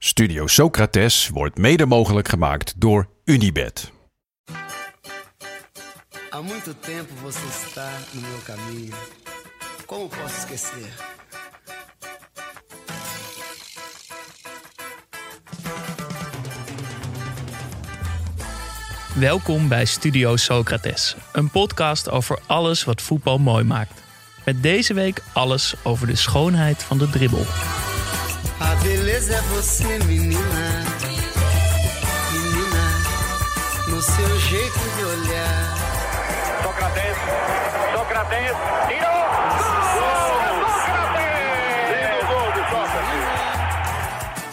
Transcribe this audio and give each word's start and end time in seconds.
Studio 0.00 0.46
Socrates 0.46 1.28
wordt 1.28 1.58
mede 1.58 1.86
mogelijk 1.86 2.28
gemaakt 2.28 2.74
door 2.76 3.08
Unibed. 3.24 3.92
Há 6.30 6.42
muito 6.42 6.74
tempo 6.74 7.14
você 7.22 7.46
está 7.66 7.90
no 8.12 8.20
meu 8.20 8.38
caminho. 8.44 8.96
Como 9.86 10.08
posso 10.08 10.38
esquecer? 10.38 10.92
Welkom 19.14 19.68
bij 19.68 19.84
Studio 19.84 20.36
Socrates, 20.36 21.16
een 21.32 21.50
podcast 21.50 22.10
over 22.10 22.38
alles 22.46 22.84
wat 22.84 23.02
voetbal 23.02 23.38
mooi 23.38 23.64
maakt. 23.64 24.02
Met 24.44 24.62
deze 24.62 24.94
week 24.94 25.22
alles 25.32 25.74
over 25.82 26.06
de 26.06 26.16
schoonheid 26.16 26.82
van 26.82 26.98
de 26.98 27.10
dribbel. 27.10 27.46
Beleza 29.18 29.34
é 29.34 29.42
você, 29.42 29.98
menina. 30.04 30.84
Menina, 32.32 32.84
no 33.88 34.00
seu 34.00 34.38
jeito 34.38 34.78
de 34.96 35.04
olhar. 35.04 35.76
Sócrates, 36.62 37.16
Sócrates, 37.94 38.56
tiro. 38.88 39.12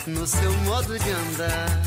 No 0.08 0.25
seu 0.25 0.52
modo 0.63 0.97
de 0.97 1.13
andar. 1.13 1.80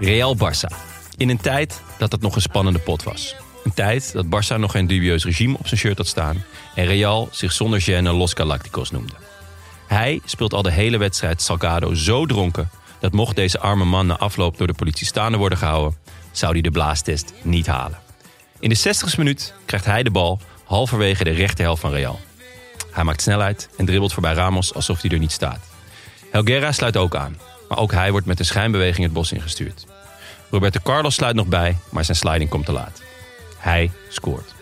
Real 0.00 0.36
Barça. 0.36 0.68
In 1.16 1.28
een 1.28 1.40
tijd 1.40 1.80
dat 1.98 2.12
het 2.12 2.20
nog 2.20 2.34
een 2.34 2.42
spannende 2.42 2.78
pot 2.78 3.02
was. 3.02 3.36
Een 3.64 3.74
tijd 3.74 4.12
dat 4.12 4.26
Barça 4.26 4.58
nog 4.58 4.70
geen 4.70 4.86
dubieus 4.86 5.24
regime 5.24 5.56
op 5.58 5.66
zijn 5.66 5.80
shirt 5.80 5.98
had 5.98 6.06
staan. 6.06 6.44
En 6.74 6.86
Real 6.86 7.28
zich 7.30 7.52
zonder 7.52 7.82
gêne 7.82 8.12
Los 8.12 8.32
Galacticos 8.32 8.90
noemde. 8.90 9.27
Hij 9.88 10.20
speelt 10.24 10.54
al 10.54 10.62
de 10.62 10.70
hele 10.70 10.96
wedstrijd 10.96 11.42
Salgado 11.42 11.94
zo 11.94 12.26
dronken. 12.26 12.70
dat 13.00 13.12
mocht 13.12 13.36
deze 13.36 13.58
arme 13.58 13.84
man 13.84 14.06
na 14.06 14.16
afloop 14.16 14.58
door 14.58 14.66
de 14.66 14.72
politie 14.72 15.06
staande 15.06 15.38
worden 15.38 15.58
gehouden. 15.58 15.98
zou 16.32 16.52
hij 16.52 16.60
de 16.60 16.70
blaastest 16.70 17.32
niet 17.42 17.66
halen. 17.66 17.98
In 18.60 18.68
de 18.68 18.78
60ste 18.78 19.18
minuut 19.18 19.54
krijgt 19.64 19.86
hij 19.86 20.02
de 20.02 20.10
bal 20.10 20.40
halverwege 20.64 21.24
de 21.24 21.30
rechterhelft 21.30 21.80
van 21.80 21.90
Real. 21.90 22.20
Hij 22.90 23.04
maakt 23.04 23.22
snelheid 23.22 23.68
en 23.76 23.86
dribbelt 23.86 24.12
voorbij 24.12 24.32
Ramos 24.32 24.74
alsof 24.74 25.02
hij 25.02 25.10
er 25.10 25.18
niet 25.18 25.32
staat. 25.32 25.60
Helguera 26.30 26.72
sluit 26.72 26.96
ook 26.96 27.14
aan, 27.14 27.36
maar 27.68 27.78
ook 27.78 27.92
hij 27.92 28.10
wordt 28.10 28.26
met 28.26 28.38
een 28.38 28.44
schijnbeweging 28.44 29.04
het 29.04 29.12
bos 29.12 29.32
ingestuurd. 29.32 29.86
Roberto 30.50 30.80
Carlos 30.82 31.14
sluit 31.14 31.34
nog 31.34 31.46
bij, 31.46 31.76
maar 31.90 32.04
zijn 32.04 32.16
sliding 32.16 32.50
komt 32.50 32.66
te 32.66 32.72
laat. 32.72 33.02
Hij 33.58 33.90
scoort. 34.08 34.54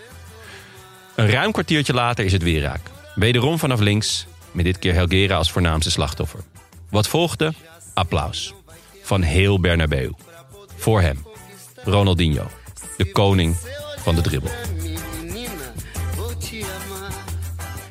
Een 1.14 1.30
ruim 1.30 1.52
kwartiertje 1.52 1.92
later 1.92 2.24
is 2.24 2.32
het 2.32 2.42
weer 2.42 2.62
raak. 2.62 2.80
Wederom 3.14 3.58
vanaf 3.58 3.80
links, 3.80 4.26
met 4.56 4.64
dit 4.64 4.78
keer 4.78 4.94
Helguera 4.94 5.36
als 5.36 5.52
voornaamste 5.52 5.90
slachtoffer. 5.90 6.40
Wat 6.90 7.08
volgde? 7.08 7.52
Applaus. 7.94 8.54
Van 9.02 9.22
heel 9.22 9.60
Bernabeu. 9.60 10.10
Voor 10.76 11.00
hem, 11.00 11.24
Ronaldinho, 11.84 12.50
de 12.96 13.12
koning 13.12 13.56
van 13.98 14.14
de 14.14 14.20
dribbel. 14.20 14.50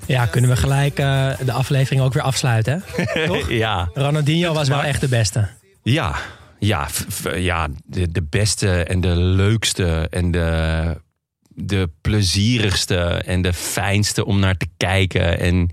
Ja, 0.06 0.26
kunnen 0.26 0.50
we 0.50 0.56
gelijk 0.56 1.00
eh, 1.00 1.32
de 1.46 1.52
aflevering 1.52 2.02
ook 2.02 2.14
weer 2.14 2.24
afsluiten, 2.24 2.84
hè? 2.86 3.26
Toch? 3.28 3.50
Ja, 3.50 3.90
Ronaldinho 3.94 4.54
was 4.54 4.68
wel 4.68 4.84
echt 4.84 5.02
de 5.02 5.08
beste. 5.08 5.48
ja, 5.84 6.16
ja, 6.60 6.88
ja 7.36 7.68
de, 7.86 8.12
de 8.12 8.24
beste 8.24 8.84
en 8.84 9.02
de 9.02 9.16
leukste 9.16 10.08
en 10.10 10.32
de, 10.32 11.02
de 11.48 11.90
plezierigste 12.02 12.98
en 13.26 13.42
de 13.42 13.54
fijnste 13.54 14.26
om 14.26 14.40
naar 14.40 14.58
te 14.58 14.68
kijken. 14.78 15.40
En, 15.40 15.70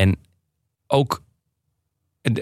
en 0.00 0.16
ook, 0.86 1.22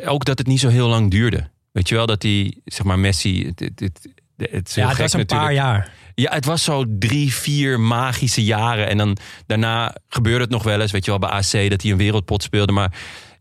ook 0.04 0.24
dat 0.24 0.38
het 0.38 0.46
niet 0.46 0.60
zo 0.60 0.68
heel 0.68 0.88
lang 0.88 1.10
duurde. 1.10 1.50
Weet 1.72 1.88
je 1.88 1.94
wel, 1.94 2.06
dat 2.06 2.20
die, 2.20 2.60
zeg 2.64 2.86
maar, 2.86 2.98
Messi... 2.98 3.46
Het, 3.46 3.60
het, 3.60 3.80
het, 3.80 4.08
het 4.36 4.68
is 4.68 4.74
Ja, 4.74 4.82
het 4.86 4.90
gek 4.92 5.02
was 5.02 5.12
een 5.12 5.18
natuurlijk. 5.18 5.30
paar 5.48 5.52
jaar. 5.52 5.92
Ja, 6.14 6.32
het 6.32 6.44
was 6.44 6.64
zo 6.64 6.84
drie, 6.88 7.34
vier 7.34 7.80
magische 7.80 8.44
jaren. 8.44 8.88
En 8.88 8.96
dan 8.98 9.16
daarna 9.46 9.94
gebeurde 10.08 10.40
het 10.40 10.50
nog 10.50 10.62
wel 10.62 10.80
eens, 10.80 10.92
weet 10.92 11.04
je 11.04 11.10
wel, 11.10 11.20
bij 11.20 11.28
AC 11.30 11.70
dat 11.70 11.82
hij 11.82 11.90
een 11.90 11.96
wereldpot 11.96 12.42
speelde. 12.42 12.72
Maar 12.72 12.92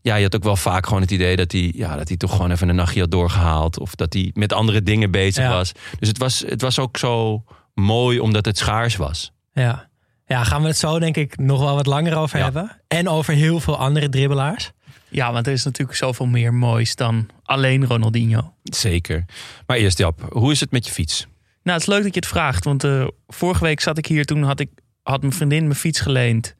ja, 0.02 0.14
je 0.16 0.22
had 0.22 0.34
ook 0.36 0.42
wel 0.42 0.56
vaak 0.56 0.86
gewoon 0.86 1.02
het 1.02 1.10
idee 1.10 1.36
dat 1.36 1.52
hij, 1.52 1.72
ja, 1.74 1.96
dat 1.96 2.08
hij 2.08 2.16
toch 2.16 2.30
gewoon 2.30 2.50
even 2.50 2.68
een 2.68 2.74
nachtje 2.74 3.00
had 3.00 3.10
doorgehaald. 3.10 3.78
Of 3.78 3.94
dat 3.94 4.12
hij 4.12 4.30
met 4.34 4.52
andere 4.52 4.82
dingen 4.82 5.10
bezig 5.10 5.44
Ja. 5.44 5.50
was. 5.50 5.72
Dus 5.98 6.08
het 6.08 6.18
was, 6.18 6.40
het 6.46 6.60
was 6.60 6.78
ook 6.78 6.96
zo 6.96 7.44
mooi 7.74 8.20
omdat 8.20 8.44
het 8.44 8.58
schaars 8.58 8.96
was. 8.96 9.32
Ja. 9.52 9.88
Ja, 10.28 10.44
gaan 10.44 10.62
we 10.62 10.66
het 10.68 10.76
zo 10.78 10.98
denk 10.98 11.16
ik 11.16 11.38
nog 11.38 11.60
wel 11.60 11.74
wat 11.74 11.86
langer 11.86 12.16
over 12.16 12.38
Ja. 12.38 12.44
hebben. 12.44 12.80
En 12.88 13.08
over 13.08 13.34
heel 13.34 13.60
veel 13.60 13.76
andere 13.78 14.08
dribbelaars. 14.08 14.70
Ja, 15.08 15.32
want 15.32 15.46
er 15.46 15.52
is 15.52 15.64
natuurlijk 15.64 15.98
zoveel 15.98 16.26
meer 16.26 16.54
moois 16.54 16.94
dan 16.94 17.28
alleen 17.42 17.86
Ronaldinho. 17.86 18.52
Zeker. 18.62 19.24
Maar 19.66 19.76
eerst 19.76 19.98
Jap, 19.98 20.20
hoe 20.32 20.52
is 20.52 20.60
het 20.60 20.70
met 20.70 20.86
je 20.86 20.92
fiets? 20.92 21.26
Nou, 21.62 21.78
het 21.78 21.88
is 21.88 21.94
leuk 21.94 22.02
dat 22.04 22.14
je 22.14 22.20
het 22.20 22.28
vraagt, 22.28 22.64
want 22.64 22.84
eh, 22.84 23.06
vorige 23.26 23.64
week 23.64 23.80
zat 23.80 23.98
ik 23.98 24.06
hier, 24.06 24.24
toen 24.24 24.42
had, 24.42 24.60
ik, 24.60 24.68
had 25.02 25.20
mijn 25.20 25.32
vriendin 25.32 25.62
mijn 25.62 25.74
fiets 25.78 26.00
geleend. 26.00 26.56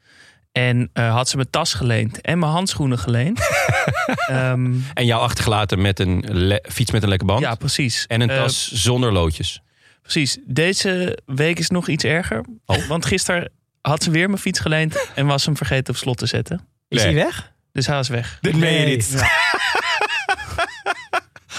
En 0.52 0.90
eh, 0.92 1.12
had 1.14 1.28
ze 1.28 1.36
mijn 1.36 1.50
tas 1.50 1.74
geleend 1.74 2.20
en 2.20 2.38
mijn 2.38 2.52
handschoenen 2.52 2.98
geleend. 2.98 3.40
Ehm, 4.26 4.72
En 4.94 5.06
jou 5.06 5.22
achtergelaten 5.22 5.80
met 5.80 5.98
een 6.00 6.24
fiets 6.68 6.90
met 6.90 7.02
een 7.02 7.08
lekke 7.08 7.24
band. 7.24 7.40
ja, 7.40 7.54
precies. 7.54 8.06
En 8.06 8.20
een 8.20 8.30
Eh, 8.30 8.36
tas 8.36 8.70
zonder 8.72 9.12
loodjes. 9.12 9.60
Precies. 10.02 10.38
Deze 10.46 11.18
week 11.26 11.58
is 11.58 11.68
nog 11.70 11.88
iets 11.88 12.04
erger. 12.04 12.44
Oh. 12.66 12.86
Want 12.86 13.04
gisteren 13.06 13.50
had 13.80 14.02
ze 14.02 14.10
weer 14.10 14.28
mijn 14.28 14.40
fiets 14.40 14.60
geleend 14.60 15.08
en 15.14 15.26
was 15.26 15.44
hem 15.44 15.56
vergeten 15.56 15.94
op 15.94 16.00
slot 16.00 16.18
te 16.18 16.26
zetten. 16.26 16.66
Is 16.88 17.02
hij 17.02 17.14
weg? 17.14 17.52
Dus 17.72 17.86
hij 17.86 17.98
is 17.98 18.08
weg. 18.08 18.38
Dit 18.40 18.56
meen 18.56 18.72
je 18.72 18.78
Nee. 18.86 18.96
niet. 18.96 19.14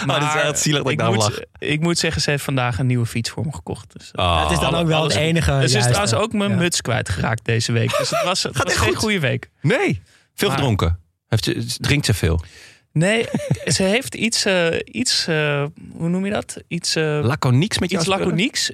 Maar 0.05 0.19
dit 0.19 0.29
is 0.29 0.35
echt 0.41 0.59
zielig 0.59 0.83
dat 0.83 0.91
ik 0.91 0.97
daarom 0.97 1.15
moet, 1.15 1.23
lach. 1.25 1.39
Ik 1.57 1.79
moet 1.79 1.97
zeggen, 1.97 2.21
ze 2.21 2.29
heeft 2.29 2.43
vandaag 2.43 2.79
een 2.79 2.85
nieuwe 2.85 3.05
fiets 3.05 3.29
voor 3.29 3.45
me 3.45 3.53
gekocht. 3.53 3.93
Dus, 3.97 4.11
eh, 4.11 4.23
Ah, 4.25 4.41
het 4.43 4.51
is 4.51 4.59
dan 4.59 4.75
ook 4.75 4.87
wel 4.87 5.03
het 5.03 5.15
enige 5.15 5.67
ze 5.69 5.77
is 5.77 5.83
trouwens 5.83 6.13
ook 6.13 6.33
mijn 6.33 6.49
Ja. 6.51 6.55
muts 6.55 6.81
kwijtgeraakt 6.81 7.45
deze 7.45 7.71
week. 7.71 7.97
Dus 7.97 8.09
het 8.09 8.23
was, 8.23 8.43
het 8.43 8.57
was 8.57 8.65
echt 8.65 8.77
geen 8.77 8.87
goed? 8.89 8.97
goede 8.97 9.19
week. 9.19 9.49
Nee, 9.61 10.01
veel 10.33 10.47
Maar- 10.47 10.57
gedronken. 10.57 10.99
Heeft 11.27 11.43
ze, 11.43 11.65
drinkt 11.77 12.05
ze 12.05 12.13
veel? 12.13 12.43
Nee, 12.91 13.25
ze 13.75 13.83
heeft 13.83 14.15
iets, 14.15 14.45
eh, 14.45 14.67
iets 14.83 15.27
eh, 15.27 15.65
hoe 15.91 16.09
noem 16.09 16.25
je 16.25 16.31
dat? 16.31 16.57
Iets, 16.67 16.95
uh, 16.95 17.19
Laconieks 17.23 17.79
met 17.79 17.89
jou 17.89 18.01
iets 18.03 18.11
laconieks 18.11 18.71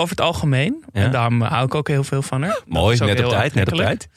over 0.00 0.10
het 0.16 0.20
algemeen. 0.20 0.84
Ja. 0.92 1.02
En 1.02 1.10
daarom 1.10 1.42
hou 1.42 1.64
ik 1.64 1.74
ook 1.74 1.88
heel 1.88 2.04
veel 2.04 2.22
van 2.22 2.42
haar. 2.42 2.52
Dat 2.52 2.62
Mooi, 2.66 2.98
net 2.98 3.24
op 3.24 3.30
tijd, 3.30 3.54
net 3.54 3.72
op 3.72 3.78
tijd. 3.78 4.08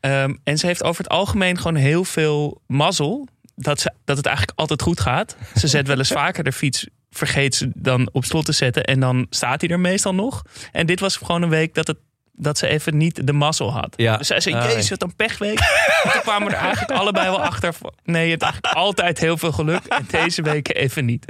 Ehm, 0.00 0.34
en 0.44 0.58
ze 0.58 0.66
heeft 0.66 0.82
over 0.84 1.02
het 1.02 1.12
algemeen 1.12 1.56
gewoon 1.56 1.74
heel 1.74 2.04
veel 2.04 2.60
mazzel. 2.66 3.28
Dat, 3.54 3.80
ze, 3.80 3.92
dat 4.04 4.16
het 4.16 4.26
eigenlijk 4.26 4.58
altijd 4.58 4.82
goed 4.82 5.00
gaat. 5.00 5.36
Ze 5.54 5.68
zet 5.68 5.86
wel 5.86 5.98
eens 5.98 6.08
vaker 6.22 6.44
de 6.44 6.52
fiets. 6.52 6.86
Vergeet 7.10 7.54
ze 7.54 7.70
dan 7.74 8.08
op 8.12 8.24
slot 8.24 8.44
te 8.44 8.52
zetten. 8.52 8.84
En 8.84 9.00
dan 9.00 9.26
staat 9.30 9.60
hij 9.60 9.70
er 9.70 9.80
meestal 9.80 10.14
nog. 10.14 10.42
En 10.72 10.86
dit 10.86 11.00
was 11.00 11.16
gewoon 11.16 11.42
een 11.42 11.48
week 11.48 11.74
dat, 11.74 11.86
het, 11.86 11.96
dat 12.32 12.58
ze 12.58 12.66
even 12.66 12.96
niet 12.96 13.26
de 13.26 13.32
mazzel 13.32 13.72
had. 13.72 13.94
Ja. 13.96 14.16
Dus 14.16 14.26
zij 14.26 14.40
zei, 14.40 14.54
Ah, 14.54 14.64
jezus, 14.64 14.88
wat 14.88 15.02
een 15.02 15.16
pechweek. 15.16 15.58
En 16.04 16.10
Toen 16.12 16.20
kwamen 16.20 16.48
we 16.48 16.54
er 16.54 16.60
eigenlijk 16.60 16.92
allebei 16.98 17.30
wel 17.30 17.42
achter. 17.42 17.74
Nee, 18.04 18.24
je 18.24 18.30
hebt 18.30 18.42
eigenlijk 18.42 18.74
altijd 18.74 19.18
heel 19.18 19.36
veel 19.36 19.52
geluk. 19.52 19.84
En 19.84 20.06
deze 20.10 20.42
week 20.42 20.74
even 20.74 21.04
niet. 21.04 21.24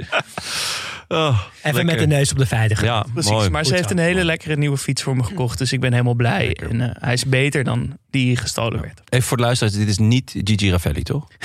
Oh, 1.13 1.39
Even 1.57 1.73
lekker. 1.73 1.85
met 1.85 1.99
de 2.09 2.15
neus 2.15 2.31
op 2.31 2.37
de 2.37 2.45
feiten. 2.45 2.77
gaan. 2.77 2.85
Ja, 2.85 3.05
Precies, 3.13 3.31
mooi. 3.31 3.49
maar 3.49 3.59
Goed 3.59 3.69
ze 3.69 3.75
heeft 3.75 3.87
zo. 3.89 3.95
een 3.95 4.01
hele 4.01 4.23
lekkere 4.23 4.55
nieuwe 4.57 4.77
fiets 4.77 5.01
voor 5.03 5.15
me 5.15 5.23
gekocht. 5.23 5.57
Dus 5.57 5.73
ik 5.73 5.79
ben 5.79 5.91
helemaal 5.91 6.13
blij. 6.13 6.53
En 6.69 6.81
eh, 6.81 6.89
hij 6.99 7.13
is 7.13 7.25
beter 7.25 7.63
dan 7.63 7.97
die 8.09 8.37
gestolen 8.37 8.81
werd. 8.81 9.01
Even 9.09 9.27
voor 9.27 9.37
de 9.37 9.43
luisteraars, 9.43 9.75
dit 9.77 9.87
is 9.87 9.97
niet 9.97 10.35
Gigi 10.43 10.71
Raffelli, 10.71 11.03
toch? 11.03 11.27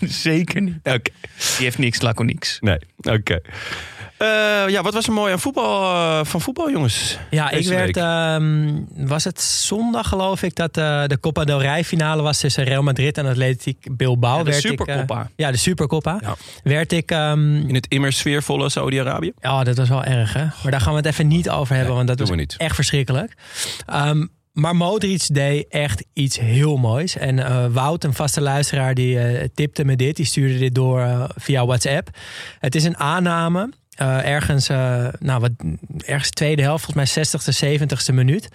Zeker 0.00 0.60
niet. 0.60 0.76
Oké. 0.82 1.10
Die 1.56 1.64
heeft 1.64 1.78
niks 1.78 2.00
laconieks. 2.02 2.58
Nee, 2.60 2.78
oké. 2.96 3.40
Ja, 4.70 4.82
wat 4.82 4.94
was 4.94 5.06
er 5.06 5.12
mooi 5.12 5.32
aan 5.32 5.40
voetbal, 5.40 5.82
eh, 5.82 6.24
van 6.24 6.40
voetbal, 6.40 6.70
jongens? 6.70 7.18
Ja, 7.30 7.50
ik 7.50 7.66
werd. 7.68 7.96
ehm, 7.96 8.70
was 8.94 9.24
het 9.24 9.40
zondag, 9.40 10.08
geloof 10.08 10.42
ik, 10.42 10.54
dat 10.54 10.76
eh, 10.76 11.04
de 11.06 11.20
Copa 11.20 11.44
del 11.44 11.60
Rey 11.60 11.84
finale 11.84 12.22
was 12.22 12.40
tussen 12.40 12.64
Real 12.64 12.82
Madrid 12.82 13.18
en 13.18 13.26
Atletico 13.26 13.94
Bilbao. 13.94 14.36
Ja, 14.38 14.42
de 14.44 14.50
werd 14.50 14.64
ik, 14.64 14.80
eh, 14.86 15.20
ja, 15.36 15.50
de 15.50 15.56
Supercoppa. 15.56 16.18
Ja. 16.20 16.36
Werd 16.62 16.92
ik. 16.92 17.10
ehm, 17.10 17.56
In 17.68 17.74
het 17.74 17.86
immer 17.88 18.12
sfeervolle 18.12 18.68
Saudi-Arabië? 18.68 19.32
ja, 19.40 19.64
dat 19.64 19.76
was 19.76 19.88
wel 19.88 20.04
erg, 20.04 20.32
hè? 20.32 20.44
Maar 20.62 20.70
daar 20.70 20.80
gaan 20.80 20.92
we 20.92 20.98
het 20.98 21.06
even 21.06 21.26
niet 21.26 21.50
over 21.50 21.76
hebben, 21.76 21.94
want 21.94 22.08
dat 22.08 22.34
niet. 22.36 22.54
echt 22.58 22.74
verschrikkelijk. 22.74 23.32
Ehm, 23.86 24.26
maar 24.52 24.76
Modric 24.76 25.34
deed 25.34 25.66
echt 25.68 26.04
iets 26.12 26.38
heel 26.38 26.76
moois. 26.76 27.16
En 27.16 27.38
eh, 27.38 27.66
Wout, 27.70 28.04
een 28.04 28.14
vaste 28.14 28.40
luisteraar, 28.40 28.94
die 28.94 29.18
eh, 29.18 29.48
tipte 29.54 29.84
me 29.84 29.96
dit. 29.96 30.16
Die 30.16 30.24
stuurde 30.24 30.58
dit 30.58 30.74
door 30.74 31.00
eh, 31.00 31.24
via 31.36 31.66
WhatsApp. 31.66 32.08
Het 32.58 32.74
is 32.74 32.84
een 32.84 32.96
aanname. 32.96 33.72
Eh, 33.98 34.24
ergens, 34.24 34.68
eh, 34.68 35.08
nou, 35.18 35.40
wat, 35.40 35.50
ergens 36.06 36.30
tweede 36.30 36.62
helft, 36.62 36.84
volgens 36.84 37.14
mij 37.14 37.24
60ste, 37.24 37.52
70ste 37.52 38.14
minuut. 38.14 38.48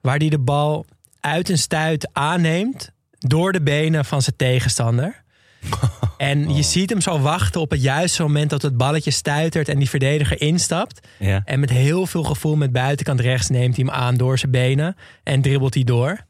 Waar 0.00 0.16
hij 0.16 0.28
de 0.28 0.38
bal 0.38 0.86
uit 1.20 1.48
een 1.48 1.58
stuit 1.58 2.08
aanneemt 2.12 2.92
door 3.18 3.52
de 3.52 3.62
benen 3.62 4.04
van 4.04 4.22
zijn 4.22 4.36
tegenstander. 4.36 5.22
En 6.16 6.54
je 6.54 6.62
ziet 6.62 6.90
hem 6.90 7.00
zo 7.00 7.20
wachten 7.20 7.60
op 7.60 7.70
het 7.70 7.82
juiste 7.82 8.22
moment 8.22 8.50
dat 8.50 8.62
het 8.62 8.76
balletje 8.76 9.10
stuitert 9.10 9.68
en 9.68 9.78
die 9.78 9.88
verdediger 9.88 10.40
instapt. 10.40 11.08
Ja. 11.18 11.42
En 11.44 11.60
met 11.60 11.70
heel 11.70 12.06
veel 12.06 12.22
gevoel 12.22 12.56
met 12.56 12.72
buitenkant 12.72 13.20
rechts 13.20 13.48
neemt 13.48 13.76
hij 13.76 13.84
hem 13.84 13.94
aan 13.94 14.16
door 14.16 14.38
zijn 14.38 14.50
benen 14.50 14.96
en 15.22 15.42
dribbelt 15.42 15.74
hij 15.74 15.84
door. 15.84 16.24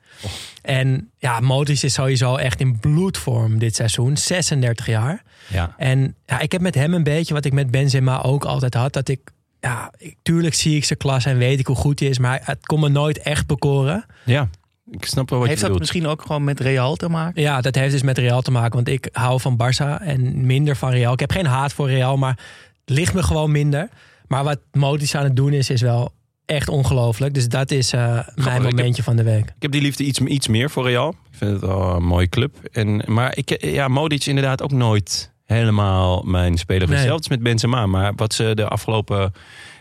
En 0.62 1.10
ja, 1.18 1.40
Modric 1.40 1.82
is 1.82 1.92
sowieso 1.92 2.36
echt 2.36 2.60
in 2.60 2.78
bloedvorm 2.78 3.58
dit 3.58 3.74
seizoen. 3.74 4.16
36 4.16 4.86
jaar. 4.86 5.22
Ja. 5.48 5.74
En 5.76 6.14
ja, 6.26 6.40
ik 6.40 6.52
heb 6.52 6.60
met 6.60 6.74
hem 6.74 6.94
een 6.94 7.02
beetje 7.02 7.34
wat 7.34 7.44
ik 7.44 7.52
met 7.52 7.70
Benzema 7.70 8.22
ook 8.22 8.44
altijd 8.44 8.74
had. 8.74 8.92
Dat 8.92 9.08
ik, 9.08 9.20
ja, 9.60 9.92
ik, 9.98 10.16
tuurlijk 10.22 10.54
zie 10.54 10.76
ik 10.76 10.84
zijn 10.84 10.98
klas 10.98 11.24
en 11.24 11.38
weet 11.38 11.58
ik 11.58 11.66
hoe 11.66 11.76
goed 11.76 12.00
hij 12.00 12.08
is. 12.08 12.18
Maar 12.18 12.40
het 12.44 12.66
kon 12.66 12.80
me 12.80 12.88
nooit 12.88 13.18
echt 13.18 13.46
bekoren. 13.46 14.04
ja, 14.24 14.48
ik 14.90 15.04
snap 15.04 15.30
wel 15.30 15.38
wat 15.38 15.48
Heeft 15.48 15.60
je 15.60 15.66
dat 15.66 15.76
bedoelt. 15.76 15.92
misschien 15.92 16.12
ook 16.12 16.22
gewoon 16.26 16.44
met 16.44 16.60
Real 16.60 16.96
te 16.96 17.08
maken? 17.08 17.42
Ja, 17.42 17.60
dat 17.60 17.74
heeft 17.74 17.92
dus 17.92 18.02
met 18.02 18.18
Real 18.18 18.42
te 18.42 18.50
maken. 18.50 18.72
Want 18.74 18.88
ik 18.88 19.08
hou 19.12 19.40
van 19.40 19.58
Barça 19.62 20.02
en 20.02 20.46
minder 20.46 20.76
van 20.76 20.90
Real. 20.90 21.12
Ik 21.12 21.20
heb 21.20 21.30
geen 21.30 21.46
haat 21.46 21.72
voor 21.72 21.88
Real, 21.88 22.16
maar 22.16 22.38
het 22.84 22.96
ligt 22.96 23.14
me 23.14 23.22
gewoon 23.22 23.50
minder. 23.50 23.88
Maar 24.26 24.44
wat 24.44 24.58
Modric 24.72 25.14
aan 25.14 25.24
het 25.24 25.36
doen 25.36 25.52
is, 25.52 25.70
is 25.70 25.80
wel 25.80 26.12
echt 26.50 26.68
ongelooflijk. 26.68 27.34
Dus 27.34 27.48
dat 27.48 27.70
is 27.70 27.92
eh, 27.92 28.00
mijn 28.34 28.50
heb- 28.62 28.62
momentje 28.62 29.02
van 29.02 29.16
de 29.16 29.22
week. 29.22 29.44
Ik 29.44 29.62
heb 29.62 29.70
die 29.72 29.82
liefde 29.82 30.04
iets, 30.04 30.18
iets 30.20 30.48
meer 30.48 30.70
voor 30.70 30.84
Real. 30.84 31.08
Ik 31.30 31.36
vind 31.38 31.50
het 31.50 31.60
wel 31.60 31.94
een 31.94 32.04
mooie 32.04 32.28
club. 32.28 32.56
En, 32.72 33.02
maar 33.06 33.36
ik, 33.36 33.64
ja, 33.64 33.88
Modric 33.88 34.24
inderdaad 34.26 34.62
ook 34.62 34.72
nooit 34.72 35.32
helemaal 35.44 36.22
mijn 36.22 36.58
speler. 36.58 36.88
Nee. 36.88 37.02
Zelfs 37.02 37.28
met 37.28 37.42
Benzema. 37.42 37.86
Maar 37.86 38.12
wat 38.16 38.34
ze 38.34 38.52
de 38.54 38.68
afgelopen 38.68 39.32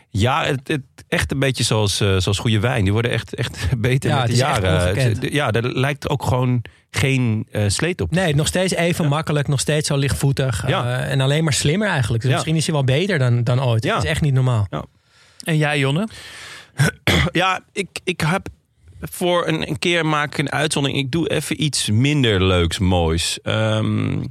jaren... 0.10 0.56
Het, 0.56 0.68
het, 0.68 0.81
echt 1.07 1.31
een 1.31 1.39
beetje 1.39 1.63
zoals, 1.63 2.00
eh, 2.00 2.18
zoals 2.18 2.38
goede 2.39 2.60
wijn. 2.60 2.83
Die 2.83 2.94
worden 2.94 3.12
echt, 3.12 3.36
echt 3.36 3.68
beter 3.77 4.10
Ja, 4.10 4.18
met 4.19 4.27
de 4.27 4.36
jaren. 4.36 5.33
Ja, 5.33 5.51
er 5.51 5.80
lijkt 5.80 6.10
ook 6.10 6.24
gewoon 6.24 6.62
geen 6.92 7.48
eh, 7.51 7.63
sleet 7.68 8.01
op. 8.01 8.12
Nee, 8.12 8.36
nog 8.36 8.48
steeds 8.48 8.74
even 8.74 9.07
makkelijk, 9.07 9.48
nog 9.48 9.60
steeds 9.60 9.88
zo 9.88 9.98
lichtvoetig. 9.98 10.68
Ja. 10.68 11.00
en 11.00 11.21
alleen 11.21 11.44
maar 11.44 11.54
slimmer 11.54 11.88
eigenlijk. 11.88 12.21
Dus 12.21 12.30
Ja. 12.31 12.36
misschien 12.36 12.56
is 12.57 12.66
hij 12.66 12.75
wel 12.75 12.83
beter 12.83 13.18
dan, 13.19 13.44
dan 13.44 13.63
ooit. 13.63 13.83
Ja. 13.83 13.94
Dat 13.94 14.04
is 14.04 14.10
echt 14.10 14.21
niet 14.21 14.33
normaal. 14.33 14.68
En 15.44 15.57
jij, 15.57 15.80
Jonne? 15.80 16.07
Ja, 17.31 17.60
ik, 17.72 18.00
ik 18.04 18.22
heb 18.22 18.48
voor 19.02 19.48
een, 19.48 19.70
een 19.70 19.80
keer 19.80 20.06
maak 20.06 20.31
ik 20.31 20.38
een 20.38 20.52
uitzondering. 20.52 21.02
Ik 21.04 21.12
doe 21.12 21.30
even 21.30 21.64
iets 21.64 21.90
minder 21.90 22.44
leuks, 22.44 22.80
moois. 22.80 23.40
Ehm 23.42 24.24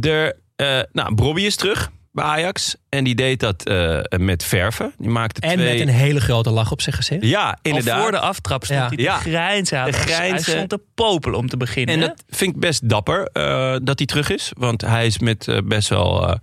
er, 0.00 0.36
eh, 0.56 0.80
nou, 0.92 1.14
Bobby 1.14 1.42
is 1.42 1.56
terug 1.56 1.90
bij 2.12 2.24
Ajax. 2.24 2.76
En 2.88 3.04
die 3.04 3.14
deed 3.14 3.40
dat 3.40 3.64
eh, 3.66 4.00
met 4.18 4.44
verven. 4.44 4.92
Die 4.98 5.08
maakte 5.10 5.40
En 5.40 5.56
twee... 5.56 5.78
met 5.78 5.88
een 5.88 5.94
hele 5.94 6.20
grote 6.20 6.50
lach 6.50 6.72
op 6.72 6.80
zijn 6.80 6.94
gezicht. 6.94 7.24
Ja, 7.24 7.58
inderdaad. 7.62 7.94
Al 7.96 8.02
voor 8.02 8.10
de 8.10 8.18
aftrap 8.18 8.64
stond 8.64 8.80
Ja. 8.80 8.86
hij 8.86 8.96
te 8.96 9.02
Ja. 9.02 9.16
grijnzen. 9.18 9.80
Hij, 9.80 9.92
grijnzen. 9.92 10.32
hij 10.32 10.38
stond 10.38 10.68
te 10.68 10.80
popelen 10.94 11.38
om 11.38 11.48
te 11.48 11.56
beginnen. 11.56 11.94
En 11.94 12.00
dat 12.00 12.24
vind 12.28 12.54
ik 12.54 12.60
best 12.60 12.88
dapper 12.88 13.28
eh, 13.32 13.76
dat 13.82 13.98
hij 13.98 14.06
terug 14.06 14.30
is. 14.30 14.52
Want 14.58 14.80
hij 14.80 15.06
is 15.06 15.18
met 15.18 15.60
best 15.64 15.88
wel 15.88 16.28
eh, 16.28 16.36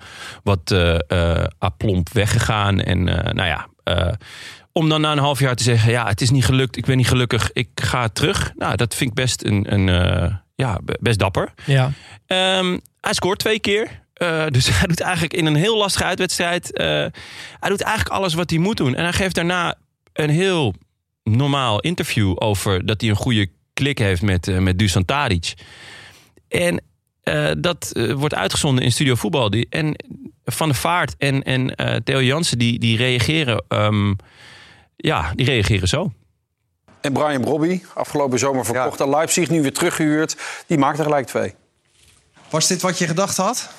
wat 0.44 0.75
aplomp 1.59 2.09
weggegaan. 2.09 2.80
En 2.80 3.07
eh, 3.09 3.33
nou 3.33 3.47
ja, 3.47 3.68
eh, 3.83 4.13
om 4.73 4.89
dan 4.89 5.01
na 5.01 5.11
een 5.11 5.17
half 5.17 5.39
jaar 5.39 5.55
te 5.55 5.63
zeggen... 5.63 5.91
ja, 5.91 6.07
het 6.07 6.21
is 6.21 6.29
niet 6.29 6.45
gelukt, 6.45 6.77
ik 6.77 6.85
ben 6.85 6.97
niet 6.97 7.07
gelukkig, 7.07 7.49
ik 7.53 7.69
ga 7.75 8.07
terug. 8.07 8.53
Nou, 8.55 8.75
dat 8.75 8.95
vind 8.95 9.09
ik 9.09 9.15
best, 9.15 9.43
een, 9.43 9.73
een, 9.73 9.89
eh, 9.89 10.35
ja, 10.55 10.79
be- 10.83 10.97
best 11.01 11.19
dapper. 11.19 11.53
Ja. 11.65 11.91
Ehm, 12.25 12.77
hij 13.01 13.13
scoort 13.13 13.39
twee 13.39 13.59
keer. 13.59 14.01
Eh, 14.13 14.45
dus 14.47 14.69
hij 14.79 14.87
doet 14.87 14.99
eigenlijk 15.01 15.33
in 15.33 15.45
een 15.45 15.55
heel 15.55 15.77
lastige 15.77 16.03
uitwedstrijd... 16.05 16.77
eh, 16.77 16.85
hij 17.59 17.69
doet 17.69 17.81
eigenlijk 17.81 18.15
alles 18.15 18.33
wat 18.33 18.49
hij 18.49 18.59
moet 18.59 18.77
doen. 18.77 18.95
En 18.95 19.03
hij 19.03 19.13
geeft 19.13 19.35
daarna 19.35 19.75
een 20.13 20.29
heel 20.29 20.73
normaal 21.23 21.79
interview... 21.79 22.35
over 22.35 22.85
dat 22.85 23.01
hij 23.01 23.09
een 23.09 23.15
goede 23.15 23.47
klik 23.73 23.97
heeft 23.97 24.21
met, 24.21 24.59
met 24.59 24.79
Dusan 24.79 25.05
Tadic. 25.05 25.53
En 26.47 26.83
dat 27.57 27.91
wordt 28.15 28.35
uitgezonden 28.35 28.83
in 28.83 28.91
Studio 28.91 29.15
Voetbal. 29.15 29.49
Die, 29.49 29.67
en 29.69 29.95
Van 30.45 30.67
der 30.67 30.77
Vaart 30.77 31.15
en, 31.17 31.43
en 31.43 31.75
eh, 31.75 31.95
Theo 31.95 32.21
Jansen 32.21 32.57
die, 32.57 32.79
die 32.79 32.97
reageren... 32.97 33.63
ehm, 33.67 34.13
ja, 34.95 35.31
die 35.36 35.45
reageren 35.45 35.88
zo. 35.88 36.12
En 37.01 37.13
Brian 37.13 37.42
Brobby, 37.42 37.81
afgelopen 37.94 38.40
zomer 38.40 38.66
verkocht 38.66 39.01
aan 39.01 39.10
Leipzig, 39.10 39.50
nu 39.50 39.62
weer 39.62 39.74
teruggehuurd. 39.74 40.38
Die 40.68 40.78
maakte 40.78 41.04
gelijk 41.04 41.28
twee. 41.28 41.56
Was 42.50 42.68
dit 42.68 42.81
wat 42.81 42.98
je 42.98 43.07
gedacht 43.07 43.38
had? 43.38 43.69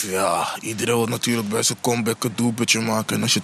Ja, 0.00 0.46
iedereen 0.60 0.94
wil 0.94 1.06
natuurlijk 1.06 1.48
bij 1.48 1.62
zijn 1.62 1.78
comeback 1.80 2.24
een 2.24 2.32
doelpuntje 2.34 2.80
maken. 2.80 3.16
En 3.16 3.22
als, 3.22 3.34
je 3.34 3.40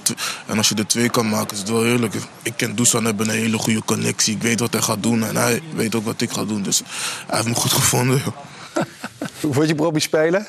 en 0.47 0.57
als 0.57 0.69
je 0.69 0.75
er 0.75 0.87
twee 0.87 1.11
kan 1.11 1.29
maken, 1.29 1.53
is 1.53 1.59
het 1.59 1.69
wel 1.69 1.83
heerlijk. 1.83 2.15
Ik 2.43 2.53
ken 2.57 2.75
Dusan, 2.75 3.05
hebben 3.05 3.29
een 3.29 3.35
hele 3.35 3.59
goede 3.59 3.85
connectie. 3.85 4.35
Ik 4.35 4.43
weet 4.43 4.61
wat 4.61 4.73
hij 4.73 4.83
gaat 4.83 5.03
doen 5.03 5.25
en 5.25 5.37
hij 5.37 5.63
weet 5.75 5.95
ook 5.95 6.05
wat 6.05 6.21
ik 6.21 6.31
ga 6.31 6.45
doen. 6.45 6.63
Dus 6.63 6.83
hij 7.27 7.37
heeft 7.37 7.49
me 7.49 7.55
goed 7.55 7.73
gevonden. 7.73 8.23
joh. 8.25 8.37
Hoe 9.41 9.55
vond 9.55 9.69
je 9.69 9.75
Brobby 9.75 10.01
spelen? 10.01 10.47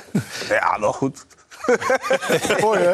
Ja, 0.50 0.78
wel 0.80 0.94
goed. 0.94 1.26
Mooi 2.62 2.80
hè? 2.80 2.94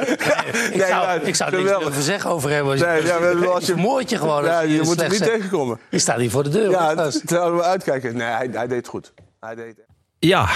Ik 0.73 0.85
zou, 0.87 1.21
ik 1.21 1.35
zou 1.35 1.51
niks 1.63 1.79
durven 1.79 2.03
zeggen 2.03 2.29
over 2.29 2.49
hem. 2.49 2.65
Als 2.69 2.79
je, 2.79 2.85
Nee, 2.85 3.03
ja, 3.05 3.19
maar 3.19 3.47
als 3.49 3.65
je- 3.65 3.75
Moord 3.75 4.09
je 4.09 4.17
gewoon. 4.17 4.43
Ja, 4.43 4.59
je 4.61 4.81
moet 4.81 5.01
er 5.01 5.09
niet 5.09 5.17
zegt. 5.17 5.31
tegenkomen. 5.31 5.79
Je 5.89 5.99
staat 5.99 6.19
hier 6.19 6.29
voor 6.31 6.43
de 6.43 6.49
deur. 6.49 6.69
Ja, 6.71 7.11
zouden 7.25 7.55
we 7.59 7.63
uitkijken. 7.63 8.17
Nee, 8.17 8.27
hij, 8.27 8.49
hij 8.51 8.67
deed 8.67 8.77
het 8.77 8.87
goed. 8.87 9.13
Hij 9.39 9.55
deed 9.55 9.65
het. 9.67 9.85
Ja. 10.19 10.49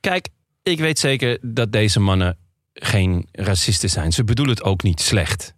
Kijk, 0.00 0.28
ik 0.62 0.78
weet 0.78 0.98
zeker 0.98 1.38
dat 1.42 1.72
deze 1.72 2.00
mannen 2.00 2.38
geen 2.74 3.28
racisten 3.32 3.90
zijn. 3.90 4.12
Ze 4.12 4.24
bedoelen 4.24 4.54
het 4.54 4.64
ook 4.64 4.82
niet 4.82 5.00
slecht. 5.00 5.54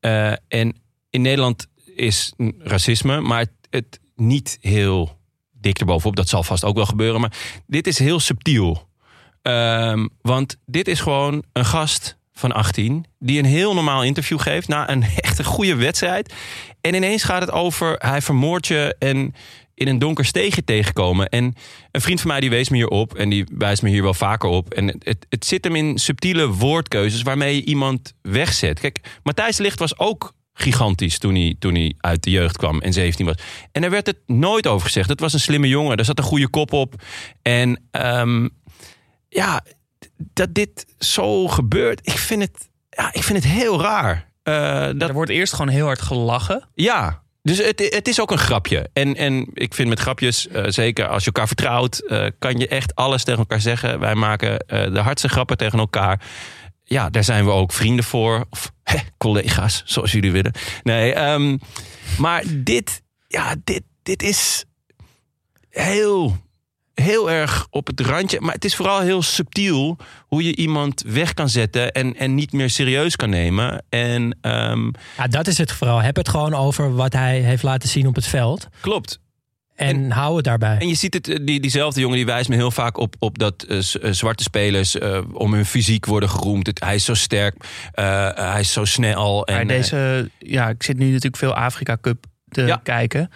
Eh, 0.00 0.32
en 0.48 0.76
in 1.10 1.22
Nederland 1.22 1.66
is 1.94 2.32
racisme, 2.58 3.20
maar 3.20 3.38
het, 3.38 3.50
het 3.70 4.00
niet 4.16 4.58
heel 4.60 5.18
dik 5.52 5.78
erbovenop. 5.78 6.16
Dat 6.16 6.28
zal 6.28 6.42
vast 6.42 6.64
ook 6.64 6.76
wel 6.76 6.86
gebeuren. 6.86 7.20
Maar 7.20 7.32
dit 7.66 7.86
is 7.86 7.98
heel 7.98 8.20
subtiel. 8.20 8.88
Ehm, 9.42 10.06
want 10.20 10.56
dit 10.66 10.88
is 10.88 11.00
gewoon 11.00 11.44
een 11.52 11.64
gast 11.64 12.16
van 12.32 12.52
18 12.52 13.04
die 13.18 13.38
een 13.38 13.44
heel 13.44 13.74
normaal 13.74 14.04
interview 14.04 14.40
geeft 14.40 14.68
na 14.68 14.90
een 14.90 15.04
echt 15.16 15.38
een 15.38 15.44
goede 15.44 15.74
wedstrijd. 15.74 16.34
En 16.80 16.94
ineens 16.94 17.22
gaat 17.22 17.40
het 17.40 17.50
over 17.50 17.94
hij 17.98 18.22
vermoordt 18.22 18.66
je 18.66 18.96
en 18.98 19.34
in 19.74 19.88
een 19.88 19.98
donker 19.98 20.24
steegje 20.24 20.64
tegenkomen. 20.64 21.28
En 21.28 21.54
een 21.90 22.00
vriend 22.00 22.20
van 22.20 22.30
mij 22.30 22.40
die 22.40 22.50
wees 22.50 22.68
me 22.68 22.76
hier 22.76 22.88
op 22.88 23.14
en 23.14 23.28
die 23.28 23.46
wijst 23.52 23.82
me 23.82 23.88
hier 23.88 24.02
wel 24.02 24.14
vaker 24.14 24.48
op. 24.48 24.74
En 24.74 24.86
het, 24.86 25.26
het, 25.28 25.44
zit 25.44 25.64
hem 25.64 25.76
in 25.76 25.98
subtiele 25.98 26.48
woordkeuzes 26.48 27.22
waarmee 27.22 27.54
je 27.54 27.64
iemand 27.64 28.14
wegzet. 28.22 28.80
Kijk, 28.80 29.20
Matthijs 29.22 29.58
Ligt 29.58 29.78
was 29.78 29.98
ook 29.98 30.34
gigantisch 30.54 31.18
toen 31.18 31.34
hij, 31.34 31.56
toen 31.58 31.74
hij 31.74 31.94
uit 31.98 32.22
de 32.22 32.30
jeugd 32.30 32.56
kwam 32.56 32.80
en 32.80 32.92
17 32.92 33.26
was. 33.26 33.36
En 33.72 33.80
daar 33.80 33.90
werd 33.90 34.06
het 34.06 34.18
nooit 34.26 34.66
over 34.66 34.86
gezegd. 34.86 35.08
Het 35.08 35.20
was 35.20 35.32
een 35.32 35.40
slimme 35.40 35.68
jongen, 35.68 35.96
daar 35.96 36.06
zat 36.06 36.18
een 36.18 36.24
goede 36.24 36.48
kop 36.48 36.72
op. 36.72 36.94
En 37.42 37.82
ehm, 37.90 38.48
ja, 39.32 39.64
dat 40.16 40.54
dit 40.54 40.86
zo 40.98 41.48
gebeurt, 41.48 42.00
ik 42.02 42.18
vind 42.18 42.42
het, 42.42 42.68
ja, 42.90 43.12
ik 43.12 43.22
vind 43.22 43.42
het 43.44 43.52
heel 43.52 43.80
raar. 43.80 44.30
Eh, 44.42 44.86
dat, 44.96 45.08
Er 45.08 45.12
wordt 45.12 45.30
eerst 45.30 45.52
gewoon 45.52 45.68
heel 45.68 45.86
hard 45.86 46.02
gelachen. 46.02 46.68
ja, 46.74 47.22
dus 47.42 47.58
het, 47.58 47.88
het 47.94 48.08
is 48.08 48.20
ook 48.20 48.30
een 48.30 48.38
grapje. 48.38 48.90
En, 48.92 49.16
en 49.16 49.48
ik 49.52 49.74
vind 49.74 49.88
met 49.88 50.00
grapjes, 50.00 50.48
eh, 50.48 50.64
zeker 50.68 51.08
als 51.08 51.20
je 51.20 51.26
elkaar 51.26 51.46
vertrouwt, 51.46 51.98
eh, 51.98 52.26
kan 52.38 52.58
je 52.58 52.68
echt 52.68 52.94
alles 52.94 53.24
tegen 53.24 53.40
elkaar 53.40 53.60
zeggen. 53.60 54.00
Wij 54.00 54.14
maken 54.14 54.64
de 54.66 55.00
hardste 55.00 55.28
grappen 55.28 55.56
tegen 55.56 55.78
elkaar. 55.78 56.24
Ja, 56.84 57.10
daar 57.10 57.24
zijn 57.24 57.44
we 57.44 57.50
ook 57.50 57.72
vrienden 57.72 58.04
voor. 58.04 58.44
Of 58.50 58.72
collega's, 59.18 59.82
zoals 59.84 60.12
jullie 60.12 60.32
willen. 60.32 60.52
Nee, 60.82 61.12
ehm, 61.14 61.58
maar 62.18 62.44
dit, 62.48 63.02
ja, 63.28 63.54
dit, 63.64 63.82
dit 64.02 64.22
is 64.22 64.64
heel, 65.68 66.36
heel 66.94 67.30
erg 67.30 67.66
op 67.70 67.86
het 67.86 68.00
randje. 68.00 68.40
Maar 68.40 68.54
het 68.54 68.64
is 68.64 68.76
vooral 68.76 69.00
heel 69.00 69.22
subtiel 69.22 69.96
hoe 70.26 70.44
je 70.44 70.56
iemand 70.56 71.02
weg 71.06 71.34
kan 71.34 71.48
zetten 71.48 71.92
en, 71.92 72.16
en 72.16 72.34
niet 72.34 72.52
meer 72.52 72.70
serieus 72.70 73.16
kan 73.16 73.30
nemen. 73.30 73.84
En 73.88 74.38
ehm, 74.40 74.86
ja, 75.16 75.26
dat 75.30 75.46
is 75.46 75.58
het 75.58 75.72
vooral. 75.72 76.02
Heb 76.02 76.16
het 76.16 76.28
gewoon 76.28 76.54
over 76.54 76.94
wat 76.94 77.12
hij 77.12 77.38
heeft 77.40 77.62
laten 77.62 77.88
zien 77.88 78.06
op 78.06 78.14
het 78.14 78.26
veld. 78.26 78.68
klopt. 78.80 79.20
En, 79.74 80.10
hou 80.10 80.36
het 80.36 80.44
daarbij. 80.44 80.78
En 80.78 80.88
je 80.88 80.94
ziet 80.94 81.14
het, 81.14 81.28
eh, 81.28 81.38
die, 81.42 81.60
diezelfde 81.60 82.00
jongen 82.00 82.16
die 82.16 82.26
wijst 82.26 82.48
me 82.48 82.54
heel 82.54 82.70
vaak 82.70 82.96
op, 82.96 83.14
op 83.18 83.38
dat 83.38 83.62
eh, 83.62 83.76
eh, 83.78 84.12
zwarte 84.12 84.42
spelers 84.42 84.98
eh, 84.98 85.20
om 85.32 85.52
hun 85.54 85.66
fysiek 85.66 86.06
worden 86.06 86.28
geroemd. 86.28 86.66
Het, 86.66 86.80
hij 86.80 86.94
is 86.94 87.04
zo 87.04 87.14
sterk, 87.14 87.64
hij 88.34 88.60
is 88.60 88.72
zo 88.72 88.84
snel. 88.84 89.46
En, 89.46 89.54
Maar 89.54 89.66
deze, 89.66 90.30
ja, 90.38 90.68
ik 90.68 90.82
zit 90.82 90.98
nu 90.98 91.06
natuurlijk 91.06 91.36
veel 91.36 91.54
Afrika 91.54 91.96
Cup 92.00 92.24
te 92.48 92.62
Ja. 92.62 92.80
kijken. 92.82 93.30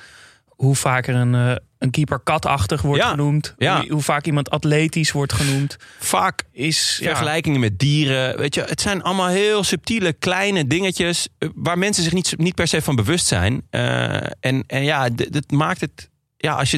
Hoe 0.46 0.74
vaak 0.76 1.06
er 1.06 1.14
een, 1.14 1.34
eh, 1.34 1.54
een 1.86 1.92
keeper 1.92 2.20
katachtig 2.20 2.82
wordt 2.82 3.02
Ja. 3.02 3.10
genoemd. 3.10 3.54
Ja. 3.58 3.80
Hoe, 3.80 3.92
hoe 3.92 4.02
vaak 4.02 4.26
iemand 4.26 4.50
atletisch 4.50 5.12
wordt 5.12 5.32
genoemd. 5.32 5.76
vaak 5.98 6.42
Is 6.52 6.98
ja, 7.00 7.06
vergelijkingen 7.08 7.60
met 7.60 7.78
dieren. 7.78 8.36
Weet 8.38 8.54
je, 8.54 8.60
het 8.62 8.80
zijn 8.80 9.02
allemaal 9.02 9.28
heel 9.28 9.64
subtiele 9.64 10.12
kleine 10.12 10.66
dingetjes 10.66 11.28
eh, 11.38 11.48
waar 11.54 11.78
mensen 11.78 12.02
zich 12.02 12.12
niet, 12.12 12.34
niet 12.36 12.54
per 12.54 12.66
se 12.68 12.82
van 12.82 12.96
bewust 12.96 13.26
zijn. 13.26 13.62
Eh, 13.70 14.14
en, 14.40 14.64
en 14.66 14.82
ja, 14.84 15.08
dat 15.08 15.50
maakt 15.50 15.80
het, 15.80 16.10
ja, 16.36 16.52
als 16.54 16.70
je 16.70 16.76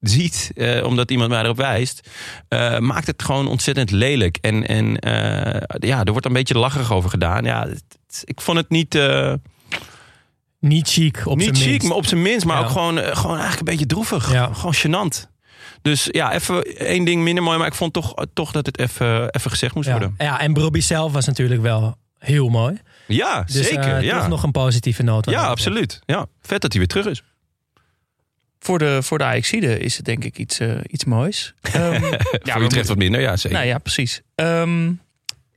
het 0.00 0.10
ziet, 0.10 0.50
eh, 0.54 0.84
omdat 0.84 1.10
iemand 1.10 1.30
mij 1.30 1.42
erop 1.42 1.56
wijst, 1.56 2.08
maakt 2.78 3.06
het 3.06 3.22
gewoon 3.22 3.46
ontzettend 3.48 3.90
lelijk. 3.90 4.38
En, 4.40 4.66
en 4.66 4.86
ja, 5.78 6.04
er 6.04 6.10
wordt 6.12 6.26
een 6.26 6.32
beetje 6.32 6.58
lacherig 6.58 6.92
over 6.92 7.10
gedaan. 7.10 7.44
Ja, 7.44 7.66
het- 7.68 8.22
ik 8.24 8.40
vond 8.40 8.58
het 8.58 8.68
niet. 8.70 8.98
Eh, 10.64 10.70
Niet 10.70 10.88
chic 10.88 11.26
op 11.26 11.36
niet 11.36 11.44
zijn 11.44 11.56
chic, 11.56 11.70
minst. 11.70 11.88
maar 11.88 11.96
op 11.96 12.06
zijn 12.06 12.22
minst. 12.22 12.44
Maar 12.46 12.56
Ja. 12.56 12.62
ook 12.64 12.70
gewoon, 12.70 12.98
eh, 12.98 13.16
gewoon 13.16 13.36
eigenlijk 13.38 13.58
een 13.58 13.64
beetje 13.76 13.86
droevig. 13.86 14.32
Ja. 14.32 14.50
Gewoon 14.52 14.74
gênant. 14.74 15.32
Dus 15.82 16.08
ja, 16.10 16.32
even 16.32 16.62
één 16.76 17.04
ding 17.04 17.22
minder 17.22 17.42
mooi. 17.44 17.58
Maar 17.58 17.66
ik 17.66 17.74
vond 17.74 17.92
toch, 17.92 18.14
toch 18.32 18.52
dat 18.52 18.66
het 18.66 18.78
even, 18.78 19.30
even 19.30 19.50
gezegd 19.50 19.74
moest 19.74 19.86
Ja. 19.86 19.92
worden. 19.92 20.14
ja, 20.18 20.40
en 20.40 20.52
Brobby 20.52 20.80
zelf 20.80 21.12
was 21.12 21.26
natuurlijk 21.26 21.62
wel 21.62 21.96
heel 22.18 22.48
mooi. 22.48 22.78
Ja, 23.06 23.42
Dus 23.42 23.66
zeker. 23.68 23.96
eh, 23.96 24.02
ja, 24.02 24.18
toch 24.18 24.28
nog 24.28 24.42
een 24.42 24.50
positieve 24.50 25.02
noot. 25.02 25.30
ja 25.30 25.46
absoluut. 25.46 26.00
Ja, 26.06 26.26
vet 26.42 26.60
dat 26.60 26.72
hij 26.72 26.80
weer 26.80 26.88
terug 26.90 27.06
is. 27.06 27.22
voor 28.58 28.78
de, 28.78 28.98
voor 29.02 29.18
de 29.18 29.24
Ajaxide 29.24 29.78
is 29.78 29.96
het 29.96 30.04
denk 30.04 30.24
ik 30.24 30.38
iets, 30.38 30.58
eh, 30.58 30.70
iets 30.86 31.04
moois. 31.04 31.54
Ehm, 31.62 32.00
Voor 32.00 32.58
we 32.58 32.64
Utrecht 32.64 32.88
wat 32.88 32.96
minder, 32.96 33.20
ja 33.20 33.36
zeker. 33.36 33.56
Nou 33.58 33.68
ja, 33.70 33.78
precies. 33.78 34.22
Ehm, 34.34 34.92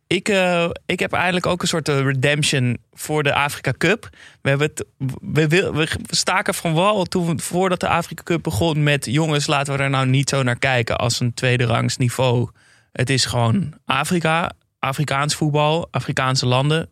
ik, 0.07 0.29
eh, 0.29 0.69
ik 0.85 0.99
heb 0.99 1.13
eigenlijk 1.13 1.45
ook 1.45 1.61
een 1.61 1.67
soort 1.67 1.89
eh, 1.89 1.99
redemption 2.01 2.77
voor 2.93 3.23
de 3.23 3.33
Afrika 3.33 3.73
Cup. 3.77 4.09
We, 4.41 4.49
hebben 4.49 4.67
het, 4.67 4.85
we, 5.21 5.47
wil- 5.47 5.73
we 5.73 5.87
staken 6.09 6.53
van 6.53 6.73
wal 6.73 7.03
toen 7.05 7.39
voordat 7.39 7.79
de 7.79 7.87
Afrika 7.87 8.23
Cup 8.23 8.43
begon 8.43 8.83
met... 8.83 9.05
jongens, 9.05 9.47
laten 9.47 9.77
we 9.77 9.83
er 9.83 9.89
nou 9.89 10.05
niet 10.07 10.29
zo 10.29 10.43
naar 10.43 10.59
kijken 10.59 10.97
als 10.97 11.19
een 11.19 11.33
tweede 11.33 11.63
rangs 11.65 11.97
niveau. 11.97 12.49
Het 12.91 13.09
is 13.09 13.25
gewoon 13.25 13.73
Afrika, 13.85 14.51
Afrikaans 14.79 15.35
voetbal, 15.35 15.87
Afrikaanse 15.91 16.45
landen. 16.45 16.89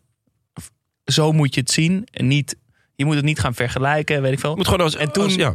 Zo 1.04 1.32
moet 1.32 1.54
je 1.54 1.60
het 1.60 1.70
zien. 1.70 2.06
En 2.10 2.26
niet, 2.26 2.56
je 2.94 3.04
moet 3.04 3.14
het 3.14 3.24
niet 3.24 3.38
gaan 3.38 3.54
vergelijken, 3.54 4.22
weet 4.22 4.32
ik 4.32 4.38
veel. 4.40 4.56
Moet 4.56 4.64
gewoon 4.68 4.80
als, 4.80 4.96
En 4.96 5.12
toen- 5.12 5.24
als- 5.24 5.34
ja. 5.34 5.54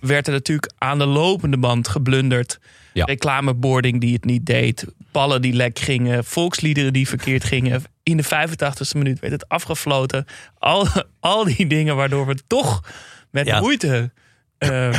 werd 0.00 0.26
er 0.26 0.32
natuurlijk 0.32 0.72
aan 0.78 0.98
de 0.98 1.06
lopende 1.06 1.58
band 1.58 1.88
geblunderd. 1.88 2.58
Ja. 2.92 3.04
Reclameboarding 3.04 4.00
die 4.00 4.12
het 4.14 4.24
niet 4.24 4.46
deed. 4.46 4.86
Ballen 5.12 5.42
die 5.42 5.52
lek 5.52 5.78
gingen. 5.78 6.24
Volksliederen 6.24 6.92
die 6.92 7.08
verkeerd 7.08 7.44
gingen. 7.44 7.82
In 8.02 8.16
de 8.16 8.24
85ste 8.24 8.96
minuut 8.96 9.20
werd 9.20 9.32
het 9.32 9.48
afgefloten. 9.48 10.24
Al, 10.58 10.86
al 11.20 11.44
die 11.44 11.66
dingen 11.66 11.96
waardoor 11.96 12.26
we 12.26 12.36
toch 12.46 12.84
met 13.30 13.46
Ja. 13.46 13.60
moeite... 13.60 14.10
eh, 14.58 14.98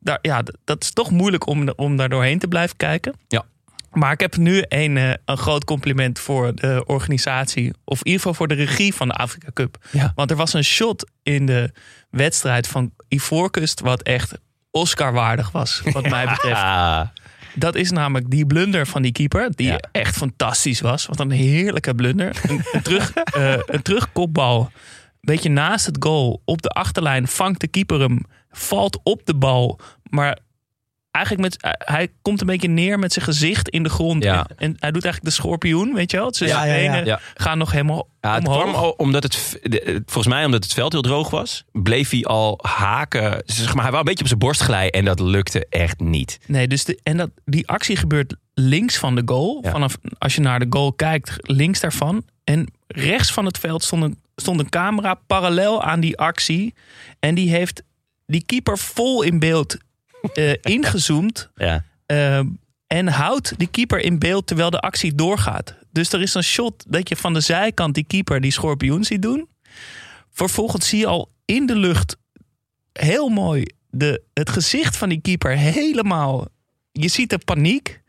daar, 0.00 0.18
ja, 0.22 0.42
dat 0.64 0.82
is 0.82 0.92
toch 0.92 1.10
moeilijk 1.10 1.46
om, 1.46 1.68
om 1.76 1.96
daar 1.96 2.08
doorheen 2.08 2.38
te 2.38 2.48
blijven 2.48 2.76
kijken. 2.76 3.14
Ja. 3.28 3.44
Maar 3.90 4.12
ik 4.12 4.20
heb 4.20 4.36
nu 4.36 4.64
een, 4.68 4.96
eh, 4.96 5.12
een 5.24 5.36
groot 5.36 5.64
compliment 5.64 6.18
voor 6.18 6.54
de 6.54 6.82
organisatie. 6.86 7.72
Of 7.84 7.98
in 7.98 8.04
ieder 8.06 8.20
geval 8.20 8.34
voor 8.34 8.48
de 8.48 8.54
regie 8.54 8.94
van 8.94 9.08
de 9.08 9.14
Afrika 9.14 9.48
Cup. 9.54 9.76
Ja. 9.90 10.12
Want 10.14 10.30
er 10.30 10.36
was 10.36 10.52
een 10.52 10.64
shot 10.64 11.10
in 11.22 11.46
de 11.46 11.72
wedstrijd 12.10 12.66
van 12.68 12.92
Ivoorkust... 13.08 13.80
wat 13.80 14.02
echt 14.02 14.38
Oscar-waardig 14.70 15.50
was, 15.50 15.82
wat 15.92 16.08
mij 16.08 16.26
betreft. 16.34 16.60
Ah, 16.60 17.00
Dat 17.54 17.74
is 17.74 17.90
namelijk 17.90 18.30
die 18.30 18.46
blunder 18.46 18.86
van 18.86 19.02
die 19.02 19.12
keeper. 19.12 19.50
Die 19.54 19.66
Ja. 19.66 19.80
echt 19.92 20.16
fantastisch 20.16 20.80
was. 20.80 21.06
Wat 21.06 21.20
een 21.20 21.30
heerlijke 21.30 21.94
blunder. 21.94 22.36
Een, 22.48 22.62
een, 22.72 22.82
terug, 22.82 23.12
eh, 23.14 23.54
een 23.66 23.82
terugkopbal. 23.82 24.60
Een 24.60 24.70
beetje 25.20 25.48
naast 25.50 25.86
het 25.86 25.96
goal. 26.00 26.42
Op 26.44 26.62
de 26.62 26.68
achterlijn 26.68 27.28
vangt 27.28 27.60
de 27.60 27.68
keeper 27.68 28.00
hem. 28.00 28.20
Valt 28.50 29.00
op 29.02 29.20
de 29.26 29.34
bal. 29.34 29.78
Maar 30.02 30.38
eigenlijk 31.10 31.44
met, 31.60 31.76
hij 31.84 32.08
komt 32.22 32.40
een 32.40 32.46
beetje 32.46 32.68
neer 32.68 32.98
met 32.98 33.12
zijn 33.12 33.24
gezicht 33.24 33.68
in 33.68 33.82
de 33.82 33.88
grond. 33.88 34.22
Ja. 34.24 34.46
En, 34.48 34.56
en 34.56 34.76
hij 34.78 34.90
doet 34.90 35.04
eigenlijk 35.04 35.24
de 35.34 35.42
schorpioen, 35.42 35.94
weet 35.94 36.10
je 36.10 36.16
wel. 36.16 36.30
Dus 36.30 36.38
Ja, 36.38 36.46
zijn 36.46 36.68
ja, 36.68 36.74
ja. 36.74 36.90
benen 36.90 37.06
Ja. 37.06 37.20
gaan 37.34 37.58
nog 37.58 37.72
helemaal 37.72 38.08
Ja, 38.20 38.34
het 38.34 38.46
omhoog. 38.46 38.62
kwam 38.62 38.74
al 38.74 38.90
omdat 38.90 39.22
het, 39.22 39.58
eh, 39.62 39.94
volgens 40.06 40.26
mij 40.34 40.44
omdat 40.44 40.64
het 40.64 40.72
veld 40.72 40.92
heel 40.92 41.02
droog 41.02 41.30
was, 41.30 41.64
bleef 41.72 42.10
hij 42.10 42.24
al 42.24 42.58
haken. 42.62 43.42
Zeg 43.46 43.74
maar, 43.74 43.82
hij 43.82 43.92
wou 43.92 43.96
een 43.98 44.04
beetje 44.04 44.20
op 44.22 44.26
zijn 44.28 44.38
borst 44.38 44.60
glijden 44.60 44.92
en 44.92 45.04
dat 45.04 45.20
lukte 45.20 45.66
echt 45.68 46.00
niet. 46.00 46.38
Nee, 46.46 46.68
dus 46.68 46.84
de, 46.84 46.98
en 47.02 47.16
dat, 47.16 47.30
die 47.44 47.68
actie 47.68 47.96
gebeurt 47.96 48.34
links 48.54 48.96
van 48.98 49.14
de 49.14 49.22
goal. 49.24 49.58
Ja. 49.62 49.70
Vanaf, 49.70 49.96
als 50.18 50.34
je 50.34 50.40
naar 50.40 50.58
de 50.58 50.66
goal 50.70 50.92
kijkt, 50.92 51.32
links 51.40 51.80
daarvan. 51.80 52.24
En 52.44 52.72
rechts 52.86 53.32
van 53.32 53.44
het 53.44 53.58
veld 53.58 53.82
stond 53.84 54.02
een, 54.02 54.18
stond 54.36 54.60
een 54.60 54.68
camera 54.68 55.14
parallel 55.14 55.82
aan 55.82 56.00
die 56.00 56.18
actie. 56.18 56.74
En 57.20 57.34
die 57.34 57.50
heeft 57.50 57.82
die 58.26 58.42
keeper 58.46 58.78
vol 58.78 59.22
in 59.22 59.38
beeld 59.38 59.76
eh, 60.34 60.52
ingezoomd. 60.60 61.50
Ja. 61.54 61.84
eh, 62.06 62.40
en 62.86 63.08
houdt 63.08 63.52
die 63.58 63.68
keeper 63.68 63.98
in 64.00 64.18
beeld 64.18 64.46
terwijl 64.46 64.70
de 64.70 64.80
actie 64.80 65.14
doorgaat. 65.14 65.74
Dus 65.92 66.12
er 66.12 66.20
is 66.22 66.34
een 66.34 66.42
shot 66.44 66.84
dat 66.88 67.08
je 67.08 67.16
van 67.16 67.32
de 67.34 67.40
zijkant 67.40 67.94
die 67.94 68.04
keeper 68.04 68.40
die 68.40 68.50
schorpioen 68.52 69.04
ziet 69.04 69.22
doen. 69.22 69.48
Vervolgens 70.30 70.88
zie 70.88 70.98
je 70.98 71.06
al 71.06 71.30
in 71.44 71.66
de 71.66 71.76
lucht 71.76 72.16
heel 72.92 73.28
mooi 73.28 73.64
de, 73.90 74.22
het 74.34 74.50
gezicht 74.50 74.96
van 74.96 75.08
die 75.08 75.20
keeper 75.20 75.56
helemaal. 75.56 76.46
Je 76.92 77.08
ziet 77.08 77.30
de 77.30 77.38
paniek. 77.38 78.00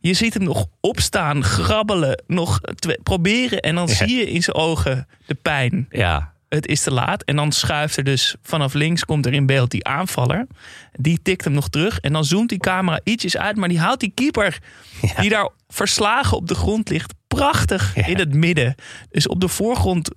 Je 0.00 0.14
ziet 0.14 0.34
hem 0.34 0.42
nog 0.42 0.66
opstaan, 0.80 1.44
grabbelen, 1.44 2.22
nog 2.26 2.60
proberen. 3.02 3.60
En 3.60 3.74
dan 3.74 3.86
Ja. 3.88 3.94
zie 3.94 4.16
je 4.16 4.30
in 4.30 4.42
zijn 4.42 4.56
ogen 4.56 5.06
de 5.26 5.34
pijn. 5.34 5.86
Ja. 5.90 6.34
Het 6.50 6.66
is 6.66 6.82
te 6.82 6.92
laat. 6.92 7.22
En 7.22 7.36
dan 7.36 7.52
schuift 7.52 7.96
er 7.96 8.04
dus 8.04 8.34
vanaf 8.42 8.74
links 8.74 9.04
komt 9.04 9.26
er 9.26 9.32
in 9.32 9.46
beeld 9.46 9.70
die 9.70 9.84
aanvaller. 9.86 10.46
Die 10.92 11.18
tikt 11.22 11.44
hem 11.44 11.52
nog 11.52 11.68
terug. 11.68 12.00
En 12.00 12.12
dan 12.12 12.24
zoomt 12.24 12.48
die 12.48 12.58
camera 12.58 13.00
ietsjes 13.04 13.36
uit. 13.36 13.56
Maar 13.56 13.68
die 13.68 13.80
houdt 13.80 14.00
die 14.00 14.12
keeper 14.14 14.58
die 15.20 15.30
daar 15.30 15.48
verslagen 15.68 16.36
op 16.36 16.48
de 16.48 16.54
grond 16.54 16.88
ligt. 16.88 17.14
Prachtig 17.28 17.94
Ja. 17.94 18.06
in 18.06 18.18
het 18.18 18.34
midden. 18.34 18.74
Dus 19.10 19.26
op 19.28 19.40
de 19.40 19.48
voorgrond 19.48 20.10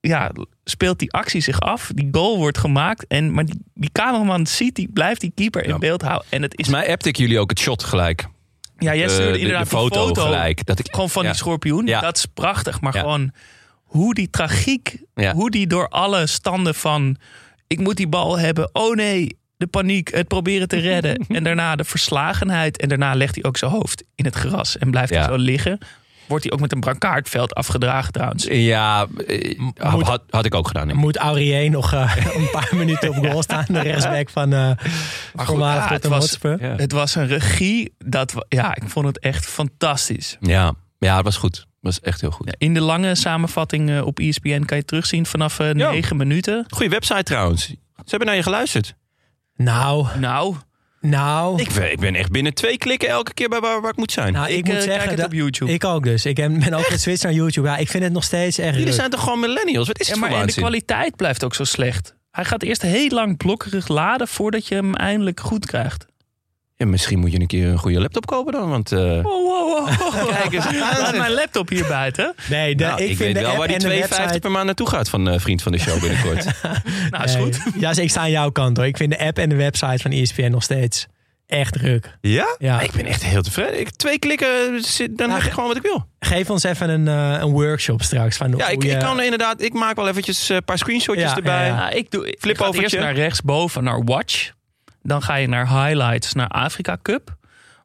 ja, 0.00 0.30
speelt 0.64 0.98
die 0.98 1.12
actie 1.12 1.40
zich 1.40 1.60
af. 1.60 1.90
Die 1.94 2.08
goal 2.12 2.36
wordt 2.36 2.58
gemaakt. 2.58 3.06
En, 3.06 3.32
maar 3.32 3.44
die, 3.44 3.60
die 3.74 3.90
cameraman 3.92 4.46
ziet, 4.46 4.74
die 4.74 4.88
blijft 4.92 5.20
die 5.20 5.32
keeper 5.34 5.66
Ja. 5.66 5.74
in 5.74 5.80
beeld 5.80 6.02
houden. 6.02 6.26
En 6.30 6.42
het 6.42 6.58
is, 6.58 6.64
Volgens 6.66 6.84
mij 6.84 6.92
appte 6.94 7.08
ik 7.08 7.16
jullie 7.16 7.38
ook 7.38 7.50
het 7.50 7.58
shot 7.58 7.82
gelijk. 7.84 8.26
ja, 8.78 8.94
jij 8.94 9.04
Eh, 9.04 9.10
stuurde 9.10 9.32
de- 9.32 9.38
inderdaad 9.38 9.62
de 9.70 9.76
foto, 9.76 10.14
gelijk. 10.14 10.66
Dat 10.66 10.78
ik, 10.78 10.86
gewoon 10.90 11.10
van 11.10 11.22
die 11.24 11.34
schorpioen. 11.34 11.86
Ja. 11.86 12.00
Dat 12.00 12.16
is 12.16 12.26
prachtig. 12.26 12.80
Maar 12.80 12.92
gewoon 12.92 13.32
hoe 13.90 14.14
die 14.14 14.30
tragiek, 14.30 14.96
Ja. 15.14 15.32
hoe 15.34 15.50
die 15.50 15.66
door 15.66 15.88
alle 15.88 16.26
standen 16.26 16.74
van... 16.74 17.16
ik 17.66 17.78
moet 17.80 17.96
die 17.96 18.08
bal 18.08 18.38
hebben, 18.38 18.68
oh 18.72 18.94
nee, 18.94 19.38
de 19.56 19.66
paniek, 19.66 20.14
het 20.14 20.28
proberen 20.28 20.68
te 20.68 20.78
redden. 20.78 21.16
en 21.28 21.44
daarna 21.44 21.76
de 21.76 21.84
verslagenheid. 21.84 22.76
En 22.80 22.88
daarna 22.88 23.14
legt 23.14 23.34
hij 23.34 23.44
ook 23.44 23.56
zijn 23.56 23.70
hoofd 23.70 24.04
in 24.14 24.24
het 24.24 24.34
gras 24.34 24.78
en 24.78 24.90
blijft 24.90 25.12
Ja. 25.12 25.18
hij 25.20 25.28
zo 25.28 25.36
liggen. 25.36 25.78
Wordt 26.26 26.44
hij 26.44 26.52
ook 26.52 26.60
met 26.60 26.72
een 26.72 26.80
brancardveld 26.80 27.54
afgedragen 27.54 28.12
trouwens. 28.12 28.44
Ja, 28.50 29.06
eh, 29.26 29.58
Moet- 29.58 30.06
had, 30.06 30.22
had 30.30 30.44
ik 30.44 30.54
ook 30.54 30.66
gedaan. 30.66 30.96
Moet 30.96 31.16
Aurier 31.16 31.70
nog 31.70 31.92
eh, 31.92 32.16
een 32.36 32.50
paar 32.50 32.70
minuten 32.74 33.08
op 33.08 33.14
goal 33.16 33.42
staan. 33.42 33.64
De 33.68 33.80
rechtsback 33.80 34.30
van 34.30 34.52
eh 34.52 34.70
goed, 34.76 35.46
voormalig 35.46 35.74
ja, 35.74 35.80
het 35.80 35.88
Tottenham 35.90 36.20
was- 36.20 36.28
Hotspur. 36.30 36.62
Ja. 36.62 36.76
Het 36.76 36.92
was 36.92 37.14
een 37.14 37.26
regie, 37.26 37.94
dat, 37.98 38.34
ja, 38.48 38.74
ik 38.76 38.82
vond 38.86 39.06
het 39.06 39.18
echt 39.18 39.46
fantastisch. 39.46 40.36
Ja. 40.40 40.72
ja, 40.98 41.14
het 41.16 41.24
was 41.24 41.36
goed. 41.36 41.66
Het 41.82 41.94
was 41.94 42.00
echt 42.00 42.20
heel 42.20 42.30
goed. 42.30 42.46
Ja, 42.46 42.54
in 42.58 42.74
de 42.74 42.80
lange 42.80 43.14
samenvatting 43.14 43.90
eh, 43.90 44.06
op 44.06 44.18
ESPN 44.18 44.64
kan 44.64 44.76
je 44.76 44.84
terugzien 44.84 45.26
vanaf 45.26 45.58
eh, 45.58 45.72
Ja. 45.74 45.90
negen 45.90 46.16
minuten. 46.16 46.64
Goeie 46.68 46.90
website 46.90 47.22
trouwens. 47.22 47.62
Ze 47.66 47.76
hebben 48.04 48.26
naar 48.28 48.36
je 48.36 48.42
geluisterd. 48.42 48.94
Nou, 49.56 50.06
Nou, 50.18 50.56
nou. 51.00 51.60
Ik 51.60 51.72
ben, 51.72 51.92
ik 51.92 51.98
ben 52.00 52.14
echt 52.14 52.30
binnen 52.30 52.54
twee 52.54 52.78
klikken 52.78 53.08
elke 53.08 53.34
keer 53.34 53.48
bij 53.48 53.60
waar, 53.60 53.80
waar 53.80 53.90
ik 53.90 53.96
moet 53.96 54.12
zijn. 54.12 54.32
nou, 54.32 54.48
ik, 54.48 54.56
ik, 54.56 54.64
moet 54.64 54.74
eh, 54.74 54.80
zeggen 54.80 54.98
kijk 54.98 55.10
het 55.10 55.18
dat 55.18 55.26
op 55.26 55.32
YouTube. 55.32 55.72
ik 55.72 55.84
ook 55.84 56.04
dus. 56.04 56.26
Ik 56.26 56.34
ben 56.34 56.58
ben 56.58 56.74
ook 56.74 56.86
geswitcht 56.86 57.22
naar 57.22 57.32
YouTube. 57.32 57.68
Ja, 57.68 57.76
ik 57.76 57.88
vind 57.88 58.04
het 58.04 58.12
nog 58.12 58.24
steeds 58.24 58.58
echt 58.58 58.70
Jullie 58.70 58.84
leuk. 58.84 58.94
zijn 58.94 59.10
toch 59.10 59.22
gewoon 59.22 59.40
millennials? 59.40 59.86
Wat 59.86 60.00
is 60.00 60.06
Ja, 60.06 60.12
het 60.12 60.20
maar 60.20 60.30
voor 60.30 60.40
en 60.40 60.46
de 60.46 60.52
kwaliteit 60.52 61.16
blijft 61.16 61.44
ook 61.44 61.54
zo 61.54 61.64
slecht. 61.64 62.14
Hij 62.30 62.44
gaat 62.44 62.62
eerst 62.62 62.82
heel 62.82 63.08
lang 63.08 63.36
blokkerig 63.36 63.88
laden 63.88 64.28
voordat 64.28 64.66
je 64.68 64.74
hem 64.74 64.94
eindelijk 64.94 65.40
goed 65.40 65.66
krijgt. 65.66 66.06
Ja, 66.80 66.86
misschien 66.86 67.18
moet 67.18 67.32
je 67.32 67.40
een 67.40 67.46
keer 67.46 67.68
een 67.68 67.78
goede 67.78 68.00
laptop 68.00 68.26
kopen 68.26 68.52
dan. 68.52 68.68
Want 68.68 68.92
eh, 68.92 68.98
Wow, 68.98 69.24
wow, 69.24 69.88
wow. 69.88 70.28
Kijk 70.28 70.52
eens 70.52 70.66
aan, 70.66 70.74
Laat 71.00 71.16
mijn 71.16 71.32
laptop 71.32 71.68
hier 71.68 71.86
buiten. 71.86 72.34
Nee, 72.50 72.74
de, 72.74 72.84
nou, 72.84 73.02
ik, 73.02 73.08
ik, 73.10 73.16
vind 73.16 73.18
weet 73.18 73.34
de 73.34 73.40
wel 73.40 73.56
waar 73.56 73.66
die 73.68 73.76
en 73.76 73.82
de 73.82 73.94
2,50 73.94 73.98
website... 74.08 74.38
per 74.40 74.50
maand 74.50 74.66
naartoe 74.66 74.88
gaat 74.88 75.08
van 75.08 75.28
eh, 75.28 75.38
vriend 75.38 75.62
van 75.62 75.72
de 75.72 75.78
show 75.78 76.00
binnenkort. 76.00 76.44
Nou, 77.10 77.24
is 77.24 77.34
Nee. 77.34 77.42
goed. 77.42 77.58
Ja, 77.78 77.88
dus 77.88 77.98
ik 77.98 78.10
sta 78.10 78.20
aan 78.20 78.30
jouw 78.30 78.50
kant 78.50 78.76
hoor. 78.76 78.86
Ik 78.86 78.96
vind 78.96 79.10
de 79.10 79.18
app 79.18 79.38
en 79.38 79.48
de 79.48 79.54
website 79.54 79.98
van 80.02 80.10
ESPN 80.10 80.50
nog 80.50 80.62
steeds 80.62 81.06
echt 81.46 81.72
druk. 81.72 82.18
ja? 82.20 82.56
Ja. 82.58 82.80
Ik 82.80 82.90
ben 82.92 83.06
echt 83.06 83.24
heel 83.24 83.42
tevreden. 83.42 83.80
Ik, 83.80 83.90
twee 83.90 84.18
klikken, 84.18 84.48
dan 85.10 85.28
Nou, 85.28 85.32
heb 85.32 85.42
ik 85.42 85.52
gewoon 85.52 85.68
wat 85.68 85.76
ik 85.76 85.82
wil. 85.82 86.06
Geef 86.20 86.50
ons 86.50 86.62
even 86.62 86.88
een, 86.90 87.08
eh, 87.08 87.40
een 87.40 87.50
workshop 87.50 88.02
straks. 88.02 88.36
Van 88.36 88.54
Ja, 88.56 88.68
ik, 88.68 88.82
je- 88.82 88.90
ik 88.90 88.98
kan 88.98 89.22
inderdaad, 89.22 89.62
ik 89.62 89.72
maak 89.72 89.96
wel 89.96 90.08
eventjes 90.08 90.48
een 90.48 90.64
paar 90.64 90.78
screenshotjes 90.78 91.30
Ja, 91.30 91.36
erbij. 91.36 91.54
ja, 91.60 91.66
ja. 91.66 91.74
Nou, 91.76 91.94
ik 91.94 92.10
doe 92.10 92.28
ik 92.28 92.36
Flip 92.40 92.56
ga 92.56 92.64
overtje. 92.64 92.82
eerst 92.82 92.98
naar 93.06 93.14
rechtsboven 93.14 93.84
naar 93.84 94.04
Watch. 94.04 94.50
Dan 95.10 95.22
ga 95.22 95.34
je 95.34 95.48
naar 95.48 95.68
Highlights 95.68 96.32
naar 96.32 96.48
Afrika 96.48 96.98
Cup. 97.02 97.36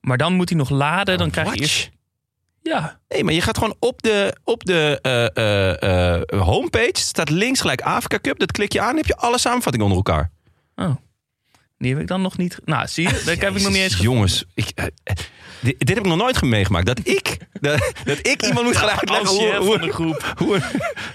Maar 0.02 0.18
dan 0.18 0.34
moet 0.34 0.50
hij 0.50 0.58
nog 0.58 0.70
laden. 0.70 1.18
Dan 1.18 1.30
krijg 1.30 1.48
je 1.48 1.54
Oh, 1.54 1.60
eerst... 1.60 1.92
Ja, 2.62 3.00
Nee, 3.08 3.24
maar 3.24 3.34
je 3.34 3.42
gaat 3.42 3.58
gewoon 3.58 3.76
op 3.80 4.02
de, 4.02 4.36
op 4.44 4.64
de 4.66 5.00
eh, 5.02 6.12
eh, 6.14 6.42
homepage, 6.46 6.92
staat 6.94 7.30
links 7.30 7.62
gelijk 7.62 7.82
Afrika 7.82 8.20
Cup. 8.22 8.40
Dat 8.40 8.52
klik 8.52 8.74
je 8.74 8.82
aan, 8.82 8.96
heb 8.96 9.06
je 9.06 9.16
alle 9.16 9.38
samenvattingen 9.38 9.88
onder 9.88 10.04
elkaar. 10.06 10.32
oh. 10.76 10.96
Die 11.78 11.92
heb 11.94 12.02
ik 12.02 12.08
dan 12.08 12.22
nog 12.22 12.38
niet... 12.38 12.58
Nou, 12.66 12.88
zie 12.88 13.08
je? 13.08 13.14
Dat 13.14 13.40
heb 13.40 13.56
ik 13.56 13.62
nog 13.64 13.72
niet 13.72 13.82
eens... 13.82 13.96
ge- 13.96 14.02
Jongens, 14.04 14.46
ik, 14.54 14.72
eh, 14.76 14.86
eh, 15.04 15.16
dit, 15.62 15.76
dit 15.80 15.90
heb 15.90 15.98
ik 15.98 16.06
nog 16.06 16.18
nooit 16.18 16.42
meegemaakt. 16.42 16.86
Dat 16.86 17.00
ik, 17.04 17.38
dat, 17.52 17.92
dat 18.04 18.18
ik 18.28 18.42
iemand 18.48 18.66
moet 18.66 18.78
gaan 18.78 18.90
uitleggen 18.90 19.28
hoe, 19.30 19.56
hoe, 19.56 19.80
de 19.80 19.92
groep. 19.92 20.34
hoe, 20.38 20.56
een- 20.56 20.64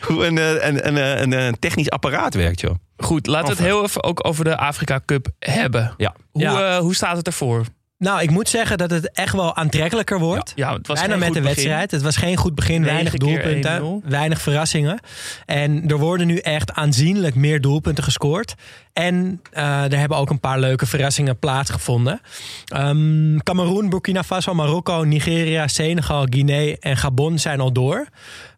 hoe 0.00 0.26
een, 0.26 0.38
eh, 0.38 0.50
een, 0.68 0.86
een, 0.86 0.96
een, 0.96 1.22
een, 1.22 1.32
een 1.32 1.58
technisch 1.58 1.90
apparaat 1.90 2.34
werkt, 2.34 2.60
joh. 2.60 2.74
Goed, 2.96 3.26
laten 3.26 3.48
we 3.48 3.54
het 3.54 3.62
heel 3.72 3.82
even 3.84 4.02
ook 4.02 4.26
over 4.26 4.44
de 4.44 4.56
Afrika 4.56 5.00
Cup 5.06 5.26
hebben. 5.38 5.94
Ja. 5.96 6.14
Hoe, 6.30 6.42
Ja. 6.42 6.80
hoe 6.80 6.94
staat 6.94 7.16
het 7.16 7.26
ervoor? 7.26 7.64
Nou, 8.00 8.22
ik 8.22 8.30
moet 8.30 8.48
zeggen 8.48 8.78
dat 8.78 8.90
het 8.90 9.10
echt 9.12 9.34
wel 9.34 9.56
aantrekkelijker 9.56 10.18
wordt. 10.18 10.52
Ja, 10.54 10.72
het 10.72 10.86
was 10.86 10.98
Bijna 10.98 11.12
geen 11.12 11.18
met 11.22 11.28
goed 11.28 11.36
de 11.36 11.42
begin. 11.42 11.56
wedstrijd. 11.56 11.90
Het 11.90 12.02
was 12.02 12.16
geen 12.16 12.36
goed 12.36 12.54
begin, 12.54 12.84
weinig 12.84 13.12
doelpunten, 13.12 14.02
1-0. 14.04 14.08
weinig 14.08 14.40
verrassingen. 14.40 15.00
En 15.46 15.88
er 15.88 15.98
worden 15.98 16.26
nu 16.26 16.36
echt 16.36 16.72
aanzienlijk 16.72 17.34
meer 17.34 17.60
doelpunten 17.60 18.04
gescoord. 18.04 18.54
En 18.92 19.40
eh, 19.52 19.92
er 19.92 19.98
hebben 19.98 20.18
ook 20.18 20.30
een 20.30 20.40
paar 20.40 20.58
leuke 20.58 20.86
verrassingen 20.86 21.38
plaatsgevonden. 21.38 22.20
Ehm 22.66 23.38
Cameroen, 23.38 23.88
Burkina 23.88 24.22
Faso, 24.22 24.54
Marokko, 24.54 25.04
Nigeria, 25.04 25.68
Senegal, 25.68 26.26
Guinea 26.30 26.76
en 26.80 26.96
Gabon 26.96 27.38
zijn 27.38 27.60
al 27.60 27.72
door. 27.72 28.06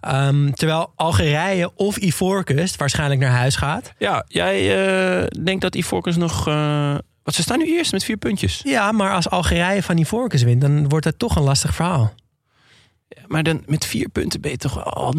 Ehm, 0.00 0.50
terwijl 0.50 0.92
Algerije 0.96 1.70
of 1.74 1.96
Ivoorkust 1.96 2.76
waarschijnlijk 2.76 3.20
naar 3.20 3.30
huis 3.30 3.56
gaat. 3.56 3.92
Ja, 3.98 4.24
jij 4.28 4.84
eh, 4.86 5.26
denkt 5.42 5.62
dat 5.62 5.74
Ivorcus 5.74 6.16
nog 6.16 6.48
eh, 6.48 6.94
Want 7.22 7.36
ze 7.36 7.42
staan 7.42 7.58
nu 7.58 7.66
eerst 7.76 7.92
met 7.92 8.04
vier 8.04 8.16
puntjes. 8.16 8.60
Ja, 8.64 8.92
maar 8.92 9.14
als 9.14 9.28
Algerije 9.30 9.82
van 9.82 9.96
die 9.96 10.04
Ivoorkust 10.04 10.44
wint, 10.44 10.60
dan 10.60 10.88
wordt 10.88 11.04
het 11.04 11.18
toch 11.18 11.36
een 11.36 11.42
lastig 11.42 11.74
verhaal. 11.74 12.14
Maar 13.26 13.42
dan 13.42 13.62
met 13.66 13.86
vier 13.86 14.08
punten 14.08 14.40
ben 14.40 14.50
je 14.50 14.56
toch 14.56 14.74
wel... 14.74 15.14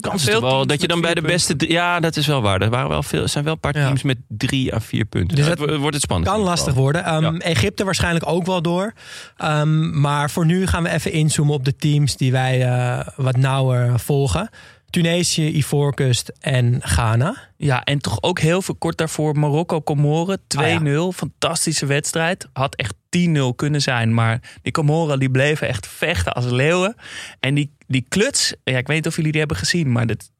Kans 0.00 0.24
veel 0.24 0.40
toch 0.40 0.50
wel 0.50 0.66
dat 0.66 0.80
je 0.80 0.86
dan 0.88 1.00
bij 1.00 1.14
de 1.14 1.20
beste... 1.20 1.56
drie- 1.56 1.72
Ja, 1.72 2.00
dat 2.00 2.16
is 2.16 2.26
wel 2.26 2.42
waar. 2.42 2.60
Er 2.60 2.70
waren 2.70 2.88
wel 2.88 3.02
veel, 3.02 3.22
er 3.22 3.28
zijn 3.28 3.44
wel 3.44 3.52
een 3.52 3.60
paar 3.60 3.76
Ja. 3.78 3.84
teams 3.86 4.02
met 4.02 4.18
drie 4.28 4.74
à 4.74 4.80
vier 4.80 5.04
punten. 5.04 5.36
Dus 5.36 5.46
het 5.46 5.58
het 5.58 5.76
wordt 5.76 5.94
het 5.94 6.02
spannend. 6.02 6.30
Kan 6.30 6.40
lastig 6.40 6.74
worden. 6.74 7.04
Ehm, 7.04 7.22
Ja. 7.22 7.38
Egypte 7.38 7.84
waarschijnlijk 7.84 8.26
ook 8.28 8.46
wel 8.46 8.62
door. 8.62 8.92
Ehm, 9.36 10.00
maar 10.00 10.30
voor 10.30 10.46
nu 10.46 10.66
gaan 10.66 10.82
we 10.82 10.88
even 10.88 11.12
inzoomen 11.12 11.54
op 11.54 11.64
de 11.64 11.76
teams 11.76 12.16
die 12.16 12.32
wij 12.32 12.62
eh, 12.66 13.06
wat 13.16 13.36
nauwer 13.36 14.00
volgen. 14.00 14.48
Tunesië, 14.92 15.56
Ivoorkust 15.56 16.32
en 16.40 16.78
Ghana. 16.82 17.48
Ja, 17.56 17.84
en 17.84 17.98
toch 17.98 18.22
ook 18.22 18.38
heel 18.40 18.62
veel 18.62 18.74
kort 18.74 18.96
daarvoor 18.96 19.38
Marokko-Comoren. 19.38 20.40
2-0, 20.46 20.58
Ah, 20.58 21.12
fantastische 21.14 21.86
wedstrijd. 21.86 22.48
Had 22.52 22.74
echt 22.74 22.94
10-0 23.08 23.54
kunnen 23.56 23.82
zijn. 23.82 24.14
Maar 24.14 24.58
die 24.62 24.72
Comoren 24.72 25.18
die 25.18 25.30
bleven 25.30 25.68
echt 25.68 25.86
vechten 25.86 26.32
als 26.32 26.44
leeuwen. 26.44 26.94
En 27.40 27.54
die, 27.54 27.70
die 27.86 28.04
kluts, 28.08 28.54
ja, 28.64 28.78
ik 28.78 28.86
weet 28.86 28.96
niet 28.96 29.06
of 29.06 29.16
jullie 29.16 29.30
die 29.30 29.40
hebben 29.40 29.58
gezien. 29.58 29.92
Maar 29.92 30.06
dit, 30.06 30.30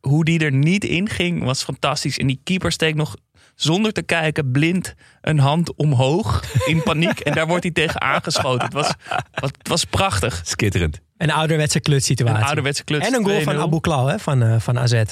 hoe 0.00 0.24
die 0.24 0.38
er 0.38 0.52
niet 0.52 0.84
in 0.84 1.08
ging, 1.08 1.42
was 1.42 1.62
fantastisch. 1.62 2.18
En 2.18 2.26
die 2.26 2.40
keeper 2.44 2.72
steekt 2.72 2.96
nog 2.96 3.16
zonder 3.60 3.92
te 3.92 4.02
kijken 4.02 4.50
blind 4.50 4.94
een 5.20 5.38
hand 5.38 5.74
omhoog 5.74 6.42
in 6.66 6.82
paniek. 6.82 7.20
en 7.20 7.34
daar 7.34 7.46
wordt 7.46 7.62
hij 7.62 7.72
tegen 7.72 8.00
aangeschoten. 8.00 8.64
Het 8.64 8.72
was, 8.72 8.92
wat- 9.34 9.56
het 9.58 9.68
was 9.68 9.84
prachtig. 9.84 10.40
Schitterend. 10.44 11.00
Een 11.16 11.30
ouderwetse 11.30 11.80
klutsituatie. 11.80 12.38
Een 12.40 12.44
ouderwetse 12.46 12.84
kluts. 12.84 13.06
En 13.06 13.14
een 13.14 13.24
goal 13.24 13.40
2-0. 13.40 13.44
van 13.44 13.56
Abu 13.58 13.80
Klal 13.80 14.06
hè, 14.06 14.18
van, 14.18 14.42
eh, 14.42 14.60
van 14.60 14.78
AZ. 14.78 15.02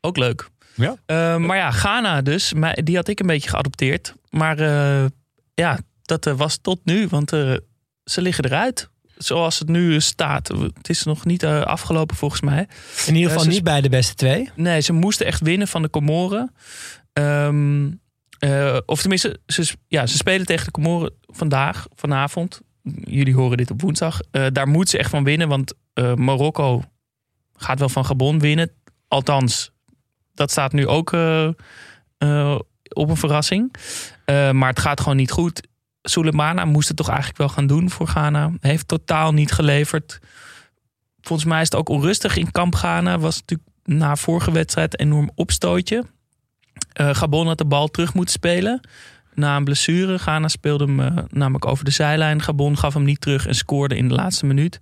Ook 0.00 0.16
leuk. 0.16 0.48
Ja. 0.74 0.96
Eh, 1.06 1.36
maar 1.36 1.56
ja, 1.56 1.70
Ghana 1.70 2.22
dus. 2.22 2.52
Maar 2.52 2.78
die 2.84 2.96
had 2.96 3.08
ik 3.08 3.20
een 3.20 3.26
beetje 3.26 3.48
geadopteerd. 3.50 4.14
Maar 4.30 4.58
eh, 4.58 5.04
ja, 5.54 5.78
dat 6.02 6.26
eh, 6.26 6.34
was 6.34 6.56
tot 6.62 6.80
nu. 6.84 7.06
Want 7.08 7.32
eh, 7.32 7.54
ze 8.04 8.20
liggen 8.22 8.44
eruit. 8.44 8.88
Zoals 9.22 9.58
het 9.58 9.68
nu 9.68 10.00
staat. 10.00 10.48
Het 10.48 10.88
is 10.88 11.02
nog 11.02 11.24
niet 11.24 11.42
eh, 11.42 11.60
afgelopen 11.62 12.16
volgens 12.16 12.40
mij. 12.40 12.68
In 13.06 13.14
ieder 13.14 13.28
geval 13.30 13.44
ze- 13.44 13.50
niet 13.50 13.64
bij 13.64 13.80
de 13.80 13.88
beste 13.88 14.14
twee. 14.14 14.50
Nee, 14.54 14.80
ze 14.80 14.92
moesten 14.92 15.26
echt 15.26 15.40
winnen 15.40 15.68
van 15.68 15.82
de 15.82 15.90
Comoren. 15.90 16.54
Ehm, 17.12 17.90
eh, 18.38 18.76
of 18.86 19.00
tenminste, 19.00 19.40
ze, 19.46 19.74
ja, 19.88 20.06
ze 20.06 20.16
spelen 20.16 20.46
tegen 20.46 20.64
de 20.64 20.70
Comoren 20.70 21.12
vandaag, 21.26 21.86
vanavond. 21.94 22.60
Jullie 23.04 23.34
horen 23.34 23.56
dit 23.56 23.70
op 23.70 23.80
woensdag. 23.80 24.20
Eh, 24.30 24.46
daar 24.52 24.68
moeten 24.68 24.90
ze 24.90 24.98
echt 24.98 25.10
van 25.10 25.24
winnen, 25.24 25.48
want 25.48 25.74
eh, 25.92 26.14
Marokko 26.14 26.82
gaat 27.56 27.78
wel 27.78 27.88
van 27.88 28.04
Gabon 28.04 28.38
winnen. 28.38 28.70
Althans, 29.08 29.70
dat 30.34 30.50
staat 30.50 30.72
nu 30.72 30.86
ook 30.86 31.12
eh, 31.12 31.48
eh, 32.18 32.58
op 32.92 33.08
een 33.08 33.16
verrassing. 33.16 33.74
Eh, 34.24 34.50
maar 34.50 34.68
het 34.68 34.78
gaat 34.80 35.00
gewoon 35.00 35.16
niet 35.16 35.30
goed. 35.30 35.68
Soulemana 36.02 36.64
moest 36.64 36.88
het 36.88 36.96
toch 36.96 37.08
eigenlijk 37.08 37.38
wel 37.38 37.48
gaan 37.48 37.66
doen 37.66 37.90
voor 37.90 38.06
Ghana. 38.06 38.50
Heeft 38.60 38.88
totaal 38.88 39.32
niet 39.32 39.52
geleverd. 39.52 40.18
Volgens 41.20 41.48
mij 41.48 41.60
is 41.60 41.70
het 41.70 41.76
ook 41.76 41.88
onrustig 41.88 42.36
in 42.36 42.52
kamp 42.52 42.74
Ghana. 42.74 43.18
Was 43.18 43.38
natuurlijk 43.38 43.68
na 43.84 44.16
vorige 44.16 44.52
wedstrijd 44.52 45.00
een 45.00 45.06
enorm 45.06 45.30
opstootje. 45.34 46.04
Eh, 46.92 47.14
Gabon 47.14 47.46
had 47.46 47.58
de 47.58 47.64
bal 47.64 47.88
terug 47.88 48.14
moeten 48.14 48.34
spelen. 48.34 48.80
Na 49.34 49.56
een 49.56 49.64
blessure. 49.64 50.18
Ghana 50.18 50.48
speelde 50.48 50.84
hem 50.84 51.00
eh, 51.00 51.24
namelijk 51.28 51.66
over 51.66 51.84
de 51.84 51.90
zijlijn. 51.90 52.42
Gabon 52.42 52.78
gaf 52.78 52.94
hem 52.94 53.04
niet 53.04 53.20
terug 53.20 53.46
en 53.46 53.54
scoorde 53.54 53.96
in 53.96 54.08
de 54.08 54.14
laatste 54.14 54.46
minuut. 54.46 54.78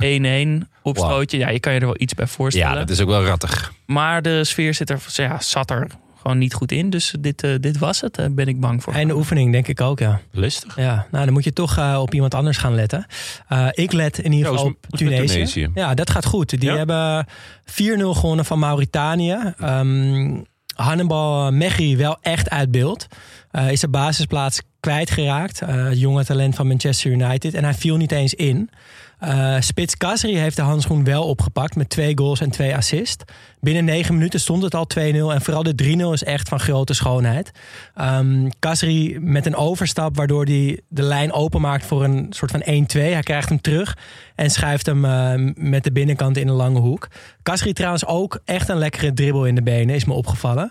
1-1 0.64 0.68
opstootje. 0.82 1.38
Ja, 1.38 1.48
je 1.48 1.60
kan 1.60 1.72
je 1.72 1.80
er 1.80 1.86
wel 1.86 2.00
iets 2.00 2.14
bij 2.14 2.26
voorstellen. 2.26 2.72
Ja, 2.72 2.78
dat 2.78 2.90
is 2.90 3.00
ook 3.00 3.08
wel 3.08 3.24
rattig. 3.24 3.72
Maar 3.86 4.22
de 4.22 4.44
sfeer 4.44 4.74
zit 4.74 4.90
er, 4.90 5.02
ja, 5.06 5.40
zat 5.40 5.70
er 5.70 5.86
gewoon 6.28 6.42
niet 6.42 6.54
goed 6.54 6.72
in. 6.72 6.90
Dus 6.90 7.14
dit, 7.20 7.42
eh, 7.42 7.50
dit 7.60 7.78
was 7.78 8.00
het. 8.00 8.14
Daar 8.14 8.32
ben 8.32 8.46
ik 8.46 8.60
bang 8.60 8.82
voor. 8.82 8.92
Einde 8.92 9.14
oefening 9.16 9.52
denk 9.52 9.68
ik 9.68 9.80
ook, 9.80 9.98
ja. 9.98 10.20
Lustig. 10.30 10.76
Ja, 10.76 11.06
nou 11.10 11.24
dan 11.24 11.32
moet 11.34 11.44
je 11.44 11.52
toch 11.52 11.76
eh, 11.78 11.98
op 12.00 12.14
iemand 12.14 12.34
anders 12.34 12.56
gaan 12.56 12.74
letten. 12.74 13.06
Eh, 13.48 13.66
ik 13.72 13.92
let 13.92 14.18
in 14.18 14.32
ieder 14.32 14.50
geval 14.52 14.66
op 14.66 14.76
Tunesië. 14.88 15.26
Tunesië? 15.32 15.70
Ja, 15.74 15.94
dat 15.94 16.10
gaat 16.10 16.24
goed. 16.26 16.50
Die 16.60 16.70
Ja? 16.70 16.76
hebben 16.76 17.26
4-0 17.64 18.14
gewonnen 18.14 18.44
van 18.44 18.58
Mauritanië. 18.58 19.36
Ehm 19.58 20.40
Hannibal 20.74 21.52
Mechri 21.52 21.96
wel 21.96 22.16
echt 22.20 22.50
uit 22.50 22.70
beeld. 22.70 23.06
Eh, 23.50 23.70
is 23.70 23.80
de 23.80 23.88
basisplaats 23.88 24.60
kwijtgeraakt. 24.80 25.60
Eh, 25.62 25.84
het 25.84 26.00
jonge 26.00 26.24
talent 26.24 26.54
van 26.54 26.66
Manchester 26.66 27.10
United. 27.10 27.54
En 27.54 27.64
hij 27.64 27.74
viel 27.74 27.96
niet 27.96 28.12
eens 28.12 28.34
in. 28.34 28.70
Eh 29.18 29.56
Spits 29.60 29.96
Kasri 29.96 30.36
heeft 30.36 30.56
de 30.56 30.62
handschoen 30.62 31.04
wel 31.04 31.24
opgepakt 31.24 31.76
met 31.76 31.88
twee 31.88 32.18
goals 32.18 32.40
en 32.40 32.50
twee 32.50 32.76
assists. 32.76 33.24
Binnen 33.60 33.84
negen 33.84 34.14
minuten 34.14 34.40
stond 34.40 34.62
het 34.62 34.74
al 34.74 34.86
2-0. 34.98 35.00
En 35.00 35.42
vooral 35.42 35.62
de 35.62 35.74
3-0 35.74 36.12
is 36.12 36.24
echt 36.24 36.48
van 36.48 36.60
grote 36.60 36.94
schoonheid. 36.94 37.50
Ehm 37.94 38.48
Kasri 38.58 39.18
met 39.20 39.46
een 39.46 39.56
overstap 39.56 40.16
waardoor 40.16 40.44
hij 40.44 40.80
de 40.88 41.02
lijn 41.02 41.32
openmaakt 41.32 41.86
voor 41.86 42.04
een 42.04 42.26
soort 42.30 42.50
van 42.50 42.62
1-2. 42.62 42.64
Hij 42.92 43.22
krijgt 43.22 43.48
hem 43.48 43.60
terug 43.60 43.96
en 44.34 44.50
schuift 44.50 44.86
hem 44.86 45.04
eh, 45.04 45.32
met 45.54 45.84
de 45.84 45.92
binnenkant 45.92 46.36
in 46.36 46.48
een 46.48 46.54
lange 46.54 46.78
hoek. 46.78 47.08
Kasri 47.42 47.72
trouwens 47.72 48.06
ook 48.06 48.40
echt 48.44 48.68
een 48.68 48.78
lekkere 48.78 49.12
dribbel 49.12 49.46
in 49.46 49.54
de 49.54 49.62
benen, 49.62 49.94
is 49.94 50.04
me 50.04 50.12
opgevallen. 50.12 50.70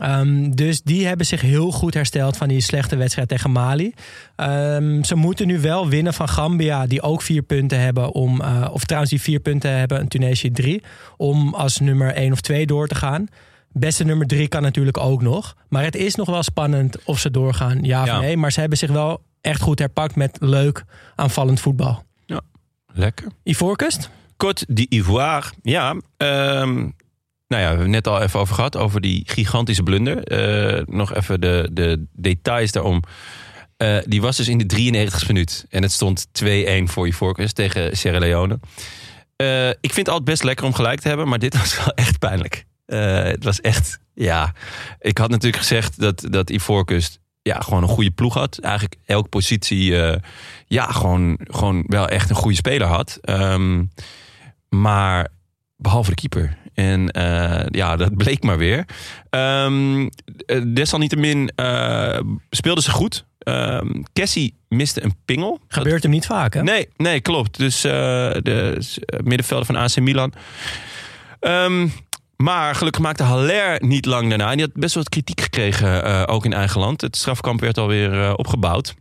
Ehm, 0.00 0.50
dus 0.50 0.82
die 0.82 1.06
hebben 1.06 1.26
zich 1.26 1.40
heel 1.40 1.70
goed 1.70 1.94
hersteld 1.94 2.36
van 2.36 2.48
die 2.48 2.60
slechte 2.60 2.96
wedstrijd 2.96 3.28
tegen 3.28 3.50
Mali. 3.50 3.94
Ehm, 4.36 5.02
ze 5.02 5.14
moeten 5.14 5.46
nu 5.46 5.60
wel 5.60 5.88
winnen 5.88 6.14
van 6.14 6.28
Gambia, 6.28 6.86
die 6.86 7.02
ook 7.02 7.22
vier 7.22 7.42
punten 7.42 7.80
hebben. 7.86 8.12
Om, 8.12 8.40
eh, 8.40 8.68
of 8.72 8.84
trouwens, 8.84 9.12
die 9.12 9.20
vier 9.22 9.40
punten 9.40 9.70
hebben, 9.78 9.98
en 9.98 10.08
Tunesië 10.08 10.50
drie. 10.50 10.82
Om 11.16 11.54
als 11.54 11.78
nummer 11.78 12.14
één 12.14 12.32
of 12.32 12.40
twee 12.40 12.66
door 12.66 12.88
te 12.88 12.94
gaan. 12.94 13.26
Beste 13.72 14.04
nummer 14.04 14.26
drie 14.26 14.48
kan 14.48 14.62
natuurlijk 14.62 14.98
ook 14.98 15.22
nog. 15.22 15.56
Maar 15.68 15.82
het 15.82 15.96
is 15.96 16.14
nog 16.14 16.28
wel 16.28 16.42
spannend 16.42 17.04
of 17.04 17.18
ze 17.18 17.30
doorgaan, 17.30 17.78
ja 17.82 18.00
of 18.02 18.06
Ja. 18.06 18.20
nee. 18.20 18.36
Maar 18.36 18.52
ze 18.52 18.60
hebben 18.60 18.78
zich 18.78 18.90
wel 18.90 19.20
echt 19.40 19.60
goed 19.60 19.78
herpakt 19.78 20.16
met 20.16 20.36
leuk 20.40 20.84
aanvallend 21.14 21.60
voetbal. 21.60 22.04
Lekker. 22.96 23.26
Ivoorkust? 23.42 24.10
Côte 24.32 24.64
d'Ivoire. 24.68 25.46
Ja, 25.62 25.94
ehm, 26.16 26.74
nou 27.48 27.62
ja, 27.62 27.68
we 27.70 27.76
hebben 27.76 27.80
het 27.80 27.88
net 27.88 28.06
al 28.06 28.22
even 28.22 28.40
over 28.40 28.54
gehad. 28.54 28.76
Over 28.76 29.00
die 29.00 29.22
gigantische 29.26 29.82
blunder. 29.82 30.24
Eh, 30.24 30.82
nog 30.86 31.14
even 31.14 31.40
de, 31.40 31.68
de 31.72 32.06
details 32.12 32.72
daarom. 32.72 33.02
Eh, 33.76 33.98
die 34.04 34.20
was 34.20 34.36
dus 34.36 34.48
in 34.48 34.58
de 34.58 34.66
93e 34.66 35.26
minuut. 35.26 35.66
En 35.68 35.82
het 35.82 35.92
stond 35.92 36.26
2-1 36.32 36.42
voor 36.84 37.06
Ivoorkust 37.06 37.54
tegen 37.54 37.96
Sierra 37.96 38.18
Leone. 38.18 38.58
Eh, 39.36 39.68
ik 39.68 39.76
vind 39.80 39.96
het 39.96 40.08
altijd 40.08 40.24
best 40.24 40.42
lekker 40.42 40.66
om 40.66 40.74
gelijk 40.74 41.00
te 41.00 41.08
hebben. 41.08 41.28
Maar 41.28 41.38
dit 41.38 41.58
was 41.58 41.76
wel 41.84 41.94
echt 41.94 42.18
pijnlijk. 42.18 42.66
Eh, 42.86 43.22
het 43.22 43.44
was 43.44 43.60
echt, 43.60 43.98
ja. 44.14 44.52
Ik 45.00 45.18
had 45.18 45.30
natuurlijk 45.30 45.62
gezegd 45.62 46.00
dat, 46.00 46.26
dat 46.30 46.50
Ivoorkust 46.50 47.18
ja, 47.42 47.60
gewoon 47.60 47.82
een 47.82 47.88
goede 47.88 48.10
ploeg 48.10 48.34
had. 48.34 48.58
Eigenlijk 48.58 48.96
elke 49.04 49.28
positie 49.28 49.94
ja, 50.66 50.86
gewoon, 50.86 51.38
gewoon 51.44 51.84
wel 51.86 52.08
echt 52.08 52.30
een 52.30 52.36
goede 52.36 52.56
speler 52.56 52.86
had. 52.86 53.18
Ehm, 53.20 53.84
maar 54.68 55.28
behalve 55.76 56.10
de 56.10 56.16
keeper. 56.16 56.58
En 56.74 57.08
ja, 57.70 57.96
dat 57.96 58.16
bleek 58.16 58.42
maar 58.42 58.58
weer. 58.58 58.84
Ehm, 59.30 60.08
eh, 60.46 60.62
desalniettemin 60.66 61.50
speelden 62.50 62.82
ze 62.82 62.90
goed. 62.90 63.24
Ehm 63.46 64.02
Cassie 64.12 64.54
miste 64.68 65.04
een 65.04 65.14
pingel. 65.24 65.60
Gebeurt 65.68 66.02
hem 66.02 66.12
niet 66.12 66.26
vaak, 66.26 66.54
hè? 66.54 66.62
Nee, 66.62 66.88
nee, 66.96 67.20
klopt. 67.20 67.58
Dus 67.58 67.84
eh, 67.84 67.92
de 68.42 68.76
eh, 69.06 69.20
middenvelder 69.20 69.66
van 69.66 69.76
AC 69.76 70.00
Milan. 70.00 70.32
Ehm, 71.40 71.88
maar 72.36 72.74
gelukkig 72.74 73.02
maakte 73.02 73.22
Haller 73.22 73.84
niet 73.84 74.06
lang 74.06 74.28
daarna. 74.28 74.50
En 74.50 74.56
die 74.56 74.66
had 74.66 74.74
best 74.74 74.94
wel 74.94 75.02
wat 75.02 75.12
kritiek 75.12 75.40
gekregen, 75.40 76.04
eh, 76.04 76.22
ook 76.26 76.44
in 76.44 76.52
eigen 76.52 76.80
land. 76.80 77.00
Het 77.00 77.16
strafkamp 77.16 77.60
werd 77.60 77.78
alweer 77.78 78.36
opgebouwd. 78.36 78.94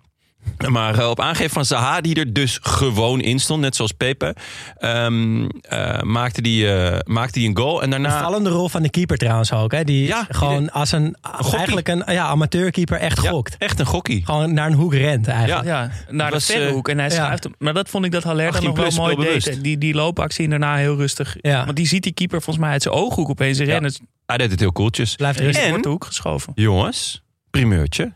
Maar 0.68 1.00
eh, 1.00 1.10
op 1.10 1.20
aangeven 1.20 1.52
van 1.52 1.66
Zaha, 1.66 2.02
die 2.02 2.16
er 2.16 2.34
dus 2.34 2.60
gewoon 2.62 3.22
in 3.22 3.40
stond, 3.40 3.62
net 3.62 3.76
zoals 3.76 3.92
Pepe, 3.92 4.36
ehm, 4.78 5.46
eh, 5.62 6.02
maakte 6.02 6.42
die, 6.42 6.72
eh, 6.74 7.00
maakte 7.06 7.40
die 7.40 7.50
een 7.50 7.58
goal. 7.58 7.82
En 7.82 7.90
daarna. 7.90 8.16
Een 8.18 8.24
vallende 8.24 8.50
rol 8.50 8.70
van 8.70 8.82
de 8.82 8.90
keeper 8.90 9.18
trouwens 9.18 9.52
ook. 9.54 9.72
Hè? 9.72 9.84
Die 9.84 10.08
Ja, 10.08 10.24
die 10.24 10.34
gewoon 10.36 10.64
de- 10.64 10.72
als 10.72 10.92
een, 10.92 11.16
eigenlijk 11.52 11.88
een 11.88 12.04
ja, 12.08 12.26
amateurkeeper 12.26 12.98
echt 13.00 13.22
Ja, 13.24 13.30
gokt. 13.30 13.56
echt 13.58 13.80
een 13.80 13.86
gokkie. 13.86 14.26
Gewoon 14.26 14.54
naar 14.54 14.68
een 14.68 14.74
hoek 14.74 14.94
rent 14.94 15.28
eigenlijk. 15.28 15.66
Ja, 15.68 15.92
naar 16.10 16.28
de 16.28 16.34
was, 16.34 16.46
verhoek. 16.46 16.90
En 16.90 16.98
hij 16.98 17.08
ja. 17.10 17.14
schuift 17.16 17.44
hem. 17.44 17.54
Maar 17.58 17.74
dat 17.74 17.90
vond 17.90 18.06
ik 18.06 18.12
dat 18.12 18.24
Haller 18.24 18.46
dan 18.46 18.54
18 18.54 18.68
nog 18.74 18.96
wel 18.96 19.16
mooi 19.16 19.28
deed. 19.40 19.64
Die, 19.64 19.78
die 19.78 19.94
loopactie 19.94 20.44
en 20.44 20.50
daarna 20.50 20.76
heel 20.76 20.96
rustig. 20.96 21.36
Ja. 21.42 21.66
Want 21.66 21.78
die 21.78 21.88
ziet 21.88 22.04
die 22.04 22.14
keeper 22.14 22.42
volgens 22.42 22.66
mij 22.66 22.74
uit 22.74 22.82
zijn 22.82 22.94
ooghoek 22.94 23.30
opeens 23.30 23.60
rennen. 23.60 23.94
Hij 24.26 24.38
deed 24.38 24.52
het 24.52 24.60
heel 24.60 24.72
cooltjes. 24.72 25.16
Blijft 25.16 25.40
rustig. 25.40 25.64
En- 25.66 25.82
de 25.82 25.90
hoek 25.90 26.06
geschoven. 26.06 26.52
Jongens, 26.56 27.24
primeurtje. 27.50 28.14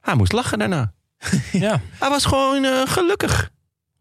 Hij 0.00 0.14
moest 0.14 0.32
lachen 0.32 0.58
daarna. 0.58 0.92
Ja. 1.52 1.80
Hij 1.98 2.08
was 2.08 2.24
gewoon 2.24 2.64
eh, 2.64 2.82
gelukkig. 2.84 3.50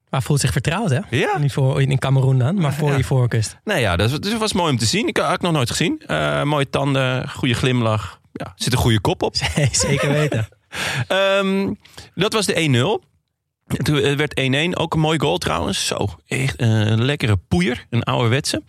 Maar 0.09 0.23
voelt 0.23 0.39
zich 0.39 0.51
vertrouwd, 0.51 0.89
hè? 0.89 0.99
Ja. 1.09 1.37
Niet 1.37 1.53
voor, 1.53 1.81
in 1.81 1.99
Cameroen 1.99 2.37
dan, 2.37 2.55
maar 2.55 2.73
voor 2.73 2.89
Ja. 2.89 2.97
je 2.97 3.03
voorkust. 3.03 3.57
Nou 3.63 3.79
ja, 3.79 3.95
dat 3.95 4.09
was, 4.11 4.31
het 4.31 4.37
was 4.37 4.53
mooi 4.53 4.71
om 4.71 4.77
te 4.77 4.85
zien. 4.85 5.07
Ik 5.07 5.17
had 5.17 5.33
ik 5.33 5.41
nog 5.41 5.51
nooit 5.51 5.69
gezien. 5.69 6.01
Eh, 6.07 6.43
mooie 6.43 6.69
tanden, 6.69 7.29
goede 7.29 7.53
glimlach. 7.53 8.19
Ja, 8.31 8.53
zit 8.55 8.73
een 8.73 8.79
goede 8.79 8.99
kop 9.01 9.21
op. 9.23 9.35
Zeker 9.71 10.11
weten. 10.11 10.47
Ehm, 11.07 11.73
dat 12.15 12.33
was 12.33 12.45
de 12.45 12.99
1-0. 13.01 13.13
En 13.65 13.83
Toen 13.83 13.95
het 13.95 14.17
werd 14.17 14.39
1-1. 14.73 14.77
Ook 14.77 14.93
een 14.93 14.99
mooi 14.99 15.19
goal 15.19 15.37
trouwens. 15.37 15.85
Zo, 15.87 16.07
echt 16.27 16.55
eh, 16.55 16.67
een 16.67 17.03
lekkere 17.05 17.37
poeier. 17.37 17.85
Een 17.89 18.03
ouderwetse. 18.03 18.61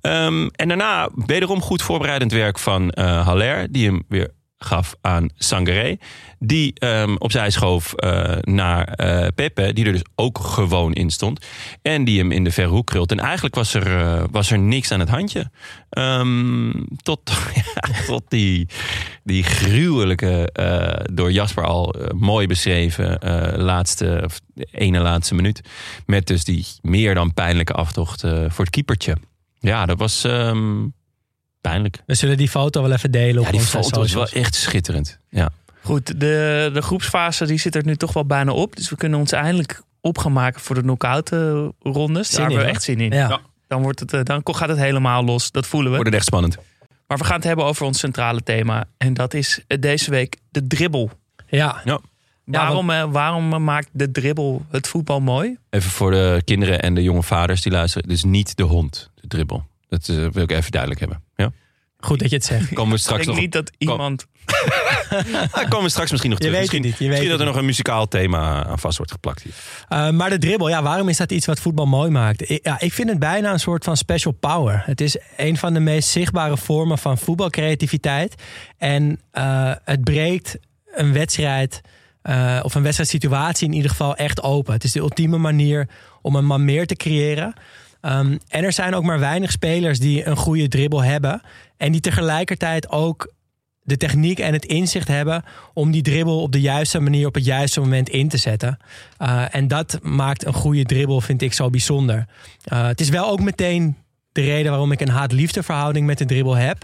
Ehm 0.00 0.48
en 0.52 0.68
daarna 0.68 1.08
wederom 1.26 1.60
goed 1.60 1.82
voorbereidend 1.82 2.32
werk 2.32 2.58
van 2.58 2.90
eh 2.90 3.26
Haller. 3.26 3.72
Die 3.72 3.86
hem 3.86 4.02
weer 4.08 4.30
gaf 4.64 4.94
aan 5.00 5.28
Sangaré. 5.34 5.96
Die 6.38 6.72
ehm, 6.74 7.14
opzij 7.18 7.50
schoof 7.50 7.92
eh, 7.92 8.36
naar 8.40 8.84
eh, 8.84 9.26
Pepe, 9.34 9.72
die 9.72 9.84
er 9.84 9.92
dus 9.92 10.04
ook 10.14 10.38
gewoon 10.38 10.92
in 10.92 11.10
stond. 11.10 11.46
En 11.82 12.04
die 12.04 12.18
hem 12.18 12.32
in 12.32 12.44
de 12.44 12.50
verre 12.50 12.68
hoek 12.68 12.86
krult. 12.86 13.10
En 13.10 13.18
eigenlijk 13.18 13.54
was 13.54 13.74
er, 13.74 13.86
eh, 13.86 14.24
was 14.30 14.50
er 14.50 14.58
niks 14.58 14.92
aan 14.92 15.00
het 15.00 15.08
handje. 15.08 15.50
Ehm, 15.90 16.70
tot, 17.02 17.20
tot 18.06 18.22
die, 18.28 18.68
die 19.24 19.42
gruwelijke, 19.42 20.48
door 21.12 21.32
Jasper 21.32 21.64
al 21.64 21.94
mooi 22.14 22.46
beschreven, 22.46 23.18
laatste, 23.56 24.28
ene 24.70 24.98
laatste 24.98 25.34
minuut. 25.34 25.60
Met 26.06 26.26
dus 26.26 26.44
die 26.44 26.66
meer 26.82 27.14
dan 27.14 27.34
pijnlijke 27.34 27.72
aftocht 27.72 28.20
voor 28.20 28.64
het 28.64 28.70
keepertje. 28.70 29.16
Ja, 29.60 29.86
dat 29.86 29.98
was 29.98 30.24
ehm, 30.24 30.86
pijnlijk. 31.60 32.02
We 32.06 32.14
zullen 32.14 32.36
die 32.36 32.48
foto 32.48 32.82
wel 32.82 32.92
even 32.92 33.10
delen 33.10 33.38
op 33.38 33.44
Ja, 33.44 33.50
die 33.50 33.60
onze 33.60 33.70
foto 33.70 34.02
is 34.02 34.12
wel 34.12 34.28
echt 34.28 34.54
schitterend. 34.54 35.18
Ja. 35.28 35.50
Goed, 35.82 36.20
de, 36.20 36.70
de 36.72 36.82
groepsfase 36.82 37.46
die 37.46 37.58
zit 37.58 37.74
er 37.74 37.84
nu 37.84 37.96
toch 37.96 38.12
wel 38.12 38.26
bijna 38.26 38.52
op. 38.52 38.76
Dus 38.76 38.90
we 38.90 38.96
kunnen 38.96 39.18
ons 39.18 39.32
eindelijk 39.32 39.82
op 40.00 40.18
gaan 40.18 40.32
maken 40.32 40.60
voor 40.60 40.74
de 40.74 40.80
knock-out 40.80 41.32
eh, 41.32 41.68
rondes. 41.80 42.28
Zin 42.28 42.38
Daar 42.38 42.46
hebben 42.46 42.58
in, 42.58 42.66
we 42.66 42.74
echt 42.74 42.82
zin 42.82 43.00
in. 43.00 43.12
Ja. 43.12 43.40
Dan, 43.66 43.82
wordt 43.82 44.00
het, 44.00 44.12
eh, 44.12 44.22
dan 44.22 44.40
gaat 44.44 44.68
het 44.68 44.78
helemaal 44.78 45.24
los. 45.24 45.50
Dat 45.50 45.66
voelen 45.66 45.90
we. 45.90 45.96
Wordt 45.96 46.10
het 46.10 46.18
echt 46.18 46.28
spannend. 46.28 46.58
Maar 47.06 47.18
we 47.18 47.24
gaan 47.24 47.36
het 47.36 47.44
hebben 47.44 47.64
over 47.64 47.86
ons 47.86 47.98
centrale 47.98 48.42
thema. 48.42 48.84
En 48.96 49.14
dat 49.14 49.34
is 49.34 49.60
eh, 49.66 49.80
deze 49.80 50.10
week 50.10 50.36
de 50.50 50.66
dribbel. 50.66 51.10
Ja. 51.48 51.80
Ja. 51.84 52.00
Waarom, 52.44 52.86
waarom 53.12 53.64
maakt 53.64 53.88
de 53.92 54.10
dribbel 54.10 54.66
het 54.70 54.88
voetbal 54.88 55.20
mooi? 55.20 55.58
Even 55.70 55.90
voor 55.90 56.10
de 56.10 56.42
kinderen 56.44 56.82
en 56.82 56.94
de 56.94 57.02
jonge 57.02 57.22
vaders 57.22 57.62
die 57.62 57.72
luisteren. 57.72 58.08
Het 58.08 58.16
is 58.16 58.24
niet 58.24 58.56
de 58.56 58.62
hond, 58.62 59.10
de 59.14 59.26
dribbel. 59.26 59.64
Dat 59.88 60.06
wil 60.06 60.42
ik 60.42 60.50
even 60.50 60.70
duidelijk 60.70 61.00
hebben. 61.00 61.22
Goed 62.00 62.18
dat 62.18 62.30
je 62.30 62.36
het 62.36 62.44
zegt. 62.44 62.72
Komen 62.74 62.90
we 62.90 62.96
Ik 62.96 63.02
straks 63.02 63.24
denk 63.24 63.34
nog... 63.34 63.44
niet 63.44 63.52
dat 63.52 63.70
iemand... 63.78 64.26
Ah, 65.50 65.68
komen 65.68 65.82
we 65.82 65.88
straks 65.88 66.10
misschien 66.10 66.30
nog 66.30 66.38
Je 66.38 66.44
terug. 66.44 66.60
weet 66.60 66.72
het 66.72 66.82
misschien 66.82 66.82
niet, 66.82 66.92
je 66.92 66.98
weet 66.98 67.08
misschien 67.08 67.30
dat 67.30 67.40
er 67.40 67.46
nog 67.46 67.56
een 67.56 67.64
muzikaal 67.64 68.08
thema 68.08 68.64
aan 68.64 68.78
vast 68.78 68.96
wordt 68.96 69.12
geplakt 69.12 69.42
hier. 69.42 69.52
Uh, 69.88 70.10
maar 70.10 70.30
de 70.30 70.38
dribbel, 70.38 70.68
ja, 70.68 70.82
waarom 70.82 71.08
is 71.08 71.16
dat 71.16 71.32
iets 71.32 71.46
wat 71.46 71.60
voetbal 71.60 71.86
mooi 71.86 72.10
maakt? 72.10 72.50
Ik, 72.50 72.60
ja, 72.62 72.80
ik 72.80 72.92
vind 72.92 73.08
het 73.08 73.18
bijna 73.18 73.52
een 73.52 73.60
soort 73.60 73.84
van 73.84 73.96
special 73.96 74.32
power. 74.32 74.82
Het 74.86 75.00
is 75.00 75.16
een 75.36 75.56
van 75.56 75.74
de 75.74 75.80
meest 75.80 76.08
zichtbare 76.08 76.56
vormen 76.56 76.98
van 76.98 77.18
voetbalcreativiteit. 77.18 78.34
En 78.78 79.20
uh, 79.32 79.72
het 79.84 80.04
breekt 80.04 80.58
een 80.94 81.12
wedstrijd, 81.12 81.80
uh, 82.22 82.60
of 82.62 82.74
een 82.74 82.82
wedstrijdsituatie 82.82 83.66
in 83.66 83.74
ieder 83.74 83.90
geval 83.90 84.16
echt 84.16 84.42
open. 84.42 84.72
Het 84.72 84.84
is 84.84 84.92
de 84.92 85.00
ultieme 85.00 85.38
manier 85.38 85.88
om 86.22 86.36
een 86.36 86.46
man 86.46 86.64
meer 86.64 86.86
te 86.86 86.94
creëren. 86.96 87.54
Um, 88.02 88.38
en 88.48 88.64
er 88.64 88.72
zijn 88.72 88.94
ook 88.94 89.04
maar 89.04 89.18
weinig 89.18 89.50
spelers 89.50 89.98
die 89.98 90.26
een 90.26 90.36
goede 90.36 90.68
dribbel 90.68 91.02
hebben. 91.02 91.42
En 91.76 91.92
die 91.92 92.00
tegelijkertijd 92.00 92.90
ook 92.90 93.32
de 93.82 93.96
techniek 93.96 94.38
en 94.38 94.52
het 94.52 94.64
inzicht 94.64 95.08
hebben 95.08 95.44
om 95.74 95.90
die 95.90 96.02
dribbel 96.02 96.42
op 96.42 96.52
de 96.52 96.60
juiste 96.60 97.00
manier 97.00 97.26
op 97.26 97.34
het 97.34 97.44
juiste 97.44 97.80
moment 97.80 98.08
in 98.08 98.28
te 98.28 98.36
zetten. 98.36 98.78
Uh, 99.18 99.54
en 99.54 99.68
dat 99.68 99.98
maakt 100.02 100.46
een 100.46 100.52
goede 100.52 100.84
dribbel, 100.84 101.20
vind 101.20 101.42
ik, 101.42 101.52
zo 101.52 101.70
bijzonder. 101.70 102.26
Uh, 102.72 102.86
het 102.86 103.00
is 103.00 103.08
wel 103.08 103.28
ook 103.28 103.40
meteen 103.40 103.96
de 104.32 104.40
reden 104.40 104.70
waarom 104.70 104.92
ik 104.92 105.00
een 105.00 105.08
haat-liefde 105.08 105.62
verhouding 105.62 106.06
met 106.06 106.18
de 106.18 106.24
dribbel 106.24 106.54
heb. 106.54 106.78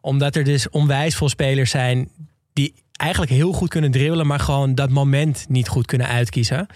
Omdat 0.00 0.36
er 0.36 0.44
dus 0.44 0.68
onwijs 0.68 1.16
veel 1.16 1.28
spelers 1.28 1.70
zijn 1.70 2.08
die 2.52 2.74
eigenlijk 2.92 3.32
heel 3.32 3.52
goed 3.52 3.68
kunnen 3.68 3.90
dribbelen, 3.90 4.26
maar 4.26 4.40
gewoon 4.40 4.74
dat 4.74 4.90
moment 4.90 5.46
niet 5.48 5.68
goed 5.68 5.86
kunnen 5.86 6.06
uitkiezen. 6.06 6.66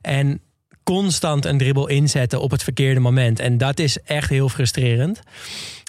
En 0.00 0.40
constant 0.82 1.44
een 1.44 1.58
dribbel 1.58 1.88
inzetten 1.88 2.40
op 2.40 2.50
het 2.50 2.62
verkeerde 2.62 3.00
moment. 3.00 3.40
En 3.40 3.58
dat 3.58 3.78
is 3.78 3.98
echt 3.98 4.30
heel 4.30 4.48
frustrerend. 4.48 5.20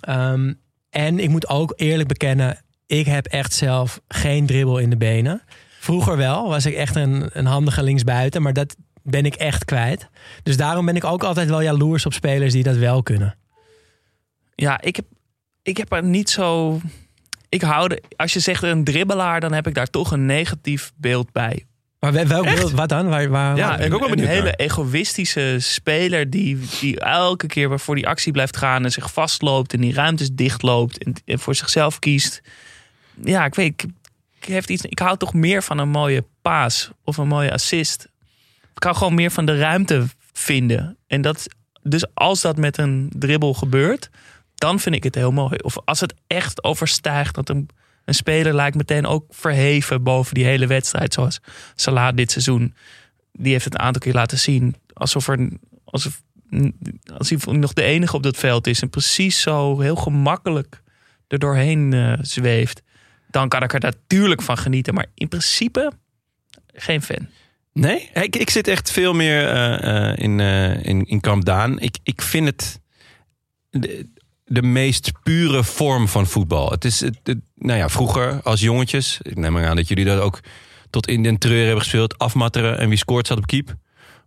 Um, 0.09 0.59
en 0.89 1.19
ik 1.19 1.29
moet 1.29 1.47
ook 1.47 1.73
eerlijk 1.75 2.07
bekennen, 2.07 2.61
ik 2.85 3.05
heb 3.05 3.25
echt 3.25 3.53
zelf 3.53 4.01
geen 4.07 4.45
dribbel 4.45 4.77
in 4.77 4.89
de 4.89 4.97
benen. 4.97 5.41
Vroeger 5.79 6.17
wel, 6.17 6.47
was 6.49 6.65
ik 6.65 6.73
echt 6.73 6.95
een, 6.95 7.29
een 7.31 7.45
handige 7.45 7.83
linksbuiten, 7.83 8.41
maar 8.41 8.53
dat 8.53 8.75
ben 9.03 9.25
ik 9.25 9.35
echt 9.35 9.65
kwijt. 9.65 10.09
Dus 10.43 10.57
daarom 10.57 10.85
ben 10.85 10.95
ik 10.95 11.03
ook 11.03 11.23
altijd 11.23 11.49
wel 11.49 11.61
jaloers 11.61 12.05
op 12.05 12.13
spelers 12.13 12.53
die 12.53 12.63
dat 12.63 12.75
wel 12.75 13.03
kunnen. 13.03 13.35
Ja, 14.55 14.81
ik 14.81 14.95
heb, 14.95 15.05
ik 15.61 15.77
heb 15.77 15.91
er 15.91 16.03
niet 16.03 16.29
zo. 16.29 16.79
Ik 17.49 17.61
hou 17.61 17.87
de, 17.87 18.03
als 18.15 18.33
je 18.33 18.39
zegt 18.39 18.63
een 18.63 18.83
dribbelaar, 18.83 19.39
dan 19.39 19.53
heb 19.53 19.67
ik 19.67 19.73
daar 19.73 19.89
toch 19.89 20.11
een 20.11 20.25
negatief 20.25 20.91
beeld 20.95 21.31
bij. 21.31 21.65
Maar 22.03 22.27
welk 22.27 22.45
beeld? 22.45 22.71
Wat 22.71 22.89
dan? 22.89 23.09
Waar, 23.09 23.29
waar, 23.29 23.55
ja, 23.55 23.67
waar 23.67 23.79
een, 23.79 24.11
een 24.11 24.27
hele 24.27 24.43
naar. 24.43 24.53
egoïstische 24.53 25.55
speler 25.59 26.29
die, 26.29 26.59
die 26.79 26.99
elke 26.99 27.47
keer 27.47 27.69
waarvoor 27.69 27.95
die 27.95 28.07
actie 28.07 28.31
blijft 28.31 28.57
gaan 28.57 28.83
en 28.83 28.91
zich 28.91 29.13
vastloopt 29.13 29.73
en 29.73 29.81
die 29.81 29.93
ruimtes 29.93 30.29
dichtloopt 30.31 31.03
en, 31.03 31.13
en 31.25 31.39
voor 31.39 31.55
zichzelf 31.55 31.99
kiest. 31.99 32.41
Ja, 33.23 33.45
ik 33.45 33.55
weet, 33.55 33.67
ik, 33.67 33.89
ik, 34.39 34.45
heeft 34.45 34.69
iets, 34.69 34.83
ik 34.83 34.99
hou 34.99 35.17
toch 35.17 35.33
meer 35.33 35.63
van 35.63 35.77
een 35.77 35.89
mooie 35.89 36.25
paas 36.41 36.91
of 37.03 37.17
een 37.17 37.27
mooie 37.27 37.51
assist. 37.51 38.07
Ik 38.75 38.83
hou 38.83 38.95
gewoon 38.95 39.15
meer 39.15 39.31
van 39.31 39.45
de 39.45 39.57
ruimte 39.57 40.05
vinden. 40.33 40.97
En 41.07 41.21
dat, 41.21 41.47
dus 41.81 42.05
als 42.13 42.41
dat 42.41 42.57
met 42.57 42.77
een 42.77 43.11
dribbel 43.15 43.53
gebeurt, 43.53 44.09
dan 44.55 44.79
vind 44.79 44.95
ik 44.95 45.03
het 45.03 45.15
heel 45.15 45.31
mooi. 45.31 45.57
Of 45.57 45.77
als 45.85 45.99
het 45.99 46.13
echt 46.27 46.63
overstijgt 46.63 47.35
dat 47.35 47.49
een, 47.49 47.69
een 48.05 48.13
speler 48.13 48.53
lijkt 48.53 48.75
meteen 48.75 49.05
ook 49.05 49.25
verheven 49.29 50.03
boven 50.03 50.33
die 50.33 50.45
hele 50.45 50.67
wedstrijd. 50.67 51.13
Zoals 51.13 51.39
Salah 51.75 52.15
dit 52.15 52.31
seizoen. 52.31 52.73
Die 53.31 53.51
heeft 53.51 53.65
het 53.65 53.73
een 53.73 53.79
aantal 53.79 54.01
keer 54.01 54.13
laten 54.13 54.39
zien. 54.39 54.75
Alsof, 54.93 55.27
er, 55.27 55.49
alsof 55.83 56.21
als 57.17 57.29
hij 57.29 57.53
nog 57.53 57.73
de 57.73 57.83
enige 57.83 58.15
op 58.15 58.23
dat 58.23 58.37
veld 58.37 58.67
is. 58.67 58.81
En 58.81 58.89
precies 58.89 59.41
zo 59.41 59.79
heel 59.79 59.95
gemakkelijk 59.95 60.81
er 61.27 61.39
doorheen 61.39 61.91
uh, 61.91 62.13
zweeft. 62.21 62.81
Dan 63.29 63.49
kan 63.49 63.63
ik 63.63 63.73
er 63.73 63.79
natuurlijk 63.79 64.41
van 64.41 64.57
genieten. 64.57 64.93
Maar 64.93 65.05
in 65.13 65.27
principe 65.27 65.91
geen 66.73 67.01
fan. 67.01 67.27
Nee, 67.73 68.09
ik, 68.13 68.35
ik 68.35 68.49
zit 68.49 68.67
echt 68.67 68.91
veel 68.91 69.13
meer 69.13 69.53
uh, 69.53 70.09
uh, 70.09 70.17
in, 70.17 70.39
in, 70.39 71.05
in 71.05 71.19
Kamp 71.19 71.45
Daan. 71.45 71.79
Ik, 71.79 71.97
ik 72.03 72.21
vind 72.21 72.45
het 72.45 72.81
de, 74.45 74.61
meest 74.61 75.11
pure 75.23 75.63
vorm 75.63 76.07
van 76.07 76.27
voetbal. 76.27 76.69
Het 76.69 76.85
is, 76.85 76.99
het, 76.99 77.19
het, 77.23 77.39
nou 77.55 77.79
ja, 77.79 77.89
vroeger 77.89 78.41
als 78.43 78.61
jongetjes, 78.61 79.19
ik 79.21 79.37
neem 79.37 79.51
maar 79.51 79.67
aan 79.67 79.75
dat 79.75 79.87
jullie 79.87 80.05
dat 80.05 80.19
ook 80.19 80.39
tot 80.89 81.07
in 81.07 81.23
den 81.23 81.37
treur 81.37 81.63
hebben 81.63 81.81
gespeeld. 81.81 82.17
Afmatteren 82.17 82.77
en 82.77 82.89
wie 82.89 82.97
scoort 82.97 83.27
zat 83.27 83.37
op 83.37 83.45
keep. 83.45 83.75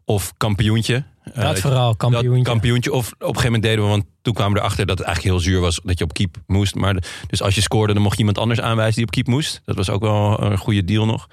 Of 0.05 0.33
kampioentje. 0.37 1.05
Dat 1.35 1.57
uh, 1.57 1.63
vooral, 1.63 1.97
kampioentje. 1.97 2.43
Dat 2.43 2.53
kampioentje. 2.53 2.93
Of 2.93 3.07
op 3.07 3.21
een 3.21 3.27
gegeven 3.27 3.45
moment 3.45 3.63
deden 3.63 3.85
we, 3.85 3.91
want 3.91 4.05
toen 4.23 4.35
kwamen 4.35 4.53
we 4.53 4.59
erachter 4.59 4.87
dat 4.87 4.99
het 4.99 5.07
eigenlijk 5.07 5.37
heel 5.37 5.45
zuur 5.45 5.61
was 5.61 5.81
dat 5.85 5.99
je 5.99 6.05
op 6.05 6.13
keep 6.13 6.37
moest. 6.47 6.75
Maar 6.75 6.95
de, 6.95 7.03
dus 7.27 7.43
als 7.43 7.55
je 7.55 7.61
scoorde, 7.61 7.93
dan 7.93 8.03
mocht 8.03 8.15
je 8.15 8.19
iemand 8.19 8.39
anders 8.39 8.61
aanwijzen 8.61 8.95
die 8.95 9.05
op 9.05 9.11
keep 9.11 9.27
moest. 9.27 9.61
Dat 9.65 9.77
was 9.77 9.91
ook 9.91 10.01
wel 10.01 10.43
een 10.43 10.59
goede 10.59 10.85
deal 10.85 11.07
nog. 11.07 11.27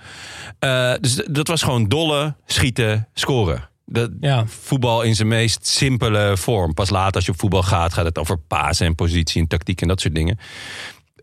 Uh, 0.60 0.94
dus 1.02 1.16
dat 1.30 1.48
was 1.48 1.62
gewoon 1.62 1.88
dolle, 1.88 2.36
schieten, 2.46 3.08
scoren. 3.14 3.70
Dat, 3.86 4.12
ja. 4.20 4.46
Voetbal 4.48 5.02
in 5.02 5.16
zijn 5.16 5.28
meest 5.28 5.68
simpele 5.68 6.38
vorm. 6.38 6.74
Pas 6.74 6.90
later 6.90 7.16
als 7.16 7.26
je 7.26 7.32
op 7.32 7.40
voetbal 7.40 7.64
gaat, 7.64 7.94
gaat 7.94 8.06
het 8.06 8.18
over 8.18 8.38
pasen 8.38 8.86
en 8.86 8.96
positie 8.96 9.42
en 9.42 9.48
tactiek 9.48 9.82
en 9.82 9.88
dat 9.88 10.02
soort 10.02 10.16
dingen. 10.16 10.38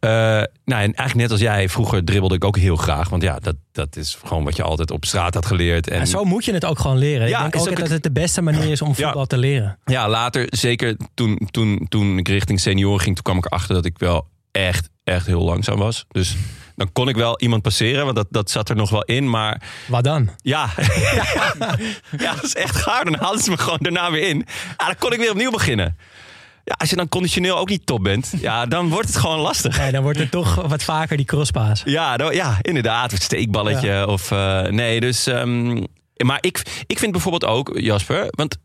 Uh, 0.05 0.11
nou, 0.11 0.47
en 0.65 0.95
eigenlijk 0.95 1.15
net 1.15 1.31
als 1.31 1.41
jij, 1.41 1.69
vroeger 1.69 2.05
dribbelde 2.05 2.35
ik 2.35 2.45
ook 2.45 2.57
heel 2.57 2.77
graag. 2.77 3.09
Want 3.09 3.23
ja, 3.23 3.39
dat, 3.39 3.57
dat 3.73 3.97
is 3.97 4.19
gewoon 4.25 4.45
wat 4.45 4.57
je 4.57 4.63
altijd 4.63 4.91
op 4.91 5.05
straat 5.05 5.35
had 5.35 5.47
geleerd. 5.47 5.89
En, 5.89 6.01
en 6.01 6.07
zo 6.07 6.25
moet 6.25 6.45
je 6.45 6.53
het 6.53 6.65
ook 6.65 6.79
gewoon 6.79 6.99
leren. 6.99 7.29
Ja, 7.29 7.47
ik 7.47 7.53
denk 7.53 7.65
ook, 7.65 7.71
ook 7.71 7.79
dat 7.79 7.89
het 7.89 8.03
de 8.03 8.13
beste 8.13 8.43
manier 8.43 8.71
is 8.71 8.83
om 8.83 8.95
voetbal 8.95 9.21
ja. 9.21 9.27
te 9.27 9.39
leren. 9.39 9.79
Ja, 9.85 10.09
later, 10.09 10.47
zeker 10.49 10.97
toen, 11.15 11.49
toen, 11.51 11.87
toen 11.89 12.19
ik 12.19 12.29
richting 12.29 12.61
senioren 12.61 13.01
ging, 13.01 13.15
toen 13.15 13.25
kwam 13.25 13.37
ik 13.37 13.45
erachter 13.45 13.75
dat 13.75 13.85
ik 13.85 13.99
wel 13.99 14.27
echt, 14.51 14.89
echt 15.05 15.27
heel 15.27 15.43
langzaam 15.43 15.79
was. 15.79 16.05
Dus 16.09 16.37
dan 16.81 16.93
kon 16.93 17.09
ik 17.09 17.17
wel 17.17 17.41
iemand 17.41 17.63
passeren, 17.63 18.05
want 18.05 18.17
dat, 18.17 18.27
dat 18.31 18.51
zat 18.51 18.69
er 18.69 18.77
nog 18.77 18.91
wel 18.91 19.03
in. 19.03 19.31
Maar 19.31 19.63
wat 19.87 20.05
dan? 20.05 20.31
Ja, 20.37 20.71
ja 22.25 22.35
dat 22.35 22.45
is 22.45 22.55
echt 22.55 22.77
gaar. 22.77 23.05
Dan 23.05 23.15
haalden 23.15 23.43
ze 23.43 23.51
me 23.51 23.59
gewoon 23.59 23.79
daarna 23.81 24.11
weer 24.11 24.29
in. 24.29 24.47
Ja, 24.77 24.87
dan 24.87 24.97
kon 24.99 25.13
ik 25.13 25.19
weer 25.19 25.31
opnieuw 25.31 25.51
beginnen. 25.51 25.97
Ja, 26.65 26.75
als 26.79 26.91
je 26.91 26.97
dan 26.97 27.09
conditioneel 27.09 27.59
ook 27.59 27.69
niet 27.69 27.87
top 27.87 28.03
bent, 28.03 28.33
ja, 28.41 28.67
dan 28.67 28.89
wordt 28.89 29.09
het 29.09 29.17
gewoon 29.17 29.39
lastig. 29.39 29.79
Nee, 29.79 29.93
dan 29.93 30.03
wordt 30.03 30.19
het 30.19 30.31
toch 30.31 30.55
wat 30.55 30.83
vaker 30.83 31.17
die 31.17 31.27
crosspaas. 31.27 31.83
Ja, 31.85 32.17
dan, 32.17 32.35
ja 32.35 32.59
inderdaad. 32.61 33.11
Het 33.11 33.23
steekballetje. 33.23 33.89
Ja. 33.89 34.05
Of, 34.05 34.31
uh, 34.31 34.63
nee, 34.63 35.01
dus. 35.01 35.27
Um, 35.27 35.87
maar 36.17 36.39
ik, 36.41 36.85
ik 36.87 36.99
vind 36.99 37.13
bijvoorbeeld 37.13 37.45
ook, 37.45 37.71
Jasper, 37.75 38.27
want. 38.31 38.57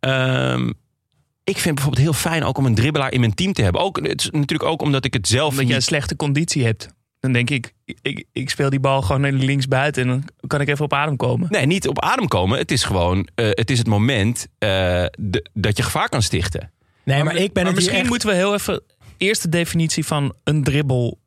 Um, 0.00 0.80
ik 1.44 1.58
vind 1.58 1.74
bijvoorbeeld 1.74 2.04
heel 2.04 2.12
fijn 2.30 2.44
ook 2.44 2.58
om 2.58 2.66
een 2.66 2.74
dribbelaar 2.74 3.12
in 3.12 3.20
mijn 3.20 3.34
team 3.34 3.52
te 3.52 3.62
hebben. 3.62 3.80
Ook, 3.80 4.06
het 4.06 4.20
is 4.20 4.30
natuurlijk 4.30 4.70
ook 4.70 4.82
omdat 4.82 5.04
ik 5.04 5.14
het 5.14 5.28
zelf. 5.28 5.50
Omdat 5.50 5.68
je 5.68 5.74
een 5.74 5.82
slechte 5.82 6.16
conditie 6.16 6.64
hebt. 6.64 6.88
Dan 7.22 7.32
denk 7.32 7.50
ik, 7.50 7.74
ik, 7.84 8.24
ik 8.32 8.50
speel 8.50 8.70
die 8.70 8.80
bal 8.80 9.02
gewoon 9.02 9.32
links 9.32 9.68
buiten 9.68 10.02
en 10.02 10.08
dan 10.08 10.24
kan 10.46 10.60
ik 10.60 10.68
even 10.68 10.84
op 10.84 10.92
adem 10.92 11.16
komen. 11.16 11.46
Nee, 11.50 11.66
niet 11.66 11.88
op 11.88 12.00
adem 12.00 12.28
komen. 12.28 12.58
Het 12.58 12.70
is 12.70 12.84
gewoon, 12.84 13.28
uh, 13.36 13.46
het 13.50 13.70
is 13.70 13.78
het 13.78 13.86
moment 13.86 14.46
uh, 14.58 14.68
de, 15.18 15.46
dat 15.54 15.76
je 15.76 15.82
gevaar 15.82 16.08
kan 16.08 16.22
stichten. 16.22 16.72
Nee, 17.04 17.16
maar, 17.16 17.24
maar 17.24 17.42
ik 17.42 17.52
ben 17.52 17.62
maar 17.62 17.72
het 17.72 17.74
misschien 17.74 17.98
echt... 17.98 18.08
moeten 18.08 18.28
we 18.28 18.34
heel 18.34 18.54
even 18.54 18.82
eerst 19.16 19.42
de 19.42 19.48
definitie 19.48 20.06
van 20.06 20.34
een 20.44 20.64
dribbel 20.64 21.18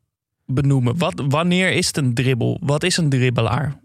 benoemen. 0.46 0.98
Wat, 0.98 1.22
wanneer 1.28 1.70
is 1.72 1.86
het 1.86 1.96
een 1.96 2.14
dribbel? 2.14 2.58
Wat 2.60 2.82
is 2.82 2.96
een 2.96 3.08
dribbelaar? 3.08 3.80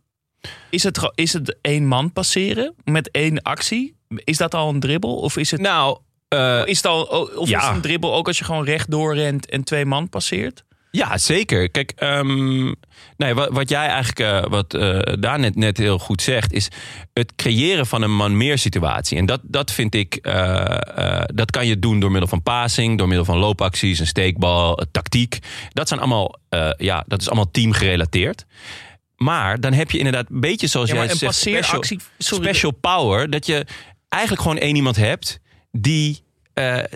Is 0.69 0.83
het, 0.83 1.11
is 1.15 1.33
het 1.33 1.57
één 1.61 1.87
man 1.87 2.11
passeren 2.13 2.73
met 2.83 3.11
één 3.11 3.41
actie? 3.41 3.95
Is 4.07 4.37
dat 4.37 4.55
al 4.55 4.69
een 4.69 4.79
dribbel? 4.79 5.15
Of 5.15 5.37
is 5.37 5.51
het, 5.51 5.61
nou, 5.61 5.99
uh, 6.33 6.61
is 6.65 6.77
het 6.77 6.85
al, 6.85 7.03
of 7.35 7.49
ja. 7.49 7.59
is 7.59 7.65
het 7.65 7.75
een 7.75 7.81
dribbel 7.81 8.13
ook 8.13 8.27
als 8.27 8.37
je 8.37 8.43
gewoon 8.43 8.65
rechtdoor 8.65 9.15
rent 9.15 9.49
en 9.49 9.63
twee 9.63 9.85
man 9.85 10.09
passeert? 10.09 10.63
Ja, 10.91 11.17
zeker. 11.17 11.69
Kijk, 11.69 11.91
ehm, 11.95 12.73
nee, 13.17 13.33
wat, 13.33 13.49
wat 13.51 13.69
jij 13.69 13.87
eigenlijk, 13.87 14.19
eh, 14.19 14.49
wat 14.49 14.73
eh 14.73 14.99
daar 15.19 15.39
net, 15.39 15.55
net 15.55 15.77
heel 15.77 15.99
goed 15.99 16.21
zegt, 16.21 16.53
is 16.53 16.67
het 17.13 17.35
creëren 17.35 17.85
van 17.85 18.01
een 18.01 18.15
man-meer 18.15 18.57
situatie. 18.57 19.17
En 19.17 19.25
dat, 19.25 19.39
dat 19.43 19.71
vind 19.71 19.95
ik, 19.95 20.15
eh, 20.15 21.23
dat 21.25 21.51
kan 21.51 21.67
je 21.67 21.79
doen 21.79 21.99
door 21.99 22.11
middel 22.11 22.29
van 22.29 22.43
passing, 22.43 22.97
door 22.97 23.07
middel 23.07 23.25
van 23.25 23.37
loopacties, 23.37 23.99
een 23.99 24.07
steekbal, 24.07 24.79
tactiek. 24.91 25.39
Dat 25.69 25.87
zijn 25.87 25.99
allemaal, 25.99 26.39
ja, 26.77 27.03
dat 27.07 27.21
is 27.21 27.27
allemaal 27.27 27.51
teamgerelateerd. 27.51 28.45
Maar 29.15 29.59
dan 29.59 29.73
heb 29.73 29.91
je 29.91 29.97
inderdaad 29.97 30.29
een 30.29 30.39
beetje 30.39 30.67
zoals 30.67 30.89
Ja, 30.89 30.95
jij 30.95 31.09
een 31.09 31.17
zegt, 31.17 31.35
special, 31.35 31.83
special 32.17 32.71
power. 32.71 33.29
Dat 33.29 33.45
je 33.45 33.65
eigenlijk 34.09 34.43
gewoon 34.43 34.57
één 34.57 34.75
iemand 34.75 34.95
hebt 34.95 35.39
die, 35.71 36.23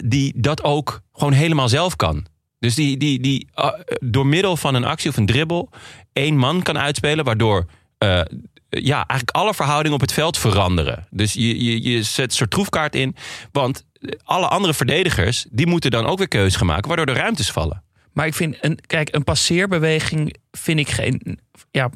die 0.03 0.33
dat 0.35 0.63
ook 0.63 1.01
gewoon 1.13 1.33
helemaal 1.33 1.69
zelf 1.69 1.95
kan. 1.95 2.25
Dus 2.65 2.75
die, 2.75 2.97
die, 2.97 3.19
die 3.19 3.47
eh, 3.53 3.69
door 3.99 4.27
middel 4.27 4.57
van 4.57 4.75
een 4.75 4.85
actie 4.85 5.09
of 5.09 5.17
een 5.17 5.25
dribbel 5.25 5.69
één 6.13 6.37
man 6.37 6.61
kan 6.61 6.77
uitspelen, 6.77 7.25
waardoor 7.25 7.65
eh, 7.97 8.21
ja, 8.69 8.95
eigenlijk 8.95 9.31
alle 9.31 9.53
verhoudingen 9.53 9.95
op 9.95 10.01
het 10.01 10.13
veld 10.13 10.37
veranderen. 10.37 11.07
Dus 11.09 11.33
je, 11.33 11.63
je, 11.63 11.89
je 11.89 12.03
zet 12.03 12.25
een 12.25 12.35
soort 12.35 12.49
troefkaart 12.51 12.95
in, 12.95 13.15
want 13.51 13.85
alle 14.23 14.47
andere 14.47 14.73
verdedigers 14.73 15.45
die 15.49 15.67
moeten 15.67 15.91
dan 15.91 16.05
ook 16.05 16.17
weer 16.17 16.27
keuzes 16.27 16.61
maken, 16.61 16.87
waardoor 16.87 17.05
de 17.05 17.21
ruimtes 17.21 17.51
vallen. 17.51 17.83
Maar 18.13 18.27
ik 18.27 18.33
vind, 18.33 18.57
een, 18.61 18.79
kijk, 18.87 19.15
een 19.15 19.23
passeerbeweging 19.23 20.35
vind 20.51 20.79
ik 20.79 20.89
geen. 20.89 21.39
Ja, 21.71 21.89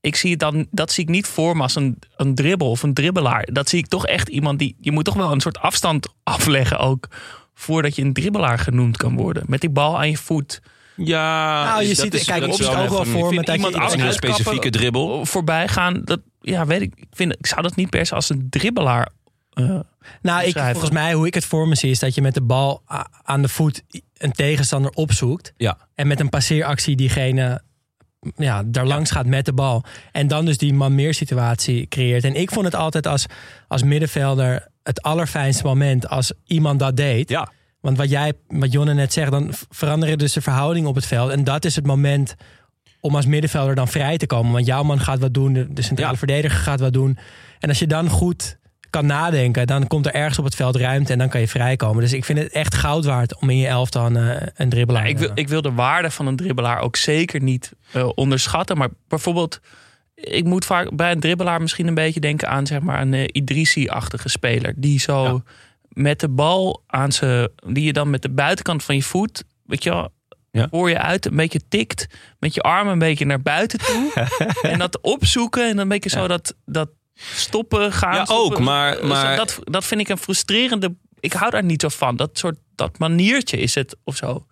ik 0.00 0.16
zie 0.16 0.30
het 0.30 0.40
dan, 0.40 0.66
dat 0.70 0.92
zie 0.92 1.04
ik 1.04 1.10
niet 1.10 1.26
voor 1.26 1.56
me 1.56 1.62
als 1.62 1.74
een, 1.74 1.98
een 2.16 2.34
dribbel 2.34 2.70
of 2.70 2.82
een 2.82 2.94
dribbelaar. 2.94 3.48
Dat 3.52 3.68
zie 3.68 3.78
ik 3.78 3.86
toch 3.86 4.06
echt 4.06 4.28
iemand 4.28 4.58
die. 4.58 4.76
Je 4.80 4.92
moet 4.92 5.04
toch 5.04 5.14
wel 5.14 5.32
een 5.32 5.40
soort 5.40 5.58
afstand 5.58 6.08
afleggen 6.22 6.78
ook. 6.78 7.08
Voordat 7.60 7.96
je 7.96 8.02
een 8.02 8.12
dribbelaar 8.12 8.58
genoemd 8.58 8.96
kan 8.96 9.16
worden. 9.16 9.42
Met 9.46 9.60
die 9.60 9.70
bal 9.70 9.98
aan 9.98 10.10
je 10.10 10.16
voet. 10.16 10.60
Ja, 10.96 11.64
Nou, 11.64 11.82
je 11.82 11.88
dat 11.88 11.96
ziet- 11.96 12.14
is- 12.14 12.24
kijk, 12.24 12.40
dat 12.40 12.56
zie 12.56 12.66
het 12.68 12.76
ook 12.78 12.88
wel 12.88 13.00
een- 13.00 13.06
voor 13.06 13.18
ik 13.18 13.24
me 13.24 13.30
vind 13.30 13.46
dat 13.46 13.54
je 13.60 13.66
iemand 13.66 13.74
iemand 13.92 14.00
een 14.02 14.12
specifieke 14.12 14.70
dribbel. 14.70 15.26
Voorbij 15.26 15.68
gaan. 15.68 16.00
Dat, 16.04 16.20
ja, 16.40 16.66
weet 16.66 16.80
ik. 16.80 16.92
Ik, 16.96 17.06
vind, 17.10 17.32
ik 17.38 17.46
zou 17.46 17.62
dat 17.62 17.76
niet 17.76 17.90
per 17.90 18.06
se 18.06 18.14
als 18.14 18.28
een 18.30 18.46
dribbelaar. 18.50 19.08
eh, 19.52 19.78
Nou, 20.22 20.44
ik, 20.44 20.58
volgens 20.58 20.90
mij, 20.90 21.12
hoe 21.12 21.26
ik 21.26 21.34
het 21.34 21.44
voor 21.44 21.68
me 21.68 21.74
zie, 21.74 21.90
is 21.90 21.98
dat 21.98 22.14
je 22.14 22.22
met 22.22 22.34
de 22.34 22.42
bal 22.42 22.82
aan 23.22 23.42
de 23.42 23.48
voet 23.48 23.82
een 24.16 24.32
tegenstander 24.32 24.90
opzoekt. 24.90 25.52
Ja. 25.56 25.78
En 25.94 26.06
met 26.06 26.20
een 26.20 26.28
passeeractie 26.28 26.96
diegene 26.96 27.62
ja, 28.36 28.62
daar 28.66 28.86
langs 28.86 29.10
gaat 29.10 29.26
met 29.26 29.44
de 29.44 29.52
bal. 29.52 29.84
En 30.12 30.26
dan 30.28 30.44
dus 30.44 30.58
die 30.58 30.74
man-meer 30.74 31.14
situatie 31.14 31.86
creëert. 31.88 32.24
En 32.24 32.34
ik 32.34 32.50
vond 32.50 32.64
het 32.64 32.74
altijd 32.74 33.06
als, 33.06 33.26
als 33.68 33.82
middenvelder 33.82 34.68
het 34.82 35.02
allerfijnste 35.02 35.64
moment 35.64 36.08
als 36.08 36.32
iemand 36.46 36.78
dat 36.78 36.96
deed. 36.96 37.28
Ja. 37.28 37.48
Want 37.80 37.96
wat 37.96 38.10
jij, 38.10 38.32
wat 38.48 38.72
Jonne 38.72 38.94
net 38.94 39.12
zegt, 39.12 39.30
dan 39.30 39.50
veranderen 39.70 40.18
dus 40.18 40.32
de 40.32 40.40
verhoudingen 40.40 40.88
op 40.88 40.94
het 40.94 41.06
veld. 41.06 41.30
En 41.30 41.44
dat 41.44 41.64
is 41.64 41.76
het 41.76 41.86
moment 41.86 42.34
om 43.00 43.14
als 43.16 43.26
middenvelder 43.26 43.74
dan 43.74 43.88
vrij 43.88 44.16
te 44.16 44.26
komen. 44.26 44.52
Want 44.52 44.66
jouw 44.66 44.82
man 44.82 45.00
gaat 45.00 45.18
wat 45.18 45.34
doen, 45.34 45.52
de, 45.70 45.82
centrale 45.82 46.12
Ja. 46.12 46.18
verdediger 46.18 46.58
gaat 46.58 46.80
wat 46.80 46.92
doen. 46.92 47.18
En 47.58 47.68
als 47.68 47.78
je 47.78 47.86
dan 47.86 48.08
goed 48.08 48.58
kan 48.90 49.06
nadenken, 49.06 49.66
dan 49.66 49.86
komt 49.86 50.06
er 50.06 50.14
ergens 50.14 50.38
op 50.38 50.44
het 50.44 50.54
veld 50.54 50.76
ruimte 50.76 51.12
en 51.12 51.18
dan 51.18 51.28
kan 51.28 51.40
je 51.40 51.48
vrijkomen. 51.48 52.02
Dus 52.02 52.12
ik 52.12 52.24
vind 52.24 52.38
het 52.38 52.52
echt 52.52 52.74
goud 52.74 53.04
waard 53.04 53.40
om 53.40 53.50
in 53.50 53.56
je 53.56 53.66
elftal 53.66 54.06
een, 54.06 54.16
eh, 54.16 54.46
een 54.54 54.68
dribbelaar 54.68 55.02
Ja, 55.02 55.08
ik, 55.08 55.18
wil, 55.18 55.30
ik 55.34 55.48
wil 55.48 55.62
de 55.62 55.72
waarde 55.72 56.10
van 56.10 56.26
een 56.26 56.36
dribbelaar 56.36 56.80
ook 56.80 56.96
zeker 56.96 57.42
niet 57.42 57.72
eh, 57.92 58.08
onderschatten. 58.14 58.76
Maar 58.76 58.88
bijvoorbeeld, 59.08 59.60
ik 60.20 60.44
moet 60.44 60.64
vaak 60.64 60.96
bij 60.96 61.10
een 61.12 61.20
dribbelaar 61.20 61.60
misschien 61.60 61.86
een 61.86 61.94
beetje 61.94 62.20
denken 62.20 62.48
aan 62.48 62.66
zeg 62.66 62.80
maar, 62.80 63.00
een 63.00 63.14
eh, 63.14 63.24
Idrissi-achtige 63.32 64.28
speler. 64.28 64.72
Die 64.76 65.00
zo 65.00 65.24
Ja. 65.24 65.42
met 65.88 66.20
de 66.20 66.28
bal 66.28 66.82
aan 66.86 67.12
zijn. 67.12 67.48
die 67.66 67.84
je 67.84 67.92
dan 67.92 68.10
met 68.10 68.22
de 68.22 68.30
buitenkant 68.30 68.82
van 68.84 68.94
je 68.94 69.02
voet. 69.02 69.44
weet 69.64 69.82
je 69.82 69.90
wel. 69.90 70.08
Ja. 70.50 70.68
Voor 70.70 70.88
je 70.90 70.98
uit, 70.98 71.26
een 71.26 71.36
beetje 71.36 71.60
tikt. 71.68 72.06
Met 72.38 72.54
je 72.54 72.60
armen 72.60 72.92
een 72.92 72.98
beetje 72.98 73.24
naar 73.24 73.42
buiten 73.42 73.78
toe. 73.78 74.12
en 74.62 74.78
dat 74.78 75.00
opzoeken. 75.00 75.62
En 75.62 75.70
dan 75.70 75.78
een 75.78 75.88
beetje 75.88 76.10
zo 76.10 76.28
dat, 76.28 76.54
dat 76.64 76.88
stoppen 77.14 77.92
gaan. 77.92 78.14
Ja, 78.14 78.24
stoppen. 78.24 78.56
ook, 78.58 78.64
maar- 78.64 78.96
Eh, 78.98 79.08
maar- 79.08 79.36
Dat, 79.36 79.58
dat 79.64 79.84
vind 79.84 80.00
ik 80.00 80.08
een 80.08 80.18
frustrerende. 80.18 80.94
Ik 81.20 81.32
hou 81.32 81.50
daar 81.50 81.64
niet 81.64 81.80
zo 81.80 81.88
van. 81.88 82.16
Dat 82.16 82.38
soort 82.38 82.56
dat 82.74 82.98
maniertje 82.98 83.56
is 83.56 83.74
het 83.74 83.96
of 84.04 84.16
zo. 84.16 84.46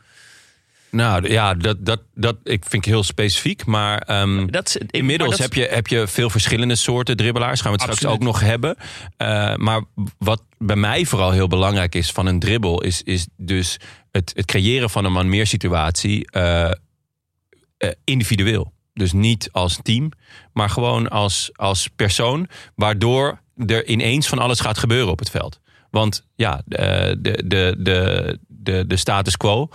Nou 0.90 1.28
ja, 1.30 1.54
dat, 1.54 1.86
dat, 1.86 2.00
dat 2.14 2.36
ik 2.42 2.64
vind 2.68 2.86
ik 2.86 2.92
heel 2.92 3.02
specifiek. 3.02 3.64
Maar 3.64 3.98
ehm, 3.98 4.46
Dat 4.46 4.66
is, 4.68 4.76
ik- 4.76 4.90
inmiddels 4.90 5.28
maar 5.28 5.38
dat 5.38 5.54
heb, 5.56 5.64
je, 5.68 5.74
heb 5.74 5.86
je 5.86 6.06
veel 6.06 6.30
verschillende 6.30 6.74
soorten 6.74 7.16
dribbelaars. 7.16 7.60
Gaan 7.60 7.72
we 7.72 7.82
het 7.82 7.92
straks 7.92 8.14
ook 8.14 8.22
nog 8.22 8.40
hebben. 8.40 8.76
Eh, 9.16 9.54
maar 9.56 9.80
wat 10.18 10.42
bij 10.58 10.76
mij 10.76 11.04
vooral 11.04 11.30
heel 11.30 11.48
belangrijk 11.48 11.94
is 11.94 12.10
van 12.12 12.26
een 12.26 12.38
dribbel... 12.38 12.82
is, 12.82 13.02
is 13.02 13.26
dus 13.36 13.76
het, 14.10 14.32
het 14.34 14.44
creëren 14.44 14.90
van 14.90 15.04
een 15.04 15.12
man-meer 15.12 15.46
situatie 15.46 16.30
eh, 16.30 16.70
eh, 16.70 17.90
individueel. 18.04 18.72
Dus 18.94 19.12
niet 19.12 19.48
als 19.52 19.78
team, 19.82 20.10
maar 20.52 20.70
gewoon 20.70 21.08
als, 21.08 21.50
als 21.52 21.88
persoon... 21.96 22.48
waardoor 22.74 23.40
er 23.66 23.86
ineens 23.86 24.28
van 24.28 24.38
alles 24.38 24.60
gaat 24.60 24.78
gebeuren 24.78 25.10
op 25.10 25.18
het 25.18 25.30
veld. 25.30 25.60
Want 25.90 26.26
ja, 26.34 26.62
de, 26.64 27.16
de, 27.20 27.74
de, 27.78 28.38
de, 28.48 28.84
de 28.86 28.96
status 28.96 29.36
quo... 29.36 29.68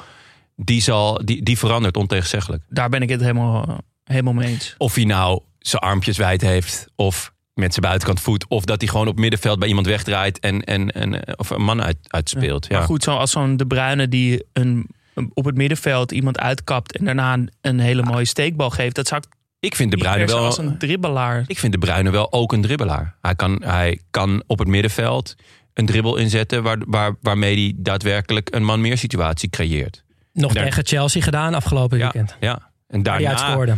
Die, 0.56 0.82
zal, 0.82 1.22
die, 1.26 1.44
die 1.44 1.58
verandert 1.58 1.98
ontegenzeggelijk. 1.98 2.64
Daar 2.70 2.90
ben 2.90 3.02
ik 3.02 3.10
het 3.10 3.22
helemaal, 3.22 3.78
helemaal 4.04 4.34
mee 4.34 4.48
eens. 4.48 4.76
Of 4.78 4.96
hij 4.96 5.04
nou 5.04 5.42
zijn 5.60 5.82
armpjes 5.82 6.18
wijd 6.18 6.42
heeft. 6.42 6.88
Of 6.96 7.34
met 7.54 7.74
zijn 7.74 7.86
buitenkant 7.86 8.20
voet. 8.20 8.46
Of 8.48 8.66
dat 8.66 8.82
hij 8.82 8.90
gewoon 8.90 9.08
op 9.08 9.20
middenveld 9.20 9.60
bij 9.60 9.68
iemand 9.68 9.88
wegdraait. 9.88 10.40
En, 10.40 10.64
en, 10.64 10.92
en 10.92 11.38
of 11.38 11.50
een 11.50 11.62
man 11.62 11.82
uit, 11.82 11.98
uitspeelt. 12.08 12.68
Ja. 12.68 12.78
Maar 12.78 12.88
goed, 12.88 13.04
zoals 13.04 13.32
zo'n 13.32 13.58
De 13.58 13.68
Bruyne 13.68 14.08
die 14.08 14.44
een, 14.54 14.90
op 15.34 15.46
het 15.46 15.56
middenveld 15.56 16.12
iemand 16.12 16.40
uitkapt... 16.40 16.98
en 16.98 17.06
daarna 17.06 17.34
een, 17.34 17.52
een 17.62 17.80
hele 17.80 18.04
mooie 18.04 18.26
steekbal 18.26 18.70
geeft. 18.70 18.96
Dat 18.96 19.08
zou 19.08 19.22
ik 19.28 19.38
Ik 19.60 19.76
vind 19.76 19.92
de 19.92 19.98
Bruyne 19.98 20.26
wel. 20.26 20.46
als 20.46 20.58
een 20.58 20.78
dribbelaar... 20.78 21.44
Ik 21.48 21.60
vind 21.60 21.72
de 21.74 21.80
Bruyne 21.80 22.10
wel 22.10 22.32
ook 22.32 22.54
een 22.54 22.62
dribbelaar. 22.62 23.16
Hij 23.22 23.36
kan, 23.36 23.62
hij 23.66 24.00
kan 24.12 24.44
op 24.48 24.60
het 24.60 24.68
middenveld 24.68 25.36
een 25.74 25.86
dribbel 25.86 26.16
inzetten. 26.18 26.64
Waar, 26.64 26.78
waar, 26.86 27.16
waarmee 27.22 27.56
hij 27.56 27.74
daadwerkelijk 27.76 28.56
een 28.56 28.64
man 28.64 28.82
meer 28.82 28.98
situatie 28.98 29.50
creëert. 29.50 30.01
Nog 30.34 30.54
Daar- 30.54 30.64
tegen 30.64 30.86
Chelsea 30.86 31.22
gedaan 31.22 31.54
afgelopen 31.54 31.98
Ja, 31.98 32.04
weekend. 32.04 32.36
ja. 32.40 32.70
En 32.88 33.04
daarna, 33.04 33.30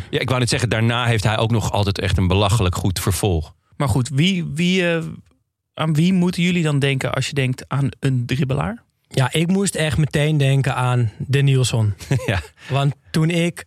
ja, 0.10 0.20
ik 0.20 0.28
wou 0.28 0.40
net 0.40 0.50
zeggen, 0.50 0.70
daarna 0.70 1.06
heeft 1.06 1.24
hij 1.24 1.38
ook 1.38 1.52
nog 1.52 1.72
altijd 1.72 2.00
echt 2.00 2.18
een 2.18 2.28
belachelijk 2.28 2.76
goed 2.76 3.00
vervolg. 3.00 3.54
Maar 3.78 3.90
goed, 3.90 4.10
wie, 4.10 4.46
wie, 4.54 4.92
eh, 4.92 5.04
aan 5.74 5.94
wie 5.94 6.14
moeten 6.14 6.44
jullie 6.44 6.64
dan 6.64 6.80
denken 6.80 7.14
als 7.14 7.28
je 7.28 7.34
denkt 7.34 7.64
aan 7.68 7.90
een 8.00 8.26
dribbelaar? 8.26 8.84
Ja, 9.08 9.32
ik 9.32 9.48
moest 9.48 9.76
echt 9.76 9.98
meteen 9.98 10.38
denken 10.38 10.76
aan 10.76 11.12
de 11.18 11.42
Nielsen. 11.42 11.96
ja. 12.26 12.40
Want 12.70 12.94
toen 13.12 13.30
ik 13.30 13.66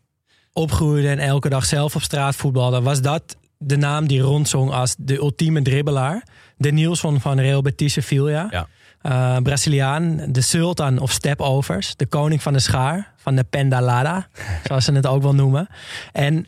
opgroeide 0.53 1.09
en 1.09 1.19
elke 1.19 1.49
dag 1.49 1.65
zelf 1.65 1.95
op 1.95 2.03
straat 2.03 2.37
voetbalde, 2.37 2.83
was 2.83 3.01
dat 3.01 3.37
de 3.59 3.77
naam 3.77 4.07
die 4.07 4.21
rondzong 4.21 4.71
als 4.71 4.95
de 4.99 5.17
ultieme 5.17 5.63
dribbelaar. 5.63 6.23
De 6.57 6.73
Nielsen 6.73 7.21
van 7.21 7.41
Real 7.41 7.63
Betis 7.63 7.93
Sevilla. 7.93 8.47
Ja. 8.51 8.69
Eh, 9.07 9.37
Braziliaan, 9.43 10.21
de 10.29 10.41
sultan 10.41 10.99
of 10.99 11.11
stepovers, 11.13 11.97
de 11.97 12.07
koning 12.07 12.43
van 12.43 12.53
de 12.53 12.59
schaar, 12.59 13.13
van 13.17 13.37
de 13.37 13.45
pendalada, 13.45 14.29
zoals 14.65 14.85
ze 14.85 14.93
het 14.93 15.07
ook 15.07 15.23
wel 15.23 15.35
noemen. 15.35 15.69
En 16.13 16.47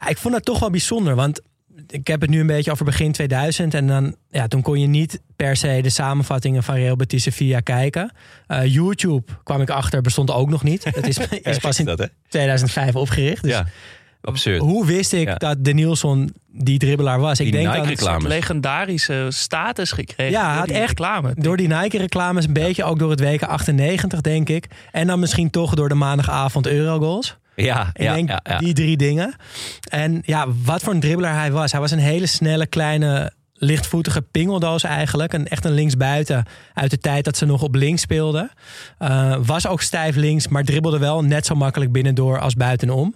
ja, 0.00 0.08
ik 0.08 0.18
vond 0.18 0.34
dat 0.34 0.44
toch 0.44 0.58
wel 0.58 0.70
bijzonder, 0.70 1.14
want 1.14 1.40
ik 1.86 2.06
heb 2.06 2.20
het 2.20 2.30
nu 2.30 2.40
een 2.40 2.46
beetje 2.46 2.70
over 2.70 2.84
begin 2.84 3.12
2000 3.12 3.74
en 3.74 3.86
dan, 3.86 4.16
ja, 4.30 4.48
toen 4.48 4.62
kon 4.62 4.80
je 4.80 4.86
niet 4.86 5.20
per 5.36 5.56
se 5.56 5.78
de 5.82 5.90
samenvattingen 5.90 6.62
van 6.62 6.74
Real 6.74 6.96
Betis 6.96 7.22
Sevilla 7.22 7.60
kijken. 7.60 8.12
Eh, 8.46 8.66
YouTube 8.66 9.32
kwam 9.42 9.60
ik 9.60 9.70
achter, 9.70 10.00
bestond 10.00 10.30
ook 10.30 10.50
nog 10.50 10.62
niet. 10.62 10.84
Het 10.84 11.08
is, 11.08 11.18
is 11.42 11.58
pas 11.58 11.78
in 11.78 11.84
dat, 11.84 11.98
hè? 11.98 12.06
2005 12.28 12.96
opgericht. 12.96 13.42
Dus 13.42 13.52
Ja, 13.52 13.66
absurd. 14.22 14.60
hoe 14.60 14.86
wist 14.86 15.12
ik 15.12 15.26
Ja. 15.28 15.34
dat 15.34 15.64
de 15.64 15.72
Nielsen 15.72 16.34
die 16.52 16.78
dribbelaar 16.78 17.20
was? 17.20 17.38
Die 17.38 17.46
ik 17.46 17.52
denk 17.52 17.64
dat 17.66 17.74
Nike-reclame. 17.76 18.22
Een 18.24 18.28
legendarische 18.28 19.26
status 19.28 19.92
gekregen. 19.92 20.32
Ja, 20.32 20.40
hij 20.42 20.48
door 20.50 20.58
had 20.58 20.66
die 20.68 20.76
echt 20.76 20.88
reclame. 20.88 21.32
door 21.34 21.56
die 21.56 21.68
Nike-reclames, 21.68 22.46
een 22.46 22.52
beetje 22.52 22.84
ook 22.84 22.98
door 22.98 23.10
het 23.10 23.20
WK 23.20 23.42
98, 23.42 24.20
denk 24.20 24.48
ik. 24.48 24.66
En 24.92 25.06
dan 25.06 25.20
misschien 25.20 25.50
toch 25.50 25.74
door 25.74 25.88
de 25.88 25.94
maandagavond 25.94 26.66
Eurogoals. 26.66 27.38
Ja, 27.54 27.90
Ik 27.92 28.02
ja, 28.02 28.14
denk 28.14 28.28
ja, 28.28 28.40
ja. 28.42 28.58
die 28.58 28.72
drie 28.74 28.96
dingen. 28.96 29.34
En 29.90 30.22
ja, 30.24 30.46
wat 30.64 30.82
voor 30.82 30.92
een 30.92 31.00
dribbelaar 31.00 31.34
hij 31.34 31.52
was. 31.52 31.72
Hij 31.72 31.80
was 31.80 31.90
een 31.90 31.98
hele 31.98 32.26
snelle, 32.26 32.66
kleine, 32.66 33.32
lichtvoetige 33.60 34.22
pingeldoos 34.22 34.82
eigenlijk. 34.82 35.32
Een, 35.32 35.48
echt 35.48 35.64
een 35.64 35.72
linksbuiten 35.72 36.44
uit 36.74 36.90
de 36.90 36.98
tijd 36.98 37.24
dat 37.24 37.36
ze 37.36 37.46
nog 37.46 37.62
op 37.62 37.74
links 37.74 38.02
speelden. 38.02 38.50
Eh, 38.98 39.36
was 39.42 39.66
ook 39.66 39.80
stijf 39.80 40.16
links, 40.16 40.48
maar 40.48 40.64
dribbelde 40.64 40.98
wel 40.98 41.24
net 41.24 41.46
zo 41.46 41.54
makkelijk 41.54 41.92
binnendoor 41.92 42.40
als 42.40 42.54
buitenom. 42.54 43.14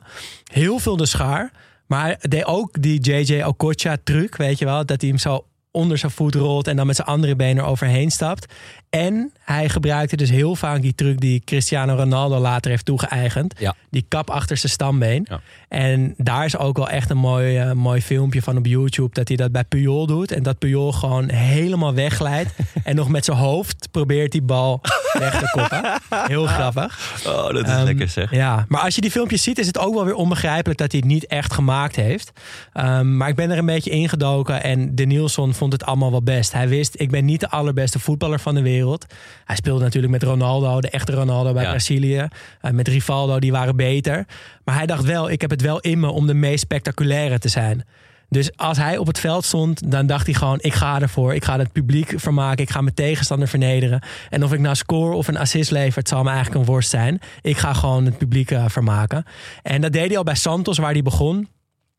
Heel 0.53 0.79
veel 0.79 0.97
de 0.97 1.07
schaar. 1.07 1.51
Maar 1.87 2.17
deed 2.21 2.45
ook 2.45 2.83
die 2.83 3.01
JJ 3.01 3.43
Okocha 3.43 3.97
truc, 4.05 4.37
weet 4.37 4.59
je 4.59 4.65
wel. 4.65 4.87
Dat 4.87 5.01
hij 5.01 5.11
hem 5.11 5.19
zo 5.19 5.45
onder 5.75 5.99
zijn 5.99 6.13
voet 6.13 6.35
rolt 6.35 6.67
en 6.67 6.77
dan 6.77 6.87
met 6.87 6.97
zijn 6.97 7.09
andere 7.09 7.37
been 7.37 7.59
er 7.59 7.65
overheen 7.65 8.11
stapt. 8.11 8.53
En 8.91 9.33
hij 9.39 9.69
gebruikte 9.69 10.17
dus 10.17 10.31
heel 10.31 10.57
vaak 10.57 10.83
die 10.83 10.95
truc 10.95 11.21
die 11.21 11.43
Cristiano 11.45 11.95
Ronaldo 11.95 12.39
later 12.39 12.71
heeft 12.71 12.85
toegeëigend. 12.85 13.55
Ja. 13.59 13.75
Die 13.91 14.05
kap 14.09 14.31
achter 14.31 14.57
zijn 14.57 14.73
stambeen. 14.73 15.27
Ja. 15.29 15.41
En 15.75 16.15
daar 16.17 16.45
is 16.45 16.57
ook 16.59 16.77
wel 16.77 16.89
echt 16.89 17.11
een 17.11 17.17
mooi, 17.17 17.59
eh, 17.59 17.73
mooi 17.73 18.03
filmpje 18.03 18.43
van 18.43 18.57
op 18.57 18.67
YouTube. 18.67 19.15
Dat 19.15 19.29
hij 19.29 19.37
dat 19.37 19.53
bij 19.53 19.65
Puyol 19.65 20.07
doet. 20.07 20.33
En 20.33 20.43
dat 20.43 20.59
Puyol 20.59 20.93
gewoon 20.93 21.31
helemaal 21.31 21.95
wegglijdt. 21.95 22.51
en 22.85 22.97
nog 22.97 23.09
met 23.09 23.25
zijn 23.25 23.37
hoofd 23.37 23.89
probeert 23.91 24.33
die 24.33 24.43
bal 24.43 24.81
weg 25.13 25.39
te 25.39 25.51
koppen. 25.53 25.83
Heel 26.29 26.47
grappig. 26.47 27.21
Oh, 27.27 27.47
dat 27.53 27.67
is 27.67 27.73
Ehm, 27.73 27.85
lekker 27.85 28.09
zeg. 28.09 28.31
Ja, 28.31 28.65
maar 28.69 28.81
als 28.81 28.95
je 28.95 29.01
die 29.01 29.11
filmpjes 29.11 29.43
ziet, 29.43 29.59
is 29.59 29.67
het 29.67 29.79
ook 29.79 29.95
wel 29.95 30.05
weer 30.05 30.15
onbegrijpelijk 30.15 30.79
dat 30.79 30.91
hij 30.93 31.01
het 31.01 31.11
niet 31.11 31.27
echt 31.27 31.53
gemaakt 31.53 31.97
heeft. 31.97 32.33
Ehm, 32.73 33.17
maar 33.17 33.29
ik 33.29 33.37
ben 33.37 33.51
er 33.51 33.59
een 33.59 33.67
beetje 33.67 33.91
ingedoken 33.91 34.63
en 34.63 34.95
De 34.95 35.05
Nielsen 35.05 35.55
vond 35.55 35.73
het 35.73 35.85
allemaal 35.85 36.11
wel 36.11 36.23
best. 36.23 36.53
Hij 36.53 36.69
wist, 36.69 37.01
ik 37.01 37.11
ben 37.11 37.25
niet 37.25 37.41
de 37.41 37.51
allerbeste 37.51 37.99
voetballer 37.99 38.39
van 38.41 38.55
de 38.55 38.63
wereld. 38.63 39.07
Hij 39.45 39.57
speelde 39.57 39.83
natuurlijk 39.85 40.13
met 40.13 40.23
Ronaldo, 40.23 40.81
de 40.81 40.91
echte 40.91 41.13
Ronaldo 41.13 41.53
bij 41.53 41.63
Ja. 41.63 41.71
Brazilië. 41.71 42.27
Eh, 42.61 42.71
met 42.71 42.89
Rivaldo, 42.89 43.39
die 43.39 43.53
waren 43.53 43.77
beter. 43.77 44.27
Maar 44.65 44.75
hij 44.75 44.87
dacht 44.87 45.05
wel, 45.05 45.31
ik 45.31 45.41
heb 45.41 45.51
het 45.51 45.63
wel 45.65 45.81
in 45.81 46.01
me 46.01 46.09
om 46.09 46.27
de 46.27 46.35
meest 46.35 46.61
spectaculaire 46.61 47.39
te 47.39 47.49
zijn. 47.49 47.85
Dus 48.29 48.57
als 48.57 48.77
hij 48.79 48.97
op 48.99 49.07
het 49.07 49.19
veld 49.21 49.45
stond, 49.45 49.91
dan 49.91 50.07
dacht 50.07 50.27
hij 50.27 50.35
gewoon: 50.35 50.59
ik 50.61 50.75
ga 50.75 51.01
ervoor. 51.01 51.35
Ik 51.35 51.45
ga 51.45 51.59
het 51.59 51.73
publiek 51.73 52.13
vermaken. 52.17 52.63
Ik 52.65 52.71
ga 52.71 52.81
mijn 52.81 52.95
tegenstander 52.95 53.49
vernederen. 53.49 54.03
En 54.31 54.45
of 54.45 54.53
ik 54.53 54.61
nou 54.61 54.75
score 54.75 55.15
of 55.15 55.29
een 55.29 55.37
assist 55.37 55.71
lever, 55.71 55.99
het 55.99 56.09
zal 56.09 56.23
me 56.23 56.31
eigenlijk 56.31 56.61
een 56.61 56.67
worst 56.73 56.91
zijn. 56.91 57.19
Ik 57.43 57.57
ga 57.57 57.73
gewoon 57.73 58.05
het 58.05 58.19
publiek 58.19 58.51
eh, 58.51 58.65
vermaken. 58.69 59.25
En 59.63 59.81
dat 59.81 59.93
deed 59.93 60.09
hij 60.09 60.17
al 60.17 60.23
bij 60.25 60.35
Santos, 60.35 60.79
waar 60.79 60.93
hij 60.93 61.03
begon. 61.03 61.49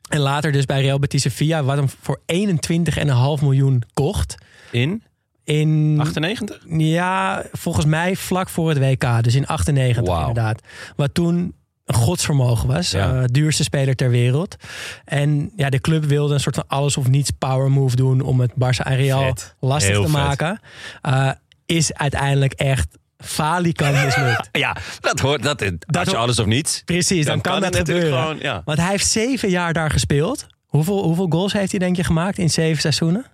En 0.08 0.20
later 0.20 0.52
dus 0.52 0.64
bij 0.64 0.80
Real 0.80 0.98
Betis 0.98 1.22
Sevilla, 1.22 1.62
wat 1.62 1.76
hem 1.76 1.88
voor 2.00 2.20
21,5 2.32 3.42
miljoen 3.42 3.82
kocht. 3.94 4.34
In 4.70 5.02
In 5.44 5.96
98? 6.00 6.58
ja, 6.68 7.44
volgens 7.52 7.84
mij 7.86 8.16
vlak 8.16 8.48
voor 8.48 8.68
het 8.68 8.78
WK. 8.78 9.22
Dus 9.22 9.34
in 9.34 9.46
98 9.46 10.06
Wauw. 10.06 10.18
inderdaad. 10.28 10.60
Wat 10.96 11.14
toen 11.14 11.54
een 11.86 11.94
godsvermogen 11.94 12.68
was. 12.68 12.90
Ja. 12.90 13.14
eh, 13.14 13.24
duurste 13.26 13.62
speler 13.62 13.94
ter 13.96 14.10
wereld. 14.10 14.56
En 15.04 15.50
ja, 15.56 15.70
de 15.70 15.80
club 15.80 16.04
wilde 16.04 16.34
een 16.34 16.40
soort 16.40 16.54
van 16.54 16.64
alles 16.66 16.96
of 16.96 17.08
niets 17.08 17.30
power 17.30 17.70
move 17.70 17.96
doen... 17.96 18.20
om 18.20 18.40
het 18.40 18.50
Barça 18.52 18.84
en 18.86 18.96
Real 18.96 19.22
Vet. 19.22 19.54
lastig 19.60 19.90
Heel 19.90 20.04
te 20.04 20.10
vet. 20.10 20.16
maken. 20.20 20.60
Eh, 21.02 21.30
is 21.66 21.92
uiteindelijk 21.94 22.52
echt 22.52 22.98
falikant 23.18 24.04
mislukt. 24.04 24.48
Ja, 24.58 24.76
dat 25.00 25.20
hoort. 25.20 25.42
Dat, 25.42 25.62
als 25.86 26.10
je 26.10 26.16
alles 26.16 26.38
of 26.38 26.46
niets. 26.46 26.82
Precies, 26.84 27.24
dan, 27.26 27.34
Dan 27.34 27.42
kan, 27.52 27.60
kan 27.60 27.70
dat 27.70 27.76
gebeuren. 27.76 28.18
gewoon, 28.20 28.38
ja. 28.38 28.62
Want 28.64 28.78
hij 28.78 28.90
heeft 28.90 29.06
zeven 29.06 29.48
jaar 29.50 29.72
daar 29.72 29.90
gespeeld. 29.90 30.46
Hoeveel, 30.66 31.02
hoeveel 31.02 31.26
goals 31.28 31.52
heeft 31.52 31.70
hij 31.70 31.78
denk 31.80 31.96
je 31.96 32.04
gemaakt 32.04 32.38
in 32.38 32.50
zeven 32.50 32.80
seizoenen? 32.80 33.24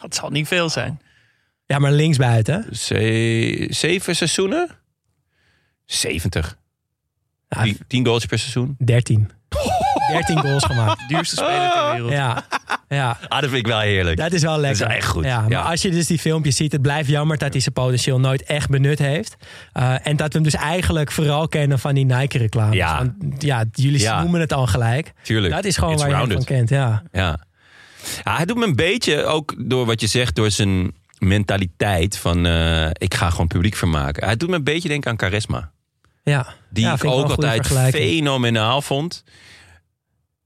Dat 0.00 0.14
zal 0.14 0.30
niet 0.30 0.48
veel 0.48 0.68
zijn. 0.68 1.00
Ja, 1.66 1.78
maar 1.78 1.92
linksbuiten. 1.92 2.76
Ze- 2.76 3.66
zeven 3.70 4.16
seizoenen? 4.16 4.68
70. 5.84 6.56
Ja, 7.56 7.62
Tien, 7.62 7.78
tien 7.86 8.06
goals 8.06 8.26
per 8.26 8.38
seizoen. 8.38 8.76
13. 8.78 9.30
13 10.12 10.38
goals 10.44 10.64
gemaakt. 10.64 11.08
Duurste 11.08 11.36
speler 11.36 11.70
ter 11.72 11.90
wereld. 11.92 12.12
Ja, 12.12 12.44
ja. 12.88 13.18
Ah, 13.28 13.40
dat 13.40 13.50
vind 13.50 13.60
ik 13.60 13.66
wel 13.66 13.80
heerlijk. 13.80 14.16
Dat 14.16 14.32
is 14.32 14.42
wel 14.42 14.58
lekker. 14.58 14.80
Dat 14.80 14.90
is 14.90 14.96
echt 14.96 15.06
goed. 15.06 15.24
Ja, 15.24 15.40
maar 15.40 15.50
Ja. 15.50 15.60
als 15.62 15.82
je 15.82 15.90
dus 15.90 16.06
die 16.06 16.18
filmpjes 16.18 16.56
ziet, 16.56 16.72
het 16.72 16.82
blijft 16.82 17.08
jammer 17.08 17.38
dat 17.38 17.52
hij 17.52 17.60
zijn 17.60 17.74
potentieel 17.74 18.20
nooit 18.20 18.42
echt 18.42 18.68
benut 18.68 18.98
heeft. 18.98 19.36
Uh, 19.74 20.06
en 20.06 20.16
dat 20.16 20.26
we 20.26 20.32
hem 20.34 20.42
dus 20.42 20.54
eigenlijk 20.54 21.12
vooral 21.12 21.48
kennen 21.48 21.78
van 21.78 21.94
die 21.94 22.04
Nike-reclames. 22.04 22.76
Ja. 22.76 22.96
Want, 22.98 23.42
ja, 23.42 23.64
jullie 23.72 24.00
Ja. 24.00 24.20
noemen 24.22 24.40
het 24.40 24.52
al 24.52 24.66
gelijk. 24.66 25.12
Tuurlijk. 25.22 25.54
Dat 25.54 25.64
is 25.64 25.76
gewoon 25.76 25.92
It's 25.92 26.02
waar 26.02 26.10
je 26.10 26.16
hem 26.16 26.30
van 26.30 26.44
kent. 26.44 26.68
Ja. 26.68 27.02
Ja. 27.12 27.38
ja, 28.24 28.36
hij 28.36 28.44
doet 28.44 28.56
me 28.56 28.64
een 28.66 28.76
beetje, 28.76 29.24
ook 29.24 29.54
door 29.58 29.86
wat 29.86 30.00
je 30.00 30.06
zegt, 30.06 30.34
door 30.34 30.50
zijn 30.50 30.92
mentaliteit 31.18 32.18
van 32.18 32.46
eh, 32.46 32.86
ik 32.92 33.14
ga 33.14 33.30
gewoon 33.30 33.46
publiek 33.46 33.76
vermaken. 33.76 34.24
Hij 34.24 34.36
doet 34.36 34.48
me 34.48 34.56
een 34.56 34.64
beetje 34.64 34.88
denken 34.88 35.10
aan 35.10 35.18
charisma. 35.18 35.70
Ja. 36.22 36.54
Die 36.70 36.84
Ja, 36.84 36.94
ik 36.94 37.04
ook 37.04 37.30
altijd 37.30 37.66
fenomenaal 37.94 38.82
vond. 38.82 39.24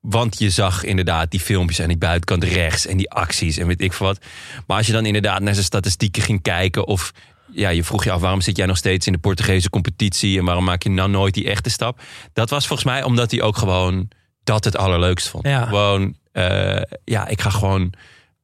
Want 0.01 0.39
je 0.39 0.51
zag 0.51 0.85
inderdaad 0.85 1.31
die 1.31 1.41
filmpjes 1.41 1.81
aan 1.81 1.89
die 1.89 1.97
buitenkant 1.97 2.45
rechts 2.45 2.87
en 2.87 2.97
die 2.97 3.11
acties 3.11 3.57
en 3.57 3.67
weet 3.67 3.81
ik 3.81 3.93
veel 3.93 4.07
wat. 4.07 4.25
Maar 4.67 4.77
als 4.77 4.87
je 4.87 4.93
dan 4.93 5.07
inderdaad 5.07 5.41
naar 5.41 5.55
zijn 5.55 5.67
statistieken 5.67 6.23
ging 6.23 6.43
kijken 6.43 6.87
of 6.87 7.13
ja, 7.51 7.69
je 7.69 7.85
vroeg 7.85 8.05
je 8.05 8.11
af 8.11 8.21
waarom 8.21 8.41
zit 8.41 8.57
jij 8.57 8.67
nog 8.67 8.77
steeds 8.77 9.07
in 9.07 9.13
de 9.13 9.19
Portugese 9.19 9.71
competitie 9.71 10.39
en 10.39 10.45
waarom 10.45 10.65
maak 10.65 10.83
je 10.83 10.91
nou 10.91 11.11
nooit 11.11 11.35
die 11.35 11.49
echte 11.49 11.71
stap? 11.71 12.01
Dat 12.33 12.51
was 12.51 12.67
volgens 12.67 12.89
mij 12.89 13.03
omdat 13.03 13.31
hij 13.31 13.43
ook 13.43 13.57
gewoon 13.57 14.09
dat 14.45 14.65
het 14.65 14.77
allerleukst 14.77 15.29
vond. 15.29 15.47
Ja. 15.47 15.65
Gewoon, 15.65 16.17
eh, 16.33 16.83
ja, 17.05 17.27
ik 17.27 17.41
ga 17.41 17.51
gewoon, 17.51 17.93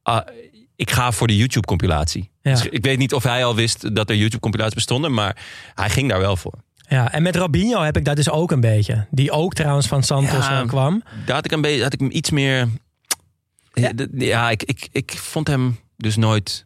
ah, 0.01 0.27
ik 0.75 0.91
ga 0.91 1.11
voor 1.11 1.27
de 1.27 1.37
YouTube 1.37 1.67
compilatie. 1.67 2.31
Ja. 2.41 2.51
Dus 2.51 2.65
ik 2.65 2.83
weet 2.83 2.97
niet 2.97 3.13
of 3.13 3.23
hij 3.23 3.45
al 3.45 3.55
wist 3.55 3.95
dat 3.95 4.09
er 4.09 4.15
YouTube 4.15 4.39
compilaties 4.39 4.75
bestonden, 4.75 5.13
maar 5.13 5.37
hij 5.73 5.89
ging 5.89 6.09
daar 6.09 6.19
wel 6.19 6.37
voor. 6.37 6.53
Ja, 6.93 7.11
en 7.11 7.23
met 7.23 7.35
Robinho 7.35 7.81
heb 7.81 7.97
ik 7.97 8.05
dat 8.05 8.15
dus 8.15 8.29
ook 8.29 8.51
een 8.51 8.61
beetje. 8.61 9.05
Die 9.11 9.31
ook 9.31 9.53
trouwens 9.53 9.87
van 9.87 10.03
Santos 10.03 10.47
Ja. 10.47 10.61
eh, 10.61 10.67
kwam. 10.67 11.03
Daar 11.25 11.35
had 11.35 11.45
ik, 11.45 11.51
een 11.51 11.61
beetje, 11.61 11.83
had 11.83 11.93
ik 11.93 11.99
hem 11.99 12.09
iets 12.11 12.29
meer. 12.29 12.67
Ja, 13.73 13.91
ja 14.13 14.49
ik, 14.49 14.63
ik, 14.63 14.87
ik 14.91 15.11
vond 15.17 15.47
hem 15.47 15.79
dus 15.97 16.15
nooit. 16.15 16.65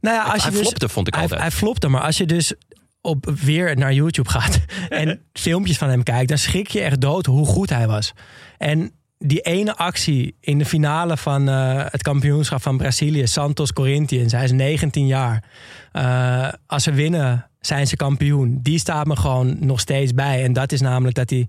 Nou 0.00 0.16
ja, 0.16 0.22
als 0.22 0.34
je 0.34 0.40
hij 0.40 0.50
dus, 0.50 0.60
flopte, 0.60 0.88
vond 0.88 1.06
ik 1.06 1.14
hij, 1.14 1.22
altijd. 1.22 1.40
hij 1.40 1.50
flopte, 1.50 1.88
maar 1.88 2.00
als 2.00 2.16
je 2.16 2.26
dus 2.26 2.54
op, 3.00 3.30
weer 3.42 3.76
naar 3.76 3.92
YouTube 3.92 4.28
gaat 4.28 4.60
en 4.88 5.20
filmpjes 5.32 5.78
van 5.78 5.88
hem 5.88 6.02
kijkt, 6.02 6.28
dan 6.28 6.38
schrik 6.38 6.68
je 6.68 6.80
echt 6.80 7.00
dood 7.00 7.26
hoe 7.26 7.46
goed 7.46 7.70
hij 7.70 7.86
was. 7.86 8.12
En 8.58 8.92
die 9.18 9.40
ene 9.40 9.76
actie 9.76 10.36
in 10.40 10.58
de 10.58 10.64
finale 10.64 11.16
van 11.16 11.48
eh, 11.48 11.84
het 11.88 12.02
kampioenschap 12.02 12.62
van 12.62 12.76
Brazilië, 12.76 13.26
Santos 13.26 13.72
Corinthians, 13.72 14.32
hij 14.32 14.44
is 14.44 14.52
19 14.52 15.06
jaar. 15.06 15.44
Eh, 15.92 16.48
als 16.66 16.82
ze 16.82 16.92
winnen, 16.92 17.50
zijn 17.66 17.86
ze 17.86 17.96
kampioen. 17.96 18.58
Die 18.62 18.78
staat 18.78 19.06
me 19.06 19.16
gewoon 19.16 19.56
nog 19.60 19.80
steeds 19.80 20.14
bij. 20.14 20.44
En 20.44 20.52
dat 20.52 20.72
is 20.72 20.80
namelijk 20.80 21.14
dat 21.16 21.30
hij 21.30 21.46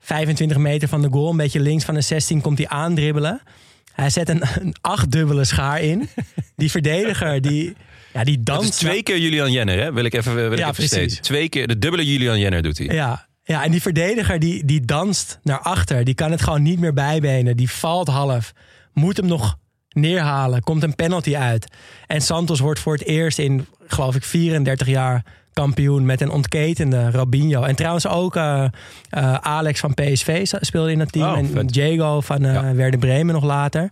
25 0.00 0.56
meter 0.58 0.88
van 0.88 1.02
de 1.02 1.08
goal, 1.10 1.30
een 1.30 1.36
beetje 1.36 1.60
links 1.60 1.84
van 1.84 1.94
de 1.94 2.00
16, 2.00 2.40
komt 2.40 2.58
hij 2.58 2.68
aandribbelen. 2.68 3.40
Hij 3.92 4.10
zet 4.10 4.28
een, 4.28 4.42
een 4.60 4.74
achtdubbele 4.80 5.44
schaar 5.44 5.80
in. 5.82 6.08
Die 6.56 6.70
verdediger, 6.70 7.40
die, 7.40 7.76
ja, 8.12 8.24
die 8.24 8.36
Dat 8.42 8.46
danst. 8.56 8.68
is 8.70 8.76
twee 8.76 9.02
keer 9.02 9.18
Julian 9.18 9.52
Jenner, 9.52 9.78
hè? 9.78 9.92
Wil 9.92 10.04
ik 10.04 10.14
even, 10.14 10.34
wil 10.34 10.52
ik 10.52 10.58
Ja, 10.58 10.68
even 10.68 10.84
steeds. 10.84 11.16
Twee 11.20 11.48
keer 11.48 11.66
de 11.66 11.78
dubbele 11.78 12.04
Julian 12.12 12.38
Jenner 12.38 12.62
doet 12.62 12.78
hij. 12.78 12.86
Ja, 12.86 13.26
ja, 13.44 13.64
en 13.64 13.70
die 13.70 13.82
verdediger 13.82 14.38
die, 14.38 14.64
die 14.64 14.80
danst 14.80 15.38
naar 15.42 15.58
achter. 15.60 16.04
Die 16.04 16.14
kan 16.14 16.30
het 16.30 16.42
gewoon 16.42 16.62
niet 16.62 16.78
meer 16.80 16.92
bijbenen. 16.92 17.56
Die 17.56 17.70
valt 17.70 18.08
half. 18.08 18.52
Moet 18.92 19.16
hem 19.16 19.26
nog 19.26 19.58
neerhalen. 20.00 20.62
Komt 20.62 20.82
een 20.82 20.94
penalty 20.94 21.36
uit. 21.36 21.66
En 22.06 22.20
Santos 22.20 22.60
wordt 22.60 22.80
voor 22.80 22.92
het 22.92 23.04
eerst 23.04 23.38
in, 23.38 23.66
geloof 23.86 24.14
ik, 24.14 24.24
34 24.24 24.86
jaar 24.86 25.22
kampioen 25.52 26.06
met 26.06 26.20
een 26.20 26.30
ontketende 26.30 27.10
Robinho. 27.10 27.62
En 27.62 27.76
trouwens 27.76 28.06
ook 28.06 28.36
eh, 28.36 28.64
eh, 29.10 29.34
Alex 29.34 29.80
van 29.80 29.94
PSV 29.94 30.46
speelde 30.60 30.92
in 30.92 30.98
dat 30.98 31.12
team. 31.12 31.30
Oh, 31.30 31.38
en 31.38 31.50
vet. 31.52 31.72
Diego 31.72 32.20
van 32.20 32.44
eh 32.44 32.52
Ja. 32.54 32.74
Werder 32.74 33.00
Bremen 33.00 33.34
nog 33.34 33.44
later. 33.44 33.90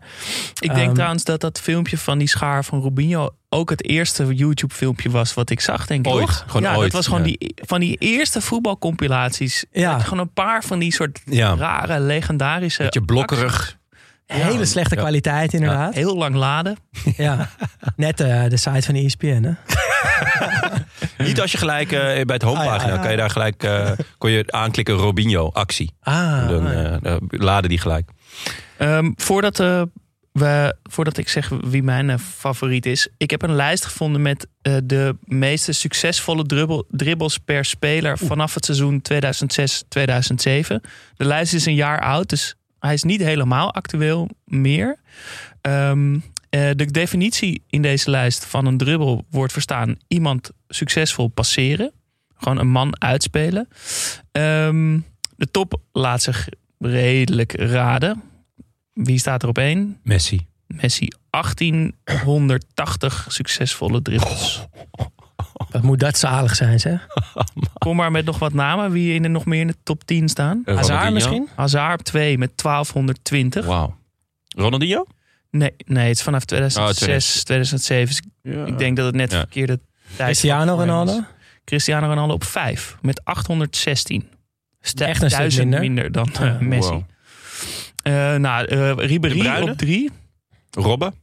Ik 0.61 0.75
denk 0.75 0.87
Ehm, 0.87 0.95
trouwens 0.95 1.25
dat 1.25 1.41
dat 1.41 1.61
filmpje 1.61 1.99
van 1.99 2.19
die 2.19 2.29
schaar 2.29 2.65
van 2.65 2.81
Robinho 2.81 3.31
ook 3.49 3.71
het 3.71 3.85
eerste 3.85 4.35
YouTube-filmpje 4.35 5.11
was 5.11 5.35
wat 5.35 5.51
ik 5.51 5.61
zag, 5.61 5.87
denk 5.87 6.07
ik. 6.07 6.13
Ooit, 6.13 6.27
Toch? 6.27 6.45
gewoon 6.47 6.63
ja, 6.63 6.71
ooit, 6.77 6.83
dat 6.83 6.93
was 6.93 7.07
gewoon 7.07 7.29
ja. 7.29 7.37
die, 7.39 7.55
van 7.55 7.81
die 7.81 7.97
eerste 7.99 8.41
voetbalcompilaties. 8.41 9.65
Ja. 9.73 9.99
Gewoon 9.99 10.19
een 10.19 10.33
paar 10.33 10.65
van 10.65 10.79
die 10.79 10.93
soort 10.93 11.21
Ja. 11.25 11.57
rare, 11.57 12.01
legendarische... 12.01 12.83
Beetje 12.83 13.03
blokkerig. 13.03 13.79
Hele 14.27 14.65
slechte 14.65 14.95
Ja. 14.95 15.01
kwaliteit 15.01 15.53
inderdaad. 15.53 15.95
Heel 15.95 16.17
lang 16.17 16.35
laden. 16.35 16.77
Ja. 17.17 17.49
Net 17.97 18.21
eh, 18.21 18.49
de 18.49 18.57
site 18.57 18.83
van 18.83 18.95
ESPN 18.95 19.43
hè? 19.43 19.53
Niet 21.25 21.41
als 21.41 21.53
je 21.53 21.59
gelijk 21.59 21.93
eh, 21.93 22.01
bij 22.01 22.25
het 22.35 22.43
homepagina 22.43 22.75
Ah, 22.83 22.89
ja, 22.89 22.95
ja. 22.95 23.01
kan 23.01 23.11
je 23.11 23.17
daar 23.17 23.31
gelijk 23.31 23.63
eh, 23.63 23.91
kon 24.19 24.31
je 24.31 24.45
aanklikken 24.53 24.95
Robinho 24.95 25.51
actie. 25.53 25.95
Ah, 26.01 26.49
Dan 26.49 26.67
ah, 26.67 26.95
eh, 26.95 27.01
dan 27.03 27.21
laden 27.31 27.69
die 27.71 27.79
gelijk. 27.79 28.11
Ehm, 28.79 29.11
voordat, 29.17 29.61
eh, 29.61 29.83
we, 30.33 30.77
voordat 30.83 31.17
ik 31.17 31.29
zeg 31.29 31.49
wie 31.65 31.83
mijn 31.83 32.11
eh, 32.11 32.19
favoriet 32.19 32.87
is. 32.87 33.09
Ik 33.17 33.31
heb 33.31 33.43
een 33.43 33.55
lijst 33.55 33.85
gevonden 33.85 34.23
met 34.23 34.47
eh, 34.63 34.77
de 34.85 35.17
meeste 35.25 35.73
succesvolle 35.73 36.45
dribbel, 36.47 36.85
dribbles 36.91 37.39
per 37.39 37.65
speler 37.65 38.19
vanaf 38.19 38.55
het 38.55 38.65
seizoen 38.65 39.03
2006-2007. 39.13 39.17
De 41.17 41.25
lijst 41.25 41.55
is 41.55 41.67
een 41.67 41.75
jaar 41.75 42.01
oud, 42.01 42.29
dus 42.29 42.55
hij 42.87 42.95
is 42.95 43.03
niet 43.03 43.21
helemaal 43.21 43.75
actueel 43.75 44.29
meer. 44.45 44.99
Ehm, 45.61 46.19
eh, 46.51 46.71
de 46.77 46.91
definitie 46.91 47.63
in 47.69 47.83
deze 47.83 48.11
lijst 48.11 48.45
van 48.45 48.67
een 48.67 48.77
dribbel 48.77 49.27
wordt 49.31 49.53
verstaan 49.53 49.97
iemand 50.09 50.51
succesvol 50.69 51.29
passeren. 51.29 51.93
Gewoon 52.35 52.59
een 52.59 52.71
man 52.71 53.01
uitspelen. 53.01 53.69
Ehm, 54.33 54.99
de 55.37 55.51
top 55.51 55.81
laat 55.93 56.23
zich 56.23 56.49
redelijk 56.79 57.53
raden. 57.53 58.23
Wie 58.93 59.19
staat 59.19 59.43
er 59.43 59.49
op 59.49 59.59
één? 59.59 60.01
Messi. 60.03 60.47
Messi 60.67 61.09
1880 61.31 63.27
succesvolle 63.29 64.03
dribbles. 64.03 64.67
Wat 65.71 65.83
moet 65.83 66.01
dat 66.01 66.19
zalig 66.19 66.55
zijn 66.57 66.81
zeg? 66.81 67.07
Kom 67.79 67.97
maar 67.97 68.11
met 68.11 68.25
nog 68.25 68.39
wat 68.39 68.53
namen. 68.53 68.91
Wie 68.91 69.15
in 69.15 69.25
er 69.25 69.31
nog 69.31 69.45
meer 69.45 69.61
in 69.61 69.67
de 69.67 69.77
top 69.83 70.05
10 70.05 70.29
staan? 70.29 70.63
Eh, 70.65 70.75
Hazard 70.75 70.89
Ronaldinho. 70.89 71.15
misschien? 71.15 71.49
Hazard 71.57 71.99
op 72.01 72.05
2 72.07 72.39
met 72.39 72.51
1220. 72.63 73.67
Wauw. 73.67 73.97
Ronaldinho? 74.57 75.07
Nee, 75.51 75.75
nee, 75.87 76.07
het 76.09 76.17
is 76.17 76.23
vanaf 76.23 76.45
2006, 76.45 76.91
Oh, 76.91 76.97
2000. 76.97 77.45
2007. 77.47 78.07
Dus 78.07 78.23
ik- 78.67 78.79
denk 78.79 78.97
dat 78.97 79.07
het 79.07 79.15
net 79.15 79.31
Ja. 79.31 79.39
verkeerde 79.39 79.81
Cristiano 80.17 80.77
Foreman 80.77 81.03
is. 81.07 81.11
Ronaldo? 81.11 81.27
Cristiano 81.65 82.07
Ronaldo 82.07 82.35
op 82.35 82.45
5 82.45 82.97
met 83.01 83.25
816. 83.25 84.29
Echt 84.81 84.99
een 84.99 85.15
stuk 85.15 85.31
Duizend 85.31 85.63
minder. 85.69 85.81
minder 85.81 86.13
dan 86.13 86.29
eh, 86.41 86.59
Messi. 86.59 86.91
Wow. 86.91 87.03
Eh, 88.03 88.35
nou, 88.35 88.65
eh 88.67 88.97
De 88.97 89.07
Ribéry 89.07 89.39
Bruyne? 89.39 89.71
op 89.71 89.77
3. 89.79 90.11
Robben? 90.71 91.15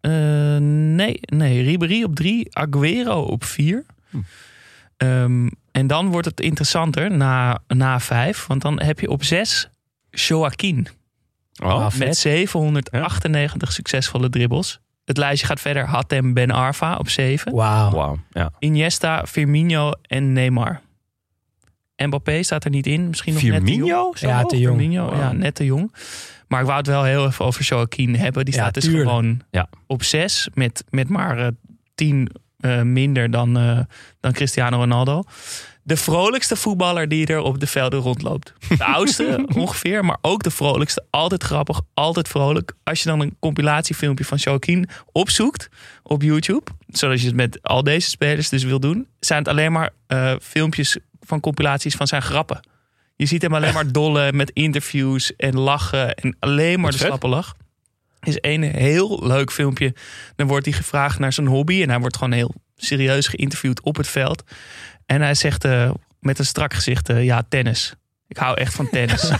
Nee, 0.00 1.20
nee, 1.20 1.62
Ribéry 1.62 2.02
op 2.02 2.14
3. 2.14 2.46
Aguero 2.56 3.22
op 3.22 3.44
4. 3.44 3.84
Hm. 4.10 5.48
en 5.72 5.86
dan 5.86 6.08
wordt 6.08 6.26
het 6.26 6.40
interessanter 6.40 7.10
na, 7.10 7.58
na 7.66 8.00
5. 8.00 8.46
Want 8.46 8.62
dan 8.62 8.80
heb 8.82 9.00
je 9.00 9.08
op 9.10 9.24
6 9.24 9.68
Joaquin. 10.10 10.88
Oh, 11.62 11.68
Ah, 11.68 11.90
vet. 11.90 11.98
Met 11.98 12.16
798 12.16 13.72
succesvolle 13.72 14.28
dribbles. 14.28 14.80
Het 15.04 15.16
lijstje 15.16 15.46
gaat 15.46 15.60
verder. 15.60 15.86
Hatem 15.86 16.34
Ben 16.34 16.50
Arfa 16.50 16.96
op 16.96 17.08
7. 17.08 17.52
Wauw. 17.54 17.90
wauw. 17.90 18.18
Ja. 18.30 18.50
Iniesta, 18.58 19.26
Firmino 19.26 19.90
en 20.02 20.32
Neymar. 20.32 20.80
Mbappé 22.06 22.42
staat 22.42 22.64
er 22.64 22.70
niet 22.70 22.86
in. 22.86 23.08
Misschien 23.08 23.34
nog 23.34 23.42
net 23.42 23.66
te 23.66 23.74
jong. 23.74 23.78
Firmino? 23.80 24.12
Zo 24.14 24.28
Ja, 24.28 24.42
te 24.42 24.58
jong. 24.58 24.78
Firmino, 24.78 25.16
ja, 25.16 25.32
net 25.32 25.54
te 25.54 25.64
jong. 25.64 25.94
Maar 26.48 26.60
ik 26.60 26.66
wou 26.66 26.78
het 26.78 26.86
wel 26.86 27.04
heel 27.04 27.26
even 27.26 27.44
over 27.44 27.62
Joaquin 27.64 28.14
hebben. 28.14 28.44
Die 28.44 28.54
Ja, 28.54 28.60
staat 28.60 28.74
dus 28.74 28.84
gewoon 28.86 29.40
Ja. 29.50 29.68
op 29.86 30.02
6. 30.02 30.48
Met, 30.54 30.84
met 30.90 31.08
maar 31.08 31.38
eh, 31.38 31.46
10 31.94 32.28
eh, 32.60 32.82
minder 32.82 33.30
dan, 33.30 33.58
eh, 33.58 33.78
dan 34.20 34.32
Cristiano 34.32 34.76
Ronaldo. 34.76 35.22
De 35.82 35.96
vrolijkste 35.96 36.56
voetballer 36.56 37.08
die 37.08 37.26
er 37.26 37.40
op 37.40 37.60
de 37.60 37.66
velden 37.66 38.00
rondloopt. 38.00 38.52
De 38.78 38.84
oudste 38.98 39.46
ongeveer, 39.54 40.04
maar 40.04 40.16
ook 40.20 40.42
de 40.42 40.50
vrolijkste. 40.50 41.04
Altijd 41.10 41.42
grappig, 41.42 41.80
altijd 41.94 42.28
vrolijk. 42.28 42.72
Als 42.84 43.02
je 43.02 43.08
dan 43.08 43.20
een 43.20 43.36
compilatiefilmpje 43.38 44.24
van 44.24 44.38
Joaquin 44.38 44.88
opzoekt 45.12 45.68
op 46.02 46.22
YouTube... 46.22 46.70
zoals 46.88 47.20
je 47.20 47.26
het 47.26 47.36
met 47.36 47.62
al 47.62 47.82
deze 47.82 48.08
spelers 48.10 48.48
dus 48.48 48.64
wil 48.64 48.80
doen... 48.80 49.06
zijn 49.20 49.38
het 49.38 49.48
alleen 49.48 49.72
maar 49.72 49.90
eh, 50.06 50.32
filmpjes 50.42 50.98
van 51.28 51.40
compilaties 51.40 51.94
van 51.94 52.06
zijn 52.06 52.22
grappen. 52.22 52.60
Je 53.16 53.26
ziet 53.26 53.42
hem 53.42 53.54
alleen 53.54 53.74
maar 53.74 53.92
dollen 53.92 54.36
met 54.36 54.50
interviews 54.50 55.36
en 55.36 55.58
lachen... 55.58 56.14
en 56.14 56.36
alleen 56.38 56.80
maar 56.80 56.90
de 56.90 56.98
slappe 56.98 57.28
lach. 57.28 57.54
Is 58.20 58.38
een 58.40 58.62
heel 58.62 59.26
leuk 59.26 59.52
filmpje. 59.52 59.94
Dan 60.36 60.46
wordt 60.46 60.66
hij 60.66 60.74
gevraagd 60.74 61.18
naar 61.18 61.32
zijn 61.32 61.46
hobby... 61.46 61.82
en 61.82 61.88
hij 61.88 61.98
wordt 61.98 62.16
gewoon 62.16 62.32
heel 62.32 62.54
serieus 62.76 63.26
geïnterviewd 63.26 63.82
op 63.82 63.96
het 63.96 64.08
veld... 64.08 64.42
En 65.08 65.22
hij 65.22 65.34
zegt 65.34 65.64
eh, 65.64 65.90
met 66.20 66.38
een 66.38 66.46
strak 66.46 66.74
gezicht, 66.74 67.08
eh, 67.08 67.24
ja, 67.24 67.42
tennis. 67.48 67.94
Ik 68.28 68.36
hou 68.36 68.56
echt 68.56 68.74
van 68.74 68.88
tennis. 68.90 69.30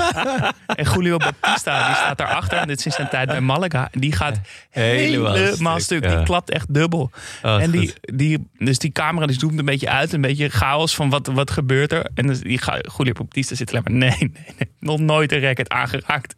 en 0.80 0.84
Julio 0.94 1.16
Baptista, 1.16 1.86
die 1.86 1.96
staat 1.96 2.18
daarachter. 2.18 2.58
En 2.58 2.66
dit 2.68 2.78
is 2.78 2.86
in 2.86 2.92
zijn 2.92 3.08
tijd 3.08 3.28
bij 3.28 3.40
Malaga. 3.40 3.88
En 3.90 4.00
die 4.00 4.12
gaat 4.12 4.40
Helemaal 4.70 5.34
helemaal 5.34 5.80
stuk, 5.80 6.04
ja. 6.04 6.16
Die 6.16 6.24
klapt 6.24 6.50
echt 6.50 6.74
dubbel. 6.74 7.10
Oh, 7.42 7.62
en 7.62 7.70
die, 7.70 7.80
goed. 7.80 8.18
die, 8.18 8.48
dus 8.58 8.78
die 8.78 8.92
camera 8.92 9.26
die 9.26 9.38
zoomt 9.38 9.58
een 9.58 9.64
beetje 9.64 9.88
uit. 9.88 10.12
Een 10.12 10.20
beetje 10.20 10.48
chaos 10.48 10.94
van 10.94 11.10
wat, 11.10 11.26
wat 11.26 11.50
gebeurt 11.50 11.92
er. 11.92 12.10
En 12.14 12.26
dus 12.26 12.40
die 12.40 12.60
Julio 12.96 13.12
Baptista 13.12 13.54
zit 13.54 13.70
alleen 13.70 13.82
maar... 13.84 13.92
Nee, 13.92 14.18
nee, 14.18 14.54
nee. 14.58 14.70
Nog 14.80 14.98
nooit 14.98 15.32
een 15.32 15.40
racket 15.40 15.68
aangeraakt. 15.68 16.34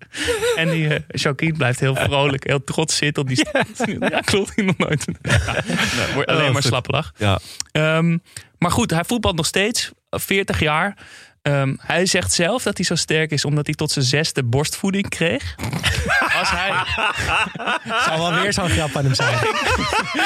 en 0.57 0.71
die 0.71 0.89
uh, 0.89 0.97
Joaquin 1.09 1.57
blijft 1.57 1.81
heel 1.81 1.95
vrolijk. 1.95 2.47
Heel 2.47 2.65
trots 2.65 2.97
zitten 2.97 3.23
op 3.23 3.29
die. 3.29 3.47
Ja, 4.01 4.21
klopt. 4.31 4.57
Nog 4.57 4.77
nooit. 4.77 5.05
Ja, 5.23 5.63
wordt 6.15 6.29
alleen 6.29 6.47
Oh, 6.47 6.53
maar 6.53 6.63
goed. 6.63 6.65
slappe 6.65 6.91
lach. 6.91 7.13
Ja. 7.17 7.39
Ehm, 7.73 8.19
maar 8.59 8.71
goed, 8.71 8.91
hij 8.91 9.05
voetbalt 9.05 9.37
nog 9.37 9.47
steeds. 9.47 9.93
40 10.11 10.61
jaar. 10.61 10.97
Ehm, 11.47 11.75
hij 11.81 12.07
zegt 12.07 12.33
zelf 12.33 12.63
dat 12.63 12.77
hij 12.77 12.87
zo 12.87 12.95
sterk 12.95 13.31
is 13.31 13.45
omdat 13.45 13.67
hij 13.67 13.75
tot 13.75 13.91
zijn 13.91 14.05
zesde 14.05 14.43
borstvoeding 14.45 15.09
kreeg. 15.09 15.55
Als 16.41 16.51
hij, 16.51 16.71
Zou 18.07 18.19
wel 18.21 18.41
weer 18.41 18.53
zo'n 18.53 18.69
grap 18.69 18.97
aan 18.97 19.05
hem 19.05 19.15
zijn. 19.15 19.35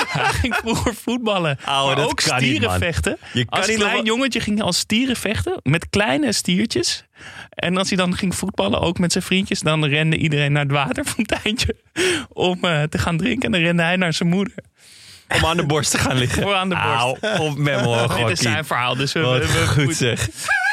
hij 0.08 0.24
ging 0.32 0.54
vroeger 0.62 0.94
voetballen. 0.94 1.58
Ouwe, 1.64 1.86
maar 1.86 1.96
dat 1.96 2.10
ook 2.10 2.20
stieren 2.20 2.78
vechten. 2.78 3.18
Als 3.46 3.66
klein 3.66 3.96
nog- 3.96 4.06
jongetje 4.06 4.40
ging 4.40 4.56
hij 4.56 4.66
als 4.66 4.78
stieren 4.78 5.16
vechten. 5.16 5.60
Met 5.62 5.86
kleine 5.90 6.32
stiertjes. 6.32 7.04
En 7.50 7.76
als 7.76 7.88
hij 7.88 7.96
dan 7.96 8.16
ging 8.16 8.34
voetballen, 8.34 8.80
ook 8.80 8.98
met 8.98 9.12
zijn 9.12 9.24
vriendjes... 9.24 9.60
dan 9.60 9.84
rende 9.84 10.16
iedereen 10.16 10.52
naar 10.52 10.62
het 10.62 10.72
waterfonteintje 10.72 11.76
om 12.28 12.64
eh, 12.64 12.82
te 12.82 12.98
gaan 12.98 13.16
drinken. 13.16 13.42
En 13.46 13.52
dan 13.52 13.60
rende 13.60 13.82
hij 13.82 13.96
naar 13.96 14.12
zijn 14.12 14.28
moeder. 14.28 14.54
Om 15.28 15.44
aan 15.46 15.56
de 15.56 15.66
borst 15.66 15.90
te 15.90 15.98
gaan 15.98 16.16
liggen. 16.16 16.42
Voor 16.42 16.54
aan 16.54 16.68
de 16.68 16.74
borst. 16.74 17.22
Auw, 17.28 17.48
op 17.48 17.56
memo, 17.58 18.06
Dit 18.16 18.28
is 18.30 18.38
zijn 18.40 18.64
verhaal. 18.64 18.96
Dus 18.96 19.12
we, 19.12 19.20
Wat 19.20 19.38
we- 19.38 19.46
we 19.52 19.66
goed 19.66 19.76
moeten- 19.84 19.96
zeg. 20.16 20.28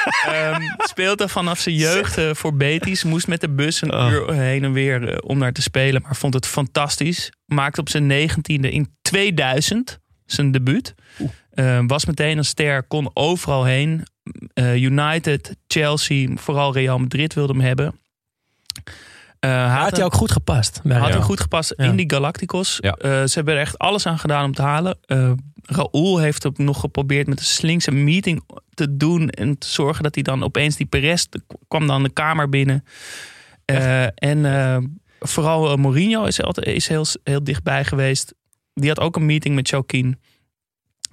Ehm, 0.28 0.62
speelt 0.78 1.22
er 1.22 1.30
vanaf 1.30 1.60
zijn 1.60 1.76
jeugd 1.76 2.18
eh, 2.18 2.30
voor 2.34 2.56
Betis. 2.56 3.04
Moest 3.04 3.28
met 3.28 3.42
de 3.42 3.50
bus 3.50 3.82
een 3.82 3.94
Oh. 3.94 4.12
uur 4.12 4.34
heen 4.34 4.64
en 4.64 4.72
weer 4.74 5.10
eh, 5.10 5.18
om 5.22 5.38
naar 5.38 5.52
te 5.52 5.62
spelen. 5.62 6.02
Maar 6.02 6.16
vond 6.16 6.34
het 6.34 6.46
fantastisch. 6.48 7.32
Maakte 7.46 7.80
op 7.80 7.90
zijn 7.90 8.08
negentiende 8.08 8.72
in 8.72 8.96
2000 9.02 10.00
zijn 10.26 10.52
debuut. 10.52 10.96
Eh, 11.50 11.80
was 11.88 12.06
meteen 12.06 12.38
een 12.38 12.46
ster. 12.46 12.84
Kon 12.84 13.10
overal 13.14 13.64
heen. 13.66 14.04
Eh, 14.54 14.76
United, 14.84 15.56
Chelsea, 15.68 16.30
vooral 16.36 16.74
Real 16.74 16.98
Madrid 17.00 17.34
wilde 17.34 17.54
hem 17.54 17.62
hebben. 17.62 18.00
Eh, 19.40 19.50
hij 19.50 19.68
Had 19.68 19.82
had 19.82 19.96
hij 19.96 20.06
ook 20.06 20.14
goed 20.14 20.32
gepast. 20.32 20.82
had 20.84 21.10
hem 21.10 21.22
goed 21.22 21.40
gepast 21.40 21.72
in 21.72 21.96
die 21.96 22.10
Galacticos. 22.10 22.80
Eh, 22.80 22.92
ze 23.10 23.32
hebben 23.34 23.54
er 23.54 23.60
echt 23.60 23.78
alles 23.78 24.06
aan 24.06 24.20
gedaan 24.20 24.46
om 24.46 24.54
te 24.54 24.62
halen. 24.62 24.98
Eh 25.06 25.32
Raúl 25.62 26.18
heeft 26.18 26.46
ook 26.46 26.58
nog 26.58 26.80
geprobeerd 26.80 27.28
met 27.28 27.40
een 27.40 27.46
slinkse 27.46 27.92
meeting 27.92 28.44
te 28.74 28.98
doen. 28.98 29.30
En 29.30 29.58
te 29.58 29.68
zorgen 29.68 30.04
dat 30.04 30.14
hij 30.16 30.24
dan 30.24 30.44
opeens 30.44 30.76
die 30.76 30.86
Perez 30.86 31.26
kwam 31.68 31.88
dan 31.88 32.04
de 32.04 32.10
kamer 32.10 32.50
binnen. 32.50 32.84
En 34.16 35.00
vooral 35.20 35.78
Mourinho 35.78 36.26
is, 36.26 36.42
altijd, 36.42 36.68
is 36.68 36.88
heel, 36.88 37.06
heel 37.24 37.44
dichtbij 37.44 37.86
geweest. 37.86 38.34
Die 38.74 38.90
had 38.90 39.00
ook 39.00 39.16
een 39.16 39.26
meeting 39.26 39.56
met 39.56 39.70
Joaquin. 39.70 40.20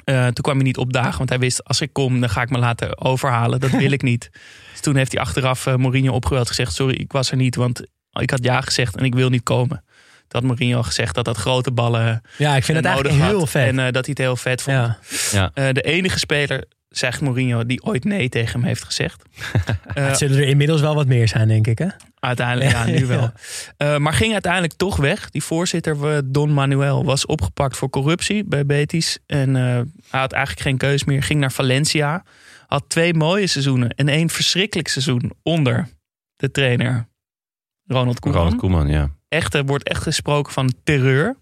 Toen 0.04 0.32
kwam 0.32 0.54
hij 0.54 0.64
niet 0.64 0.76
opdagen, 0.76 1.18
want 1.18 1.28
hij 1.28 1.38
wist 1.38 1.64
als 1.64 1.80
ik 1.80 1.92
kom, 1.92 2.20
dan 2.20 2.30
ga 2.30 2.42
ik 2.42 2.50
me 2.50 2.58
laten 2.58 3.00
overhalen. 3.00 3.60
Dat 3.60 3.70
wil 3.70 3.90
ik 3.90 4.02
niet. 4.12 4.30
Dus 4.70 4.80
toen 4.80 4.96
heeft 4.96 5.12
hij 5.12 5.20
achteraf 5.20 5.76
Mourinho 5.76 6.12
opgeweld 6.12 6.48
gezegd: 6.48 6.74
Sorry, 6.74 6.94
ik 6.94 7.12
was 7.12 7.30
er 7.30 7.36
niet, 7.36 7.56
want 7.56 7.82
ik 8.22 8.30
had 8.30 8.44
ja 8.44 8.60
gezegd 8.60 8.96
en 8.96 9.04
ik 9.04 9.14
wil 9.14 9.28
niet 9.28 9.42
komen. 9.42 9.84
Toen 10.28 10.40
had 10.40 10.42
Mourinho 10.42 10.82
gezegd 10.82 11.14
dat 11.14 11.24
dat 11.24 11.36
grote 11.36 11.70
ballen 11.70 12.22
Ja, 12.38 12.56
ik 12.56 12.64
vind 12.64 12.76
het 12.76 12.86
eh, 12.86 12.92
eigenlijk 12.92 13.20
nodig 13.22 13.30
heel 13.30 13.38
had. 13.40 13.50
vet. 13.50 13.66
En 13.68 13.78
eh, 13.78 13.84
dat 13.84 13.94
hij 13.94 14.02
het 14.08 14.18
heel 14.18 14.36
vet 14.36 14.62
vond. 14.62 14.76
ja. 14.76 14.98
Ja. 15.32 15.50
Eh, 15.54 15.72
de 15.72 15.82
enige 15.82 16.18
speler, 16.18 16.64
zegt 16.88 17.20
Mourinho, 17.20 17.66
die 17.66 17.82
ooit 17.82 18.04
nee 18.04 18.28
tegen 18.28 18.52
hem 18.60 18.68
heeft 18.68 18.84
gezegd. 18.84 19.22
Eh, 19.94 20.06
Het 20.06 20.18
zullen 20.18 20.38
er 20.38 20.48
inmiddels 20.48 20.80
wel 20.80 20.94
wat 20.94 21.06
meer 21.06 21.28
zijn, 21.28 21.48
denk 21.48 21.66
ik. 21.66 21.78
Hè? 21.78 21.86
Uiteindelijk, 22.20 22.70
ja, 22.70 22.84
nu 22.84 23.06
wel. 23.16 23.32
Eh, 23.76 23.96
maar 23.96 24.12
ging 24.12 24.32
uiteindelijk 24.32 24.72
toch 24.72 24.96
weg. 24.96 25.30
Die 25.30 25.42
voorzitter, 25.42 26.22
Don 26.32 26.52
Manuel, 26.54 27.04
was 27.04 27.26
opgepakt 27.26 27.76
voor 27.76 27.90
corruptie 27.90 28.44
bij 28.44 28.66
Betis. 28.66 29.18
En 29.26 29.56
eh, 29.56 29.62
hij 30.10 30.20
had 30.20 30.32
eigenlijk 30.32 30.66
geen 30.66 30.76
keus 30.76 31.04
meer. 31.04 31.22
Ging 31.22 31.40
naar 31.40 31.52
Valencia. 31.52 32.22
Had 32.66 32.84
twee 32.88 33.14
mooie 33.14 33.46
seizoenen 33.46 33.90
en 33.90 34.08
één 34.08 34.30
verschrikkelijk 34.30 34.88
seizoen 34.88 35.32
onder 35.42 35.88
de 36.36 36.50
trainer 36.50 37.08
Ronald 37.86 38.20
Koeman. 38.20 38.40
Ronald 38.40 38.56
Koeman, 38.60 38.88
ja. 38.88 39.10
Echt, 39.28 39.54
er 39.54 39.64
wordt 39.64 39.88
echt 39.88 40.02
gesproken 40.02 40.52
van 40.52 40.72
terreur. 40.84 41.36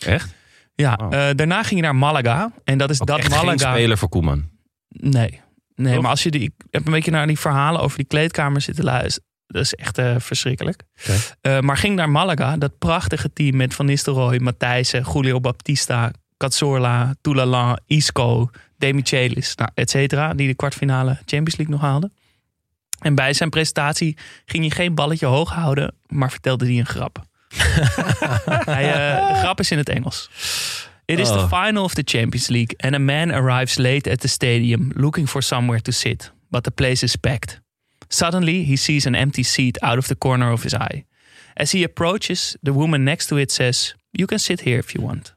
Echt? 0.00 0.34
Ja, 0.74 0.98
Oh. 1.02 1.28
eh, 1.28 1.34
daarna 1.36 1.62
ging 1.62 1.80
hij 1.80 1.90
naar 1.90 1.96
Malaga. 1.96 2.52
En 2.64 2.78
dat 2.78 2.90
is 2.90 3.00
Ook 3.00 3.06
dat 3.06 3.18
echt 3.18 3.32
geen 3.32 3.44
Malaga. 3.44 3.72
speler 3.72 3.98
voor 3.98 4.08
Koeman. 4.08 4.44
Nee. 4.88 5.40
Nee, 5.74 5.92
Toch? 5.92 6.02
maar 6.02 6.10
als 6.10 6.22
je 6.22 6.30
die, 6.30 6.42
ik 6.42 6.52
heb 6.70 6.86
een 6.86 6.92
beetje 6.92 7.10
naar 7.10 7.26
die 7.26 7.38
verhalen 7.38 7.80
over 7.80 7.96
die 7.96 8.06
kleedkamer 8.06 8.60
zitten 8.60 8.84
luisteren. 8.84 9.28
Dat 9.46 9.62
is 9.62 9.74
echt 9.74 9.98
eh, 9.98 10.14
verschrikkelijk. 10.18 10.82
Eh, 11.40 11.60
maar 11.60 11.76
ging 11.76 11.94
naar 11.96 12.10
Malaga, 12.10 12.56
dat 12.56 12.78
prachtige 12.78 13.32
team 13.32 13.56
met 13.56 13.74
Van 13.74 13.86
Nistelrooy, 13.86 14.38
Matthijssen, 14.38 15.04
Julio 15.12 15.40
Baptista, 15.40 16.10
Cazorla, 16.36 17.14
Toulalan, 17.20 17.78
Isco, 17.86 18.50
Demichelis, 18.78 19.54
nou, 19.54 19.70
et 19.74 19.90
cetera. 19.90 20.34
Die 20.34 20.46
de 20.48 20.54
kwartfinale 20.54 21.10
Champions 21.14 21.56
League 21.56 21.74
nog 21.74 21.80
haalden. 21.84 22.12
En 22.98 23.14
bij 23.14 23.32
zijn 23.32 23.50
presentatie 23.50 24.16
ging 24.44 24.64
hij 24.66 24.70
geen 24.84 24.94
balletje 24.94 25.26
hoog 25.26 25.50
houden, 25.50 25.94
maar 26.06 26.30
vertelde 26.30 26.64
hij 26.66 26.78
een 26.78 26.86
grap. 26.86 27.24
hij, 28.64 28.92
eh, 28.92 29.28
de 29.32 29.38
grap 29.38 29.60
is 29.60 29.70
in 29.70 29.78
het 29.78 29.88
Engels. 29.88 30.30
It 31.04 31.18
is 31.18 31.28
the 31.28 31.34
Oh. 31.34 31.62
final 31.64 31.84
of 31.84 31.94
the 31.94 32.02
Champions 32.04 32.48
League 32.48 32.74
and 32.78 32.94
a 32.94 32.98
man 32.98 33.30
arrives 33.30 33.76
late 33.76 34.10
at 34.10 34.20
the 34.20 34.28
stadium 34.28 34.90
looking 34.94 35.28
for 35.28 35.42
somewhere 35.42 35.82
to 35.82 35.92
sit, 35.92 36.32
but 36.50 36.62
the 36.62 36.70
place 36.70 37.04
is 37.04 37.16
packed. 37.16 37.60
Suddenly 38.08 38.64
he 38.64 38.76
sees 38.76 39.06
an 39.06 39.14
empty 39.14 39.42
seat 39.42 39.82
out 39.82 39.98
of 39.98 40.06
the 40.06 40.16
corner 40.18 40.50
of 40.52 40.62
his 40.62 40.72
eye. 40.74 41.04
As 41.54 41.70
he 41.72 41.84
approaches, 41.84 42.56
the 42.62 42.72
woman 42.72 43.02
next 43.04 43.26
to 43.28 43.36
it 43.36 43.52
says, 43.52 43.94
You 44.10 44.26
can 44.26 44.38
sit 44.38 44.60
here 44.60 44.78
if 44.78 44.92
you 44.94 45.04
want. 45.06 45.34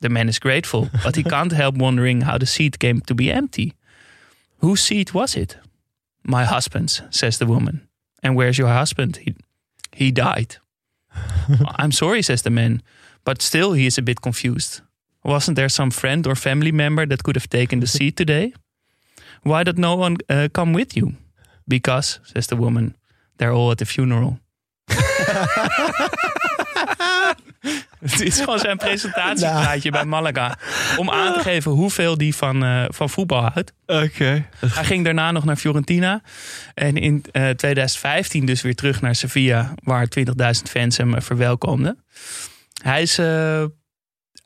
The 0.00 0.08
man 0.08 0.28
is 0.28 0.38
grateful, 0.38 0.88
but 1.02 1.16
he 1.16 1.22
can't 1.22 1.52
help 1.52 1.76
wondering 1.76 2.22
how 2.24 2.36
the 2.38 2.46
seat 2.46 2.76
came 2.78 3.00
to 3.00 3.14
be 3.14 3.32
empty. 3.32 3.72
Whose 4.56 4.82
seat 4.84 5.12
was 5.12 5.34
it? 5.34 5.58
My 6.26 6.44
husband's, 6.44 7.02
says 7.10 7.38
the 7.38 7.46
woman. 7.46 7.88
And 8.22 8.34
where's 8.34 8.58
your 8.58 8.68
husband? 8.68 9.18
He, 9.18 9.34
he 9.92 10.10
died. 10.10 10.56
I'm 11.78 11.92
sorry, 11.92 12.22
says 12.22 12.42
the 12.42 12.50
man, 12.50 12.82
but 13.24 13.42
still 13.42 13.72
he 13.72 13.86
is 13.86 13.98
a 13.98 14.02
bit 14.02 14.20
confused. 14.20 14.80
Wasn't 15.24 15.56
there 15.56 15.68
some 15.68 15.90
friend 15.90 16.26
or 16.26 16.34
family 16.34 16.72
member 16.72 17.06
that 17.06 17.22
could 17.22 17.36
have 17.36 17.48
taken 17.48 17.80
the 17.80 17.86
seat 17.86 18.16
today? 18.16 18.52
Why 19.42 19.64
did 19.64 19.78
no 19.78 19.96
one 19.96 20.16
uh, 20.28 20.48
come 20.52 20.72
with 20.72 20.96
you? 20.96 21.14
Because, 21.68 22.20
says 22.24 22.46
the 22.46 22.56
woman, 22.56 22.96
they're 23.38 23.52
all 23.52 23.70
at 23.70 23.78
the 23.78 23.84
funeral. 23.84 24.40
Het 28.10 28.20
is 28.20 28.40
gewoon 28.40 28.58
zijn 28.58 28.76
presentatiepraatje 28.76 29.90
bij 29.96 30.04
Malaga. 30.04 30.58
Om 30.96 31.10
aan 31.10 31.32
te 31.32 31.40
geven 31.40 31.70
hoeveel 31.70 32.18
die 32.18 32.34
van, 32.34 32.64
eh, 32.64 32.84
van 32.88 33.10
voetbal 33.10 33.42
houdt. 33.42 33.72
Oké. 33.86 34.46
Hij 34.66 34.84
ging 34.84 35.04
daarna 35.04 35.30
nog 35.30 35.44
naar 35.44 35.56
Fiorentina. 35.56 36.22
En 36.74 36.96
in 36.96 37.24
eh, 37.32 37.48
2015 37.50 38.46
dus 38.46 38.62
weer 38.62 38.74
terug 38.74 39.00
naar 39.00 39.14
Sevilla. 39.14 39.74
Waar 39.82 40.06
20.000 40.18 40.24
fans 40.70 40.96
hem 40.96 41.14
eh, 41.14 41.20
verwelkomden. 41.20 42.04
Hij 42.82 43.02
is 43.02 43.18
eh, 43.18 43.64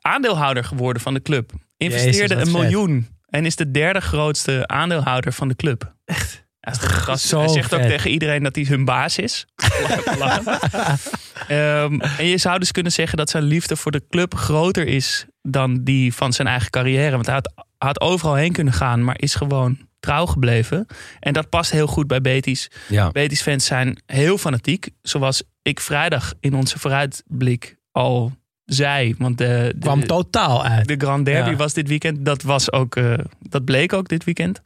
aandeelhouder 0.01 0.63
geworden 0.63 1.01
van 1.01 1.13
de 1.13 1.21
club. 1.21 1.51
Investeerde 1.77 2.17
Jezus, 2.17 2.31
een 2.31 2.51
vet. 2.51 2.61
miljoen. 2.61 3.07
En 3.29 3.45
is 3.45 3.55
de 3.55 3.71
derde 3.71 4.01
grootste 4.01 4.67
aandeelhouder 4.67 5.33
van 5.33 5.47
de 5.47 5.55
club. 5.55 5.93
Echt? 6.05 6.45
Ja. 6.61 7.15
Zo 7.15 7.39
hij 7.39 7.47
zegt 7.47 7.73
ook 7.73 7.81
tegen 7.81 8.11
iedereen 8.11 8.43
dat 8.43 8.55
hij 8.55 8.65
hun 8.65 8.85
baas 8.85 9.17
is. 9.17 9.45
Lachen. 10.19 10.59
Ehm, 11.47 11.99
en 11.99 12.25
je 12.25 12.37
zou 12.37 12.59
dus 12.59 12.71
kunnen 12.71 12.91
zeggen 12.91 13.17
dat 13.17 13.29
zijn 13.29 13.43
liefde 13.43 13.75
voor 13.75 13.91
de 13.91 14.03
club 14.09 14.35
groter 14.35 14.87
is 14.87 15.25
dan 15.41 15.83
die 15.83 16.13
van 16.13 16.33
zijn 16.33 16.47
eigen 16.47 16.69
carrière. 16.69 17.11
Want 17.11 17.25
hij 17.25 17.35
had, 17.35 17.65
had 17.77 18.01
overal 18.01 18.35
heen 18.35 18.51
kunnen 18.51 18.73
gaan, 18.73 19.03
maar 19.03 19.21
is 19.21 19.35
gewoon 19.35 19.77
trouw 19.99 20.25
gebleven. 20.25 20.85
En 21.19 21.33
dat 21.33 21.49
past 21.49 21.71
heel 21.71 21.87
goed 21.87 22.07
bij 22.07 22.21
Betis. 22.21 22.71
Ja. 22.87 23.11
Betis-fans 23.11 23.65
zijn 23.65 24.01
heel 24.05 24.37
fanatiek. 24.37 24.89
Zoals 25.01 25.43
ik 25.61 25.79
vrijdag 25.79 26.33
in 26.39 26.53
onze 26.53 26.79
vooruitblik 26.79 27.77
al 27.91 28.31
zei. 28.73 29.15
Want 29.17 29.37
de, 29.37 29.71
de, 29.75 29.79
Kwam 29.79 30.05
totaal 30.07 30.65
uit. 30.65 30.87
de 30.87 30.95
Grand 30.97 31.25
Derby 31.25 31.49
Ja. 31.49 31.55
was 31.55 31.73
dit 31.73 31.87
weekend. 31.87 32.25
Dat, 32.25 32.41
was 32.41 32.71
ook, 32.71 32.95
eh, 32.95 33.13
dat 33.39 33.65
bleek 33.65 33.93
ook 33.93 34.07
dit 34.09 34.23
weekend. 34.23 34.61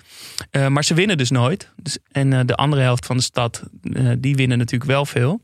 Eh, 0.51 0.67
maar 0.67 0.83
ze 0.83 0.93
winnen 0.93 1.17
dus 1.17 1.29
nooit. 1.29 1.69
Dus, 1.75 1.97
en 2.11 2.33
eh, 2.33 2.39
de 2.45 2.55
andere 2.55 2.81
helft 2.81 3.05
van 3.05 3.17
de 3.17 3.23
stad, 3.23 3.63
eh, 3.93 4.11
die 4.17 4.35
winnen 4.35 4.57
natuurlijk 4.57 4.91
wel 4.91 5.05
veel. 5.05 5.41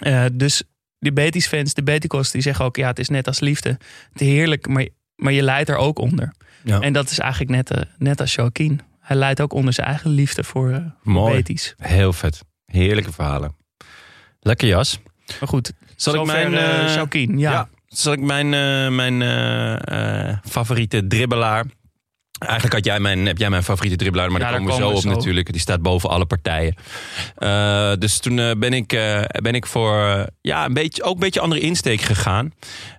Eh, 0.00 0.24
dus 0.32 0.62
die 0.98 1.12
Betis-fans, 1.12 1.74
de 1.74 1.82
Betikos, 1.82 2.30
die 2.30 2.42
zeggen 2.42 2.64
ook... 2.64 2.76
ja, 2.76 2.86
het 2.86 2.98
is 2.98 3.08
net 3.08 3.26
als 3.26 3.40
liefde. 3.40 3.68
Het 4.12 4.20
is 4.20 4.26
heerlijk, 4.28 4.66
maar, 4.68 4.88
maar 5.16 5.32
je 5.32 5.42
leidt 5.42 5.68
er 5.68 5.76
ook 5.76 5.98
onder. 5.98 6.32
Ja. 6.64 6.80
En 6.80 6.92
dat 6.92 7.10
is 7.10 7.18
eigenlijk 7.18 7.50
net, 7.50 7.70
eh, 7.70 7.82
net 7.98 8.20
als 8.20 8.34
Joaquin. 8.34 8.80
Hij 9.00 9.16
leidt 9.16 9.40
ook 9.40 9.52
onder 9.52 9.72
zijn 9.72 9.86
eigen 9.86 10.10
liefde 10.10 10.44
voor, 10.44 10.70
eh, 10.72 10.84
Mooi. 11.02 11.34
Betis. 11.36 11.74
Heel 11.78 12.12
vet. 12.12 12.40
Heerlijke 12.66 13.12
verhalen. 13.12 13.56
Lekker 14.40 14.68
jas. 14.68 15.00
Maar 15.40 15.48
goed, 15.48 15.72
Zal 15.96 16.14
ik 16.14 16.24
mijn... 16.26 16.54
eh, 16.54 16.84
eh, 16.88 16.94
Joaquin, 16.94 17.38
ja. 17.38 17.50
Ja. 17.52 17.68
Zal 17.88 18.12
ik 18.12 18.20
mijn, 18.20 18.54
eh, 18.54 18.88
mijn 18.88 19.22
eh, 19.22 20.28
eh, 20.28 20.36
favoriete 20.44 21.06
dribbelaar... 21.06 21.64
Eigenlijk 22.38 22.74
had 22.74 22.84
jij 22.84 23.00
mijn, 23.00 23.26
heb 23.26 23.38
jij 23.38 23.50
mijn 23.50 23.62
favoriete 23.62 23.96
dribbelaar, 23.96 24.30
maar 24.30 24.40
Ja, 24.40 24.50
daar 24.50 24.58
komen 24.58 24.74
we 24.74 24.82
zo 24.82 24.90
op 24.90 25.00
zo. 25.00 25.08
natuurlijk. 25.08 25.52
Die 25.52 25.60
staat 25.60 25.82
boven 25.82 26.08
alle 26.08 26.26
partijen. 26.26 26.74
Dus 28.00 28.18
toen 28.18 28.36
ben, 28.36 28.72
ik, 28.72 28.88
ben 29.42 29.54
ik 29.54 29.66
voor 29.66 30.26
ja, 30.40 30.64
een 30.64 30.74
beetje, 30.74 31.02
ook 31.02 31.14
een 31.14 31.20
beetje 31.20 31.40
andere 31.40 31.60
insteek 31.60 32.00
gegaan. 32.00 32.52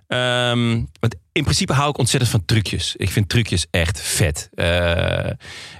Ehm, 0.06 0.82
want 1.00 1.14
in 1.32 1.42
principe 1.42 1.72
hou 1.72 1.90
ik 1.90 1.98
ontzettend 1.98 2.32
van 2.32 2.44
trucjes. 2.44 2.96
Ik 2.96 3.10
vind 3.10 3.28
trucjes 3.28 3.66
echt 3.70 4.00
vet. 4.00 4.48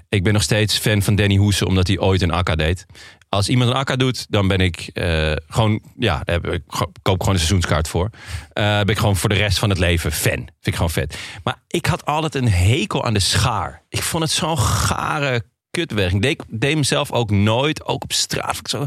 Ik 0.08 0.22
ben 0.22 0.32
nog 0.32 0.42
steeds 0.42 0.78
fan 0.78 1.02
van 1.02 1.14
Danny 1.14 1.36
Hoesen, 1.36 1.66
omdat 1.66 1.86
hij 1.86 1.98
ooit 1.98 2.22
een 2.22 2.30
akka 2.30 2.54
deed. 2.54 2.86
Als 3.30 3.48
iemand 3.48 3.70
een 3.70 3.76
akka 3.76 3.96
doet, 3.96 4.26
dan 4.28 4.48
ben 4.48 4.60
ik 4.60 4.90
eh, 4.92 5.32
gewoon, 5.48 5.80
ja, 5.98 6.22
heb 6.24 6.46
ik, 6.46 6.62
koop 7.02 7.20
gewoon 7.20 7.34
een 7.34 7.40
seizoenskaart 7.40 7.88
voor. 7.88 8.10
Eh 8.52 8.78
ben 8.78 8.88
ik 8.88 8.98
gewoon 8.98 9.16
voor 9.16 9.28
de 9.28 9.34
rest 9.34 9.58
van 9.58 9.68
het 9.68 9.78
leven 9.78 10.12
fan. 10.12 10.32
Vind 10.32 10.48
ik 10.62 10.74
gewoon 10.74 10.90
vet. 10.90 11.18
Maar 11.44 11.62
ik 11.66 11.86
had 11.86 12.04
altijd 12.04 12.34
een 12.34 12.48
hekel 12.48 13.04
aan 13.04 13.14
de 13.14 13.20
schaar. 13.20 13.82
Ik 13.88 14.02
vond 14.02 14.22
het 14.22 14.32
zo'n 14.32 14.58
gare 14.58 15.42
kutwerking. 15.70 16.22
Deed, 16.22 16.44
deed 16.48 16.72
hem 16.72 16.84
zelf 16.84 17.12
ook 17.12 17.30
nooit, 17.30 17.84
ook 17.84 18.02
op 18.02 18.12
straat. 18.12 18.56
Ik 18.56 18.68
Zo, 18.68 18.86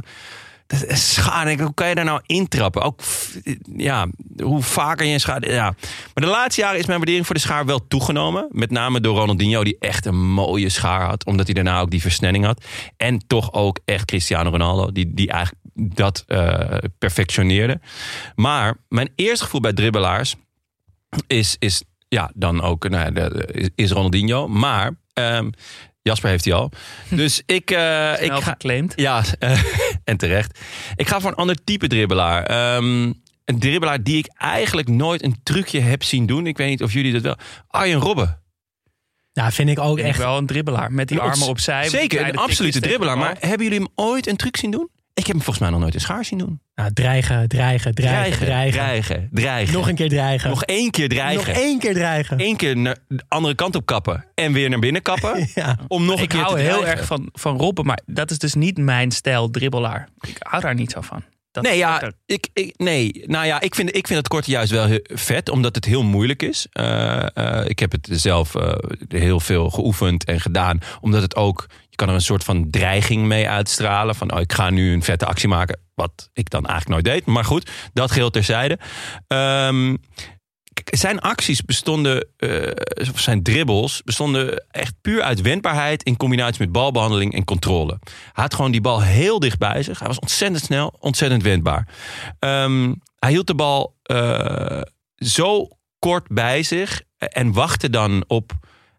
ik, 1.48 1.60
Hoe 1.60 1.74
kan 1.74 1.88
je 1.90 1.96
daar 1.96 2.06
nou 2.06 2.22
intrappen? 2.26 2.82
Ook, 2.82 3.02
ja, 3.78 4.08
hoe 4.44 4.62
vaker 4.64 5.06
je 5.06 5.14
een 5.14 5.20
schaar... 5.20 5.50
Ja. 5.50 5.64
Maar 6.14 6.24
de 6.24 6.26
laatste 6.26 6.62
jaren 6.62 6.80
is 6.80 6.86
mijn 6.86 6.98
waardering 6.98 7.26
voor 7.26 7.36
de 7.36 7.42
schaar 7.42 7.66
wel 7.66 7.88
toegenomen. 7.88 8.48
Met 8.52 8.72
name 8.72 9.00
door 9.02 9.18
Ronaldinho, 9.18 9.64
die 9.64 9.76
echt 9.80 10.06
een 10.06 10.22
mooie 10.32 10.70
schaar 10.70 11.06
had. 11.06 11.26
Omdat 11.26 11.46
hij 11.46 11.54
daarna 11.56 11.80
ook 11.80 11.92
die 11.92 12.02
versnelling 12.02 12.46
had. 12.46 12.66
En 12.98 13.28
toch 13.28 13.54
ook 13.54 13.80
echt 13.86 14.06
Cristiano 14.06 14.50
Ronaldo, 14.50 14.92
die, 14.92 15.14
die 15.14 15.32
eigenlijk 15.32 15.62
dat 15.76 16.24
eh, 16.28 16.78
perfectioneerde. 16.98 17.80
Maar 18.36 18.78
mijn 18.90 19.10
eerste 19.16 19.44
gevoel 19.44 19.62
bij 19.62 19.74
dribbelaars 19.74 20.36
is, 21.28 21.56
is 21.60 21.84
ja, 22.08 22.32
dan 22.34 22.62
ook 22.62 22.90
nou, 22.90 23.14
ja, 23.14 23.30
is- 23.52 23.70
is 23.76 23.92
Ronaldinho. 23.92 24.48
Maar 24.48 24.92
ehm, 25.14 25.50
Jasper 26.02 26.30
heeft 26.30 26.46
hij 26.46 26.54
al. 26.54 26.72
Dus 27.10 27.42
ik, 27.46 27.72
eh, 27.72 28.22
ik 28.22 28.32
ga, 28.32 28.40
geclaimd. 28.40 28.94
ja, 28.96 29.24
eh, 29.40 29.64
en 30.04 30.18
terecht. 30.18 30.60
Ik 30.96 31.08
ga 31.08 31.20
voor 31.20 31.30
een 31.30 31.36
ander 31.36 31.64
type 31.64 31.88
dribbelaar. 31.88 32.44
Ehm, 32.46 33.04
een 33.46 33.60
dribbelaar 33.60 34.04
die 34.04 34.18
ik 34.18 34.28
eigenlijk 34.38 34.88
nooit 34.88 35.24
een 35.24 35.36
trucje 35.44 35.80
heb 35.80 36.04
zien 36.04 36.26
doen. 36.26 36.48
Ik 36.48 36.58
weet 36.58 36.70
niet 36.70 36.84
of 36.84 36.94
jullie 36.94 37.14
dat 37.14 37.22
wel. 37.22 37.36
Arjen 37.68 38.00
Robben. 38.00 38.42
Ja, 39.32 39.52
vind 39.52 39.70
ik 39.70 39.80
ook 39.80 39.96
Ben 39.96 40.04
ik 40.06 40.10
echt. 40.10 40.20
wel 40.20 40.38
een 40.38 40.46
dribbelaar. 40.46 40.92
Met 40.92 41.08
die 41.08 41.20
armen 41.20 41.48
opzij. 41.48 41.90
Zeker, 41.90 42.28
een 42.28 42.38
absolute 42.38 42.80
dribbelaar. 42.80 43.18
Maar 43.18 43.36
hebben 43.40 43.64
jullie 43.64 43.80
hem 43.80 43.92
ooit 43.96 44.28
een 44.28 44.36
truc 44.36 44.58
zien 44.58 44.72
doen? 44.72 44.90
Ik 45.16 45.26
heb 45.26 45.36
hem 45.36 45.46
volgens 45.46 45.60
mij 45.60 45.70
nog 45.70 45.80
nooit 45.80 45.94
een 45.94 46.02
schaar 46.02 46.26
zien 46.26 46.38
doen. 46.38 46.62
Nou, 46.76 46.94
dreigen, 46.94 47.48
dreigen, 47.48 47.94
dreigen, 47.94 48.46
dreigen. 48.46 48.72
dreigen, 48.72 49.30
dreigen. 49.32 49.74
Nog 49.74 49.88
een 49.88 49.96
keer 49.96 50.10
dreigen. 50.10 50.50
Nog 50.50 50.64
één 50.64 50.92
keer 50.92 51.10
dreigen. 51.10 51.48
Nog 51.48 51.58
één 51.58 51.80
keer 51.80 51.94
dreigen. 51.94 52.42
Eén 52.42 52.56
keer 52.56 52.78
naar 52.78 52.98
de 53.08 53.24
andere 53.28 53.56
kant 53.56 53.76
op 53.76 53.86
kappen. 53.86 54.26
En 54.36 54.54
weer 54.54 54.70
naar 54.70 54.80
binnen 54.80 55.02
kappen. 55.02 55.48
Ja. 55.56 55.78
Om 55.88 56.06
nog 56.06 56.18
een 56.18 56.24
ik 56.24 56.30
keer 56.30 56.40
hou 56.40 56.56
te 56.56 56.62
heel 56.62 56.86
erg 56.86 57.06
van, 57.06 57.30
van 57.34 57.58
Robben, 57.58 57.86
maar 57.86 58.00
dat 58.06 58.32
is 58.32 58.38
dus 58.38 58.54
niet 58.54 58.78
mijn 58.78 59.12
stijl 59.12 59.50
dribbelaar. 59.50 60.10
Ik 60.20 60.36
hou 60.40 60.62
daar 60.62 60.76
niet 60.76 60.92
zo 60.92 61.02
van. 61.02 61.24
Dat, 61.54 61.64
Nee, 61.64 61.78
ja, 61.78 62.12
ik, 62.26 62.50
ik, 62.54 62.74
nee. 62.78 63.24
Nou 63.26 63.46
ja, 63.46 63.62
ik 63.62 63.76
vind, 63.76 63.96
ik 63.96 64.08
vind 64.08 64.20
het 64.20 64.28
korte 64.28 64.52
juist 64.52 64.72
wel 64.72 65.00
vet, 65.04 65.50
omdat 65.50 65.76
het 65.76 65.86
heel 65.86 66.04
moeilijk 66.04 66.44
is. 66.44 66.68
Eh, 66.72 67.38
eh, 67.38 67.70
ik 67.70 67.80
heb 67.80 67.92
het 67.92 68.08
zelf 68.12 68.56
eh, 68.56 68.74
heel 69.08 69.40
veel 69.40 69.70
geoefend 69.70 70.24
en 70.24 70.40
gedaan, 70.40 70.80
omdat 71.02 71.22
het 71.22 71.36
ook, 71.36 71.66
je 71.94 72.00
kan 72.00 72.10
er 72.10 72.14
een 72.14 72.22
soort 72.22 72.44
van 72.44 72.70
dreiging 72.70 73.26
mee 73.26 73.50
uitstralen. 73.50 74.16
Van, 74.16 74.34
oh, 74.34 74.40
ik 74.40 74.54
ga 74.54 74.70
nu 74.70 74.94
een 74.94 75.04
vette 75.04 75.26
actie 75.26 75.48
maken, 75.48 75.80
wat 75.96 76.30
ik 76.34 76.50
dan 76.50 76.66
eigenlijk 76.66 77.04
nooit 77.04 77.16
deed. 77.16 77.26
Maar 77.26 77.46
goed, 77.46 77.72
dat 77.94 78.12
geheel 78.12 78.30
terzijde. 78.30 78.80
Ehm, 79.28 79.96
zijn 80.84 81.20
acties 81.20 81.62
bestonden, 81.62 82.28
eh, 82.38 82.72
zijn 83.16 83.44
dribbles, 83.44 84.02
bestonden 84.06 84.66
echt 84.72 84.94
puur 85.02 85.22
uit 85.22 85.42
wendbaarheid 85.42 86.04
in 86.04 86.18
combinatie 86.18 86.62
met 86.62 86.72
balbehandeling 86.72 87.34
en 87.34 87.44
controle. 87.44 88.00
Hij 88.06 88.44
had 88.44 88.54
gewoon 88.54 88.72
die 88.72 88.82
bal 88.82 89.02
heel 89.02 89.40
dicht 89.40 89.58
bij 89.58 89.84
zich. 89.84 90.00
Hij 90.00 90.08
was 90.08 90.20
ontzettend 90.20 90.64
snel, 90.64 90.96
ontzettend 91.00 91.44
wendbaar. 91.44 91.88
Ehm, 92.40 92.94
hij 93.20 93.32
hield 93.32 93.48
de 93.48 93.56
bal 93.56 93.96
eh, 94.04 94.82
zo 95.16 95.68
kort 96.00 96.28
bij 96.28 96.64
zich 96.64 97.02
en 97.18 97.52
wachtte 97.52 97.90
dan 97.90 98.24
op 98.28 98.52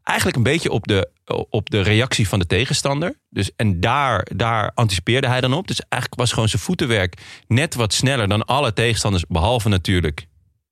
eigenlijk 0.02 0.36
een 0.36 0.42
beetje 0.42 0.70
op 0.70 0.86
de, 0.86 1.10
op 1.50 1.70
de 1.70 1.80
reactie 1.80 2.28
van 2.28 2.38
de 2.38 2.46
tegenstander. 2.46 3.18
Dus, 3.30 3.50
en 3.56 3.80
daar, 3.80 4.26
daar 4.36 4.70
anticipeerde 4.74 5.28
hij 5.28 5.40
dan 5.40 5.52
op. 5.52 5.66
Dus 5.66 5.80
eigenlijk 5.80 6.20
was 6.20 6.32
gewoon 6.32 6.48
zijn 6.48 6.62
voetenwerk 6.62 7.22
net 7.46 7.74
wat 7.74 7.92
sneller 7.92 8.28
dan 8.28 8.44
alle 8.44 8.72
tegenstanders, 8.72 9.24
behalve 9.28 9.68
natuurlijk 9.68 10.26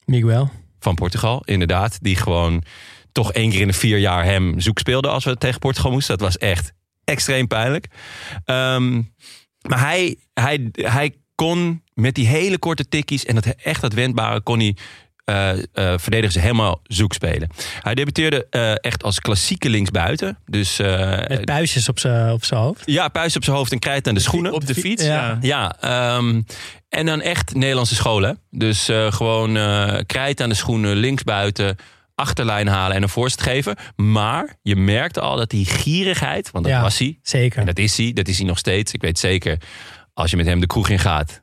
Miguel. 0.04 0.50
van 0.78 0.94
Portugal, 0.94 1.42
inderdaad. 1.44 1.98
Die 2.02 2.16
gewoon 2.16 2.62
toch 3.12 3.32
één 3.32 3.50
keer 3.50 3.60
in 3.60 3.66
de 3.66 3.72
vier 3.72 3.98
jaar 3.98 4.24
hem 4.24 4.60
zoek 4.60 4.78
speelde 4.78 5.08
als 5.08 5.24
we 5.24 5.36
tegen 5.36 5.58
Portugal 5.58 5.90
moesten. 5.90 6.18
Dat 6.18 6.26
was 6.26 6.38
echt 6.38 6.72
extreem 7.04 7.46
pijnlijk. 7.46 7.86
Ehm, 8.44 9.02
maar 9.68 9.80
hij, 9.80 10.16
hij, 10.34 10.68
hij 10.72 11.14
kon 11.34 11.82
met 11.94 12.14
die 12.14 12.26
hele 12.26 12.58
korte 12.58 12.88
tikkies 12.88 13.24
en 13.24 13.34
dat 13.34 13.46
echt 13.46 13.80
dat 13.80 13.92
wendbare 13.92 14.40
kon 14.40 14.58
hij 14.58 14.76
eh 15.24 15.50
eh, 15.52 15.58
verdedigers 15.98 16.42
helemaal 16.42 16.80
zoek 16.82 17.12
spelen. 17.12 17.50
Hij 17.80 17.94
debuteerde 17.94 18.46
eh, 18.50 18.72
echt 18.84 19.02
als 19.02 19.20
klassieke 19.20 19.68
linksbuiten. 19.68 20.38
Dus 20.46 20.78
eh, 20.78 21.18
Met 21.28 21.44
puistjes 21.44 21.88
op 21.88 21.98
zijn 21.98 22.32
op 22.32 22.44
zijn 22.44 22.60
hoofd. 22.60 22.82
ja, 22.84 23.08
puis 23.08 23.36
op 23.36 23.44
zijn 23.44 23.56
hoofd 23.56 23.72
en 23.72 23.78
krijt 23.78 24.08
aan 24.08 24.14
de 24.14 24.20
schoenen. 24.20 24.52
op 24.52 24.66
de 24.66 24.74
fiets, 24.74 25.04
Ja. 25.04 25.38
ja. 25.40 25.74
Ja, 25.80 26.16
ehm, 26.16 26.42
en 26.88 27.06
dan 27.06 27.20
echt 27.20 27.54
Nederlandse 27.54 27.94
scholen. 27.94 28.38
Dus 28.50 28.88
eh, 28.88 29.12
gewoon 29.12 29.56
eh 29.56 29.98
krijt 30.06 30.40
aan 30.40 30.48
de 30.48 30.54
schoenen, 30.54 30.96
linksbuiten, 30.96 31.76
achterlijn 32.14 32.68
halen 32.68 32.96
en 32.96 33.02
een 33.02 33.08
voorzet 33.08 33.42
geven. 33.42 33.76
Maar 33.96 34.56
je 34.62 34.76
merkte 34.76 35.20
al 35.20 35.36
dat 35.36 35.50
die 35.50 35.64
gierigheid, 35.66 36.50
want 36.50 36.64
dat 36.64 36.74
Ja. 36.74 36.80
was 36.82 36.98
hij. 36.98 37.18
Zeker. 37.22 37.58
En 37.60 37.66
dat 37.66 37.78
is 37.78 37.96
hij, 37.96 38.12
dat 38.12 38.28
is 38.28 38.36
hij 38.38 38.46
nog 38.46 38.58
steeds. 38.58 38.92
Ik 38.92 39.00
weet 39.00 39.18
zeker, 39.18 39.56
als 40.14 40.30
je 40.30 40.36
met 40.36 40.46
hem 40.46 40.60
de 40.60 40.66
kroeg 40.66 40.88
in 40.88 40.98
gaat, 40.98 41.41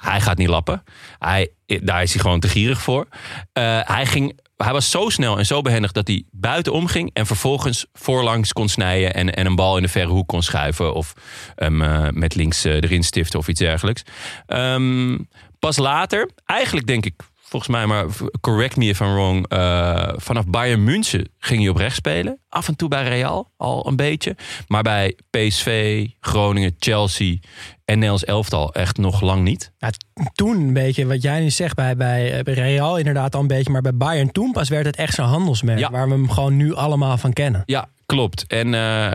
hij 0.00 0.20
gaat 0.20 0.38
niet 0.38 0.48
lappen. 0.48 0.82
Hij, 1.18 1.48
daar 1.66 2.02
is 2.02 2.12
hij 2.12 2.22
gewoon 2.22 2.40
te 2.40 2.48
gierig 2.48 2.82
voor. 2.82 3.06
Eh, 3.52 3.80
hij, 3.82 4.06
ging, 4.06 4.40
hij 4.56 4.72
was 4.72 4.90
zo 4.90 5.08
snel 5.08 5.38
en 5.38 5.46
zo 5.46 5.62
behendig 5.62 5.92
dat 5.92 6.06
hij 6.06 6.24
buiten 6.30 6.72
omging... 6.72 7.10
en 7.12 7.26
vervolgens 7.26 7.86
voorlangs 7.92 8.52
kon 8.52 8.68
snijden 8.68 9.14
en, 9.14 9.34
en 9.34 9.46
een 9.46 9.54
bal 9.54 9.76
in 9.76 9.82
de 9.82 9.88
verre 9.88 10.10
hoek 10.10 10.28
kon 10.28 10.42
schuiven... 10.42 10.94
of 10.94 11.14
hem 11.54 11.82
eh, 11.82 12.08
met 12.10 12.34
links 12.34 12.64
eh, 12.64 12.74
erin 12.74 13.02
stiften 13.02 13.38
of 13.38 13.48
iets 13.48 13.60
dergelijks. 13.60 14.02
Ehm, 14.46 15.18
pas 15.58 15.76
later, 15.76 16.30
eigenlijk 16.44 16.86
denk 16.86 17.06
ik 17.06 17.14
volgens 17.50 17.70
mij, 17.70 17.86
maar 17.86 18.06
correct 18.40 18.76
me 18.76 18.84
if 18.84 19.00
I'm 19.00 19.12
wrong. 19.12 19.48
eh, 19.48 20.08
vanaf 20.16 20.46
Bayern 20.46 20.84
München 20.84 21.28
ging 21.38 21.60
hij 21.60 21.68
op 21.68 21.76
rechts 21.76 21.96
spelen. 21.96 22.38
Af 22.48 22.68
en 22.68 22.76
toe 22.76 22.88
bij 22.88 23.02
Real 23.08 23.50
al 23.56 23.86
een 23.86 23.96
beetje. 23.96 24.36
Maar 24.66 24.82
bij 24.82 25.16
PSV, 25.30 26.06
Groningen, 26.20 26.74
Chelsea 26.78 27.36
en 27.84 27.94
Nederlands 27.94 28.24
elftal 28.24 28.74
echt 28.74 28.96
nog 28.96 29.20
lang 29.20 29.42
niet. 29.42 29.72
Ja, 29.78 29.90
toen 30.32 30.56
een 30.56 30.72
beetje, 30.72 31.06
wat 31.06 31.22
jij 31.22 31.40
nu 31.40 31.50
zegt 31.50 31.74
bij, 31.74 31.96
bij, 31.96 32.42
bij 32.42 32.54
Real 32.54 32.98
inderdaad 32.98 33.34
al 33.34 33.40
een 33.40 33.46
beetje. 33.46 33.72
Maar 33.72 33.82
bij 33.82 33.94
Bayern 33.96 34.32
toen 34.32 34.52
pas 34.52 34.68
werd 34.68 34.86
het 34.86 34.96
echt 34.96 35.14
zo'n 35.14 35.26
handelsmerk. 35.26 35.78
Ja. 35.78 35.90
Waar 35.90 36.08
we 36.08 36.14
hem 36.14 36.30
gewoon 36.30 36.56
nu 36.56 36.74
allemaal 36.74 37.18
van 37.18 37.32
kennen. 37.32 37.62
Ja, 37.66 37.88
klopt. 38.06 38.44
En, 38.46 38.74
eh, 38.74 39.06
eh, 39.06 39.14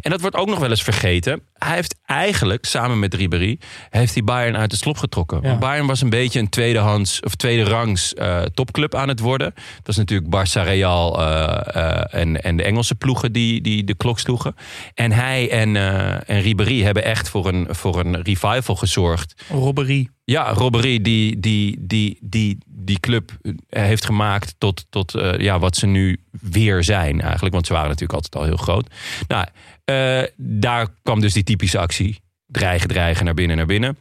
en 0.00 0.10
dat 0.10 0.20
wordt 0.20 0.36
ook 0.36 0.48
nog 0.48 0.58
wel 0.58 0.70
eens 0.70 0.82
vergeten. 0.82 1.42
Hij 1.64 1.74
heeft 1.74 1.96
eigenlijk, 2.04 2.64
samen 2.64 2.98
met 2.98 3.14
Ribéry, 3.14 3.58
heeft 3.90 4.14
hij 4.14 4.24
Bayern 4.24 4.56
uit 4.56 4.70
de 4.70 4.76
slop 4.76 4.98
getrokken. 4.98 5.38
Ja. 5.42 5.48
Want 5.48 5.60
Bayern 5.60 5.86
was 5.86 6.00
een 6.00 6.10
beetje 6.10 6.38
een 6.38 6.48
tweedehands 6.48 7.20
of 7.20 7.34
tweede 7.34 7.70
rangs 7.70 8.14
eh, 8.14 8.42
topclub 8.42 8.94
aan 8.94 9.08
het 9.08 9.20
worden. 9.20 9.54
Dat 9.76 9.88
is 9.88 9.96
natuurlijk 9.96 10.36
Barça, 10.36 10.62
Real 10.62 11.20
eh, 11.20 11.76
eh, 11.76 12.20
en, 12.20 12.42
en 12.42 12.56
de 12.56 12.62
Engelse 12.62 12.94
ploegen 12.94 13.32
die, 13.32 13.60
die 13.60 13.84
de 13.84 13.94
klok 13.94 14.18
sloegen. 14.18 14.54
En 14.94 15.12
hij 15.12 15.50
en, 15.50 15.76
en 16.26 16.40
Ribéry 16.40 16.82
hebben 16.82 17.04
echt 17.04 17.28
voor 17.28 17.48
een, 17.48 17.66
voor 17.70 18.00
een 18.00 18.22
revival 18.22 18.76
gezorgd. 18.76 19.44
Robberie. 19.48 20.10
Ja, 20.24 20.52
Robbery 20.52 21.00
die 21.00 21.40
die, 21.40 21.76
die, 21.80 22.18
die, 22.20 22.58
die 22.66 23.00
club 23.00 23.30
heeft 23.68 24.04
gemaakt 24.04 24.54
tot, 24.58 24.86
tot 24.90 25.14
ja, 25.36 25.58
wat 25.58 25.76
ze 25.76 25.86
nu 25.86 26.20
weer 26.30 26.84
zijn 26.84 27.20
eigenlijk. 27.20 27.54
Want 27.54 27.66
ze 27.66 27.72
waren 27.72 27.88
natuurlijk 27.88 28.12
altijd 28.12 28.36
al 28.36 28.44
heel 28.44 28.56
groot. 28.56 28.94
Nou, 29.28 29.46
eh, 29.84 30.22
daar 30.36 30.88
kwam 31.02 31.20
dus 31.20 31.32
die 31.32 31.44
typische 31.44 31.78
actie. 31.78 32.20
Dreigen, 32.46 32.88
dreigen, 32.88 33.24
naar 33.24 33.34
binnen, 33.34 33.56
naar 33.56 33.66
binnen. 33.66 33.98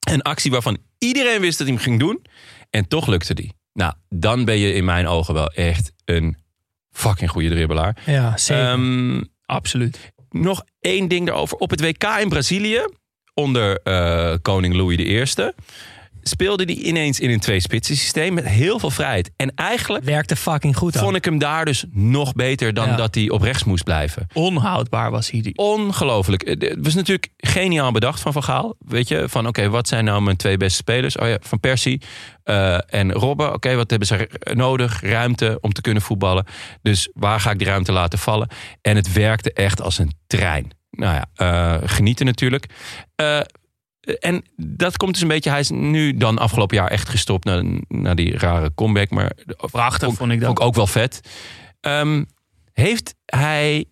Een 0.00 0.22
actie 0.22 0.50
waarvan 0.50 0.78
iedereen 0.98 1.40
wist 1.40 1.58
dat 1.58 1.66
hij 1.66 1.76
hem 1.76 1.84
ging 1.84 1.98
doen. 2.00 2.22
En 2.70 2.88
toch 2.88 3.06
lukte 3.06 3.34
die. 3.34 3.52
Nou, 3.72 3.92
dan 4.08 4.44
ben 4.44 4.58
je 4.58 4.72
in 4.72 4.84
mijn 4.84 5.06
ogen 5.06 5.34
wel 5.34 5.48
echt 5.48 5.92
een 6.04 6.36
fucking 6.90 7.30
goede 7.30 7.48
dribbelaar. 7.48 7.96
Ja, 8.06 8.36
zeker. 8.36 8.64
Ehm, 8.64 9.22
Absoluut. 9.46 10.12
nog 10.30 10.64
één 10.80 11.08
ding 11.08 11.26
daarover. 11.26 11.56
Op 11.56 11.70
het 11.70 11.80
WK 11.80 12.04
in 12.20 12.28
Brazilië, 12.28 12.88
onder 13.34 13.80
eh, 13.82 14.34
koning 14.42 14.74
Louis 14.74 14.98
I, 14.98 15.52
speelde 16.22 16.64
hij 16.64 16.74
ineens 16.74 17.20
in 17.20 17.30
een 17.30 17.40
twee-spitsen 17.40 17.96
systeem 17.96 18.34
met 18.34 18.44
heel 18.48 18.78
veel 18.78 18.90
vrijheid. 18.90 19.30
En 19.36 19.52
eigenlijk 19.54 20.04
Werkte 20.04 20.36
fucking 20.36 20.76
goed 20.76 20.96
vond 20.96 21.16
ik 21.16 21.24
hem 21.24 21.38
daar 21.38 21.64
dus 21.64 21.84
nog 21.90 22.32
beter 22.32 22.74
dan 22.74 22.88
Ja. 22.88 22.96
dat 22.96 23.14
hij 23.14 23.30
op 23.30 23.42
rechts 23.42 23.64
moest 23.64 23.84
blijven. 23.84 24.26
Onhoudbaar 24.32 25.10
was 25.10 25.30
hij. 25.30 25.40
die. 25.40 25.56
Ongelooflijk. 25.56 26.46
Het 26.48 26.76
was 26.80 26.94
natuurlijk 26.94 27.28
geniaal 27.36 27.92
bedacht 27.92 28.20
van 28.20 28.32
Van 28.32 28.42
Gaal. 28.44 28.74
Weet 28.78 29.08
je, 29.08 29.24
van 29.28 29.46
oké, 29.46 29.68
wat 29.68 29.88
zijn 29.88 30.04
nou 30.04 30.22
mijn 30.22 30.36
twee 30.36 30.56
beste 30.56 30.76
spelers? 30.76 31.16
Oh 31.16 31.28
ja, 31.28 31.36
Van 31.40 31.60
Persie 31.60 32.02
eh, 32.44 32.94
en 32.94 33.12
Robben. 33.12 33.54
Oké, 33.54 33.74
wat 33.74 33.90
hebben 33.90 34.08
ze 34.08 34.28
nodig? 34.54 35.00
Ruimte 35.02 35.58
om 35.60 35.72
te 35.72 35.80
kunnen 35.80 36.02
voetballen. 36.02 36.46
Dus 36.82 37.10
waar 37.14 37.40
ga 37.40 37.50
ik 37.50 37.58
die 37.58 37.66
ruimte 37.66 37.92
laten 37.92 38.18
vallen? 38.18 38.48
En 38.82 38.96
het 38.96 39.12
werkte 39.12 39.52
echt 39.52 39.80
als 39.82 39.98
een 39.98 40.12
trein. 40.26 40.70
Nou 40.90 41.14
ja, 41.14 41.26
eh, 41.34 41.88
genieten 41.88 42.26
natuurlijk. 42.26 42.66
Eh, 43.14 43.40
en 44.00 44.44
dat 44.56 44.96
komt 44.96 45.12
dus 45.12 45.22
een 45.22 45.28
beetje... 45.28 45.50
Hij 45.50 45.60
is 45.60 45.70
nu 45.70 46.16
dan 46.16 46.38
afgelopen 46.38 46.76
jaar 46.76 46.90
echt 46.90 47.08
gestopt... 47.08 47.44
na, 47.44 47.62
na 47.88 48.14
die 48.14 48.38
rare 48.38 48.74
comeback. 48.74 49.10
Maar 49.10 49.32
Prachtig 49.70 50.14
vond 50.14 50.32
ik 50.32 50.38
dat. 50.38 50.46
Vond 50.46 50.58
ik 50.58 50.64
ook 50.64 50.74
wel 50.74 50.86
vet. 50.86 51.20
Ehm, 51.80 52.24
heeft 52.72 53.14
hij 53.26 53.84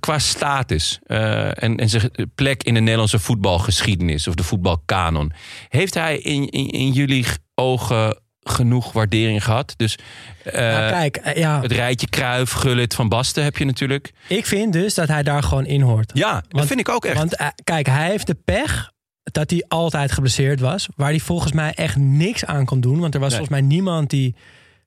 qua 0.00 0.18
status 0.18 0.98
eh, 1.02 1.62
en, 1.62 1.76
en 1.76 1.88
zijn 1.88 2.10
plek 2.34 2.62
in 2.62 2.74
de 2.74 2.80
Nederlandse 2.80 3.18
voetbalgeschiedenis 3.18 4.26
of 4.28 4.34
de 4.34 4.42
voetbalkanon, 4.42 5.32
heeft 5.68 5.94
hij 5.94 6.18
in, 6.18 6.48
in, 6.48 6.68
in 6.68 6.92
jullie 6.92 7.26
ogen 7.54 8.20
genoeg 8.42 8.92
waardering 8.92 9.44
gehad? 9.44 9.74
Dus 9.76 9.98
eh, 10.44 10.52
Nou, 10.52 10.90
kijk, 10.90 11.16
eh, 11.16 11.36
ja, 11.36 11.60
het 11.60 11.72
rijtje 11.72 12.08
Kruif, 12.08 12.50
Gullit, 12.50 12.94
Van 12.94 13.08
Basten 13.08 13.44
heb 13.44 13.56
je 13.56 13.64
natuurlijk. 13.64 14.12
ik 14.28 14.46
vind 14.46 14.72
dus 14.72 14.94
dat 14.94 15.08
hij 15.08 15.22
daar 15.22 15.42
gewoon 15.42 15.66
in 15.66 15.80
hoort. 15.80 16.10
Ja, 16.14 16.42
dat 16.48 16.66
vind 16.66 16.80
ik 16.80 16.88
ook 16.88 17.04
echt. 17.04 17.16
Want 17.16 17.36
eh, 17.36 17.46
kijk, 17.64 17.86
hij 17.86 18.10
heeft 18.10 18.26
de 18.26 18.34
pech 18.44 18.91
dat 19.22 19.50
hij 19.50 19.64
altijd 19.68 20.12
geblesseerd 20.12 20.60
was. 20.60 20.88
Waar 20.96 21.08
hij 21.10 21.20
volgens 21.20 21.52
mij 21.52 21.72
echt 21.74 21.96
niks 21.96 22.44
aan 22.44 22.64
kon 22.64 22.80
doen. 22.80 23.00
Want 23.00 23.14
er 23.14 23.20
was 23.20 23.28
Nee. 23.30 23.38
volgens 23.38 23.60
mij 23.60 23.68
niemand 23.68 24.10
die 24.10 24.34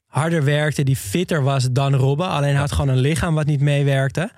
harder 0.05 0.43
werkte, 0.43 0.83
die 0.83 0.95
fitter 0.95 1.43
was 1.43 1.67
dan 1.71 1.95
Robben. 1.95 2.27
Alleen 2.27 2.49
hij 2.51 2.59
had 2.59 2.71
gewoon 2.71 2.89
een 2.95 3.01
lichaam 3.01 3.35
wat 3.35 3.45
niet 3.45 3.61
meewerkte. 3.61 4.31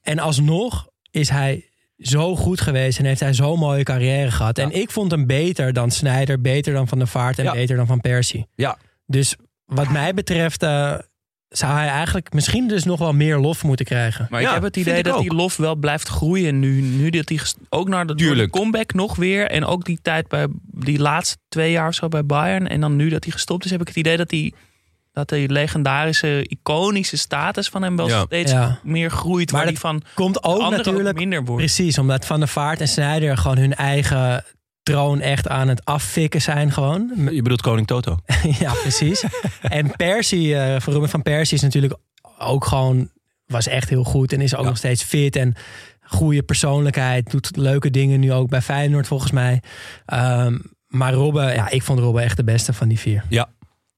En 0.00 0.18
alsnog 0.18 0.88
is 1.10 1.28
hij 1.28 1.66
zo 1.98 2.36
goed 2.36 2.60
geweest 2.60 2.98
en 2.98 3.04
heeft 3.04 3.20
hij 3.20 3.34
zo'n 3.34 3.58
mooie 3.58 3.82
carrière 3.82 4.30
gehad. 4.30 4.58
En 4.58 4.70
ik 4.72 4.90
vond 4.90 5.10
hem 5.10 5.26
beter 5.26 5.72
dan 5.72 5.90
Snijder, 5.90 6.40
beter 6.40 6.72
dan 6.72 6.88
Van 6.88 6.98
der 6.98 7.06
Vaart 7.06 7.38
en 7.38 7.44
Ja. 7.44 7.52
beter 7.52 7.76
dan 7.76 7.86
Van 7.86 8.00
Persie. 8.00 8.46
Ja. 8.54 8.78
Dus 9.06 9.36
wat 9.64 9.88
mij 9.90 10.14
betreft 10.14 10.62
eh, 10.62 10.94
zou 11.52 11.72
hij 11.72 11.88
eigenlijk 11.88 12.32
misschien 12.32 12.68
dus 12.68 12.84
nog 12.84 12.98
wel 12.98 13.12
meer 13.12 13.38
lof 13.38 13.64
moeten 13.64 13.86
krijgen. 13.86 14.26
Maar 14.30 14.40
Ja, 14.40 14.48
ik 14.48 14.54
heb 14.54 14.62
het 14.62 14.76
idee 14.76 15.02
dat 15.02 15.14
ook. 15.14 15.20
die 15.22 15.34
lof 15.34 15.56
wel 15.56 15.74
blijft 15.76 16.08
groeien 16.08 16.58
nu. 16.58 16.80
Nu 16.80 17.10
dat 17.10 17.28
hij 17.28 17.38
ook 17.68 17.88
naar 17.88 18.06
de, 18.06 18.48
comeback 18.50 18.94
nog 18.94 19.16
weer. 19.16 19.46
En 19.50 19.64
ook 19.64 19.84
die 19.84 19.98
tijd 20.02 20.28
bij 20.28 20.46
die 20.62 20.98
laatste 20.98 21.36
twee 21.48 21.70
jaar 21.70 21.88
of 21.88 21.94
zo 21.94 22.08
bij 22.08 22.26
Bayern. 22.26 22.68
En 22.68 22.80
dan 22.80 22.96
nu 22.96 23.08
dat 23.08 23.24
hij 23.24 23.32
gestopt 23.32 23.64
is, 23.64 23.70
heb 23.70 23.80
ik 23.80 23.88
het 23.88 23.96
idee 23.96 24.16
dat 24.16 24.28
die, 24.28 24.54
dat 25.12 25.28
die 25.28 25.48
legendarische, 25.48 26.46
iconische 26.48 27.16
status 27.16 27.68
van 27.68 27.82
hem 27.82 27.96
wel 27.96 28.08
Ja. 28.08 28.22
steeds 28.24 28.52
Ja. 28.52 28.78
meer 28.82 29.10
groeit. 29.10 29.52
Maar 29.52 29.64
waar 29.64 29.72
dat 29.72 29.80
die 29.82 29.90
van 29.90 30.02
Komt 30.14 30.44
ook 30.44 30.70
natuurlijk 30.70 31.08
ook 31.08 31.14
minder 31.14 31.44
wordt. 31.44 31.62
Precies, 31.62 31.98
omdat 31.98 32.26
Van 32.26 32.38
der 32.38 32.48
Vaart 32.48 32.80
en 32.80 32.88
Snijder 32.88 33.36
gewoon 33.36 33.58
hun 33.58 33.74
eigen 33.74 34.44
troon 34.82 35.20
echt 35.20 35.48
aan 35.48 35.68
het 35.68 35.84
affikken 35.84 36.42
zijn 36.42 36.72
gewoon. 36.72 37.10
Je 37.30 37.42
bedoelt 37.42 37.62
koning 37.62 37.86
Toto. 37.86 38.18
ja, 38.58 38.72
precies. 38.72 39.24
en 39.62 39.90
Persie, 39.96 40.56
van 40.78 40.92
Ruben 40.92 41.08
van 41.08 41.22
Persie 41.22 41.56
is 41.56 41.62
natuurlijk 41.62 41.94
ook 42.38 42.64
gewoon, 42.64 43.10
was 43.46 43.66
echt 43.66 43.88
heel 43.88 44.04
goed 44.04 44.32
en 44.32 44.40
is 44.40 44.54
ook 44.54 44.62
Ja. 44.62 44.68
nog 44.68 44.76
steeds 44.76 45.02
fit 45.02 45.36
en 45.36 45.54
goede 46.02 46.42
persoonlijkheid. 46.42 47.30
Doet 47.30 47.56
leuke 47.56 47.90
dingen 47.90 48.20
nu 48.20 48.32
ook 48.32 48.48
bij 48.48 48.60
Feyenoord 48.62 49.06
volgens 49.06 49.30
mij. 49.30 49.62
Ehm, 50.06 50.58
maar 50.86 51.12
Robben, 51.12 51.54
ja, 51.54 51.70
ik 51.70 51.82
vond 51.82 51.98
Robben 51.98 52.22
echt 52.22 52.36
de 52.36 52.44
beste 52.44 52.72
van 52.72 52.88
die 52.88 52.98
vier. 52.98 53.24
Ja. 53.28 53.48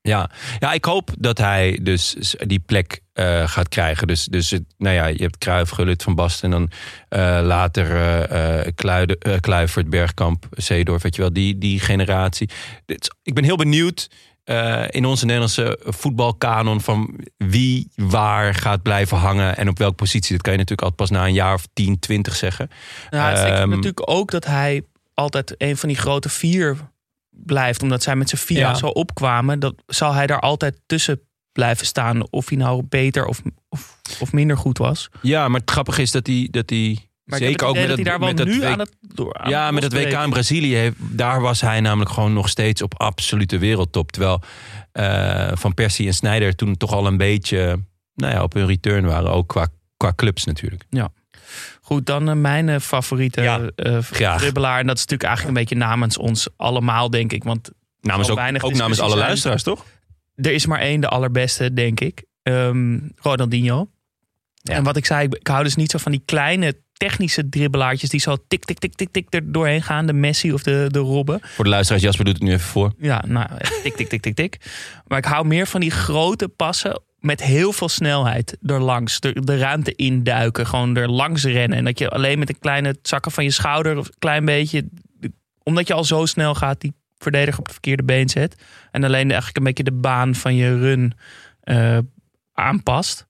Ja. 0.09 0.31
ja, 0.59 0.73
ik 0.73 0.85
hoop 0.85 1.11
dat 1.19 1.39
hij 1.39 1.79
dus 1.83 2.35
die 2.47 2.59
plek 2.59 3.01
eh, 3.13 3.49
gaat 3.49 3.69
krijgen. 3.69 4.07
Dus, 4.07 4.25
dus 4.25 4.51
het, 4.51 4.63
nou 4.79 4.95
ja, 4.95 5.07
je 5.07 5.23
hebt 5.23 5.39
Kruif, 5.39 5.71
Gullit, 5.71 6.03
Van 6.03 6.15
Basten... 6.15 6.53
en 6.53 6.59
dan 6.59 6.71
eh, 7.09 7.47
later 7.47 7.97
eh, 8.31 8.73
Kluide, 8.75 9.41
Kluivert, 9.41 9.91
Bergkamp, 9.91 10.47
Zeedorf, 10.51 11.03
weet 11.03 11.17
je 11.17 11.21
wel, 11.21 11.33
die, 11.33 11.59
die 11.59 11.81
generatie. 11.81 12.49
Dit, 12.87 13.15
ik 13.23 13.35
ben 13.35 13.45
heel 13.45 13.57
benieuwd 13.57 14.11
in 14.89 15.05
onze 15.05 15.25
Nederlandse 15.25 15.79
voetbalkanon... 15.83 16.81
van 16.81 17.21
wie 17.37 17.89
waar 17.97 18.55
gaat 18.55 18.83
blijven 18.83 19.17
hangen 19.17 19.57
en 19.57 19.69
op 19.69 19.79
welke 19.79 19.95
positie. 19.95 20.33
Dat 20.33 20.43
kan 20.43 20.53
je 20.53 20.59
natuurlijk 20.59 20.89
al 20.89 20.95
pas 20.95 21.11
na 21.11 21.27
een 21.27 21.33
jaar 21.33 21.55
of 21.55 21.67
10, 21.73 21.99
20 21.99 22.37
zeggen. 22.37 22.71
Nou, 23.11 23.29
het 23.29 23.39
is 23.39 23.59
Ehm, 23.59 23.69
natuurlijk 23.69 24.11
ook 24.11 24.31
dat 24.31 24.45
hij 24.45 24.83
altijd 25.15 25.55
een 25.59 25.77
van 25.77 25.89
die 25.89 25.99
grote 25.99 26.29
vier 26.29 26.77
blijft. 27.35 27.83
Omdat 27.83 28.03
zij 28.03 28.17
met 28.17 28.29
z'n 28.29 28.37
vier 28.37 28.59
Ja. 28.59 28.75
zo 28.75 28.87
opkwamen. 28.87 29.59
Dat 29.61 29.75
zal 29.87 30.13
hij 30.13 30.27
daar 30.27 30.41
altijd 30.41 30.81
tussen 30.87 31.21
blijven 31.53 31.87
staan. 31.87 32.31
Of 32.31 32.49
hij 32.49 32.59
nou 32.59 32.83
beter 32.89 33.27
of, 33.27 33.43
of, 33.69 33.99
of 34.21 34.33
minder 34.33 34.57
goed 34.57 34.79
was. 34.79 35.09
Ja, 35.23 35.49
maar 35.49 35.61
het 35.61 35.71
grappige 35.71 36.03
is 36.03 36.11
dat 36.11 36.27
hij... 36.27 36.49
Dat 36.51 36.71
hij 36.71 36.99
Maar 37.25 37.39
Zeker 37.39 37.67
ook 37.67 37.75
met 37.75 37.87
dat 37.89 37.95
hij 37.97 38.05
dat, 38.05 38.13
daar 38.13 38.19
wel 38.19 38.29
met 38.29 38.37
dat 38.37 38.47
nu 38.47 38.65
aan 38.65 38.79
het 38.79 38.97
door 39.01 39.35
aan 39.39 39.51
Ja, 39.51 39.65
het 39.65 39.75
met 39.75 39.83
het 39.83 39.93
WK 39.93 40.13
in 40.23 40.31
Brazilië, 40.31 40.75
heeft- 40.75 40.97
daar 40.99 41.41
was 41.41 41.61
hij 41.61 41.81
namelijk 41.81 42.11
gewoon 42.11 42.33
nog 42.33 42.49
steeds 42.49 42.83
op 42.83 43.01
absolute 43.01 43.59
wereldtop. 43.59 44.13
Terwijl 44.13 44.41
eh, 44.93 45.51
Van 45.55 45.75
Persie 45.75 46.07
en 46.07 46.15
Sneijder 46.15 46.55
toen 46.55 46.77
toch 46.77 46.93
al 46.93 47.07
een 47.07 47.17
beetje 47.17 47.81
nou 48.15 48.33
ja, 48.33 48.43
op 48.43 48.53
hun 48.53 48.67
return 48.67 49.05
waren. 49.07 49.31
Ook 49.31 49.49
qua, 49.49 49.67
qua 49.97 50.13
clubs 50.17 50.45
natuurlijk. 50.45 50.85
Goed, 51.81 52.07
dan 52.07 52.29
eh, 52.29 52.35
mijn 52.35 52.69
eh, 52.69 52.81
favoriete 52.81 53.43
Ja, 53.43 53.61
eh, 53.77 54.37
dribbelaar. 54.37 54.79
En 54.81 54.87
dat 54.87 54.97
is 54.97 55.03
natuurlijk 55.03 55.29
eigenlijk 55.29 55.57
een 55.57 55.65
beetje 55.65 55.87
namens 55.87 56.19
ons 56.19 56.49
allemaal, 56.57 57.11
denk 57.11 57.33
ik. 57.33 57.45
Want 57.45 57.71
Namens 58.01 58.31
ook, 58.31 58.37
weinig 58.37 58.63
ook 58.63 58.75
namens 58.75 59.01
alle 59.01 59.11
zijn. 59.11 59.23
luisteraars, 59.25 59.63
toch? 59.63 59.85
er 60.35 60.53
is 60.53 60.67
maar 60.67 60.81
één, 60.81 61.01
de 61.01 61.09
allerbeste, 61.09 61.73
denk 61.73 62.01
ik. 62.01 62.25
Ehm 62.43 62.99
Ronaldinho. 63.17 63.89
Ja. 64.55 64.75
En 64.75 64.83
wat 64.83 64.97
ik 64.97 65.07
zei, 65.07 65.29
ik, 65.31 65.47
hou 65.47 65.65
dus 65.65 65.77
niet 65.77 65.91
zo 65.91 65.99
van 65.99 66.13
die 66.13 66.23
kleine 66.25 66.77
technische 66.93 67.49
dribbelaartjes... 67.49 68.11
die 68.11 68.21
zo 68.21 68.37
tik, 68.49 68.65
tik, 68.65 68.79
tik, 68.79 68.95
tik, 68.95 69.09
tik 69.11 69.27
er 69.35 69.53
doorheen 69.53 69.83
gaan. 69.83 70.07
De 70.07 70.13
Messi 70.13 70.53
of 70.53 70.63
de, 70.63 70.87
de 70.91 70.99
Robben. 70.99 71.41
Voor 71.43 71.65
de 71.65 71.71
luisteraars, 71.71 72.03
Jasper 72.05 72.25
doet 72.25 72.35
het 72.35 72.43
nu 72.43 72.53
even 72.53 72.67
voor. 72.67 72.93
Ja, 72.99 73.25
nou, 73.27 73.49
tik, 73.83 73.97
tik, 73.97 74.09
tik, 74.09 74.21
tik, 74.21 74.35
tik. 74.35 74.57
Maar 75.07 75.19
ik 75.19 75.25
hou 75.25 75.47
meer 75.47 75.67
van 75.67 75.81
die 75.81 75.91
grote 75.91 76.49
passen 76.49 77.03
met 77.25 77.43
heel 77.43 77.73
veel 77.73 77.89
snelheid 77.89 78.57
er 78.63 78.81
langs. 78.81 79.21
De, 79.21 79.41
de 79.41 79.59
ruimte 79.59 79.95
induiken, 79.95 80.67
gewoon 80.67 80.97
er 80.97 81.11
langs 81.11 81.45
rennen. 81.45 81.79
En 81.79 81.85
dat 81.85 81.99
je 81.99 82.09
alleen 82.09 82.39
met 82.39 82.49
een 82.49 82.59
kleine 82.59 82.97
zakken 83.03 83.33
van 83.33 83.45
je 83.45 83.51
schouder... 83.51 83.99
of 83.99 84.07
een 84.07 84.15
klein 84.19 84.45
beetje, 84.45 84.89
omdat 85.63 85.87
je 85.87 85.95
al 85.95 86.05
zo 86.05 86.27
snel 86.27 86.55
gaat... 86.55 86.81
die 86.81 86.93
verdediger 87.19 87.59
op 87.59 87.65
het 87.65 87.73
verkeerde 87.73 88.03
been 88.05 88.29
zet. 88.29 88.63
En 88.91 89.05
alleen 89.05 89.27
eigenlijk 89.29 89.57
een 89.57 89.65
beetje 89.65 89.85
de 89.85 89.93
baan 89.93 90.35
van 90.35 90.55
je 90.55 90.79
run 90.79 91.13
eh, 91.61 91.99
aanpast. 92.53 93.27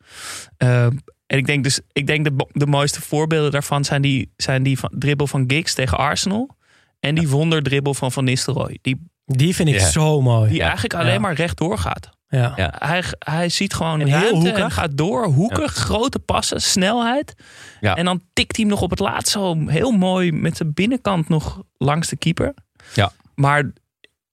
Eh, 0.57 0.85
en 1.27 1.39
ik 1.39 1.47
denk 1.47 1.65
dus, 1.65 1.81
ik 1.93 2.07
denk 2.07 2.25
de, 2.25 2.47
de 2.53 2.67
mooiste 2.67 3.01
voorbeelden 3.01 3.51
daarvan 3.51 3.85
zijn 3.85 4.03
die, 4.03 4.33
zijn 4.37 4.63
die 4.63 4.79
van, 4.79 4.91
dribbel 4.99 5.27
van 5.27 5.45
Giggs 5.47 5.75
tegen 5.75 5.99
Arsenal. 5.99 6.57
En 7.01 7.15
die 7.15 7.29
wonderdribbel 7.29 7.95
van 7.95 8.13
Van 8.13 8.25
Nistelrooy. 8.25 8.79
Die 8.83 9.13
Die 9.27 9.55
vind 9.55 9.69
ik 9.69 9.75
Ja. 9.75 9.91
zo 9.91 10.21
mooi. 10.23 10.51
Die 10.51 10.63
eigenlijk 10.63 10.95
alleen 10.95 11.13
Ja. 11.13 11.19
maar 11.19 11.35
rechtdoor 11.35 11.79
gaat. 11.79 12.11
Ja. 12.35 12.53
Ja. 12.57 12.75
Hij, 12.79 13.03
hij 13.19 13.49
ziet 13.49 13.75
gewoon 13.75 14.01
En 14.01 14.07
heel 14.07 14.17
ruimte 14.19 14.49
en 14.49 14.55
hoekig. 14.57 14.75
gaat 14.75 14.97
door. 14.97 15.25
Hoekig, 15.25 15.73
grote 15.73 16.19
passen, 16.19 16.63
snelheid. 16.63 17.35
Ja. 17.81 17.97
En 17.97 18.05
dan 18.05 18.21
tikt 18.33 18.57
hij 18.57 18.65
hem 18.65 18.75
nog 18.75 18.83
op 18.83 18.91
het 18.91 18.99
laatst 18.99 19.33
zo 19.33 19.67
heel 19.67 19.91
mooi 19.91 20.33
met 20.33 20.57
zijn 20.57 20.73
binnenkant 20.75 21.29
nog 21.29 21.63
langs 21.79 22.09
de 22.09 22.17
keeper. 22.17 22.55
Ja. 22.95 23.13
Maar 23.35 23.73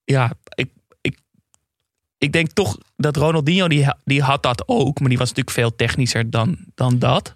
ja, 0.03 0.31
ik, 0.55 0.69
ik, 1.01 1.17
ik 2.17 2.31
denk 2.31 2.51
toch 2.51 2.77
dat 2.97 3.15
Ronaldinho, 3.15 3.67
die, 3.67 3.87
die 4.03 4.21
had 4.21 4.43
dat 4.43 4.63
ook. 4.65 4.99
Maar 4.99 5.09
die 5.09 5.17
was 5.17 5.27
natuurlijk 5.27 5.55
veel 5.55 5.75
technischer 5.75 6.29
dan, 6.29 6.57
dan 6.75 6.99
dat. 6.99 7.35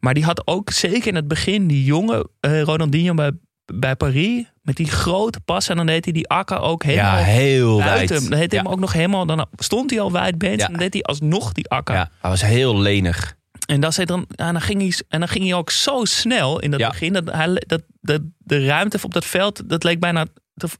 Maar 0.00 0.14
die 0.14 0.24
had 0.24 0.46
ook 0.46 0.70
zeker 0.70 1.06
in 1.06 1.14
het 1.14 1.28
begin 1.28 1.66
die 1.66 1.84
jonge 1.84 2.28
eh, 2.40 2.62
Ronaldinho 2.62 3.14
bij, 3.14 3.32
bij 3.74 3.96
Paris. 3.96 4.44
Met 4.62 4.76
die 4.76 4.90
grote 4.90 5.40
passen. 5.40 5.70
En 5.70 5.76
dan 5.76 5.86
deed 5.86 6.04
hij 6.04 6.12
die 6.12 6.28
akka 6.28 6.56
ook 6.56 6.82
helemaal 6.82 7.18
Ja, 7.18 7.24
heel 7.24 7.78
buiten. 7.78 8.08
wijd. 8.08 8.30
Dan 8.30 8.38
deed 8.38 8.50
hij 8.50 8.60
hem 8.60 8.72
ook 8.72 8.80
nog 8.80 8.92
helemaal. 8.92 9.26
Dan 9.26 9.46
stond 9.56 9.90
hij 9.90 10.00
al 10.00 10.12
wijd 10.12 10.38
bent. 10.38 10.60
Ja. 10.60 10.66
En 10.66 10.70
dan 10.72 10.80
deed 10.80 10.92
hij 10.92 11.02
alsnog 11.02 11.52
die 11.52 11.68
akka. 11.68 11.94
Ja, 11.94 12.10
hij 12.20 12.30
was 12.30 12.42
heel 12.42 12.78
lenig. 12.78 13.38
En, 13.66 13.80
dat 13.80 13.94
zei 13.94 14.06
dan, 14.06 14.26
ja, 14.28 14.52
dan 14.52 14.60
ging 14.60 14.80
hij, 14.80 14.92
en 15.08 15.18
dan 15.18 15.28
ging 15.28 15.44
hij 15.44 15.54
ook 15.54 15.70
zo 15.70 16.04
snel 16.04 16.60
in 16.60 16.70
dat 16.70 16.80
begin. 16.80 17.12
Dat, 17.12 17.30
hij, 17.32 17.62
dat, 17.66 17.82
dat 18.00 18.20
de 18.38 18.64
ruimte 18.64 18.98
op 19.02 19.14
dat 19.14 19.24
veld, 19.24 19.68
dat 19.68 19.84
leek 19.84 20.00
bijna. 20.00 20.26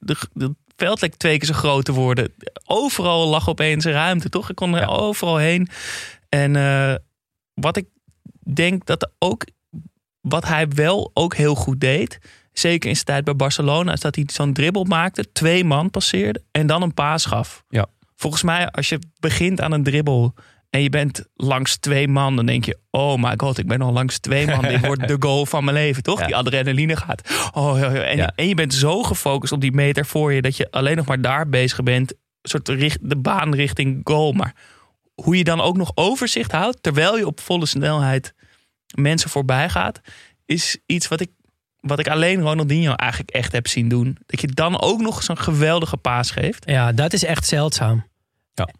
De 0.00 0.54
veld 0.76 1.00
leek 1.00 1.14
twee 1.14 1.38
keer 1.38 1.48
zo 1.48 1.54
groot 1.54 1.84
te 1.84 1.92
worden. 1.92 2.32
Overal 2.64 3.28
lag 3.28 3.48
opeens 3.48 3.84
ruimte, 3.84 4.28
toch? 4.28 4.50
Ik 4.50 4.56
kon 4.56 4.76
er 4.76 4.88
overal 4.88 5.36
heen. 5.36 5.68
En 6.28 6.56
eh, 6.56 6.94
wat 7.54 7.76
ik 7.76 7.86
denk 8.54 8.86
dat 8.86 9.10
ook. 9.18 9.44
Wat 10.20 10.46
hij 10.46 10.68
wel 10.68 11.10
ook 11.14 11.34
heel 11.34 11.54
goed 11.54 11.80
deed. 11.80 12.18
Zeker 12.52 12.88
in 12.88 12.94
zijn 12.94 13.06
tijd 13.06 13.24
bij 13.24 13.36
Barcelona. 13.36 13.92
Is 13.92 14.00
dat 14.00 14.14
hij 14.14 14.24
zo'n 14.32 14.52
dribbel 14.52 14.84
maakte. 14.84 15.32
Twee 15.32 15.64
man 15.64 15.90
passeerde. 15.90 16.42
En 16.50 16.66
dan 16.66 16.82
een 16.82 16.94
paas 16.94 17.24
gaf. 17.24 17.64
Ja. 17.68 17.86
Volgens 18.16 18.42
mij, 18.42 18.70
als 18.70 18.88
je 18.88 18.98
begint 19.20 19.60
aan 19.60 19.72
een 19.72 19.82
dribbel. 19.82 20.34
En 20.70 20.82
je 20.82 20.90
bent 20.90 21.24
langs 21.34 21.76
twee 21.76 22.08
man, 22.08 22.36
dan 22.36 22.46
denk 22.46 22.64
je: 22.64 22.78
Oh 22.90 23.22
my 23.22 23.34
god, 23.36 23.58
ik 23.58 23.66
ben 23.66 23.82
al 23.82 23.92
langs 23.92 24.18
twee 24.18 24.46
man. 24.46 24.62
Dit 24.62 24.86
wordt 24.86 25.08
de 25.08 25.16
goal 25.18 25.46
van 25.46 25.64
mijn 25.64 25.76
leven, 25.76 26.02
toch? 26.02 26.18
Ja. 26.20 26.26
Die 26.26 26.36
adrenaline 26.36 26.96
gaat. 26.96 27.50
Oh. 27.54 27.82
En, 27.82 28.16
Ja. 28.16 28.32
en 28.34 28.48
je 28.48 28.54
bent 28.54 28.74
zo 28.74 29.02
gefocust 29.02 29.52
op 29.52 29.60
die 29.60 29.72
meter 29.72 30.06
voor 30.06 30.32
je 30.32 30.42
dat 30.42 30.56
je 30.56 30.70
alleen 30.70 30.96
nog 30.96 31.06
maar 31.06 31.20
daar 31.20 31.48
bezig 31.48 31.82
bent. 31.82 32.10
Een 32.12 32.50
soort 32.50 32.68
richt, 32.68 32.98
de 33.02 33.16
baan 33.16 33.54
richting 33.54 34.00
goal. 34.04 34.32
Maar 34.32 34.54
hoe 35.14 35.36
je 35.36 35.44
dan 35.44 35.60
ook 35.60 35.76
nog 35.76 35.92
overzicht 35.94 36.52
houdt, 36.52 36.82
terwijl 36.82 37.16
je 37.18 37.26
op 37.26 37.40
volle 37.40 37.66
snelheid 37.66 38.34
mensen 38.94 39.30
voorbij 39.30 39.68
gaat, 39.68 40.00
is 40.46 40.78
iets 40.86 41.08
wat 41.08 41.20
ik, 41.20 41.30
wat 41.80 41.98
ik 41.98 42.08
alleen 42.08 42.40
Ronaldinho 42.40 42.94
eigenlijk 42.94 43.30
echt 43.30 43.52
heb 43.52 43.66
zien 43.66 43.88
doen. 43.88 44.18
Dat 44.26 44.40
je 44.40 44.46
dan 44.46 44.80
ook 44.80 45.00
nog 45.00 45.22
zo'n 45.22 45.38
geweldige 45.38 45.96
paas 45.96 46.30
geeft. 46.30 46.70
Ja, 46.70 46.92
dat 46.92 47.12
is 47.12 47.24
echt 47.24 47.46
zeldzaam. 47.46 48.08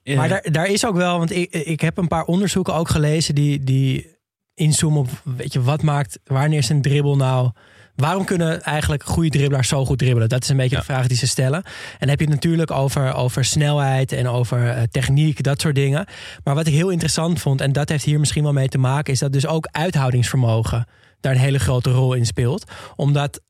Maar 0.04 0.28
daar, 0.28 0.46
daar 0.50 0.66
is 0.66 0.86
ook 0.86 0.96
wel, 0.96 1.18
want 1.18 1.30
ik, 1.30 1.52
ik 1.52 1.80
heb 1.80 1.98
een 1.98 2.08
paar 2.08 2.24
onderzoeken 2.24 2.74
ook 2.74 2.88
gelezen 2.88 3.34
die, 3.34 3.64
die 3.64 4.16
inzoomen 4.54 5.00
op, 5.00 5.08
weet 5.36 5.52
je, 5.52 5.62
wat 5.62 5.82
maakt, 5.82 6.18
wanneer 6.24 6.58
is 6.58 6.68
een 6.68 6.82
dribbel 6.82 7.16
nou... 7.16 7.50
Waarom 7.96 8.24
kunnen 8.24 8.62
eigenlijk 8.62 9.02
goede 9.02 9.28
dribbelaars 9.30 9.68
zo 9.68 9.84
goed 9.84 9.98
dribbelen? 9.98 10.28
Dat 10.28 10.42
is 10.42 10.48
een 10.48 10.56
beetje 10.56 10.74
Ja. 10.74 10.80
de 10.80 10.86
vraag 10.86 11.06
die 11.06 11.16
ze 11.16 11.26
stellen. 11.26 11.62
En 11.64 11.98
dan 11.98 12.08
heb 12.08 12.18
je 12.18 12.24
het 12.24 12.34
natuurlijk 12.34 12.70
over, 12.70 13.14
over 13.14 13.44
snelheid 13.44 14.12
en 14.12 14.28
over 14.28 14.68
eh, 14.68 14.82
techniek, 14.90 15.42
dat 15.42 15.60
soort 15.60 15.74
dingen. 15.74 16.06
Maar 16.44 16.54
wat 16.54 16.66
ik 16.66 16.72
heel 16.72 16.88
interessant 16.88 17.40
vond, 17.40 17.60
en 17.60 17.72
dat 17.72 17.88
heeft 17.88 18.04
hier 18.04 18.20
misschien 18.20 18.42
wel 18.42 18.52
mee 18.52 18.68
te 18.68 18.78
maken, 18.78 19.12
is 19.12 19.18
dat 19.18 19.32
dus 19.32 19.46
ook 19.46 19.68
uithoudingsvermogen 19.70 20.86
daar 21.20 21.32
een 21.32 21.38
hele 21.38 21.58
grote 21.58 21.90
rol 21.90 22.14
in 22.14 22.26
speelt. 22.26 22.64
Omdat 22.96 23.40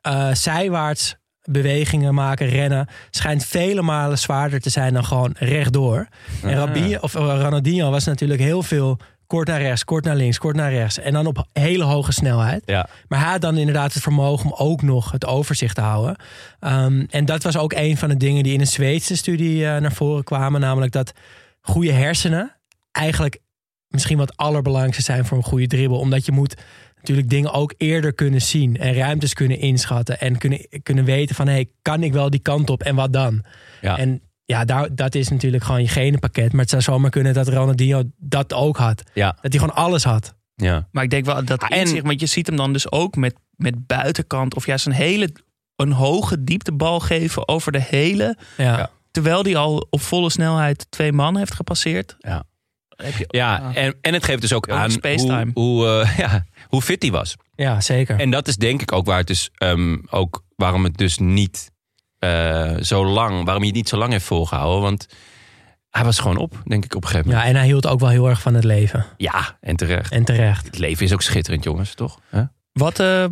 eh, 0.00 0.34
zijwaarts 0.34 1.16
bewegingen 1.42 2.14
maken, 2.14 2.48
rennen, 2.48 2.88
schijnt 3.10 3.44
vele 3.44 3.82
malen 3.82 4.18
zwaarder 4.18 4.60
te 4.60 4.70
zijn 4.70 4.94
dan 4.94 5.04
gewoon 5.04 5.34
rechtdoor. 5.38 6.08
En 6.42 6.54
Rabinho, 6.54 6.98
of, 7.00 7.14
eh, 7.14 7.22
Ronaldinho 7.22 7.90
was 7.90 8.04
natuurlijk 8.04 8.40
heel 8.40 8.62
veel 8.62 8.98
kort 9.26 9.48
naar 9.48 9.60
rechts, 9.60 9.84
kort 9.84 10.04
naar 10.04 10.16
links, 10.16 10.38
kort 10.38 10.56
naar 10.56 10.72
rechts. 10.72 10.98
En 10.98 11.12
dan 11.12 11.26
op 11.26 11.46
hele 11.52 11.84
hoge 11.84 12.12
snelheid. 12.12 12.62
Ja. 12.66 12.88
Maar 13.08 13.20
hij 13.20 13.30
had 13.30 13.40
dan 13.40 13.56
inderdaad 13.56 13.92
het 13.92 14.02
vermogen 14.02 14.50
om 14.50 14.56
ook 14.56 14.82
nog 14.82 15.10
het 15.10 15.26
overzicht 15.26 15.74
te 15.74 15.80
houden. 15.80 16.16
Ehm, 16.60 17.04
en 17.10 17.24
dat 17.24 17.42
was 17.42 17.56
ook 17.56 17.72
een 17.72 17.96
van 17.96 18.08
de 18.08 18.16
dingen 18.16 18.42
die 18.42 18.52
in 18.52 18.60
een 18.60 18.66
Zweedse 18.66 19.16
studie 19.16 19.66
eh, 19.66 19.80
naar 19.80 19.92
voren 19.92 20.24
kwamen. 20.24 20.60
Namelijk 20.60 20.92
dat 20.92 21.12
goede 21.60 21.92
hersenen 21.92 22.56
eigenlijk 22.92 23.38
misschien 23.88 24.18
wat 24.18 24.36
allerbelangrijkste 24.36 25.02
zijn 25.02 25.24
voor 25.24 25.36
een 25.36 25.44
goede 25.44 25.66
dribbel. 25.66 25.98
Omdat 25.98 26.26
je 26.26 26.32
moet 26.32 26.54
natuurlijk 27.04 27.30
dingen 27.30 27.52
ook 27.52 27.74
eerder 27.76 28.12
kunnen 28.14 28.42
zien. 28.42 28.76
En 28.76 28.94
ruimtes 28.94 29.32
kunnen 29.34 29.58
inschatten. 29.58 30.20
En 30.20 30.38
kunnen, 30.38 30.66
kunnen 30.82 31.04
weten 31.04 31.34
van, 31.34 31.46
hey, 31.48 31.68
kan 31.82 32.02
ik 32.02 32.12
wel 32.12 32.30
die 32.30 32.40
kant 32.40 32.70
op 32.70 32.82
en 32.82 32.94
wat 32.94 33.12
dan? 33.12 33.44
Ja. 33.80 33.98
En 33.98 34.20
ja, 34.44 34.64
daar, 34.64 34.94
dat 34.94 35.14
is 35.14 35.28
natuurlijk 35.28 35.64
gewoon 35.64 35.80
je 35.82 35.88
genenpakket. 35.88 36.52
Maar 36.52 36.60
het 36.60 36.70
zou 36.70 36.82
zomaar 36.82 37.10
kunnen 37.10 37.34
dat 37.34 37.48
Ronaldinho 37.48 38.02
dat 38.16 38.52
ook 38.52 38.76
had. 38.76 39.02
Ja. 39.14 39.36
Dat 39.40 39.52
hij 39.52 39.60
gewoon 39.60 39.74
alles 39.74 40.04
had. 40.04 40.34
Ja. 40.54 40.88
Maar 40.92 41.04
ik 41.04 41.10
denk 41.10 41.24
wel 41.24 41.44
dat 41.44 41.62
Ah, 41.62 41.70
en- 41.70 41.78
inzicht, 41.80 42.06
want 42.06 42.20
je 42.20 42.26
ziet 42.26 42.46
hem 42.46 42.56
dan 42.56 42.72
dus 42.72 42.92
ook 42.92 43.16
met, 43.16 43.34
met 43.56 43.86
buitenkant 43.86 44.54
of 44.54 44.66
juist 44.66 44.86
een 44.86 44.92
hele 44.92 45.32
een 45.76 45.92
hoge 45.92 46.44
dieptebal 46.44 47.00
geven 47.00 47.48
over 47.48 47.72
de 47.72 47.80
hele. 47.82 48.36
Ja. 48.56 48.78
Ja. 48.78 48.90
Terwijl 49.10 49.42
die 49.42 49.56
al 49.58 49.86
op 49.90 50.00
volle 50.00 50.30
snelheid 50.30 50.86
twee 50.90 51.12
man 51.12 51.36
heeft 51.36 51.54
gepasseerd. 51.54 52.16
Ja. 52.18 52.44
Heb 52.96 53.16
je, 53.16 53.24
Ja, 53.28 53.74
en, 53.74 53.94
en 54.00 54.14
het 54.14 54.24
geeft 54.24 54.40
dus 54.40 54.52
ook 54.52 54.68
aan 54.70 54.90
hoe, 55.02 55.50
hoe, 55.54 55.88
eh, 55.88 56.18
ja, 56.24 56.44
hoe 56.68 56.82
fit 56.82 57.02
hij 57.02 57.10
was. 57.10 57.36
Ja, 57.54 57.80
zeker. 57.80 58.20
En 58.20 58.30
dat 58.30 58.48
is 58.48 58.56
denk 58.56 58.82
ik 58.82 58.92
ook 58.92 59.06
waar 59.06 59.18
het 59.18 59.26
dus 59.26 59.50
ehm, 59.54 59.96
ook 60.10 60.44
waarom 60.56 60.84
het 60.84 60.96
dus 60.96 61.18
niet 61.18 61.70
eh, 62.18 62.76
zo 62.80 63.06
lang, 63.06 63.44
waarom 63.44 63.62
hij 63.62 63.66
het 63.66 63.74
niet 63.74 63.88
zo 63.88 63.96
lang 63.96 64.12
heeft 64.12 64.24
volgehouden. 64.24 64.82
Want 64.82 65.06
hij 65.90 66.04
was 66.04 66.18
gewoon 66.18 66.36
op, 66.36 66.62
denk 66.64 66.84
ik, 66.84 66.94
op 66.94 67.02
een 67.02 67.08
gegeven 67.08 67.30
moment. 67.30 67.46
Ja, 67.46 67.52
en 67.52 67.58
hij 67.58 67.68
hield 67.68 67.86
ook 67.86 68.00
wel 68.00 68.08
heel 68.08 68.28
erg 68.28 68.40
van 68.40 68.54
het 68.54 68.64
leven. 68.64 69.06
Ja, 69.16 69.56
en 69.60 69.76
terecht. 69.76 70.12
En 70.12 70.24
terecht. 70.24 70.66
Het 70.66 70.78
leven 70.78 71.04
is 71.04 71.12
ook 71.12 71.22
schitterend, 71.22 71.64
jongens, 71.64 71.94
toch? 71.94 72.20
Wat, 72.72 73.00
eh, 73.00 73.24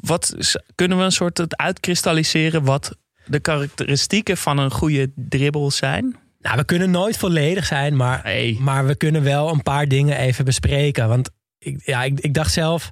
wat 0.00 0.34
kunnen 0.74 0.98
we 0.98 1.04
een 1.04 1.12
soort 1.12 1.38
het 1.38 1.56
uitkristalliseren 1.56 2.64
wat 2.64 2.96
de 3.26 3.40
karakteristieken 3.40 4.36
van 4.36 4.58
een 4.58 4.70
goede 4.70 5.10
dribbel 5.14 5.70
zijn? 5.70 6.16
Nou, 6.42 6.56
we 6.56 6.64
kunnen 6.64 6.90
nooit 6.90 7.16
volledig 7.16 7.66
zijn, 7.66 7.96
maar, 7.96 8.20
Nee. 8.24 8.58
maar 8.60 8.86
we 8.86 8.94
kunnen 8.94 9.22
wel 9.22 9.50
een 9.52 9.62
paar 9.62 9.86
dingen 9.88 10.16
even 10.18 10.44
bespreken. 10.44 11.08
Want 11.08 11.30
ik, 11.58 11.80
ja, 11.84 12.02
ik, 12.02 12.20
ik 12.20 12.34
dacht 12.34 12.52
zelf, 12.52 12.90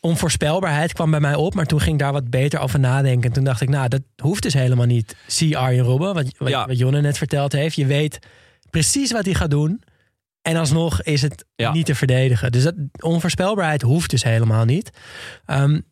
onvoorspelbaarheid 0.00 0.92
kwam 0.92 1.10
bij 1.10 1.20
mij 1.20 1.34
op, 1.34 1.54
maar 1.54 1.66
toen 1.66 1.80
ging 1.80 1.92
ik 1.92 1.98
daar 2.00 2.12
wat 2.12 2.30
beter 2.30 2.60
over 2.60 2.78
nadenken. 2.78 3.28
En 3.28 3.32
toen 3.32 3.44
dacht 3.44 3.60
ik, 3.60 3.68
nou, 3.68 3.88
dat 3.88 4.02
hoeft 4.22 4.42
dus 4.42 4.54
helemaal 4.54 4.86
niet. 4.86 5.16
Zie 5.26 5.58
Arjen 5.58 5.84
Robben, 5.84 6.14
wat, 6.14 6.34
wat, 6.38 6.48
Ja. 6.48 6.66
wat 6.66 6.78
Jonne 6.78 7.00
net 7.00 7.18
verteld 7.18 7.52
heeft. 7.52 7.76
Je 7.76 7.86
weet 7.86 8.18
precies 8.70 9.12
wat 9.12 9.24
hij 9.24 9.34
gaat 9.34 9.50
doen. 9.50 9.82
En 10.42 10.56
alsnog 10.56 11.02
is 11.02 11.22
het 11.22 11.44
Ja. 11.54 11.72
niet 11.72 11.86
te 11.86 11.94
verdedigen. 11.94 12.52
Dus 12.52 12.62
dat, 12.62 12.74
onvoorspelbaarheid 13.00 13.82
hoeft 13.82 14.10
dus 14.10 14.22
helemaal 14.22 14.64
niet. 14.64 14.90
Het 15.44 15.82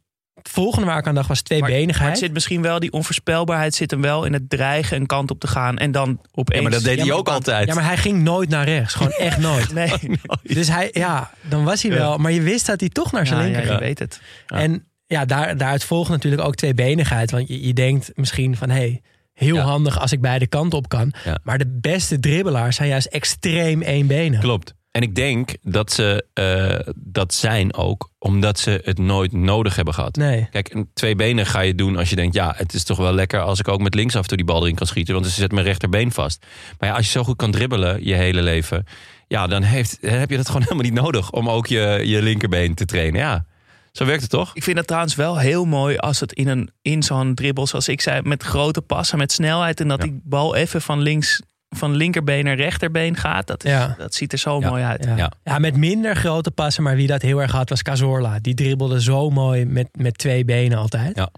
volgende 0.49 0.87
waar 0.87 0.99
ik 0.99 1.07
aan 1.07 1.15
dacht 1.15 1.29
was 1.29 1.43
Maar, 1.49 1.59
maar 1.59 1.69
tweebenigheid. 1.69 2.11
het 2.11 2.19
zit 2.19 2.33
misschien 2.33 2.63
wel, 2.63 2.79
die 2.81 2.93
onvoorspelbaarheid 2.93 3.75
zit 3.75 3.91
hem 3.91 4.01
wel 4.01 4.25
in 4.25 4.33
het 4.33 4.51
dreigen 4.51 4.97
een 4.97 5.07
kant 5.07 5.31
op 5.31 5.41
te 5.41 5.47
gaan. 5.47 5.79
En 5.79 5.93
dan 5.93 6.21
opeens... 6.33 6.57
Ja, 6.57 6.63
maar 6.63 6.73
dat 6.73 6.83
deed 6.83 6.99
Ja, 6.99 7.05
hij 7.05 7.13
ook 7.13 7.29
altijd. 7.29 7.69
Ja, 7.69 7.75
maar 7.75 7.85
hij 7.85 7.97
ging 7.97 8.23
nooit 8.23 8.49
naar 8.49 8.65
rechts. 8.65 8.95
Gewoon 8.95 9.13
echt 9.29 9.39
nooit. 9.39 9.73
Nee, 9.73 9.93
Dus 10.43 10.69
hij, 10.69 10.89
ja, 10.93 11.31
dan 11.49 11.65
was 11.65 11.83
hij 11.83 11.93
wel. 11.93 12.19
Maar 12.19 12.33
je 12.33 12.43
wist 12.43 12.67
dat 12.67 12.81
hij 12.81 12.89
toch 12.89 13.13
naar 13.13 13.27
zijn 13.27 13.39
ja, 13.39 13.45
ja, 13.47 13.51
linker 13.51 13.71
je 13.73 13.77
ging. 13.79 13.87
weet 13.87 13.99
het. 13.99 14.21
Ja. 14.47 14.57
En 14.57 14.85
ja, 15.07 15.25
daar, 15.25 15.57
daaruit 15.57 15.85
volgt 15.85 16.11
natuurlijk 16.11 16.43
ook 16.43 16.55
tweebenigheid. 16.55 17.31
Want 17.31 17.49
je, 17.49 17.67
je 17.67 17.73
denkt 17.73 18.11
misschien 18.15 18.57
van, 18.57 18.69
hé, 18.71 18.77
hey, 18.77 19.03
heel 19.33 19.55
Ja. 19.57 19.63
handig 19.63 20.01
als 20.01 20.13
ik 20.13 20.21
beide 20.21 20.47
kanten 20.47 20.79
op 20.79 20.89
kan. 20.89 21.13
Ja. 21.25 21.39
Maar 21.43 21.59
de 21.59 21.79
beste 21.81 22.21
dribbelaars 22.21 22.77
zijn 22.77 22.89
juist 22.89 23.07
extreem 23.07 23.83
eenbenig. 23.83 24.41
Klopt. 24.41 24.75
En 24.97 25.03
ik 25.03 25.15
denk 25.15 25.55
dat 25.63 25.93
ze 25.93 26.25
eh, 26.35 26.93
dat 26.97 27.35
zijn 27.35 27.75
ook 27.75 28.11
omdat 28.19 28.59
ze 28.59 28.81
het 28.85 28.99
nooit 28.99 29.33
nodig 29.33 29.77
hebben 29.77 29.95
gehad. 29.95 30.17
Nee. 30.17 30.49
Kijk, 30.51 30.75
een 30.75 30.89
twee 30.95 31.15
benen 31.17 31.47
ga 31.47 31.61
je 31.61 31.75
doen 31.75 31.97
als 31.97 32.11
je 32.11 32.17
denkt... 32.17 32.35
ja, 32.35 32.55
het 32.57 32.75
is 32.75 32.85
toch 32.85 32.99
wel 32.99 33.13
lekker 33.13 33.41
als 33.41 33.59
ik 33.59 33.69
ook 33.69 33.81
met 33.81 33.95
links 33.95 34.15
af 34.17 34.23
en 34.23 34.29
toe 34.29 34.37
die 34.37 34.47
bal 34.47 34.63
erin 34.63 34.75
kan 34.75 34.87
schieten... 34.87 35.15
want 35.15 35.27
ze 35.27 35.33
zet 35.33 35.53
mijn 35.53 35.65
rechterbeen 35.67 36.13
vast. 36.13 36.47
Maar 36.79 36.89
ja, 36.89 36.95
als 36.95 37.05
je 37.05 37.11
zo 37.11 37.25
goed 37.25 37.37
kan 37.37 37.51
dribbelen 37.51 38.05
je 38.05 38.15
hele 38.15 38.43
leven... 38.43 38.85
ja, 39.29 39.47
dan, 39.47 39.63
heeft, 39.63 39.99
dan 40.01 40.11
heb 40.11 40.31
je 40.31 40.37
dat 40.37 40.47
gewoon 40.47 40.63
helemaal 40.69 40.85
niet 40.85 41.01
nodig... 41.01 41.31
om 41.33 41.49
ook 41.51 41.67
je, 41.67 42.01
je 42.05 42.23
linkerbeen 42.23 42.75
te 42.75 42.85
trainen. 42.85 43.21
Ja, 43.21 43.45
zo 43.93 44.05
werkt 44.05 44.23
het 44.23 44.31
toch? 44.31 44.51
Ik 44.55 44.63
vind 44.63 44.77
het 44.77 44.87
trouwens 44.87 45.15
wel 45.15 45.39
heel 45.39 45.65
mooi 45.65 45.97
als 45.97 46.21
het 46.21 46.33
in, 46.33 46.49
een, 46.49 46.71
in 46.83 47.03
zo'n 47.03 47.35
dribbel, 47.35 47.67
zoals 47.67 47.89
ik 47.89 48.01
zei, 48.01 48.21
met 48.23 48.43
grote 48.43 48.83
passen, 48.83 49.19
met 49.19 49.33
snelheid. 49.33 49.81
En 49.81 49.89
dat 49.89 49.99
Ja. 49.99 50.05
die 50.05 50.21
bal 50.25 50.55
even 50.55 50.83
van 50.83 51.01
links, 51.01 51.43
van 51.69 51.95
linkerbeen 51.95 52.45
naar 52.45 52.57
rechterbeen 52.57 53.17
gaat. 53.17 53.47
Dat, 53.47 53.65
is, 53.65 53.71
Ja. 53.71 53.95
dat 53.99 54.15
ziet 54.15 54.33
er 54.33 54.39
zo 54.39 54.61
Ja. 54.61 54.69
mooi 54.69 54.83
uit. 54.83 55.05
Ja. 55.05 55.17
Ja. 55.17 55.33
Ja. 55.45 55.59
met 55.59 55.77
minder 55.77 56.17
grote 56.17 56.51
passen. 56.51 56.83
Maar 56.83 56.97
wie 56.97 57.07
dat 57.07 57.23
heel 57.23 57.41
erg 57.41 57.51
had 57.53 57.69
was 57.69 57.83
Cazorla. 57.83 58.39
Die 58.41 58.55
dribbelde 58.55 59.03
zo 59.03 59.31
mooi 59.31 59.65
met, 59.65 59.89
met 59.99 60.19
twee 60.19 60.45
benen 60.45 60.79
altijd. 60.79 61.17
Ja. 61.17 61.29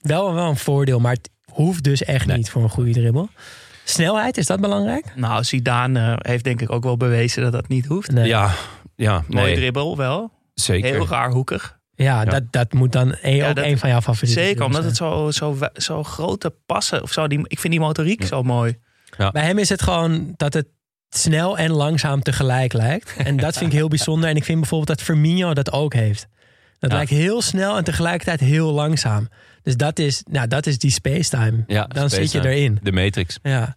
Wel, 0.00 0.34
wel 0.34 0.48
een 0.48 0.56
voordeel, 0.56 0.98
maar 1.00 1.12
het 1.12 1.30
hoeft 1.52 1.82
dus 1.84 2.04
echt 2.04 2.26
Nee. 2.26 2.36
niet 2.36 2.50
voor 2.50 2.62
een 2.62 2.68
goede 2.70 2.92
dribbel. 2.92 3.28
Snelheid, 3.84 4.36
is 4.36 4.46
dat 4.46 4.60
belangrijk? 4.60 5.04
Nou, 5.16 5.44
Zidane 5.44 6.00
eh, 6.14 6.30
heeft 6.32 6.44
denk 6.44 6.60
ik 6.60 6.72
ook 6.72 6.82
wel 6.84 6.96
bewezen 6.96 7.42
dat 7.42 7.52
dat 7.52 7.68
niet 7.68 7.86
hoeft. 7.86 8.10
Nee. 8.10 8.26
Ja, 8.26 8.50
ja 8.96 9.24
Mooi 9.28 9.44
nee, 9.46 9.54
dribbel 9.56 9.96
wel. 9.96 10.30
zeker. 10.54 10.90
Heel 10.90 11.08
raar 11.08 11.30
hoekig. 11.30 11.78
Ja, 11.94 12.24
Dat, 12.24 12.42
dat 12.50 12.72
moet 12.72 12.92
dan 12.92 13.14
een, 13.20 13.36
Ja, 13.36 13.48
ook 13.48 13.54
dat- 13.56 13.64
een 13.64 13.78
van 13.78 13.88
jouw 13.88 14.00
favorieten 14.00 14.42
Zeker, 14.44 14.64
omdat 14.64 14.84
het 14.84 14.96
zo, 14.96 15.30
zo, 15.30 15.56
zo 15.74 16.02
grote 16.02 16.54
passen 16.66 17.02
of 17.02 17.12
zo. 17.12 17.26
Die, 17.26 17.40
ik 17.46 17.58
vind 17.58 17.72
die 17.72 17.82
motoriek 17.82 18.24
zo 18.24 18.42
mooi. 18.42 18.78
Bij 19.16 19.42
hem 19.44 19.58
is 19.58 19.68
het 19.68 19.82
gewoon 19.82 20.34
dat 20.36 20.54
het 20.54 20.66
snel 21.08 21.58
en 21.58 21.70
langzaam 21.70 22.22
tegelijk 22.22 22.72
lijkt. 22.72 23.12
En 23.16 23.36
dat 23.36 23.56
vind 23.56 23.70
ik 23.72 23.76
heel 23.78 23.88
bijzonder. 23.88 24.28
En 24.30 24.36
ik 24.36 24.44
vind 24.44 24.58
bijvoorbeeld 24.60 24.98
dat 24.98 25.06
Firmino 25.06 25.54
dat 25.54 25.72
ook 25.72 25.94
heeft. 25.94 26.26
Dat 26.78 26.90
Ja. 26.90 26.96
lijkt 26.96 27.10
heel 27.10 27.42
snel 27.42 27.76
en 27.76 27.84
tegelijkertijd 27.84 28.40
heel 28.40 28.72
langzaam. 28.72 29.28
Dus 29.62 29.76
dat 29.76 29.98
is, 29.98 30.22
nou, 30.30 30.46
dat 30.48 30.66
is 30.66 30.78
die 30.78 30.90
spacetime. 30.90 31.64
Ja, 31.66 31.84
Dan 31.86 32.10
zit 32.10 32.32
je 32.32 32.38
erin. 32.48 32.78
De 32.82 32.92
Matrix. 32.92 33.38
Ja. 33.42 33.74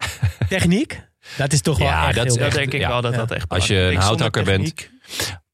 Techniek, 0.50 1.02
dat 1.38 1.54
is 1.54 1.62
toch 1.62 1.78
wel 1.78 1.88
Ja, 1.88 2.08
echt 2.08 2.16
dat 2.16 2.26
heel 2.38 2.50
denk 2.50 2.74
ik 2.74 2.80
ja. 2.80 2.88
wel 2.88 3.02
dat 3.02 3.12
Ja. 3.12 3.18
dat 3.18 3.32
echt 3.32 3.50
Als 3.50 3.68
je 3.68 3.76
een 3.78 3.96
houthakker 3.98 4.44
bent. 4.44 4.90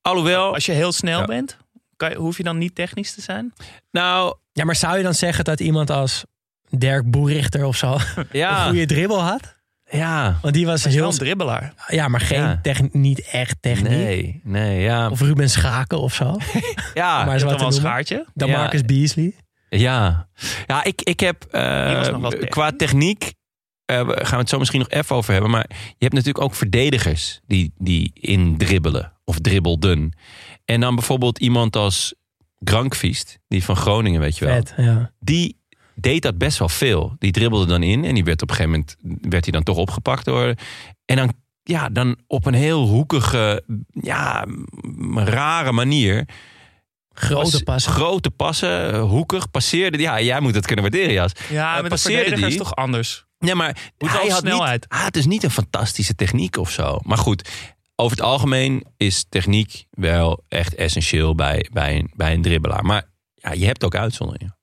Alhoewel, 0.01 0.53
Als 0.53 0.65
je 0.65 0.71
heel 0.71 0.91
snel 0.91 1.19
Ja. 1.19 1.25
bent, 1.25 1.57
kan 1.95 2.09
je, 2.09 2.15
hoef 2.15 2.37
je 2.37 2.43
dan 2.43 2.57
niet 2.57 2.75
technisch 2.75 3.13
te 3.13 3.21
zijn? 3.21 3.53
nou, 3.91 4.35
Ja, 4.51 4.65
maar 4.65 4.75
zou 4.75 4.97
je 4.97 5.03
dan 5.03 5.13
zeggen 5.13 5.43
dat 5.43 5.59
iemand 5.59 5.89
als 5.89 6.23
Dirk 6.69 7.11
Boerichter 7.11 7.65
of 7.65 7.75
zo 7.77 7.97
een 8.15 8.25
ja, 8.31 8.67
goede 8.67 8.85
dribbel 8.85 9.21
had? 9.21 9.57
Ja. 9.89 10.37
Want 10.41 10.53
die 10.53 10.65
was 10.65 10.75
is 10.75 10.83
wel 10.83 10.93
heel... 10.93 11.11
een 11.11 11.17
dribbelaar. 11.17 11.73
Ja, 11.87 12.07
maar 12.07 12.19
geen 12.21 12.59
Ja. 12.61 12.61
niet 12.91 13.21
echt 13.31 13.57
techniek. 13.61 13.89
Nee, 13.89 14.41
nee, 14.43 14.81
ja. 14.81 15.09
Of 15.09 15.21
Ruben 15.21 15.49
Schaken 15.49 15.99
of 15.99 16.13
zo. 16.13 16.37
ja, 16.93 17.25
maar 17.25 17.39
wat 17.39 17.57
wel 17.59 17.67
een 17.67 17.73
schaartje. 17.73 18.25
Dan 18.33 18.47
Ja. 18.49 18.57
Marcus 18.57 18.81
Beasley. 18.81 19.33
Ja, 19.69 20.27
ja 20.67 20.83
ik, 20.83 21.01
ik 21.01 21.19
heb 21.19 21.43
eh, 21.43 22.07
was 22.17 22.33
qua 22.49 22.71
techniek. 22.71 23.33
eh, 23.85 23.97
gaan 24.07 24.29
we 24.29 24.35
het 24.35 24.49
zo 24.49 24.57
misschien 24.59 24.79
nog 24.79 24.89
even 24.89 25.15
over 25.15 25.33
hebben. 25.33 25.51
Maar 25.51 25.65
je 25.69 25.95
hebt 25.97 26.13
natuurlijk 26.13 26.43
ook 26.43 26.55
verdedigers 26.55 27.39
die, 27.47 27.73
die 27.77 28.11
indribbelen 28.13 29.13
of 29.25 29.39
dribbelden. 29.39 30.17
En 30.65 30.79
dan 30.79 30.95
bijvoorbeeld 30.95 31.39
iemand 31.39 31.75
als 31.75 32.13
Grankvist, 32.63 33.39
die 33.47 33.63
van 33.63 33.75
Groningen, 33.75 34.21
weet 34.21 34.37
je 34.37 34.45
wel. 34.45 34.55
Vet, 34.55 34.73
ja. 34.77 35.11
Die 35.19 35.58
deed 36.01 36.21
dat 36.21 36.37
best 36.37 36.57
wel 36.57 36.69
veel. 36.69 37.15
Die 37.19 37.31
dribbelde 37.31 37.65
dan 37.65 37.83
in 37.83 38.05
en 38.05 38.13
die 38.13 38.23
werd 38.23 38.41
op 38.41 38.49
een 38.49 38.55
gegeven 38.55 38.77
moment 38.79 38.95
werd 39.31 39.43
hij 39.43 39.53
dan 39.53 39.63
toch 39.63 39.77
opgepakt 39.77 40.25
door. 40.25 40.53
En 41.05 41.15
dan, 41.15 41.33
ja, 41.63 41.89
dan 41.89 42.17
op 42.27 42.45
een 42.45 42.53
heel 42.53 42.87
hoekige, 42.87 43.63
ja, 44.01 44.45
rare 45.15 45.71
manier 45.71 46.25
Grote 47.13 47.51
Pas- 47.51 47.63
passen. 47.63 47.91
Grote 47.91 48.31
passen, 48.31 48.99
hoekig, 48.99 49.51
passeerde. 49.51 49.97
die. 49.97 50.05
Ja, 50.05 50.21
jij 50.21 50.39
moet 50.39 50.55
het 50.55 50.65
kunnen 50.65 50.83
waarderen, 50.83 51.13
Jas. 51.13 51.31
Ja, 51.49 51.67
Eh, 51.69 51.73
met 51.73 51.83
de 51.83 51.89
passeerde 51.89 52.17
verdediger 52.17 52.47
is 52.47 52.53
die? 52.53 52.63
toch 52.63 52.75
anders. 52.75 53.25
Ja, 53.39 53.55
maar 53.55 53.91
Moet 53.97 54.11
hij 54.11 54.27
had 54.29 54.39
snelheid. 54.39 54.81
niet... 54.81 54.89
Ah, 54.99 55.03
het 55.05 55.15
is 55.17 55.25
niet 55.25 55.43
een 55.43 55.51
fantastische 55.51 56.15
techniek 56.15 56.57
of 56.57 56.71
zo. 56.71 56.99
Maar 57.03 57.17
goed, 57.17 57.49
over 57.95 58.17
het 58.17 58.25
algemeen 58.25 58.83
is 58.97 59.25
techniek 59.29 59.85
wel 59.91 60.43
echt 60.47 60.75
essentieel 60.75 61.35
bij, 61.35 61.67
bij, 61.71 61.95
een, 61.95 62.11
bij 62.15 62.33
een 62.33 62.41
dribbelaar. 62.41 62.85
Maar 62.85 63.03
ja, 63.35 63.51
je 63.51 63.65
hebt 63.65 63.83
ook 63.83 63.95
uitzonderingen. 63.95 64.57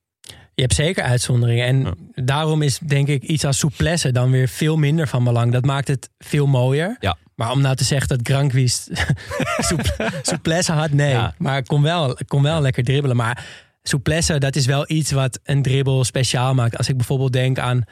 Je 0.56 0.62
hebt 0.62 0.74
zeker 0.74 1.02
uitzonderingen. 1.04 1.66
En 1.66 1.80
Ja. 1.80 2.22
daarom 2.24 2.62
is 2.62 2.78
denk 2.78 3.08
ik 3.08 3.22
iets 3.22 3.44
als 3.44 3.58
souplesse 3.58 4.12
dan 4.12 4.30
weer 4.30 4.48
veel 4.48 4.76
minder 4.76 5.08
van 5.08 5.24
belang. 5.24 5.52
Dat 5.52 5.64
maakt 5.64 5.88
het 5.88 6.10
veel 6.18 6.46
mooier. 6.46 6.96
Ja. 7.00 7.16
Maar 7.34 7.50
om 7.50 7.60
nou 7.60 7.76
te 7.76 7.84
zeggen 7.84 8.08
dat 8.08 8.20
Grankwiest 8.22 8.90
soup- 9.68 10.10
souplesse 10.22 10.72
had, 10.72 10.90
nee. 10.90 11.10
Ja. 11.10 11.34
Maar 11.38 11.62
kon 11.62 11.82
wel, 11.82 12.18
kon 12.26 12.42
wel 12.42 12.60
lekker 12.60 12.84
dribbelen. 12.84 13.16
Maar 13.16 13.44
souplesse, 13.82 14.38
dat 14.38 14.56
is 14.56 14.66
wel 14.66 14.84
iets 14.90 15.10
wat 15.10 15.40
een 15.44 15.62
dribbel 15.62 16.04
speciaal 16.04 16.54
maakt. 16.54 16.76
Als 16.76 16.88
ik 16.88 16.96
bijvoorbeeld 16.96 17.32
denk 17.32 17.58
aan 17.58 17.82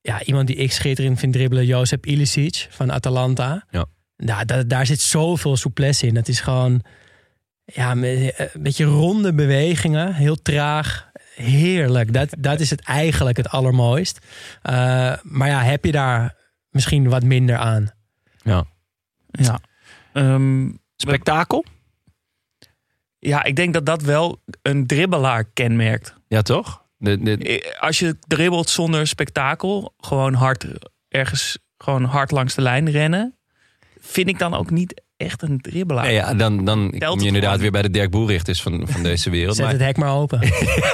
ja, 0.00 0.22
iemand 0.22 0.46
die 0.46 0.56
ik 0.56 0.72
schitterend 0.72 1.18
vind 1.18 1.32
dribbelen, 1.32 1.66
Josep 1.66 2.06
Ilicic 2.06 2.66
van 2.70 2.92
Atalanta. 2.92 3.64
Ja. 3.70 3.84
Nou, 4.16 4.44
da- 4.44 4.62
daar 4.62 4.86
zit 4.86 5.00
zoveel 5.00 5.56
souplesse 5.56 6.06
in. 6.06 6.14
Dat 6.14 6.28
is 6.28 6.40
gewoon 6.40 6.82
ja, 7.64 7.90
een 7.90 8.32
beetje 8.60 8.84
ronde 8.84 9.34
bewegingen, 9.34 10.14
heel 10.14 10.42
traag. 10.42 11.07
Heerlijk. 11.42 12.12
Dat, 12.12 12.28
dat 12.48 12.60
is 12.60 12.70
het 12.70 12.80
eigenlijk 12.80 13.36
het 13.36 13.48
allermooist. 13.48 14.18
Eh, 14.62 14.72
maar 15.22 15.48
ja, 15.48 15.62
heb 15.62 15.84
je 15.84 15.92
daar 15.92 16.36
misschien 16.70 17.08
wat 17.08 17.22
minder 17.22 17.56
aan? 17.56 17.90
Ja. 18.42 18.64
Ja. 19.30 19.60
Ehm, 20.12 20.70
Spektakel? 20.96 21.64
ja, 23.18 23.44
ik 23.44 23.56
denk 23.56 23.74
dat 23.74 23.86
dat 23.86 24.02
wel 24.02 24.42
een 24.62 24.86
dribbelaar 24.86 25.44
kenmerkt. 25.44 26.14
Ja, 26.28 26.42
toch? 26.42 26.86
De, 26.96 27.22
de, 27.22 27.36
Eh, 27.36 27.80
Als 27.80 27.98
je 27.98 28.16
dribbelt 28.26 28.68
zonder 28.70 29.06
spektakel, 29.06 29.94
gewoon 29.98 30.34
hard 30.34 30.66
ergens 31.08 31.58
gewoon 31.78 32.04
hard 32.04 32.30
langs 32.30 32.54
de 32.54 32.62
lijn 32.62 32.90
rennen, 32.90 33.38
vind 34.00 34.28
ik 34.28 34.38
dan 34.38 34.54
ook 34.54 34.70
niet 34.70 35.02
echt 35.18 35.42
een 35.42 35.60
dribbelaar. 35.60 36.04
nee, 36.04 36.14
ja, 36.14 36.34
dan, 36.34 36.64
dan 36.64 36.94
kom 36.98 37.20
je 37.20 37.26
inderdaad 37.26 37.42
gewoon. 37.50 37.60
weer 37.60 37.70
bij 37.70 37.82
de 37.82 37.90
Dirk 37.90 38.10
Boerichters 38.10 38.62
van, 38.62 38.86
van 38.88 39.02
deze 39.02 39.30
wereld. 39.30 39.56
Zet 39.56 39.64
Maar 39.64 39.74
het 39.74 39.82
hek 39.82 39.96
maar 39.96 40.12
open. 40.12 40.40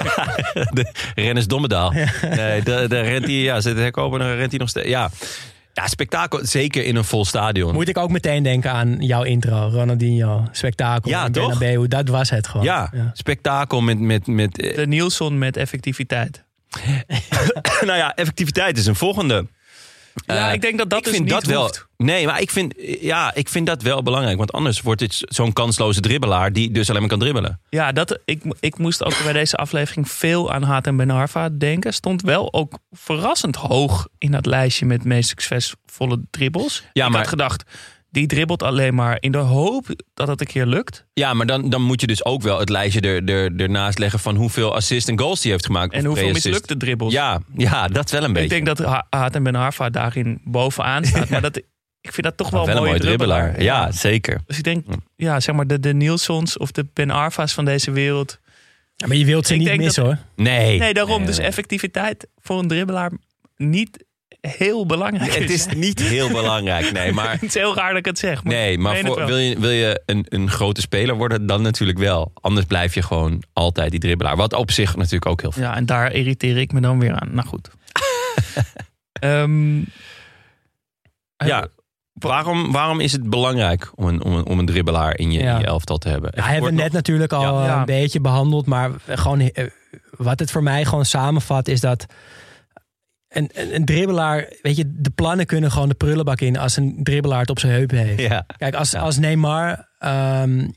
de 0.77 0.93
Rennes 1.14 1.47
Dommedaal. 1.47 1.93
Nee, 2.31 2.62
daar 2.62 2.89
daar 2.89 3.05
rent 3.05 3.25
hij, 3.25 3.35
ja, 3.35 3.61
zet 3.61 3.75
het 3.75 3.83
hek 3.83 3.97
open 3.97 4.20
en 4.20 4.27
dan 4.27 4.37
rent 4.37 4.51
hij 4.51 4.59
nog 4.59 4.68
steeds. 4.68 4.89
Ja. 4.89 5.11
ja, 5.72 5.87
spektakel, 5.87 6.41
zeker 6.43 6.85
in 6.85 6.97
een 6.97 7.05
vol 7.05 7.25
stadion. 7.25 7.75
Moet 7.75 7.89
ik 7.89 7.99
ook 7.99 8.11
meteen 8.11 8.43
denken 8.43 8.72
aan 8.72 8.97
jouw 8.99 9.22
intro, 9.22 9.68
Ronaldinho. 9.72 10.45
Spektakel. 10.53 11.11
Ja, 11.11 11.25
en 11.25 11.33
toch? 11.33 11.59
Bernabeu, 11.59 11.89
dat 11.89 12.09
was 12.09 12.31
het 12.31 12.47
gewoon. 12.47 12.66
Ja, 12.66 12.93
spektakel 13.12 13.81
met, 13.81 13.99
met, 13.99 14.27
met 14.27 14.55
De 14.55 14.87
Nielsen 14.87 15.39
met 15.39 15.57
effectiviteit. 15.57 16.45
nou 17.87 17.97
ja, 17.97 18.14
effectiviteit 18.14 18.79
is 18.79 18.87
een 18.87 18.97
volgende. 18.97 19.47
Ja, 20.27 20.49
Eh, 20.49 20.55
ik 20.55 20.61
denk 20.61 20.79
dat 20.79 20.91
dat 20.91 20.99
ik 20.99 21.05
dus 21.05 21.12
vind 21.15 21.25
niet 21.25 21.35
dat 21.35 21.45
wel. 21.45 21.61
hoeft. 21.62 21.87
Nee, 21.97 22.27
maar 22.27 22.41
ik 22.41 22.51
vind, 22.51 22.75
ja, 23.01 23.35
ik 23.35 23.49
vind 23.49 23.67
dat 23.67 23.83
wel 23.83 24.03
belangrijk. 24.03 24.37
Want 24.37 24.53
anders 24.53 24.81
wordt 24.81 25.01
dit 25.01 25.23
zo'n 25.25 25.53
kansloze 25.53 26.01
dribbelaar 26.01 26.53
die 26.53 26.71
dus 26.71 26.89
alleen 26.89 27.01
maar 27.01 27.11
kan 27.11 27.19
dribbelen. 27.19 27.61
Ja, 27.69 27.93
dat, 27.93 28.19
ik, 28.25 28.43
ik 28.61 28.79
moest 28.79 29.05
ook 29.05 29.23
bij 29.23 29.33
deze 29.33 29.57
aflevering 29.57 30.11
veel 30.11 30.53
aan 30.53 30.62
Hatem 30.62 30.97
Ben 30.97 31.11
Arfa 31.11 31.49
denken. 31.49 31.95
Stond 31.95 32.23
wel 32.23 32.53
ook 32.53 32.79
verrassend 32.91 33.57
hoog 33.57 34.09
in 34.19 34.31
dat 34.31 34.47
lijstje 34.47 34.87
met 34.87 35.05
meest 35.05 35.29
succesvolle 35.29 36.21
dribbles. 36.31 36.83
Ja, 36.93 37.05
ik 37.05 37.11
maar- 37.11 37.21
had 37.21 37.29
gedacht, 37.29 37.65
die 38.15 38.27
dribbelt 38.27 38.62
alleen 38.62 38.95
maar 38.95 39.17
in 39.21 39.33
de 39.33 39.39
hoop 39.39 39.87
dat 40.15 40.29
het 40.29 40.41
een 40.41 40.47
keer 40.47 40.67
lukt. 40.67 41.07
Ja, 41.12 41.35
maar 41.35 41.47
dan, 41.47 41.71
dan 41.71 41.83
moet 41.83 42.01
je 42.01 42.07
dus 42.07 42.25
ook 42.25 42.43
wel 42.43 42.59
het 42.59 42.69
lijstje 42.69 43.01
er, 43.01 43.25
er, 43.25 43.57
ernaast 43.57 43.99
leggen 43.99 44.19
van 44.21 44.37
hoeveel 44.37 44.75
assists 44.75 45.11
en 45.11 45.19
goals 45.19 45.43
hij 45.43 45.53
heeft 45.53 45.67
gemaakt. 45.67 45.93
En 45.93 46.05
hoeveel 46.05 46.31
mislukte 46.33 46.77
dribbles. 46.77 47.12
Ja, 47.12 47.41
ja, 47.57 47.89
dat 47.89 48.11
wel 48.11 48.25
een 48.25 48.33
beetje. 48.33 48.57
ik 48.57 48.65
denk 48.65 48.77
dat 48.77 48.87
Ha- 48.87 49.07
Hatem 49.11 49.43
Ben 49.43 49.55
Arfa 49.55 49.91
daarin 49.91 50.41
bovenaan 50.45 51.05
staat. 51.15 51.29
Maar 51.29 51.41
dat, 51.41 51.57
ik 52.01 52.12
vind 52.12 52.23
dat 52.23 52.37
toch 52.37 52.51
wel, 52.51 52.67
wel 52.67 52.77
een 52.77 52.83
mooie 52.83 52.99
dribbelaar. 53.01 53.62
Ja, 53.62 53.93
zeker. 53.93 54.41
Dus 54.47 54.59
ik 54.59 54.65
denk, 54.65 54.87
ja, 55.17 55.41
zeg 55.41 55.55
maar 55.55 55.67
de, 55.67 55.81
de 55.81 55.95
Nielsons 55.95 56.59
of 56.59 56.71
de 56.71 56.87
Ben 56.93 57.11
Arfa's 57.11 57.53
van 57.53 57.65
deze 57.65 57.91
wereld. 57.91 58.39
Ja, 58.97 59.07
maar 59.07 59.17
je 59.17 59.25
wilt 59.25 59.47
ze 59.47 59.55
Ik 59.55 59.61
niet 59.61 59.77
missen 59.77 60.05
dat- 60.05 60.12
hoor. 60.15 60.23
Nee. 60.45 60.79
Nee, 60.79 60.95
daarom. 60.95 61.17
Nee, 61.19 61.27
dus 61.27 61.39
effectiviteit 61.39 62.27
voor 62.41 62.59
een 62.59 62.69
dribbelaar 62.69 63.12
niet 63.57 64.05
heel 64.49 64.86
belangrijk 64.86 65.34
Het 65.34 65.51
is 65.51 65.66
niet 65.66 66.01
heel 66.03 66.28
belangrijk, 66.28 66.92
nee. 66.92 67.12
Maar, 67.18 67.30
Het 67.32 67.42
is 67.42 67.55
heel 67.55 67.74
raar 67.74 67.88
dat 67.88 67.99
ik 67.99 68.05
het 68.05 68.18
zeg. 68.18 68.45
Maar 68.45 68.53
nee, 68.53 68.78
maar 68.78 68.97
voor, 68.97 69.26
wil 69.26 69.38
je, 69.38 69.59
wil 69.59 69.70
je 69.70 70.03
een, 70.07 70.26
een 70.28 70.51
grote 70.51 70.80
speler 70.80 71.14
worden, 71.16 71.47
dan 71.47 71.62
natuurlijk 71.62 71.99
wel. 71.99 72.32
Anders 72.40 72.66
blijf 72.66 72.95
je 72.95 73.03
gewoon 73.03 73.42
altijd 73.53 73.90
die 73.90 74.01
dribbelaar. 74.01 74.36
Wat 74.36 74.53
op 74.53 74.70
zich 74.70 74.97
natuurlijk 74.97 75.26
ook 75.26 75.40
heel 75.40 75.53
veel. 75.53 75.62
Ja, 75.62 75.76
en 75.76 75.86
daar 75.86 76.12
irriteer 76.12 76.57
ik 76.57 76.72
me 76.72 76.80
dan 76.80 76.99
weer 76.99 77.14
aan. 77.20 77.28
Nou 77.34 77.47
goed. 77.49 77.68
Ehm, 79.12 79.78
Ja, 81.36 81.62
eh, 81.62 81.62
waarom, 82.12 82.72
waarom 82.72 83.01
is 83.01 83.12
het 83.12 83.30
belangrijk 83.30 83.90
om 83.95 84.07
een, 84.07 84.22
om 84.24 84.32
een, 84.32 84.47
om 84.47 84.59
een 84.59 84.66
dribbelaar 84.66 85.18
in 85.18 85.32
je, 85.32 85.38
in 85.38 85.45
Ja. 85.45 85.59
je 85.59 85.64
elftal 85.64 85.99
te 85.99 86.09
hebben? 86.09 86.32
Ja, 86.34 86.42
hebben 86.42 86.70
we 86.70 86.76
net 86.76 86.84
nog- 86.84 86.92
natuurlijk 86.92 87.32
al 87.32 87.61
Ja. 87.61 87.66
Ja. 87.66 87.78
een 87.78 87.84
beetje 87.84 88.20
behandeld. 88.20 88.66
Maar 88.66 88.90
gewoon, 89.09 89.40
eh, 89.40 89.66
wat 90.16 90.38
het 90.38 90.51
voor 90.51 90.62
mij 90.62 90.84
gewoon 90.84 91.05
samenvat 91.05 91.68
is 91.68 91.80
dat... 91.80 92.07
Een, 93.35 93.51
een, 93.53 93.74
een 93.74 93.85
dribbelaar, 93.85 94.49
weet 94.62 94.76
je, 94.76 94.93
de 94.97 95.11
plannen 95.11 95.47
kunnen 95.47 95.70
gewoon 95.70 95.89
de 95.89 95.95
prullenbak 95.95 96.41
in 96.41 96.59
als 96.59 96.76
een 96.76 96.99
dribbelaar 97.03 97.41
het 97.41 97.51
op 97.51 97.59
zijn 97.59 97.72
heupen 97.72 97.99
heeft. 97.99 98.20
Ja. 98.20 98.47
Kijk, 98.57 98.74
als, 98.74 98.95
als 98.95 99.18
Neymar 99.18 99.89
ehm, 99.99 100.68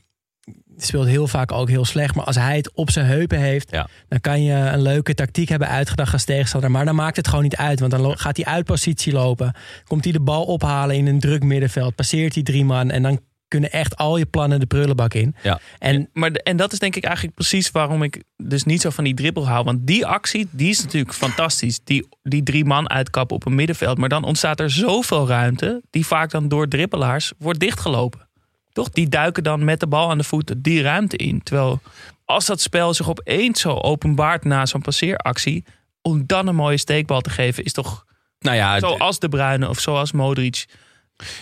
speelt 0.76 1.06
heel 1.06 1.26
vaak 1.28 1.52
ook 1.52 1.68
heel 1.68 1.84
slecht, 1.84 2.14
maar 2.14 2.24
als 2.24 2.36
hij 2.36 2.56
het 2.56 2.72
op 2.74 2.90
zijn 2.90 3.06
heupen 3.06 3.38
heeft, 3.38 3.70
Ja. 3.70 3.88
dan 4.08 4.20
kan 4.20 4.42
je 4.42 4.52
een 4.54 4.82
leuke 4.82 5.14
tactiek 5.14 5.48
hebben 5.48 5.68
uitgedacht 5.68 6.12
als 6.12 6.24
tegenstander. 6.24 6.70
Maar 6.70 6.84
dan 6.84 6.94
maakt 6.94 7.16
het 7.16 7.28
gewoon 7.28 7.42
niet 7.42 7.56
uit, 7.56 7.80
want 7.80 7.92
dan 7.92 8.18
gaat 8.18 8.36
hij 8.36 8.46
uit 8.46 8.64
positie 8.64 9.12
lopen, 9.12 9.54
komt 9.84 10.04
hij 10.04 10.12
de 10.12 10.20
bal 10.20 10.44
ophalen 10.44 10.96
in 10.96 11.06
een 11.06 11.20
druk 11.20 11.42
middenveld, 11.42 11.94
passeert 11.94 12.34
hij 12.34 12.42
drie 12.42 12.64
man 12.64 12.90
en 12.90 13.02
dan 13.02 13.20
kunnen 13.48 13.72
echt 13.72 13.96
al 13.96 14.16
je 14.16 14.26
plannen 14.26 14.60
de 14.60 14.66
prullenbak 14.66 15.14
in. 15.14 15.34
Ja. 15.42 15.60
En 15.78 16.08
maar, 16.12 16.30
en 16.30 16.56
dat 16.56 16.72
is 16.72 16.78
denk 16.78 16.96
ik 16.96 17.04
eigenlijk 17.04 17.34
precies 17.34 17.70
waarom 17.70 18.02
ik 18.02 18.22
dus 18.36 18.64
niet 18.64 18.80
zo 18.80 18.90
van 18.90 19.04
die 19.04 19.14
dribbel 19.14 19.48
hou. 19.48 19.64
Want 19.64 19.86
die 19.86 20.06
actie, 20.06 20.48
die 20.50 20.68
is 20.68 20.82
natuurlijk 20.82 21.14
fantastisch. 21.14 21.80
Die, 21.84 22.08
die 22.22 22.42
drie 22.42 22.64
man 22.64 22.90
uitkappen 22.90 23.36
op 23.36 23.46
een 23.46 23.54
middenveld. 23.54 23.98
Maar 23.98 24.08
dan 24.08 24.24
ontstaat 24.24 24.60
er 24.60 24.70
zoveel 24.70 25.28
ruimte, 25.28 25.82
die 25.90 26.06
vaak 26.06 26.30
dan 26.30 26.48
door 26.48 26.68
dribbelaars 26.68 27.32
wordt 27.38 27.60
dichtgelopen. 27.60 28.28
Toch? 28.72 28.90
Die 28.90 29.08
duiken 29.08 29.42
dan 29.42 29.64
met 29.64 29.80
de 29.80 29.86
bal 29.86 30.10
aan 30.10 30.18
de 30.18 30.24
voeten 30.24 30.62
die 30.62 30.82
ruimte 30.82 31.16
in. 31.16 31.42
Terwijl 31.42 31.80
als 32.24 32.46
dat 32.46 32.60
spel 32.60 32.94
zich 32.94 33.08
opeens 33.08 33.60
zo 33.60 33.74
openbaart 33.74 34.44
na 34.44 34.66
zo'n 34.66 34.82
passeeractie, 34.82 35.64
om 36.02 36.26
dan 36.26 36.46
een 36.46 36.54
mooie 36.54 36.76
steekbal 36.76 37.20
te 37.20 37.30
geven, 37.30 37.64
is 37.64 37.72
toch 37.72 38.04
Nou 38.38 38.56
ja, 38.56 38.78
zoals 38.78 39.18
De 39.18 39.28
Bruyne 39.28 39.68
of 39.68 39.80
zoals 39.80 40.12
Modric. 40.12 40.66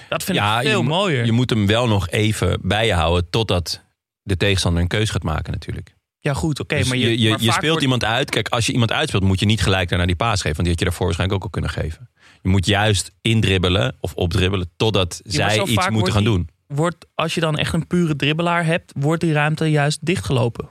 Dat 0.09 0.23
vind 0.25 0.39
ja, 0.39 0.61
ik 0.61 0.67
veel 0.69 0.81
je, 0.83 0.87
mooier. 0.89 1.25
Je 1.25 1.33
moet 1.33 1.51
hem 1.51 1.67
wel 1.67 1.87
nog 1.89 2.09
even 2.11 2.59
bij 2.63 2.87
je 2.87 2.93
houden 2.93 3.31
totdat 3.31 3.83
de 4.23 4.37
tegenstander 4.37 4.83
een 4.83 4.89
keus 4.89 5.11
gaat 5.11 5.23
maken 5.23 5.53
natuurlijk. 5.53 5.95
Ja, 6.19 6.35
goed, 6.35 6.61
oké. 6.61 6.77
Dus 6.77 6.89
maar 6.89 6.97
je, 6.97 7.21
je, 7.21 7.29
maar 7.31 7.39
speelt 7.41 7.63
wordt- 7.63 7.83
iemand 7.83 8.05
uit. 8.05 8.31
Kijk, 8.31 8.49
als 8.49 8.67
je 8.67 8.73
iemand 8.73 8.93
uitspeelt, 8.93 9.23
moet 9.23 9.41
je 9.41 9.47
niet 9.47 9.63
gelijk 9.63 9.89
daarna 9.89 10.07
die 10.07 10.17
paas 10.17 10.41
geven. 10.41 10.57
Want 10.57 10.59
die 10.63 10.69
had 10.69 10.79
je 10.79 10.85
daarvoor 10.85 11.07
waarschijnlijk 11.07 11.39
ook 11.39 11.45
al 11.45 11.61
kunnen 11.61 11.71
geven. 11.71 12.11
Je 12.43 12.49
moet 12.49 12.67
juist 12.67 13.13
indribbelen 13.21 13.97
of 14.01 14.15
opdribbelen 14.15 14.71
totdat 14.77 15.21
Ja, 15.25 15.51
zij 15.51 15.63
iets 15.65 15.89
moeten 15.89 16.13
gaan 16.13 16.25
doen. 16.25 16.49
Wordt, 16.67 17.07
als 17.15 17.35
je 17.35 17.41
dan 17.41 17.57
echt 17.59 17.73
een 17.73 17.87
pure 17.87 18.17
dribbelaar 18.17 18.65
hebt, 18.65 18.93
wordt 18.97 19.21
die 19.21 19.33
ruimte 19.33 19.71
juist 19.71 19.99
dichtgelopen. 20.07 20.69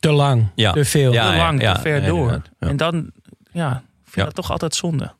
Te 0.00 0.10
lang, 0.10 0.48
Ja. 0.54 0.72
te 0.72 0.84
veel. 0.84 1.12
Ja, 1.12 1.30
te 1.30 1.36
lang, 1.36 1.60
ja, 1.60 1.74
te 1.74 1.80
ver 1.80 2.00
ja, 2.00 2.06
door. 2.06 2.42
En 2.58 2.76
dan, 2.76 3.10
ja, 3.52 3.70
vind 3.72 4.06
ik 4.06 4.14
Ja. 4.14 4.24
dat 4.24 4.34
toch 4.34 4.50
altijd 4.50 4.74
zonde. 4.74 5.14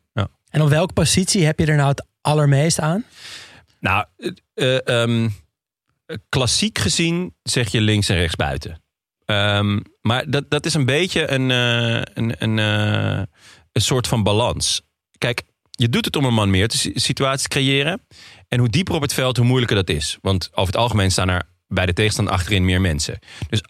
En 0.51 0.63
op 0.63 0.69
welke 0.69 0.93
positie 0.93 1.45
heb 1.45 1.59
je 1.59 1.67
er 1.67 1.77
nou 1.77 1.89
het 1.89 2.05
allermeest 2.23 2.81
aan? 2.81 3.05
Nou, 3.81 4.05
eh, 4.17 4.31
eh, 4.55 4.87
ehm, 5.03 5.29
klassiek 6.29 6.79
gezien 6.79 7.35
zeg 7.43 7.69
je 7.73 7.81
links 7.81 8.09
en 8.09 8.17
rechts 8.17 8.37
buiten. 8.37 8.83
Ehm, 9.25 9.81
maar 10.01 10.31
dat, 10.31 10.51
dat 10.51 10.67
is 10.67 10.75
een 10.75 10.87
beetje 10.87 11.31
een, 11.31 11.51
eh, 11.51 12.03
een, 12.15 12.35
een, 12.39 12.59
eh, 12.59 13.23
een 13.73 13.83
soort 13.83 14.09
van 14.09 14.23
balans. 14.23 14.83
Kijk, 15.19 15.43
je 15.71 15.89
doet 15.89 16.05
het 16.05 16.17
om 16.17 16.25
een 16.25 16.35
man 16.35 16.51
meer 16.51 16.69
te 16.69 16.79
si- 16.79 16.93
situaties 16.95 17.43
te 17.43 17.49
creëren. 17.49 18.07
En 18.49 18.59
hoe 18.59 18.69
dieper 18.69 18.95
op 18.95 19.03
het 19.03 19.15
veld, 19.15 19.37
hoe 19.37 19.47
moeilijker 19.47 19.77
dat 19.77 19.91
is. 19.91 20.19
Want 20.21 20.49
over 20.53 20.73
het 20.73 20.83
algemeen 20.83 21.11
staan 21.11 21.29
er 21.29 21.43
bij 21.67 21.87
de 21.87 21.93
tegenstander 21.93 22.35
achterin 22.35 22.65
meer 22.65 22.81
mensen. 22.81 23.19
Dus 23.49 23.63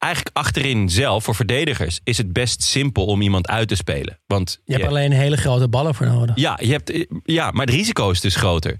eigenlijk 0.00 0.36
achterin 0.36 0.88
zelf, 0.88 1.24
voor 1.24 1.34
verdedigers, 1.34 2.00
is 2.04 2.18
het 2.18 2.32
best 2.32 2.62
simpel 2.62 3.04
om 3.06 3.20
iemand 3.20 3.48
uit 3.48 3.68
te 3.68 3.74
spelen. 3.76 4.20
Want 4.26 4.60
Je 4.64 4.72
hebt 4.72 4.86
alleen 4.86 5.12
hele 5.12 5.36
grote 5.36 5.68
ballen 5.68 5.94
voor 5.94 6.06
nodig. 6.06 6.36
ja, 6.36 6.58
je 6.62 6.72
hebt, 6.72 7.06
ja, 7.24 7.50
maar 7.50 7.66
het 7.66 7.74
risico 7.74 8.10
is 8.10 8.20
dus 8.20 8.36
groter. 8.36 8.76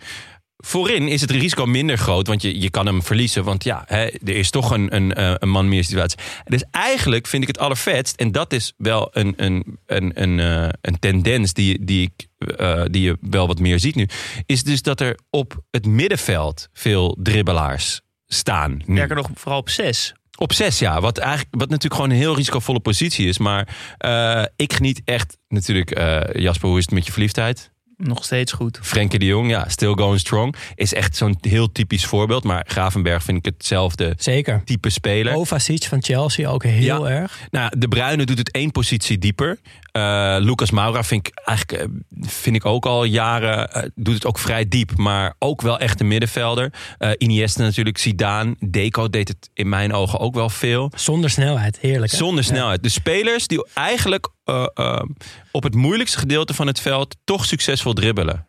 Voorin 0.56 1.08
is 1.08 1.20
het 1.20 1.30
risico 1.30 1.66
minder 1.66 1.98
groot, 1.98 2.26
want 2.26 2.42
je, 2.42 2.60
je 2.60 2.70
kan 2.70 2.86
hem 2.86 3.02
verliezen. 3.02 3.44
Want 3.44 3.64
ja, 3.64 3.82
hè, 3.86 4.04
er 4.04 4.36
is 4.36 4.50
toch 4.50 4.70
een, 4.70 4.94
een, 4.94 5.14
eh, 5.14 5.34
een 5.38 5.48
man 5.48 5.68
meer 5.68 5.84
situatie. 5.84 6.18
Dus 6.44 6.64
eigenlijk 6.70 7.26
vind 7.26 7.42
ik 7.42 7.48
het 7.48 7.58
allervetst, 7.58 8.16
en 8.16 8.32
dat 8.32 8.52
is 8.52 8.72
wel 8.76 9.08
een, 9.12 9.34
een, 9.36 9.78
een, 9.86 10.22
een, 10.22 10.40
eh, 10.40 10.68
een 10.80 10.98
tendens 10.98 11.52
die, 11.52 11.84
die, 11.84 12.02
ik, 12.02 12.46
eh, 12.56 12.82
die 12.90 13.02
je 13.02 13.16
wel 13.20 13.46
wat 13.46 13.58
meer 13.58 13.78
ziet 13.78 13.94
nu, 13.94 14.08
is 14.46 14.62
dus 14.62 14.82
dat 14.82 15.00
er 15.00 15.18
op 15.30 15.62
het 15.70 15.86
middenveld 15.86 16.68
veel 16.72 17.16
dribbelaars 17.22 18.00
staan. 18.26 18.80
Nu. 18.86 18.94
Werken 18.94 19.16
nog 19.16 19.28
vooral 19.34 19.58
op 19.58 19.68
zes. 19.68 20.14
Op 20.42 20.52
zes, 20.52 20.78
ja. 20.78 21.00
Wat, 21.00 21.18
eigenlijk, 21.18 21.48
wat 21.50 21.68
natuurlijk 21.68 21.94
gewoon 21.94 22.10
een 22.10 22.16
heel 22.16 22.36
risicovolle 22.36 22.80
positie 22.80 23.28
is. 23.28 23.38
Maar 23.38 23.68
eh, 23.98 24.44
ik 24.56 24.72
geniet 24.72 25.02
echt 25.04 25.36
natuurlijk... 25.48 25.90
eh, 25.90 26.42
Jasper, 26.42 26.68
hoe 26.68 26.78
is 26.78 26.84
het 26.84 26.94
met 26.94 27.06
je 27.06 27.12
verliefdheid? 27.12 27.72
Nog 28.02 28.24
steeds 28.24 28.52
goed. 28.52 28.78
Frenkie 28.82 29.18
de 29.18 29.24
Jong, 29.26 29.50
ja, 29.50 29.68
still 29.68 29.92
going 29.94 30.20
strong. 30.20 30.54
Is 30.74 30.94
echt 30.94 31.16
zo'n 31.16 31.36
heel 31.40 31.72
typisch 31.72 32.04
voorbeeld. 32.04 32.44
Maar 32.44 32.64
Gravenberg 32.68 33.22
vind 33.22 33.38
ik 33.38 33.44
hetzelfde 33.44 34.14
Zeker. 34.18 34.62
type 34.64 34.90
speler. 34.90 35.32
Kovacic 35.32 35.84
van 35.84 36.02
Chelsea 36.02 36.48
ook 36.50 36.62
heel 36.64 37.08
Ja. 37.08 37.14
erg. 37.14 37.38
Nou, 37.50 37.72
de 37.78 37.88
Bruyne 37.88 38.24
doet 38.24 38.38
het 38.38 38.50
één 38.50 38.70
positie 38.70 39.18
dieper. 39.18 39.58
Eh, 39.92 40.36
Lucas 40.38 40.70
Moura 40.70 41.04
vind 41.04 41.26
ik 41.26 41.34
eigenlijk 41.44 41.82
eh, 41.82 41.88
vind 42.30 42.56
ik 42.56 42.64
ook 42.66 42.86
al 42.86 43.04
jaren 43.04 43.72
eh, 43.72 43.82
doet 43.94 44.14
het 44.14 44.26
ook 44.26 44.38
vrij 44.38 44.68
diep, 44.68 44.96
maar 44.96 45.34
ook 45.38 45.62
wel 45.62 45.78
echt 45.78 46.00
een 46.00 46.08
middenvelder. 46.08 46.72
Eh 46.98 47.10
Iniesta 47.18 47.62
natuurlijk, 47.62 47.98
Zidane, 47.98 48.56
Deco 48.70 49.08
deed 49.10 49.28
het 49.28 49.50
in 49.54 49.68
mijn 49.68 49.92
ogen 49.92 50.18
ook 50.18 50.34
wel 50.34 50.48
veel. 50.48 50.90
Zonder 50.94 51.30
snelheid, 51.30 51.78
heerlijk. 51.80 52.10
hè? 52.12 52.16
Zonder 52.18 52.44
snelheid. 52.44 52.82
De 52.82 52.88
spelers 52.88 53.46
die 53.46 53.66
eigenlijk 53.74 54.28
eh, 54.50 54.66
eh, 54.74 55.02
op 55.50 55.62
het 55.62 55.74
moeilijkste 55.74 56.18
gedeelte 56.18 56.54
van 56.54 56.66
het 56.66 56.80
veld 56.80 57.16
toch 57.24 57.44
succesvol 57.44 57.92
dribbelen. 57.92 58.46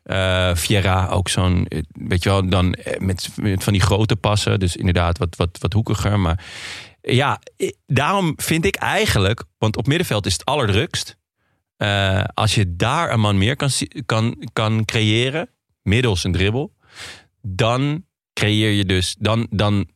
Vieira 0.53 1.07
ook 1.07 1.29
zo'n, 1.29 1.65
eh, 1.67 1.81
weet 1.91 2.23
je 2.23 2.29
wel, 2.29 2.49
dan 2.49 2.75
met, 2.97 3.29
met 3.35 3.63
van 3.63 3.73
die 3.73 3.81
grote 3.81 4.15
passen. 4.15 4.59
Dus 4.59 4.75
inderdaad 4.75 5.17
wat, 5.17 5.35
wat, 5.35 5.57
wat 5.59 5.73
hoekiger. 5.73 6.19
Maar 6.19 6.45
ja, 7.01 7.39
daarom 7.85 8.33
vind 8.35 8.65
ik 8.65 8.75
eigenlijk, 8.75 9.43
want 9.57 9.77
op 9.77 9.87
middenveld 9.87 10.25
is 10.25 10.33
het 10.33 10.45
allerdrukst. 10.45 11.17
Als 12.33 12.55
je 12.55 12.75
daar 12.75 13.11
een 13.11 13.19
man 13.19 13.37
meer 13.37 13.55
kan, 13.55 13.69
kan, 14.05 14.49
kan 14.53 14.85
creëren, 14.85 15.49
middels 15.81 16.23
een 16.23 16.31
dribbel, 16.31 16.73
dan 17.41 18.05
creëer 18.33 18.71
je 18.71 18.85
dus, 18.85 19.15
dan, 19.19 19.47
dan 19.49 19.89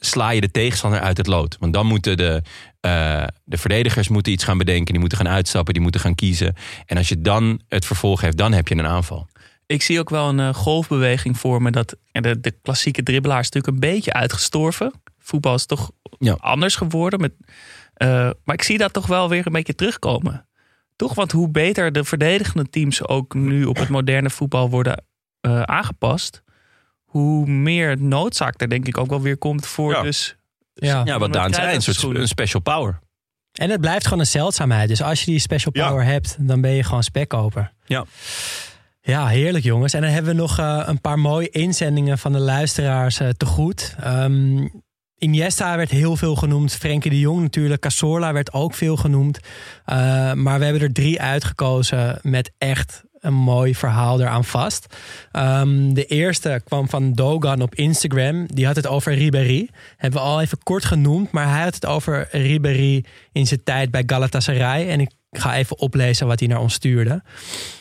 sla 0.00 0.30
je 0.30 0.40
de 0.40 0.50
tegenstander 0.50 1.00
uit 1.00 1.16
het 1.16 1.26
lood. 1.26 1.56
Want 1.60 1.72
dan 1.72 1.86
moeten 1.86 2.16
de, 2.16 2.42
eh, 2.80 3.24
de 3.44 3.56
verdedigers 3.58 4.08
moeten 4.08 4.32
iets 4.32 4.44
gaan 4.44 4.58
bedenken, 4.58 4.92
die 4.92 5.00
moeten 5.00 5.18
gaan 5.18 5.28
uitstappen, 5.28 5.74
die 5.74 5.82
moeten 5.82 6.00
gaan 6.00 6.14
kiezen. 6.14 6.54
En 6.86 6.96
als 6.96 7.08
je 7.08 7.20
dan 7.20 7.60
het 7.68 7.84
vervolg 7.86 8.20
heeft, 8.20 8.36
dan 8.36 8.52
heb 8.52 8.68
je 8.68 8.74
een 8.74 8.86
aanval. 8.86 9.28
Ik 9.66 9.82
zie 9.82 9.98
ook 9.98 10.10
wel 10.10 10.28
een 10.28 10.40
eh, 10.40 10.54
golfbeweging 10.54 11.38
voor 11.38 11.62
me. 11.62 11.70
Dat 11.70 11.96
de, 12.12 12.40
de 12.40 12.50
klassieke 12.62 13.02
dribbelaar 13.02 13.40
is 13.40 13.50
natuurlijk 13.50 13.74
een 13.74 13.90
beetje 13.90 14.12
uitgestorven. 14.12 14.92
Voetbal 15.18 15.54
is 15.54 15.66
toch 15.66 15.90
Ja. 16.18 16.36
anders 16.40 16.76
geworden. 16.76 17.20
Met, 17.20 17.32
eh, 17.94 18.08
maar 18.44 18.54
ik 18.54 18.62
zie 18.62 18.78
dat 18.78 18.92
toch 18.92 19.06
wel 19.06 19.28
weer 19.28 19.46
een 19.46 19.52
beetje 19.52 19.74
terugkomen. 19.74 20.46
Toch, 20.96 21.14
want 21.14 21.32
hoe 21.32 21.48
beter 21.50 21.92
de 21.92 22.04
verdedigende 22.04 22.68
teams 22.70 23.06
ook 23.08 23.34
nu 23.34 23.64
op 23.64 23.76
het 23.76 23.88
moderne 23.88 24.30
voetbal 24.30 24.70
worden 24.70 25.04
aangepast, 25.64 26.42
hoe 27.08 27.46
meer 27.46 28.00
noodzaak 28.02 28.60
er 28.60 28.68
denk 28.68 28.86
ik 28.86 28.98
ook 28.98 29.10
wel 29.10 29.20
weer 29.20 29.36
komt 29.36 29.66
voor 29.66 29.92
Ja. 29.92 30.02
dus 30.02 30.36
Ja. 30.74 31.02
Ja, 31.04 31.18
wat 31.18 31.32
Daan 31.32 31.54
zei, 31.54 31.74
een 31.74 31.82
soort 31.82 32.16
een 32.16 32.28
special 32.28 32.62
power. 32.62 32.98
En 33.52 33.70
het 33.70 33.80
blijft 33.80 34.04
gewoon 34.04 34.18
een 34.18 34.26
zeldzaamheid. 34.26 34.88
Dus 34.88 35.02
als 35.02 35.20
je 35.20 35.30
die 35.30 35.40
special 35.40 35.72
Ja. 35.76 35.88
power 35.88 36.04
hebt, 36.04 36.36
dan 36.40 36.60
ben 36.60 36.70
je 36.70 36.82
gewoon 36.82 37.02
spekkoper. 37.02 37.72
Ja. 37.84 38.04
Ja, 39.00 39.26
heerlijk 39.26 39.64
jongens. 39.64 39.92
En 39.94 40.00
dan 40.00 40.10
hebben 40.10 40.34
we 40.34 40.40
nog 40.40 40.58
eh, 40.58 40.82
een 40.86 41.00
paar 41.00 41.18
mooie 41.18 41.48
inzendingen 41.50 42.18
van 42.18 42.32
de 42.32 42.38
luisteraars 42.38 43.20
eh, 43.20 43.28
te 43.28 43.46
goed. 43.46 43.94
Ehm, 44.00 44.66
Iniesta 45.18 45.76
werd 45.76 45.90
heel 45.90 46.16
veel 46.16 46.36
genoemd. 46.36 46.74
Frenkie 46.74 47.10
de 47.10 47.18
Jong 47.18 47.40
natuurlijk. 47.40 47.80
Cazorla 47.80 48.32
werd 48.32 48.52
ook 48.52 48.74
veel 48.74 48.96
genoemd. 48.96 49.38
Eh, 49.84 49.96
maar 50.32 50.58
we 50.58 50.64
hebben 50.64 50.82
er 50.82 50.92
drie 50.92 51.20
uitgekozen 51.20 52.18
met 52.22 52.50
echt 52.58 53.02
een 53.20 53.34
mooi 53.34 53.74
verhaal 53.74 54.20
eraan 54.20 54.44
vast. 54.44 54.96
Ehm, 55.32 55.92
de 55.92 56.04
eerste 56.04 56.60
kwam 56.64 56.88
van 56.88 57.12
Dogan 57.12 57.60
op 57.60 57.74
Instagram. 57.74 58.46
Die 58.46 58.66
had 58.66 58.76
het 58.76 58.86
over 58.86 59.14
Ribéry. 59.14 59.68
Hebben 59.96 60.20
we 60.20 60.26
al 60.26 60.40
even 60.40 60.58
kort 60.62 60.84
genoemd. 60.84 61.30
Maar 61.30 61.48
hij 61.48 61.62
had 61.62 61.74
het 61.74 61.86
over 61.86 62.28
Ribéry 62.30 63.04
in 63.32 63.46
zijn 63.46 63.62
tijd 63.64 63.90
bij 63.90 64.02
Galatasaray. 64.06 64.88
En 64.88 65.00
ik 65.00 65.10
ga 65.30 65.56
even 65.56 65.78
oplezen 65.78 66.26
wat 66.26 66.38
hij 66.38 66.48
naar 66.48 66.60
ons 66.60 66.74
stuurde. 66.74 67.22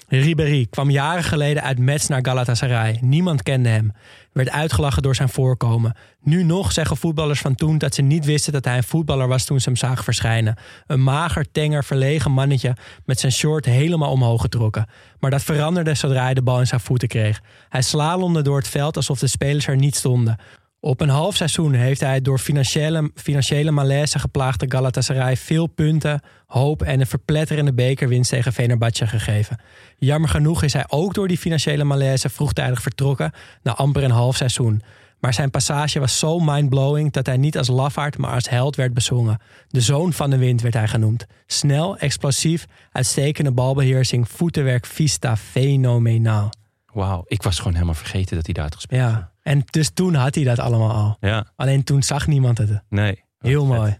Ribéry 0.07 0.67
kwam 0.69 0.89
jaren 0.89 1.23
geleden 1.23 1.63
uit 1.63 1.79
Metz 1.79 2.07
naar 2.07 2.25
Galatasaray. 2.25 2.97
Niemand 3.01 3.43
kende 3.43 3.69
hem. 3.69 3.91
Werd 4.37 4.49
uitgelachen 4.49 5.01
door 5.01 5.15
zijn 5.15 5.29
voorkomen. 5.29 5.95
Nu 6.21 6.43
nog 6.43 6.71
zeggen 6.71 6.97
voetballers 6.97 7.39
van 7.39 7.55
toen 7.55 7.77
dat 7.77 7.95
ze 7.95 8.01
niet 8.01 8.25
wisten 8.25 8.53
dat 8.53 8.65
hij 8.65 8.77
een 8.77 8.83
voetballer 8.83 9.27
was 9.27 9.45
toen 9.45 9.59
ze 9.59 9.69
hem 9.69 9.77
zagen 9.77 10.03
verschijnen. 10.03 10.57
Een 10.87 11.03
mager, 11.03 11.51
tenger, 11.51 11.83
verlegen 11.83 12.31
mannetje 12.31 12.75
met 13.05 13.19
zijn 13.19 13.31
short 13.31 13.65
helemaal 13.65 14.11
omhoog 14.11 14.41
getrokken. 14.41 14.87
Maar 15.19 15.31
dat 15.31 15.43
veranderde 15.43 15.93
zodra 15.93 16.23
hij 16.23 16.33
de 16.33 16.41
bal 16.41 16.59
in 16.59 16.67
zijn 16.67 16.79
voeten 16.79 17.07
kreeg. 17.07 17.41
Hij 17.69 17.81
slalomde 17.81 18.41
door 18.41 18.57
het 18.57 18.67
veld 18.67 18.95
alsof 18.95 19.19
de 19.19 19.27
spelers 19.27 19.67
er 19.67 19.75
niet 19.75 19.95
stonden. 19.95 20.39
Op 20.87 21.01
een 21.01 21.09
half 21.09 21.35
seizoen 21.35 21.73
heeft 21.73 21.99
hij 21.99 22.21
door 22.21 22.39
financiële, 22.39 23.11
financiële 23.15 23.71
malaise 23.71 24.19
geplaagde 24.19 24.65
Galatasaray 24.69 25.37
veel 25.37 25.67
punten, 25.67 26.21
hoop 26.45 26.81
en 26.81 26.99
een 26.99 27.07
verpletterende 27.07 27.73
bekerwinst 27.73 28.29
tegen 28.29 28.53
Fenerbahce 28.53 29.07
gegeven. 29.07 29.59
Jammer 29.97 30.29
genoeg 30.29 30.63
is 30.63 30.73
hij 30.73 30.85
ook 30.87 31.13
door 31.13 31.27
die 31.27 31.37
financiële 31.37 31.83
malaise 31.83 32.29
vroegtijdig 32.29 32.81
vertrokken 32.81 33.31
na 33.63 33.75
amper 33.75 34.03
een 34.03 34.11
half 34.11 34.35
seizoen. 34.35 34.81
Maar 35.19 35.33
zijn 35.33 35.51
passage 35.51 35.99
was 35.99 36.19
zo 36.19 36.39
mindblowing 36.39 37.11
dat 37.11 37.25
hij 37.25 37.37
niet 37.37 37.57
als 37.57 37.67
lafaard, 37.67 38.17
maar 38.17 38.33
als 38.33 38.49
held 38.49 38.75
werd 38.75 38.93
bezongen. 38.93 39.39
De 39.67 39.81
zoon 39.81 40.13
van 40.13 40.29
de 40.29 40.37
wind 40.37 40.61
werd 40.61 40.73
hij 40.73 40.87
genoemd. 40.87 41.25
Snel, 41.47 41.97
explosief, 41.97 42.65
uitstekende 42.91 43.51
balbeheersing, 43.51 44.29
voetenwerk, 44.29 44.85
vista, 44.85 45.37
fenomenaal. 45.37 46.49
Wauw, 46.97 47.23
ik 47.27 47.43
was 47.43 47.57
gewoon 47.57 47.73
helemaal 47.73 47.93
vergeten 47.93 48.35
dat 48.35 48.45
hij 48.45 48.53
daar 48.53 48.63
had 48.63 48.75
gespeeld. 48.75 49.01
Ja, 49.01 49.31
en 49.43 49.63
dus 49.69 49.89
toen 49.93 50.13
had 50.13 50.35
hij 50.35 50.43
dat 50.43 50.59
allemaal 50.59 50.91
al. 50.91 51.17
Ja, 51.19 51.45
Alleen 51.55 51.83
toen 51.83 52.03
zag 52.03 52.27
niemand 52.27 52.57
het. 52.57 52.81
nee. 52.89 53.25
Heel 53.39 53.65
Vet. 53.65 53.77
mooi. 53.77 53.97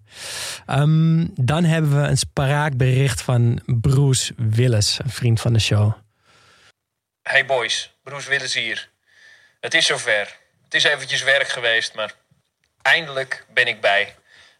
Ehm, 0.66 1.26
dan 1.45 1.64
hebben 1.64 2.02
we 2.02 2.08
een 2.08 2.18
spraakbericht 2.18 3.22
van 3.22 3.62
Bruce 3.66 4.34
Willis, 4.38 5.00
een 5.04 5.10
vriend 5.10 5.41
van 5.41 5.54
de 5.54 5.60
show. 5.60 5.93
Hey 7.22 7.45
boys, 7.45 7.91
Bruce 8.04 8.30
Willis 8.30 8.54
hier. 8.54 8.89
Het 9.60 9.74
is 9.74 9.86
zover. 9.86 10.36
Het 10.64 10.74
is 10.74 10.84
eventjes 10.84 11.24
werk 11.24 11.48
geweest, 11.50 11.95
maar 11.95 12.14
eindelijk 12.82 13.45
ben 13.54 13.68
ik 13.68 13.82
bij. 13.82 14.16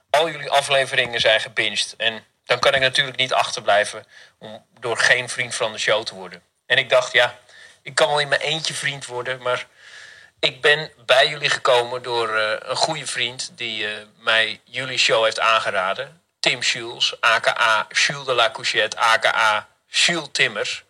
Al 0.10 0.30
jullie 0.30 0.50
afleveringen 0.52 1.20
zijn 1.20 1.40
gebinged. 1.40 1.94
En 1.98 2.24
dan 2.46 2.60
kan 2.60 2.74
ik 2.74 2.82
natuurlijk 2.82 3.18
niet 3.18 3.34
achterblijven 3.34 4.06
om 4.38 4.66
door 4.80 4.98
geen 4.98 5.30
vriend 5.30 5.56
van 5.56 5.72
de 5.72 5.78
show 5.78 6.04
te 6.04 6.16
worden. 6.16 6.42
En 6.66 6.78
ik 6.78 6.90
dacht, 6.90 7.14
ja, 7.14 7.36
ik 7.88 7.96
kan 7.96 8.08
wel 8.08 8.20
in 8.20 8.28
mijn 8.28 8.42
eentje 8.42 8.74
vriend 8.74 9.06
worden, 9.06 9.42
maar 9.42 9.68
ik 10.40 10.62
ben 10.62 10.92
bij 11.06 11.28
jullie 11.28 11.50
gekomen 11.50 12.04
door 12.04 12.38
eh, 12.38 12.56
een 12.60 12.76
goede 12.76 13.08
vriend 13.08 13.52
die 13.58 13.88
eh, 13.88 14.04
mij 14.20 14.62
jullie 14.64 14.98
show 14.98 15.24
heeft 15.24 15.40
aangeraden. 15.40 16.22
Tim 16.40 16.64
Schulz, 16.64 17.14
aka 17.20 17.88
Jules 17.90 18.26
de 18.26 18.34
la 18.34 18.52
Couchette, 18.52 18.98
aka 18.98 19.68
Jules 19.88 20.28
Timmers. 20.32 20.84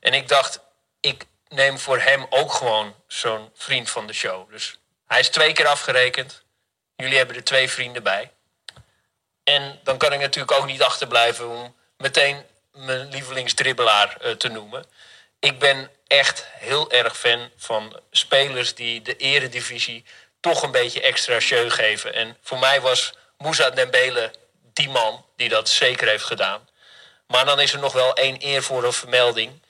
En 0.00 0.14
ik 0.14 0.28
dacht, 0.28 0.60
ik 1.00 1.24
neem 1.48 1.78
voor 1.78 1.98
hem 1.98 2.26
ook 2.30 2.52
gewoon 2.52 2.94
zo'n 3.06 3.50
vriend 3.54 3.90
van 3.90 4.06
de 4.06 4.12
show. 4.12 4.50
Dus 4.50 4.78
hij 5.06 5.20
is 5.20 5.28
twee 5.28 5.52
keer 5.52 5.66
afgerekend. 5.66 6.42
Jullie 6.96 7.16
hebben 7.16 7.36
er 7.36 7.44
twee 7.44 7.70
vrienden 7.70 8.02
bij. 8.02 8.30
En 9.44 9.80
dan 9.82 9.98
kan 9.98 10.12
ik 10.12 10.20
natuurlijk 10.20 10.58
ook 10.58 10.66
niet 10.66 10.82
achterblijven 10.82 11.48
om 11.48 11.76
meteen 11.96 12.44
mijn 12.72 13.08
lievelingsdribbelaar 13.08 14.16
eh, 14.20 14.32
te 14.32 14.48
noemen. 14.48 14.86
Ik 15.44 15.58
ben 15.58 15.90
echt 16.06 16.46
heel 16.58 16.90
erg 16.90 17.18
fan 17.18 17.50
van 17.56 18.00
spelers 18.10 18.74
die 18.74 19.02
de 19.02 19.16
eredivisie 19.16 20.04
toch 20.40 20.62
een 20.62 20.70
beetje 20.70 21.00
extra 21.00 21.40
show 21.40 21.72
geven. 21.72 22.14
En 22.14 22.36
voor 22.42 22.58
mij 22.58 22.80
was 22.80 23.12
Moussa 23.38 23.70
Dembele 23.70 24.32
die 24.72 24.88
man 24.88 25.24
die 25.36 25.48
dat 25.48 25.68
zeker 25.68 26.08
heeft 26.08 26.24
gedaan. 26.24 26.68
Maar 27.26 27.44
dan 27.44 27.60
is 27.60 27.72
er 27.72 27.78
nog 27.78 27.92
wel 27.92 28.14
één 28.14 28.36
eervolle 28.36 28.92
vermelding. 28.92 29.62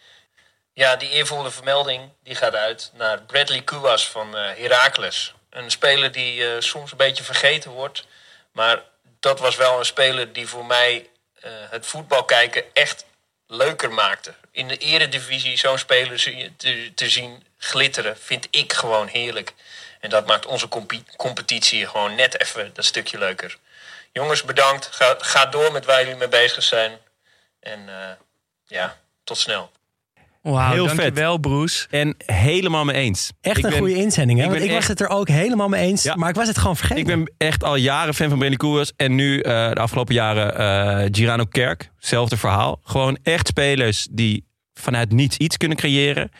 Ja, 0.72 0.96
die 0.96 1.10
eervolle 1.10 1.50
vermelding 1.50 2.10
die 2.22 2.34
gaat 2.34 2.54
uit 2.54 2.90
naar 2.92 3.22
Bradley 3.22 3.62
Kuwas 3.62 4.08
van 4.08 4.36
eh 4.36 4.56
Heracles. 4.56 5.34
Een 5.50 5.70
speler 5.70 6.12
die 6.12 6.46
eh, 6.46 6.60
soms 6.60 6.90
een 6.90 6.96
beetje 6.96 7.24
vergeten 7.24 7.70
wordt. 7.70 8.04
Maar 8.52 8.82
dat 9.20 9.40
was 9.40 9.56
wel 9.56 9.78
een 9.78 9.84
speler 9.84 10.32
die 10.32 10.48
voor 10.48 10.66
mij 10.66 11.10
eh, 11.40 11.50
het 11.70 11.86
voetbal 11.86 12.24
kijken 12.24 12.64
echt 12.72 13.04
leuker 13.46 13.92
maakte. 13.92 14.34
In 14.54 14.68
de 14.68 14.76
eredivisie 14.76 15.56
zo'n 15.56 15.78
speler 15.78 16.18
te, 16.56 16.92
te 16.94 17.08
zien 17.08 17.46
glitteren 17.58 18.18
vind 18.18 18.46
ik 18.50 18.72
gewoon 18.72 19.06
heerlijk. 19.06 19.52
En 20.00 20.10
dat 20.10 20.26
maakt 20.26 20.46
onze 20.46 20.68
competitie 21.16 21.86
gewoon 21.86 22.14
net 22.14 22.40
even 22.40 22.74
dat 22.74 22.84
stukje 22.84 23.18
leuker. 23.18 23.58
Jongens, 24.12 24.42
bedankt. 24.42 24.86
Ga, 24.86 25.16
ga 25.18 25.46
door 25.46 25.72
met 25.72 25.84
waar 25.84 26.00
jullie 26.00 26.16
mee 26.16 26.28
bezig 26.28 26.62
zijn. 26.62 26.98
En 27.60 27.88
eh, 27.88 28.12
ja, 28.66 28.98
tot 29.24 29.38
snel. 29.38 29.70
Wauw, 30.52 30.72
Heel 30.72 30.88
vet. 30.88 30.96
dankjewel 30.96 31.38
Bruce. 31.38 31.86
En 31.90 32.14
helemaal 32.26 32.84
mee 32.84 32.96
eens. 32.96 33.32
Echt 33.40 33.58
Ik 33.58 33.64
een 33.64 33.70
ben- 33.70 33.78
goede 33.78 33.94
inzending. 33.94 34.40
Hè? 34.40 34.56
ik 34.56 34.70
was 34.70 34.86
het 34.86 35.00
er 35.00 35.08
ook 35.08 35.28
helemaal 35.28 35.68
mee 35.68 35.82
eens. 35.82 36.02
Ja. 36.02 36.14
Maar 36.14 36.28
ik 36.28 36.34
was 36.34 36.48
het 36.48 36.58
gewoon 36.58 36.76
vergeten. 36.76 37.02
Ik 37.02 37.06
ben 37.06 37.32
echt 37.48 37.64
al 37.64 37.76
jaren 37.76 38.14
fan 38.14 38.28
van 38.28 38.38
Brenny 38.38 38.56
Koers. 38.56 38.92
En 38.96 39.14
nu 39.14 39.40
eh, 39.40 39.68
de 39.70 39.80
afgelopen 39.80 40.14
jaren 40.14 40.56
eh 40.58 41.08
Girano 41.12 41.44
Kerk. 41.44 41.90
Hetzelfde 41.96 42.36
verhaal. 42.36 42.80
Gewoon 42.82 43.18
echt 43.22 43.46
spelers 43.46 44.08
die 44.10 44.46
vanuit 44.74 45.12
niets 45.12 45.36
iets 45.36 45.56
kunnen 45.56 45.76
creëren. 45.76 46.30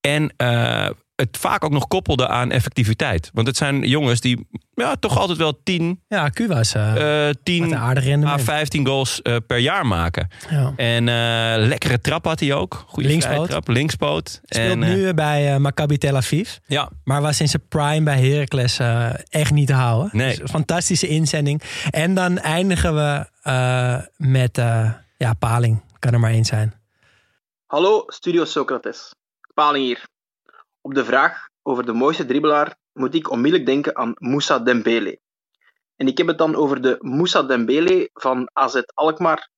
En 0.00 0.32
eh, 0.36 0.88
het 1.20 1.36
vaak 1.36 1.64
ook 1.64 1.70
nog 1.70 1.88
koppelden 1.88 2.28
aan 2.28 2.50
effectiviteit. 2.50 3.30
Want 3.32 3.46
het 3.46 3.56
zijn 3.56 3.82
jongens 3.88 4.20
die 4.20 4.48
ja, 4.74 4.96
toch 4.96 5.18
altijd 5.18 5.38
wel 5.38 5.60
10, 5.62 6.02
Ja, 6.08 6.28
Q 6.28 6.38
was 6.46 6.74
eh, 6.74 7.28
eh 7.28 7.34
10 7.42 7.60
met 7.62 7.70
een 7.70 7.76
aardig 7.78 8.04
rendement. 8.04 8.40
à 8.40 8.44
15 8.44 8.86
goals 8.86 9.22
eh, 9.22 9.36
per 9.46 9.58
jaar 9.58 9.86
maken. 9.86 10.28
Ja. 10.50 10.72
En 10.76 11.08
eh, 11.08 11.66
lekkere 11.66 12.00
trap 12.00 12.24
had 12.24 12.40
hij 12.40 12.54
ook. 12.54 12.84
Goede 12.86 13.08
Linkspoot. 13.08 13.48
trap, 13.48 13.68
linkspoot. 13.68 14.40
Speelt 14.44 14.70
en, 14.72 14.82
eh, 14.82 14.88
nu 14.94 15.14
bij 15.14 15.58
Maccabi 15.58 15.98
Tel 15.98 16.16
Aviv. 16.16 16.56
ja, 16.66 16.90
Maar 17.04 17.22
was 17.22 17.40
in 17.40 17.48
zijn 17.48 17.62
prime 17.68 18.02
bij 18.02 18.20
Heracles 18.28 18.78
eh, 18.78 19.10
echt 19.28 19.50
niet 19.52 19.66
te 19.66 19.72
houden. 19.72 20.10
Nee. 20.12 20.36
Dus 20.38 20.50
fantastische 20.50 21.06
inzending. 21.08 21.62
En 21.90 22.14
dan 22.14 22.38
eindigen 22.38 22.94
we 22.94 23.28
eh, 23.42 23.96
met 24.16 24.58
eh, 24.58 24.90
ja, 25.16 25.32
Paling. 25.32 25.82
Kan 25.98 26.12
er 26.12 26.20
maar 26.20 26.30
één 26.30 26.44
zijn. 26.44 26.74
Hallo, 27.66 28.04
Studio 28.06 28.44
Socrates. 28.44 29.14
Paling 29.54 29.84
hier. 29.84 30.08
Op 30.90 30.96
de 30.96 31.04
vraag 31.04 31.48
over 31.62 31.86
de 31.86 31.92
mooiste 31.92 32.26
dribbelaar 32.26 32.76
moet 32.92 33.14
ik 33.14 33.30
onmiddellijk 33.30 33.68
denken 33.68 33.96
aan 33.96 34.12
Moussa 34.18 34.58
Dembele. 34.58 35.20
En 35.96 36.06
ik 36.06 36.18
heb 36.18 36.26
het 36.26 36.38
dan 36.38 36.54
over 36.54 36.80
de 36.80 36.96
Moussa 36.98 37.42
Dembele 37.42 38.10
van 38.12 38.50
AZ 38.52 38.80
Alkmaar 38.94 39.50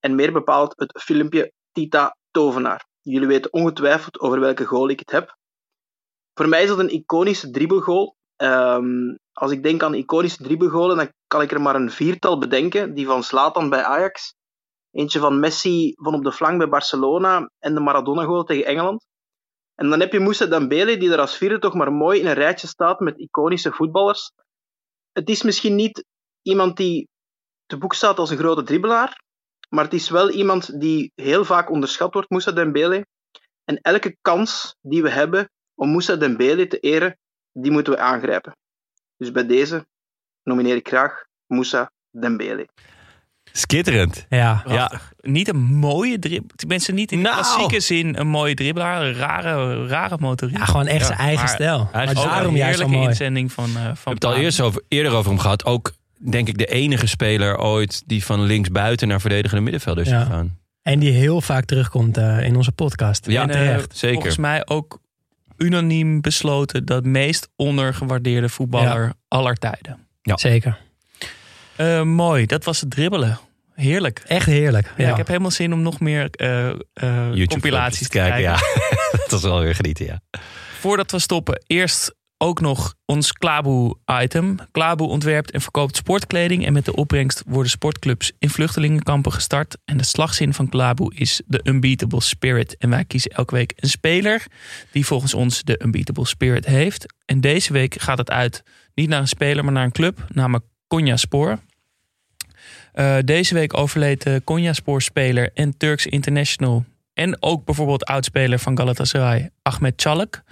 en 0.00 0.14
meer 0.14 0.32
bepaald 0.32 0.72
het 0.76 1.02
filmpje 1.02 1.52
Tita 1.72 2.16
Tovenaar. 2.30 2.86
Jullie 3.00 3.28
weten 3.28 3.52
ongetwijfeld 3.52 4.20
over 4.20 4.40
welke 4.40 4.64
goal 4.64 4.88
ik 4.88 4.98
het 4.98 5.10
heb. 5.10 5.36
Voor 6.34 6.48
mij 6.48 6.62
is 6.62 6.68
dat 6.68 6.78
een 6.78 6.92
iconische 6.92 7.50
dribbelgoal. 7.50 8.16
Ehm, 8.36 9.16
als 9.32 9.50
ik 9.50 9.62
denk 9.62 9.82
aan 9.82 9.94
iconische 9.94 10.42
dribbelgolen, 10.42 10.96
dan 10.96 11.12
kan 11.26 11.42
ik 11.42 11.52
er 11.52 11.60
maar 11.60 11.74
een 11.74 11.90
viertal 11.90 12.38
bedenken. 12.38 12.94
Die 12.94 13.06
van 13.06 13.22
Zlatan 13.22 13.68
bij 13.68 13.82
Ajax, 13.82 14.34
Eentje 14.90 15.18
van 15.18 15.40
Messi 15.40 15.92
van 15.96 16.14
op 16.14 16.24
de 16.24 16.32
flank 16.32 16.58
bij 16.58 16.68
Barcelona 16.68 17.50
en 17.58 17.74
de 17.74 17.80
Maradona-goal 17.80 18.44
tegen 18.44 18.64
Engeland. 18.64 19.08
En 19.80 19.90
dan 19.90 20.00
heb 20.00 20.12
je 20.12 20.20
Moussa 20.20 20.46
Dembele, 20.46 20.96
die 20.96 21.12
er 21.12 21.20
als 21.20 21.36
vierde 21.36 21.58
toch 21.58 21.74
maar 21.74 21.92
mooi 21.92 22.20
in 22.20 22.26
een 22.26 22.34
rijtje 22.34 22.66
staat 22.66 23.00
met 23.00 23.18
iconische 23.18 23.72
voetballers. 23.72 24.32
Het 25.12 25.28
is 25.28 25.42
misschien 25.42 25.74
niet 25.74 26.04
iemand 26.42 26.76
die 26.76 27.08
te 27.66 27.78
boek 27.78 27.94
staat 27.94 28.18
als 28.18 28.30
een 28.30 28.38
grote 28.38 28.62
dribbelaar, 28.62 29.22
maar 29.68 29.84
het 29.84 29.92
is 29.92 30.10
wel 30.10 30.30
iemand 30.30 30.80
die 30.80 31.12
heel 31.14 31.44
vaak 31.44 31.70
onderschat 31.70 32.12
wordt, 32.12 32.30
Moussa 32.30 32.52
Dembele. 32.52 33.06
En 33.64 33.76
elke 33.76 34.16
kans 34.20 34.76
die 34.80 35.02
we 35.02 35.10
hebben 35.10 35.50
om 35.74 35.90
Moussa 35.90 36.16
Dembele 36.16 36.66
te 36.66 36.78
eren, 36.78 37.18
die 37.52 37.70
moeten 37.70 37.92
we 37.92 37.98
aangrijpen. 37.98 38.56
Dus 39.16 39.30
bij 39.30 39.46
deze 39.46 39.86
nomineer 40.42 40.76
ik 40.76 40.88
graag 40.88 41.24
Moussa 41.46 41.92
Dembele. 42.10 42.68
Skitterend. 43.52 44.26
Ja, 44.28 44.62
Ja, 44.68 45.00
Niet 45.20 45.48
een 45.48 45.60
mooie 45.62 46.18
dribbelaar. 46.18 46.56
Tenminste, 46.56 46.92
niet 46.92 47.12
in 47.12 47.18
de 47.18 47.22
Nou. 47.28 47.34
klassieke 47.34 47.80
zin 47.80 48.18
een 48.18 48.28
mooie 48.28 48.54
dribbelaar. 48.54 49.02
Een 49.02 49.14
rare, 49.14 49.86
rare 49.86 50.16
motoriek. 50.20 50.56
ja 50.58 50.64
gewoon 50.64 50.86
echt 50.86 51.06
zijn 51.06 51.18
eigen 51.18 51.44
maar 51.44 51.54
stijl. 51.54 51.88
hij 51.92 52.04
is 52.04 52.12
Maar 52.14 52.24
daarom 52.24 52.52
een 52.52 52.58
juist 52.58 52.78
zo 52.78 52.84
heerlijke 52.84 52.96
mooi. 52.96 53.08
inzending 53.08 53.52
van, 53.52 53.64
eh 53.64 53.72
van 53.74 53.82
We 53.82 53.86
hebben 53.94 54.12
het 54.14 54.24
al 54.24 54.36
eerst 54.36 54.60
over, 54.60 54.82
eerder 54.88 55.12
over 55.12 55.30
hem 55.30 55.40
gehad. 55.40 55.64
Ook, 55.64 55.92
denk 56.18 56.48
ik, 56.48 56.58
de 56.58 56.66
enige 56.66 57.06
speler 57.06 57.58
ooit 57.58 58.02
die 58.06 58.24
van 58.24 58.42
links 58.42 58.68
buiten 58.70 59.08
naar 59.08 59.20
verdedigende 59.20 59.62
middenvelder 59.62 60.04
is 60.04 60.10
Ja. 60.10 60.20
gegaan. 60.20 60.58
En 60.82 60.98
die 60.98 61.12
heel 61.12 61.40
vaak 61.40 61.64
terugkomt 61.64 62.16
eh, 62.16 62.42
in 62.44 62.56
onze 62.56 62.72
podcast. 62.72 63.26
Ja, 63.26 63.42
En 63.42 63.50
eh, 63.50 63.78
zeker. 63.92 64.14
Volgens 64.14 64.36
mij 64.36 64.66
ook 64.66 64.98
unaniem 65.56 66.20
besloten 66.20 66.84
dat 66.84 67.04
meest 67.04 67.48
ondergewaardeerde 67.56 68.48
voetballer 68.48 69.12
aller 69.28 69.54
tijden. 69.56 70.06
Zeker. 70.22 70.78
Eh, 71.80 72.02
mooi, 72.02 72.46
dat 72.46 72.64
was 72.64 72.80
het 72.80 72.90
dribbelen. 72.90 73.38
Heerlijk. 73.74 74.22
Echt 74.26 74.46
heerlijk. 74.46 74.86
Ja, 74.96 75.04
Ja. 75.04 75.10
ik 75.10 75.16
heb 75.16 75.26
helemaal 75.26 75.50
zin 75.50 75.72
om 75.72 75.82
nog 75.82 76.00
meer 76.00 76.28
eh, 76.30 76.68
eh, 76.92 77.46
compilaties 77.46 78.08
te 78.08 78.18
kijken. 78.18 78.42
kijken. 78.42 78.66
Ja, 79.12 79.18
dat 79.28 79.32
is 79.32 79.42
wel 79.42 79.60
weer 79.60 79.74
genieten, 79.74 80.04
ja. 80.04 80.20
Voordat 80.78 81.10
we 81.10 81.18
stoppen, 81.18 81.62
eerst 81.66 82.14
ook 82.38 82.60
nog 82.60 82.94
ons 83.04 83.32
Klaboe-item. 83.32 84.56
Klaboe 84.70 85.08
ontwerpt 85.08 85.50
en 85.50 85.60
verkoopt 85.60 85.96
sportkleding. 85.96 86.66
En 86.66 86.72
met 86.72 86.84
de 86.84 86.94
opbrengst 86.94 87.42
worden 87.46 87.70
sportclubs 87.70 88.32
in 88.38 88.50
vluchtelingenkampen 88.50 89.32
gestart. 89.32 89.76
En 89.84 89.96
de 89.96 90.04
slagzin 90.04 90.54
van 90.54 90.68
Klaboe 90.68 91.14
is 91.14 91.42
de 91.46 91.60
Unbeatable 91.64 92.20
Spirit. 92.20 92.76
En 92.76 92.90
wij 92.90 93.04
kiezen 93.04 93.30
elke 93.30 93.54
week 93.54 93.72
een 93.76 93.88
speler 93.88 94.46
die 94.92 95.06
volgens 95.06 95.34
ons 95.34 95.62
de 95.62 95.80
Unbeatable 95.84 96.26
Spirit 96.26 96.66
heeft. 96.66 97.06
En 97.24 97.40
deze 97.40 97.72
week 97.72 98.00
gaat 98.00 98.18
het 98.18 98.30
uit 98.30 98.62
niet 98.94 99.08
naar 99.08 99.20
een 99.20 99.28
speler, 99.28 99.64
maar 99.64 99.72
naar 99.72 99.84
een 99.84 99.92
club, 99.92 100.24
namelijk 100.28 100.64
Konya 100.86 101.16
Spoor. 101.16 101.58
Eh, 102.92 103.16
deze 103.24 103.54
week 103.54 103.76
overleed 103.76 104.22
de 104.22 104.40
Konyaspor-speler 104.44 105.50
en 105.54 105.76
Turks 105.76 106.06
international... 106.06 106.84
en 107.14 107.42
ook 107.42 107.64
bijvoorbeeld 107.64 108.04
oudspeler 108.04 108.58
van 108.58 108.78
Galatasaray, 108.78 109.50
Ahmed 109.62 109.94
Çalık. 109.96 110.42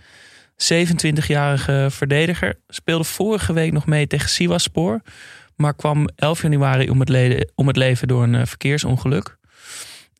27-jarige 0.75 1.87
verdediger. 1.91 2.61
Speelde 2.69 3.05
vorige 3.05 3.53
week 3.53 3.73
nog 3.73 3.87
mee 3.87 4.07
tegen 4.07 4.29
Sivasspor... 4.29 5.01
maar 5.57 5.75
kwam 5.75 6.09
11 6.15 6.43
januari 6.43 6.91
om 6.91 7.01
het, 7.01 7.53
om 7.55 7.67
het 7.67 7.77
leven 7.77 8.09
door 8.09 8.23
een 8.23 8.35
eh, 8.35 8.47
verkeersongeluk. 8.47 9.39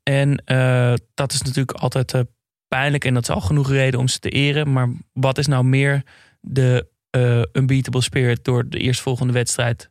En 0.09 0.43
eh, 0.45 0.95
dat 1.15 1.33
is 1.33 1.43
natuurlijk 1.43 1.79
altijd 1.79 2.15
eh, 2.15 2.21
pijnlijk... 2.69 3.05
en 3.05 3.15
dat 3.15 3.23
is 3.23 3.31
al 3.31 3.41
genoeg 3.41 3.71
reden 3.71 4.01
om 4.01 4.09
ze 4.09 4.19
te 4.19 4.29
eren. 4.29 4.73
Maar 4.73 4.89
wat 5.13 5.39
is 5.39 5.47
nou 5.47 5.65
meer 5.65 6.03
de 6.41 6.89
eh, 7.11 7.43
unbeatable 7.53 8.01
spirit... 8.01 8.45
door 8.45 8.69
de 8.69 8.79
eerstvolgende 8.79 9.33
wedstrijd 9.33 9.91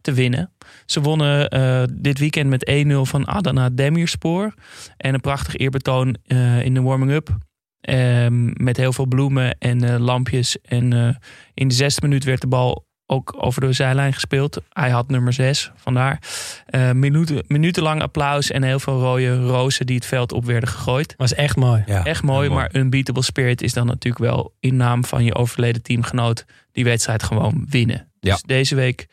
te 0.00 0.12
winnen. 0.12 0.52
Ze 0.86 1.00
wonnen 1.00 1.48
eh, 1.48 1.82
dit 1.92 2.18
weekend 2.18 2.48
met 2.48 2.86
1-0 2.86 2.92
van 3.02 3.26
Adana 3.26 3.70
Demirspor. 3.70 4.54
En 4.96 5.14
een 5.14 5.20
prachtig 5.20 5.56
eerbetoon 5.56 6.16
eh, 6.26 6.64
in 6.64 6.74
de 6.74 6.82
warming-up. 6.82 7.38
Ehm, 7.80 8.64
met 8.64 8.76
heel 8.76 8.92
veel 8.92 9.06
bloemen 9.06 9.58
en 9.58 9.84
eh, 9.84 9.98
lampjes. 9.98 10.60
En 10.60 10.92
eh, 10.92 11.14
in 11.54 11.68
de 11.68 11.74
zesde 11.74 12.00
minuut 12.02 12.24
werd 12.24 12.40
de 12.40 12.46
bal 12.46 12.86
ook 13.06 13.34
over 13.44 13.60
de 13.60 13.72
zijlijn 13.72 14.12
gespeeld. 14.12 14.60
Hij 14.72 14.90
had 14.90 15.08
nummer 15.08 15.32
6, 15.32 15.70
vandaar. 15.74 16.22
Eh 16.66 16.90
minuten, 16.90 17.44
minutenlang 17.46 18.02
applaus 18.02 18.50
en 18.50 18.62
heel 18.62 18.78
veel 18.78 19.00
rode 19.00 19.46
rozen 19.46 19.86
die 19.86 19.96
het 19.96 20.06
veld 20.06 20.32
op 20.32 20.44
werden 20.44 20.68
gegooid. 20.68 21.14
Was 21.16 21.34
echt 21.34 21.56
mooi. 21.56 21.82
ja 21.86 22.04
Echt 22.04 22.22
mooi, 22.22 22.48
maar 22.48 22.74
Unbeatable 22.76 23.22
Spirit 23.22 23.62
is 23.62 23.72
dan 23.72 23.86
natuurlijk 23.86 24.24
wel 24.24 24.54
in 24.60 24.76
naam 24.76 25.04
van 25.04 25.24
je 25.24 25.34
overleden 25.34 25.82
teamgenoot 25.82 26.44
die 26.72 26.84
wedstrijd 26.84 27.22
gewoon 27.22 27.66
winnen. 27.68 28.10
Ja. 28.20 28.32
Dus 28.32 28.42
deze 28.42 28.74
week 28.74 29.08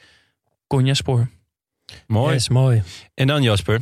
Konjaspor. 0.68 1.28
Mooi. 2.08 2.34
Yes, 2.34 2.50
mooi. 2.50 2.84
En 3.14 3.28
dan 3.28 3.42
Jasper, 3.44 3.82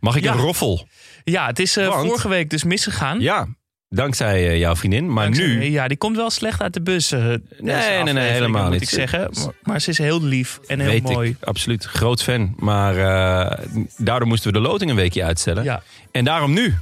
mag 0.00 0.16
ik 0.16 0.22
Ja. 0.22 0.32
een 0.32 0.38
roffel? 0.38 0.88
Ja, 1.24 1.46
het 1.46 1.58
is 1.58 1.76
eh, 1.76 1.86
Want- 1.88 2.06
vorige 2.06 2.28
week 2.28 2.50
dus 2.50 2.64
misgegaan. 2.64 3.20
Ja, 3.20 3.46
dankzij 3.88 4.48
eh, 4.48 4.58
jouw 4.58 4.76
vriendin. 4.76 5.12
Maar 5.12 5.24
Dankzij- 5.24 5.46
nu... 5.46 5.64
Ja, 5.64 5.88
die 5.88 5.96
komt 5.96 6.16
wel 6.16 6.30
slecht 6.30 6.60
uit 6.62 6.74
de 6.74 6.80
bus. 6.82 7.12
eh, 7.12 7.20
nee, 7.20 7.36
nee, 7.60 7.74
aflevering, 7.76 8.18
helemaal 8.18 8.62
moet 8.62 8.72
niet. 8.72 8.82
ik 8.82 8.88
zeggen. 8.88 9.30
Maar, 9.34 9.54
maar 9.62 9.80
ze 9.80 9.90
is 9.90 9.98
heel 9.98 10.22
lief 10.22 10.60
en 10.66 10.80
heel 10.80 10.90
weet 10.90 11.02
mooi. 11.02 11.30
ik, 11.30 11.36
absoluut. 11.44 11.84
Groot 11.84 12.22
fan. 12.22 12.54
Maar 12.58 12.96
eh, 12.96 13.66
daardoor 13.96 14.28
moesten 14.28 14.52
we 14.52 14.58
de 14.58 14.64
loting 14.64 14.90
een 14.90 14.96
weekje 14.96 15.24
uitstellen. 15.24 15.64
Ja. 15.64 15.82
En 16.10 16.24
daarom 16.24 16.52
nu. 16.52 16.74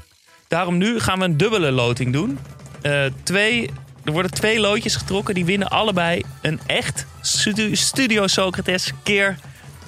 Daarom 0.49 0.77
nu 0.79 1.01
gaan 1.01 1.19
we 1.19 1.25
een 1.25 1.37
dubbele 1.37 1.71
loting 1.71 2.13
doen. 2.13 2.39
Eh, 2.83 3.05
twee, 3.23 3.71
er 4.07 4.13
worden 4.13 4.31
twee 4.31 4.61
loodjes 4.61 4.97
getrokken. 4.97 5.35
Die 5.35 5.45
winnen 5.45 5.69
allebei 5.69 6.23
een 6.43 6.61
echt 6.67 7.07
Studio, 7.73 8.27
Socrates 8.27 8.91
keer 9.03 9.37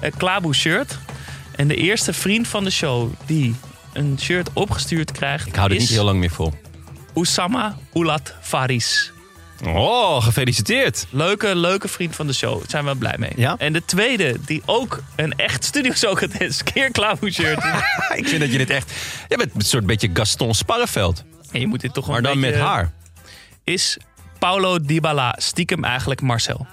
uh, 0.03 0.09
Klaboe 0.17 0.53
shirt. 0.55 0.97
En 1.55 1.67
de 1.67 1.75
eerste 1.75 2.13
vriend 2.13 2.47
van 2.47 2.63
de 2.63 2.69
show 2.69 3.11
die 3.25 3.55
een 3.93 4.17
shirt 4.21 4.49
opgestuurd 4.53 5.11
krijgt... 5.11 5.47
Ik 5.47 5.55
hou 5.55 5.69
dit 5.69 5.79
niet 5.79 5.89
heel 5.89 6.03
lang 6.03 6.19
meer 6.19 6.29
vol. 6.29 6.53
Oussama 7.13 7.77
Oulat 7.93 8.33
Faris. 8.41 9.11
Oh, 9.65 10.23
gefeliciteerd. 10.23 11.05
Leuke, 11.09 11.55
leuke 11.55 11.87
vriend 11.87 12.15
van 12.15 12.27
de 12.27 12.33
show. 12.33 12.57
Daar 12.59 12.69
zijn 12.69 12.85
we 12.85 12.95
blij 12.95 13.15
mee. 13.17 13.31
Ja? 13.35 13.55
En 13.57 13.73
de 13.73 13.85
tweede, 13.85 14.35
die 14.45 14.61
ook 14.65 15.03
een 15.15 15.33
echt 15.37 15.63
Studio 15.63 15.93
Socrates 15.93 16.63
keer 16.63 16.91
Klaboe 16.91 17.31
shirt. 17.31 17.63
Ik 18.15 18.27
vind 18.27 18.39
dat 18.41 18.51
je 18.51 18.57
dit 18.57 18.69
echt... 18.69 18.91
Je 19.27 19.37
bent 19.37 19.51
een 19.55 19.61
soort 19.61 19.85
beetje 19.85 20.09
Gaston 20.13 20.53
Sparreveld. 20.53 21.23
En 21.51 21.59
je 21.59 21.67
moet 21.67 21.81
dit 21.81 21.93
toch 21.93 22.05
een 22.05 22.11
Maar 22.11 22.21
dan 22.21 22.41
beetje- 22.41 22.57
met 22.57 22.65
haar. 22.67 22.91
Is 23.63 23.97
Paulo 24.39 24.79
Dybala 24.79 25.35
stiekem 25.37 25.83
eigenlijk 25.83 26.21
Marcel. 26.21 26.67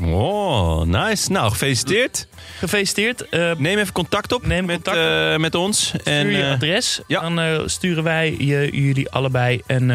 Oh, 0.00 0.82
nice. 0.82 1.32
Nou, 1.32 1.50
gefeliciteerd. 1.50 2.26
Gefeliciteerd. 2.58 3.28
Eh, 3.28 3.52
Neem 3.56 3.78
even 3.78 3.92
contact 3.92 4.32
op 4.32 4.46
Neem 4.46 4.64
met, 4.64 4.74
contact 4.74 5.32
eh, 5.32 5.36
met 5.36 5.54
ons. 5.54 5.86
Stuur 6.00 6.30
je 6.30 6.42
eh, 6.42 6.50
adres. 6.50 7.00
ja. 7.06 7.30
Dan 7.30 7.70
sturen 7.70 8.02
wij 8.02 8.34
je, 8.38 8.68
jullie 8.72 9.10
allebei 9.10 9.62
een, 9.66 9.88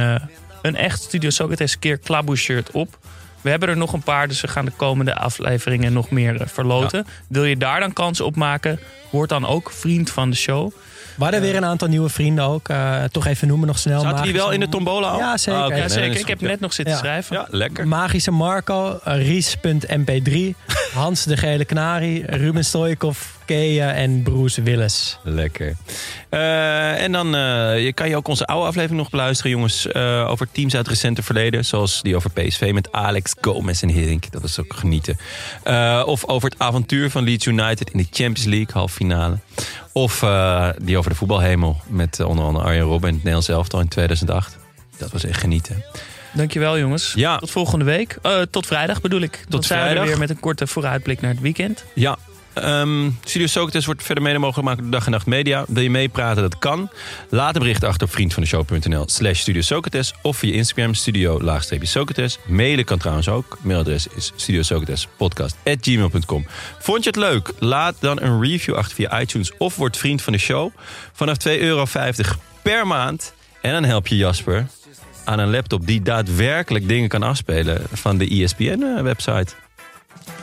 een 0.61 0.75
echt 0.75 1.01
Studio 1.01 1.29
Socrates 1.29 1.79
keer 1.79 1.97
Klaboe 1.97 2.35
shirt 2.35 2.71
op. 2.71 2.97
We 3.41 3.49
hebben 3.49 3.69
er 3.69 3.77
nog 3.77 3.93
een 3.93 4.03
paar, 4.03 4.27
dus 4.27 4.41
we 4.41 4.47
gaan 4.47 4.65
de 4.65 4.71
komende 4.71 5.15
afleveringen 5.15 5.93
nog 5.93 6.09
meer 6.09 6.41
verloten. 6.45 7.07
Wil 7.27 7.43
je 7.43 7.57
daar 7.57 7.79
dan 7.79 7.93
kans 7.93 8.21
op 8.21 8.35
maken? 8.35 8.79
Word 9.09 9.29
dan 9.29 9.45
ook 9.45 9.71
vriend 9.71 10.09
van 10.09 10.29
de 10.29 10.35
show. 10.35 10.71
We 11.15 11.23
hadden 11.23 11.41
weer 11.41 11.55
een 11.55 11.65
aantal 11.65 11.87
nieuwe 11.87 12.09
vrienden 12.09 12.43
ook. 12.45 12.69
Eh, 12.69 13.03
toch 13.03 13.25
even 13.25 13.47
noemen 13.47 13.67
nog 13.67 13.77
snel. 13.79 14.01
Zaten 14.01 14.23
die 14.23 14.33
wel 14.33 14.51
in 14.51 14.59
de 14.59 14.69
tombola 14.69 15.07
al? 15.07 15.17
Ja, 15.17 15.37
zeker. 15.37 15.61
Ah. 15.61 15.69
Ja, 15.69 15.75
Nee, 15.75 15.89
zeker. 15.89 16.19
Ik 16.19 16.27
heb 16.27 16.41
net 16.41 16.59
nog 16.59 16.73
zitten 16.73 16.93
Ja. 16.93 16.99
schrijven. 16.99 17.35
Ja, 17.35 17.47
lekker. 17.49 17.87
Magische 17.87 18.31
Marco, 18.31 18.99
eh, 19.03 19.15
Ries.mp3, 19.27 20.55
Hans 20.93 21.23
de 21.23 21.37
Gele 21.37 21.65
Knari, 21.65 22.23
Ruben 22.25 22.65
Stoikov, 22.65 23.19
Kea 23.45 23.93
en 23.93 24.23
Bruce 24.23 24.61
Willis. 24.61 25.17
Lekker. 25.23 25.75
Eh, 26.29 27.01
en 27.03 27.11
dan 27.11 27.35
eh, 27.35 27.83
je 27.83 27.91
kan 27.93 28.09
je 28.09 28.15
ook 28.15 28.27
onze 28.27 28.45
oude 28.45 28.67
aflevering 28.67 28.99
nog 28.99 29.09
beluisteren, 29.09 29.51
jongens. 29.51 29.87
eh, 29.87 30.27
over 30.29 30.47
teams 30.51 30.75
uit 30.75 30.87
recente 30.87 31.23
verleden. 31.23 31.65
Zoals 31.65 32.01
die 32.01 32.15
over 32.15 32.31
PSV 32.31 32.71
met 32.73 32.91
Alex 32.91 33.33
Gomez 33.41 33.81
en 33.83 33.89
Hiddink. 33.89 34.31
Dat 34.31 34.41
was 34.41 34.59
ook 34.59 34.73
genieten. 34.73 35.17
Eh, 35.63 36.03
of 36.05 36.25
over 36.25 36.49
het 36.49 36.59
avontuur 36.59 37.09
van 37.09 37.23
Leeds 37.23 37.45
United 37.45 37.89
in 37.91 37.97
de 37.97 38.07
Champions 38.11 38.43
League 38.43 38.73
halve 38.73 38.93
finale. 38.95 39.37
Of 39.91 40.23
eh, 40.23 40.69
die 40.81 40.97
over 40.97 41.09
de 41.11 41.17
voetbalhemel. 41.17 41.81
Met 41.87 42.19
onder 42.19 42.45
andere 42.45 42.65
Arjen 42.65 42.81
Robben 42.83 43.07
en 43.09 43.13
het 43.15 43.23
Nederlands 43.23 43.49
elftal 43.49 43.79
in 43.79 43.87
2008. 43.87 44.57
Dat 44.97 45.11
was 45.11 45.23
echt 45.25 45.39
genieten. 45.39 45.83
Dankjewel 46.33 46.79
jongens. 46.79 47.13
Ja. 47.15 47.37
Tot 47.37 47.51
volgende 47.51 47.85
week. 47.85 48.17
Eh, 48.21 48.41
tot 48.41 48.65
vrijdag 48.67 49.01
bedoel 49.01 49.21
ik. 49.21 49.45
Dan 49.49 49.63
zijn 49.63 49.79
we 49.79 49.85
vrijdag. 49.85 50.03
er 50.03 50.09
weer 50.09 50.19
met 50.19 50.29
een 50.29 50.39
korte 50.39 50.67
vooruitblik 50.67 51.21
naar 51.21 51.31
het 51.31 51.39
weekend. 51.39 51.83
Ja. 51.93 52.17
Ehm, 52.53 53.09
Studio 53.23 53.47
Socrates 53.47 53.85
wordt 53.85 54.03
verder 54.03 54.23
mede 54.23 54.37
mogelijk 54.37 54.67
gemaakt 54.67 54.81
door 54.81 54.91
Dag 54.91 55.05
en 55.05 55.11
Nacht 55.11 55.25
Media. 55.25 55.65
Wil 55.67 55.83
je 55.83 55.89
meepraten? 55.89 56.41
Dat 56.41 56.59
kan. 56.59 56.89
Laat 57.29 57.55
een 57.55 57.61
bericht 57.61 57.83
achter 57.83 58.07
op 58.07 58.13
vriendvandeshow.nl 58.13 59.03
slash 59.05 59.39
Studio 59.39 59.61
Socrates. 59.61 60.13
Of 60.21 60.37
via 60.37 60.53
Instagram 60.53 60.93
studio 60.93 61.59
Socrates. 61.81 62.39
Mailen 62.45 62.85
kan 62.85 62.97
trouwens 62.97 63.29
ook. 63.29 63.57
Mailadres 63.61 64.07
is 64.07 64.31
studiosocratespodcast.gmail.com 64.35 66.45
Vond 66.79 67.03
je 67.03 67.09
het 67.09 67.19
leuk? 67.19 67.51
Laat 67.59 67.95
dan 67.99 68.21
een 68.21 68.41
review 68.41 68.75
achter 68.75 68.95
via 68.95 69.21
iTunes 69.21 69.51
of 69.57 69.75
word 69.75 69.97
vriend 69.97 70.21
van 70.21 70.33
de 70.33 70.39
show. 70.39 70.71
Vanaf 71.13 71.37
2,50 71.47 71.53
euro 71.59 71.85
per 72.61 72.87
maand. 72.87 73.33
En 73.61 73.71
dan 73.71 73.83
help 73.83 74.07
je 74.07 74.17
Jasper 74.17 74.67
aan 75.23 75.39
een 75.39 75.49
laptop 75.49 75.87
die 75.87 76.01
daadwerkelijk 76.01 76.87
dingen 76.87 77.09
kan 77.09 77.23
afspelen 77.23 77.81
van 77.91 78.17
de 78.17 78.27
ESPN-website. 78.27 79.62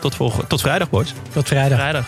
Tot, 0.01 0.17
volgende, 0.17 0.47
tot 0.47 0.61
vrijdag, 0.61 0.91
boys. 0.91 1.15
Tot 1.33 1.49
vrijdag. 1.49 1.79
Vrijdag. 1.79 2.05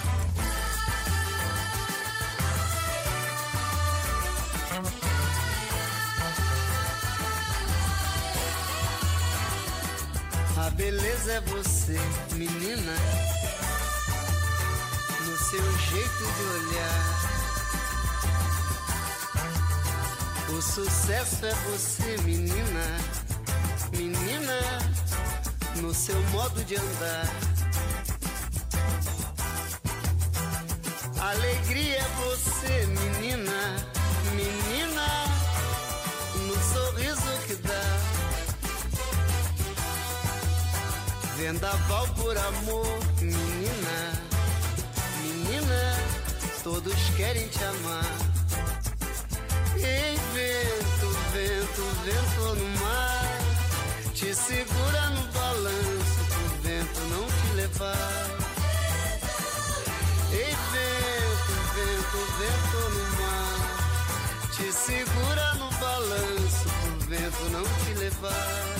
A 10.58 10.70
beleza 10.70 11.32
é 11.32 11.40
você, 11.40 12.00
menina, 12.34 12.94
no 15.26 15.36
seu 15.36 15.78
jeito 15.90 16.24
de 16.36 16.42
olhar. 16.56 17.22
O 20.48 20.60
sucesso 20.60 21.46
é 21.46 21.54
você, 21.70 22.16
menina, 22.24 22.86
menina, 23.96 24.60
no 25.80 25.94
seu 25.94 26.20
modo 26.30 26.62
de 26.64 26.76
andar. 26.76 27.51
Alegria 31.20 31.96
é 31.96 32.08
você, 32.24 32.86
menina, 32.86 33.86
menina, 34.34 35.06
no 36.46 36.54
sorriso 36.74 37.32
que 37.46 37.54
dá. 37.56 38.12
Vendaval 41.36 42.06
por 42.08 42.36
amor, 42.36 42.98
menina, 43.20 44.12
menina, 45.22 45.96
todos 46.62 46.94
querem 47.16 47.48
te 47.48 47.64
amar. 47.64 48.12
Ei, 49.76 50.16
vento, 50.34 51.08
vento, 51.32 51.82
vento 52.04 52.54
no 52.56 52.68
mar, 52.80 53.38
te 54.14 54.34
segura 54.34 55.08
no 55.10 55.22
balanço 55.32 56.24
pro 56.28 56.62
vento 56.62 57.00
não 57.10 57.26
te 57.26 57.54
levar. 57.56 58.41
Vento 67.32 67.50
não 67.50 67.62
te 67.62 67.94
levar. 67.98 68.76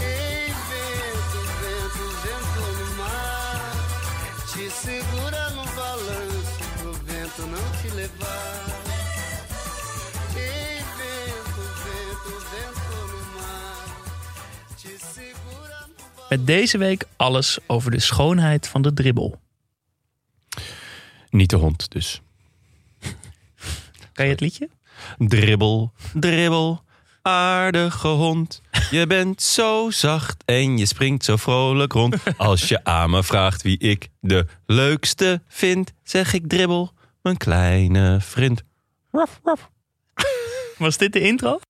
Ei, 0.00 0.46
vento, 0.46 1.38
vento, 1.60 2.04
vento 2.22 2.60
no 2.78 2.96
mar, 2.96 3.72
te 4.52 4.70
segura 4.70 5.50
no 5.50 5.64
balanço 5.74 6.64
pro 6.78 6.92
vento 6.92 7.46
não 7.46 7.82
te 7.82 7.94
levar. 7.94 8.64
Ei, 10.36 10.78
vento, 10.98 11.62
vento, 11.84 12.30
vento 12.50 12.96
no 13.12 13.40
mar, 13.40 13.86
te 14.76 14.98
segura 14.98 15.86
no 15.86 15.94
balanço. 15.96 16.28
Met 16.28 16.46
deze 16.46 16.78
week 16.78 17.04
alles 17.16 17.58
over 17.66 17.90
de 17.90 18.00
schoonheid 18.00 18.68
van 18.68 18.82
de 18.82 18.92
dribbel. 18.92 19.40
Niet 21.30 21.50
de 21.50 21.56
hond, 21.56 21.90
dus. 21.90 22.20
Kan 24.12 24.24
je 24.24 24.30
het 24.30 24.40
liedje? 24.40 24.68
Dribbel, 25.18 25.92
dribbel, 26.14 26.84
aardige 27.22 28.08
hond. 28.08 28.62
Je 28.90 29.06
bent 29.06 29.42
zo 29.42 29.90
zacht 29.90 30.42
en 30.44 30.78
je 30.78 30.86
springt 30.86 31.24
zo 31.24 31.36
vrolijk 31.36 31.92
rond. 31.92 32.16
Als 32.36 32.68
je 32.68 32.84
aan 32.84 33.10
me 33.10 33.22
vraagt 33.22 33.62
wie 33.62 33.78
ik 33.78 34.08
de 34.20 34.46
leukste 34.66 35.42
vind, 35.48 35.92
zeg 36.02 36.32
ik 36.32 36.48
dribbel, 36.48 36.92
mijn 37.22 37.36
kleine 37.36 38.18
vriend. 38.20 38.62
Was 40.78 40.96
dit 40.96 41.12
de 41.12 41.20
intro? 41.20 41.60